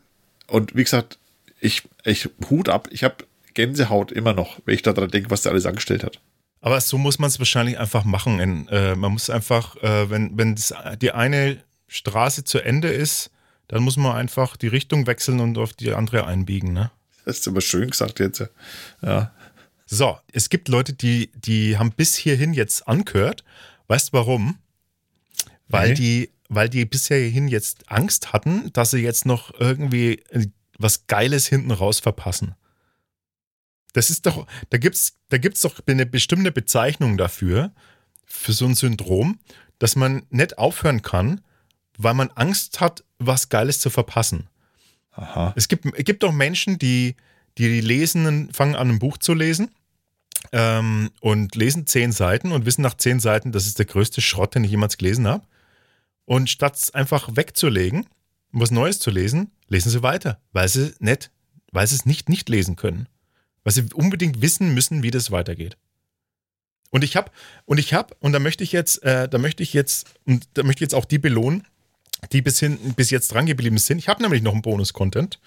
[0.48, 1.18] Und wie gesagt,
[1.60, 3.24] ich, ich Hut ab, ich habe
[3.54, 6.20] Gänsehaut immer noch, wenn ich daran denke, was der alles angestellt hat.
[6.60, 8.66] Aber so muss man es wahrscheinlich einfach machen.
[8.68, 10.56] Äh, man muss einfach, äh, wenn, wenn
[11.00, 13.30] die eine Straße zu Ende ist,
[13.70, 16.72] dann muss man einfach die Richtung wechseln und auf die andere einbiegen.
[16.72, 16.90] Ne?
[17.24, 18.42] Das ist aber schön gesagt jetzt.
[19.00, 19.32] Ja.
[19.86, 23.44] So, es gibt Leute, die, die haben bis hierhin jetzt angehört.
[23.86, 24.58] Weißt du warum?
[25.68, 25.94] Weil Nee.
[25.94, 30.48] die, weil die bisher hierhin jetzt Angst hatten, dass sie jetzt noch irgendwie äh,
[30.78, 32.56] was Geiles hinten raus verpassen.
[33.92, 37.72] Das ist doch, da gibt's, da gibt's doch eine bestimmte Bezeichnung dafür,
[38.24, 39.38] für so ein Syndrom,
[39.78, 41.40] dass man nicht aufhören kann,
[42.02, 44.48] weil man Angst hat, was Geiles zu verpassen.
[45.12, 45.52] Aha.
[45.56, 47.16] Es gibt, es gibt auch Menschen, die,
[47.58, 49.70] die lesen, fangen an, ein Buch zu lesen
[50.52, 54.54] ähm, und lesen zehn Seiten und wissen nach zehn Seiten, das ist der größte Schrott,
[54.54, 55.44] den ich jemals gelesen habe.
[56.24, 58.06] Und statt es einfach wegzulegen,
[58.52, 61.30] um was Neues zu lesen, lesen sie weiter, weil sie nicht,
[61.70, 63.08] weil sie es nicht nicht lesen können.
[63.62, 65.76] Weil sie unbedingt wissen müssen, wie das weitergeht.
[66.90, 67.30] Und ich habe,
[67.66, 70.62] und ich habe, und da möchte ich jetzt, äh, da möchte ich jetzt, und da
[70.62, 71.66] möchte ich jetzt auch die belohnen,
[72.32, 73.98] die bis, hin, bis jetzt dran geblieben sind.
[73.98, 75.40] Ich habe nämlich noch einen Bonus-Content.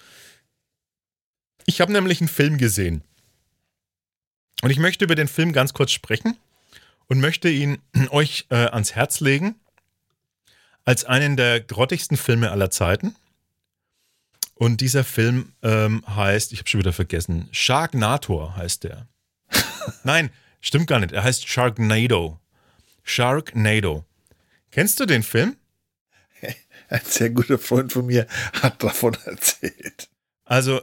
[1.66, 3.02] Ich habe nämlich einen Film gesehen.
[4.62, 6.36] Und ich möchte über den Film ganz kurz sprechen
[7.06, 7.78] und möchte ihn
[8.10, 9.56] euch äh, ans Herz legen
[10.84, 13.14] als einen der grottigsten Filme aller Zeiten.
[14.54, 19.08] Und dieser Film ähm, heißt, ich habe schon wieder vergessen, Sharknator heißt der.
[20.04, 20.30] Nein,
[20.60, 21.12] stimmt gar nicht.
[21.12, 22.38] Er heißt Sharknado.
[23.02, 24.04] Sharknado.
[24.70, 25.56] Kennst du den Film?
[26.88, 28.26] Ein sehr guter Freund von mir
[28.62, 30.08] hat davon erzählt.
[30.44, 30.80] Also,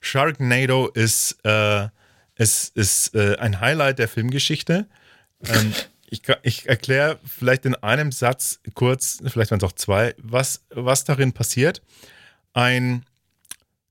[0.00, 1.88] Sharknado ist, äh,
[2.36, 4.86] ist, ist äh, ein Highlight der Filmgeschichte.
[5.46, 5.72] Ähm,
[6.08, 11.04] ich ich erkläre vielleicht in einem Satz kurz, vielleicht waren es auch zwei, was, was
[11.04, 11.82] darin passiert.
[12.52, 13.04] Ein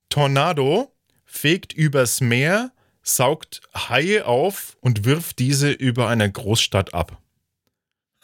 [0.09, 0.93] Tornado
[1.25, 2.71] fegt übers Meer,
[3.01, 7.17] saugt Haie auf und wirft diese über eine Großstadt ab.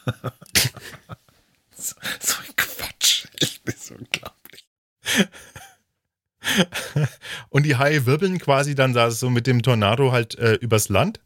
[1.80, 3.26] So, so ein Quatsch.
[3.40, 4.66] Echt, das ist unglaublich.
[7.50, 11.20] Und die Haie wirbeln quasi dann da so mit dem Tornado halt äh, übers Land.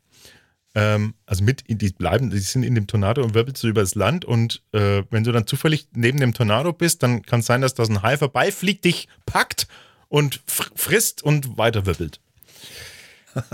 [0.75, 4.25] Ähm, also mit, die bleiben, die sind in dem Tornado und wirbeln so übers Land.
[4.25, 7.73] Und äh, wenn du dann zufällig neben dem Tornado bist, dann kann es sein, dass
[7.73, 9.67] da so ein Hai vorbeifliegt, dich packt
[10.07, 12.19] und fr frisst und weiter wirbelt.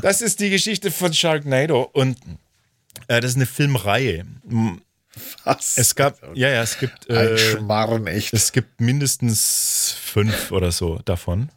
[0.01, 2.17] Das ist die Geschichte von Sharknado und
[3.07, 4.25] äh, das ist eine Filmreihe.
[5.43, 5.77] Was?
[5.77, 7.09] Es gab, ja, ja, es gibt.
[7.09, 8.33] ein Äh, Schmarrn, echt.
[8.33, 11.49] es gibt mindestens fünf oder so davon.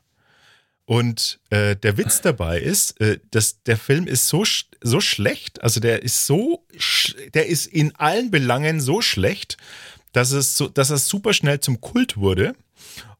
[0.84, 5.62] Und äh, der Witz dabei ist, äh, dass der Film ist so, sch so schlecht,
[5.62, 6.66] also der ist so,
[7.34, 9.56] der ist in allen Belangen so schlecht,
[10.12, 12.54] dass es, so, dass es super schnell zum Kult wurde.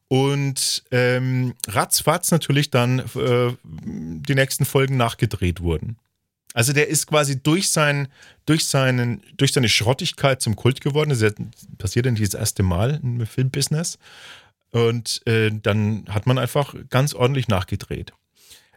[0.09, 5.97] Und ähm, ratzfatz natürlich dann äh, die nächsten Folgen nachgedreht wurden.
[6.53, 8.07] Also der ist quasi durch, sein,
[8.45, 11.09] durch, seinen, durch seine Schrottigkeit zum Kult geworden.
[11.09, 11.33] Das
[11.77, 13.97] passiert nicht das erste Mal im Filmbusiness.
[14.71, 18.13] Und äh, dann hat man einfach ganz ordentlich nachgedreht.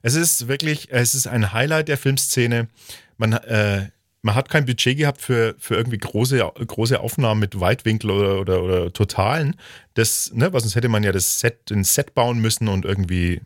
[0.02, 2.68] Es ist wirklich, es ist ein Highlight der Filmszene.
[3.16, 3.88] Man, äh,
[4.22, 8.62] man hat kein Budget gehabt für, für irgendwie große, große Aufnahmen mit Weitwinkel oder, oder,
[8.62, 9.56] oder Totalen.
[9.94, 13.40] Das, ne, weil sonst hätte man ja das Set, ein Set bauen müssen und irgendwie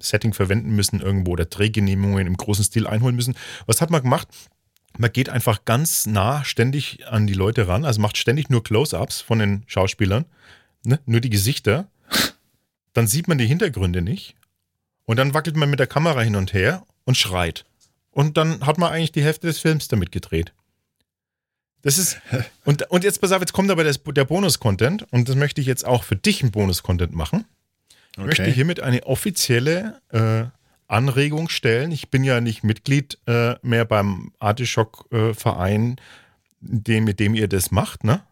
[0.00, 3.36] Setting verwenden müssen irgendwo oder Drehgenehmigungen im großen Stil einholen müssen.
[3.66, 4.28] Was hat man gemacht?
[4.98, 9.20] Man geht einfach ganz nah ständig an die Leute ran, also macht ständig nur Close-ups
[9.20, 10.24] von den Schauspielern,
[10.84, 10.98] ne?
[11.06, 11.88] nur die Gesichter.
[12.92, 14.34] Dann sieht man die Hintergründe nicht.
[15.04, 17.64] Und dann wackelt man mit der Kamera hin und her und schreit.
[18.10, 20.52] Und dann hat man eigentlich die Hälfte des Films damit gedreht.
[21.82, 22.20] Das ist.
[22.64, 25.66] Und, und jetzt pass auf, jetzt kommt aber das, der Bonus-Content und das möchte ich
[25.66, 27.46] jetzt auch für dich ein Bonus-Content machen.
[28.16, 30.44] Ich möchte hiermit eine offizielle äh,
[30.88, 31.92] Anregung stellen.
[31.92, 35.96] Ich bin ja nicht Mitglied äh, mehr beim Artischock-Verein,
[36.60, 38.22] dem, mit dem ihr das macht, ne?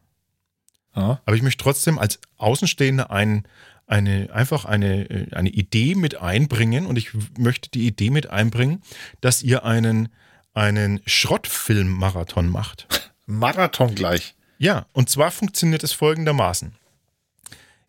[0.94, 1.20] Ja.
[1.24, 3.44] Aber ich möchte trotzdem als Außenstehender ein,
[3.86, 8.82] eine, einfach eine, äh, eine Idee mit einbringen und ich möchte die Idee mit einbringen,
[9.20, 10.08] dass ihr einen,
[10.54, 12.88] einen Schrottfilm-Marathon macht.
[13.26, 14.34] Marathon gleich.
[14.58, 16.74] Ja, und zwar funktioniert es folgendermaßen.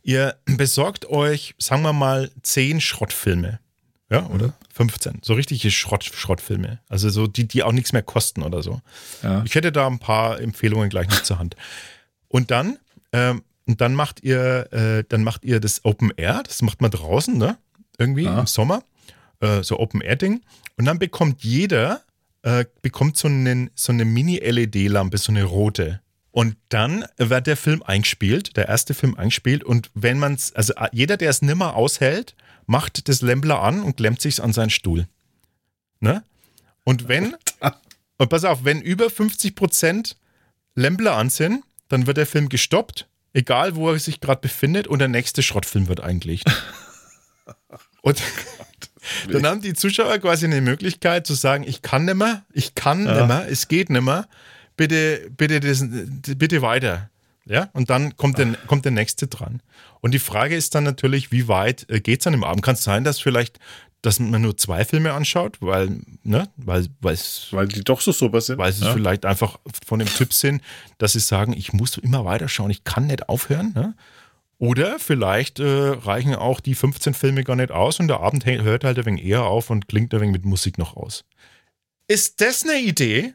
[0.10, 3.60] Ihr besorgt euch, sagen wir mal, zehn Schrottfilme.
[4.10, 4.48] Ja, oder?
[4.48, 4.54] Mhm.
[4.74, 5.20] 15.
[5.22, 6.80] So richtige Schrott, Schrottfilme.
[6.90, 8.82] Also so, die, die auch nichts mehr kosten oder so.
[9.22, 9.44] Ja.
[9.46, 11.56] Ich hätte da ein paar Empfehlungen gleich noch zur Hand.
[12.28, 12.80] Und dann,
[13.14, 17.38] ähm, dann macht ihr, äh, dann macht ihr das Open Air, das macht man draußen,
[17.38, 17.60] ne?
[18.00, 18.40] Irgendwie ja.
[18.40, 18.82] im Sommer.
[19.42, 20.42] Äh, so Open Air-Ding.
[20.76, 22.02] Und dann bekommt jeder,
[22.42, 26.02] äh, bekommt so, einen, so eine Mini-LED-Lampe, so eine rote.
[26.32, 29.64] Und dann wird der Film eingespielt, der erste Film eingespielt.
[29.64, 32.36] Und wenn man es, also jeder, der es nimmer aushält,
[32.66, 35.08] macht das Lembler an und klemmt sich an seinen Stuhl.
[36.00, 36.24] Ne?
[36.84, 37.36] Und wenn,
[38.18, 40.18] und pass auf, wenn über 50 Prozent
[40.76, 45.00] Lembler an sind, dann wird der Film gestoppt, egal wo er sich gerade befindet, und
[45.00, 46.46] der nächste Schrottfilm wird eingelegt.
[48.02, 48.22] und
[49.30, 53.22] dann haben die Zuschauer quasi eine Möglichkeit zu sagen, ich kann nimmer, ich kann ja.
[53.22, 54.28] nimmer, es geht nimmer
[54.80, 55.86] bitte, bitte, das,
[56.38, 57.10] bitte weiter.
[57.46, 59.62] Ja, und dann kommt der, kommt der nächste dran.
[60.02, 62.64] Und die Frage ist dann natürlich, wie weit äh, geht es an dem Abend?
[62.64, 63.60] Kann es sein, dass vielleicht,
[64.02, 68.58] dass man nur zwei Filme anschaut, weil, ne, weil, weil die doch so super sind.
[68.58, 68.94] Weil sie ja.
[68.94, 70.62] vielleicht einfach von dem Typ sind,
[70.98, 73.74] dass sie sagen, ich muss immer weiter schauen, ich kann nicht aufhören.
[73.76, 73.96] Ne?
[74.60, 78.84] Oder vielleicht äh, reichen auch die 15 Filme gar nicht aus und der Abend hört
[78.86, 81.26] halt ein wenig eher auf und klingt ein wenig mit Musik noch aus.
[82.08, 83.34] Ist das eine Idee?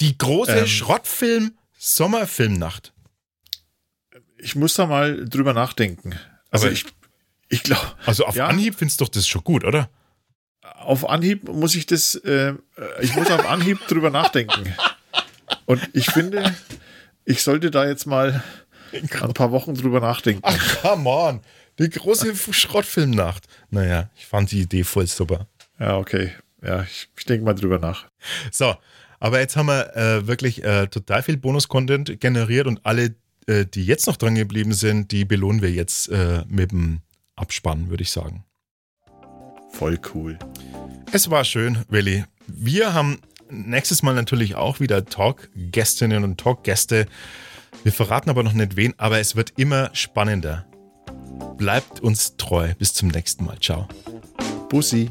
[0.00, 2.92] Die große ähm, Schrottfilm-Sommerfilmnacht.
[4.38, 6.16] Ich muss da mal drüber nachdenken.
[6.50, 6.84] Also Aber ich,
[7.48, 7.82] ich glaube.
[8.06, 9.90] Also auf ja, Anhieb findest du doch das schon gut, oder?
[10.62, 12.52] Auf Anhieb muss ich das, äh,
[13.00, 14.74] ich muss auf Anhieb drüber nachdenken.
[15.66, 16.54] Und ich finde,
[17.24, 18.42] ich sollte da jetzt mal
[18.92, 20.42] ein paar Wochen drüber nachdenken.
[20.44, 21.40] Ach, come on.
[21.78, 23.46] Die große Schrottfilmnacht.
[23.70, 25.46] Naja, ich fand die Idee voll super.
[25.78, 26.32] Ja, okay.
[26.62, 28.06] Ja, ich, ich denke mal drüber nach.
[28.50, 28.74] So,
[29.20, 33.14] aber jetzt haben wir äh, wirklich äh, total viel Bonus-Content generiert und alle,
[33.46, 37.00] äh, die jetzt noch dran geblieben sind, die belohnen wir jetzt äh, mit dem
[37.36, 38.44] Abspann, würde ich sagen.
[39.70, 40.38] Voll cool.
[41.12, 42.24] Es war schön, Willi.
[42.46, 43.18] Wir haben
[43.50, 47.06] nächstes Mal natürlich auch wieder Talk-Gästinnen und Talk-Gäste.
[47.82, 50.66] Wir verraten aber noch nicht wen, aber es wird immer spannender.
[51.56, 52.72] Bleibt uns treu.
[52.78, 53.58] Bis zum nächsten Mal.
[53.60, 53.88] Ciao.
[54.68, 55.10] Bussi.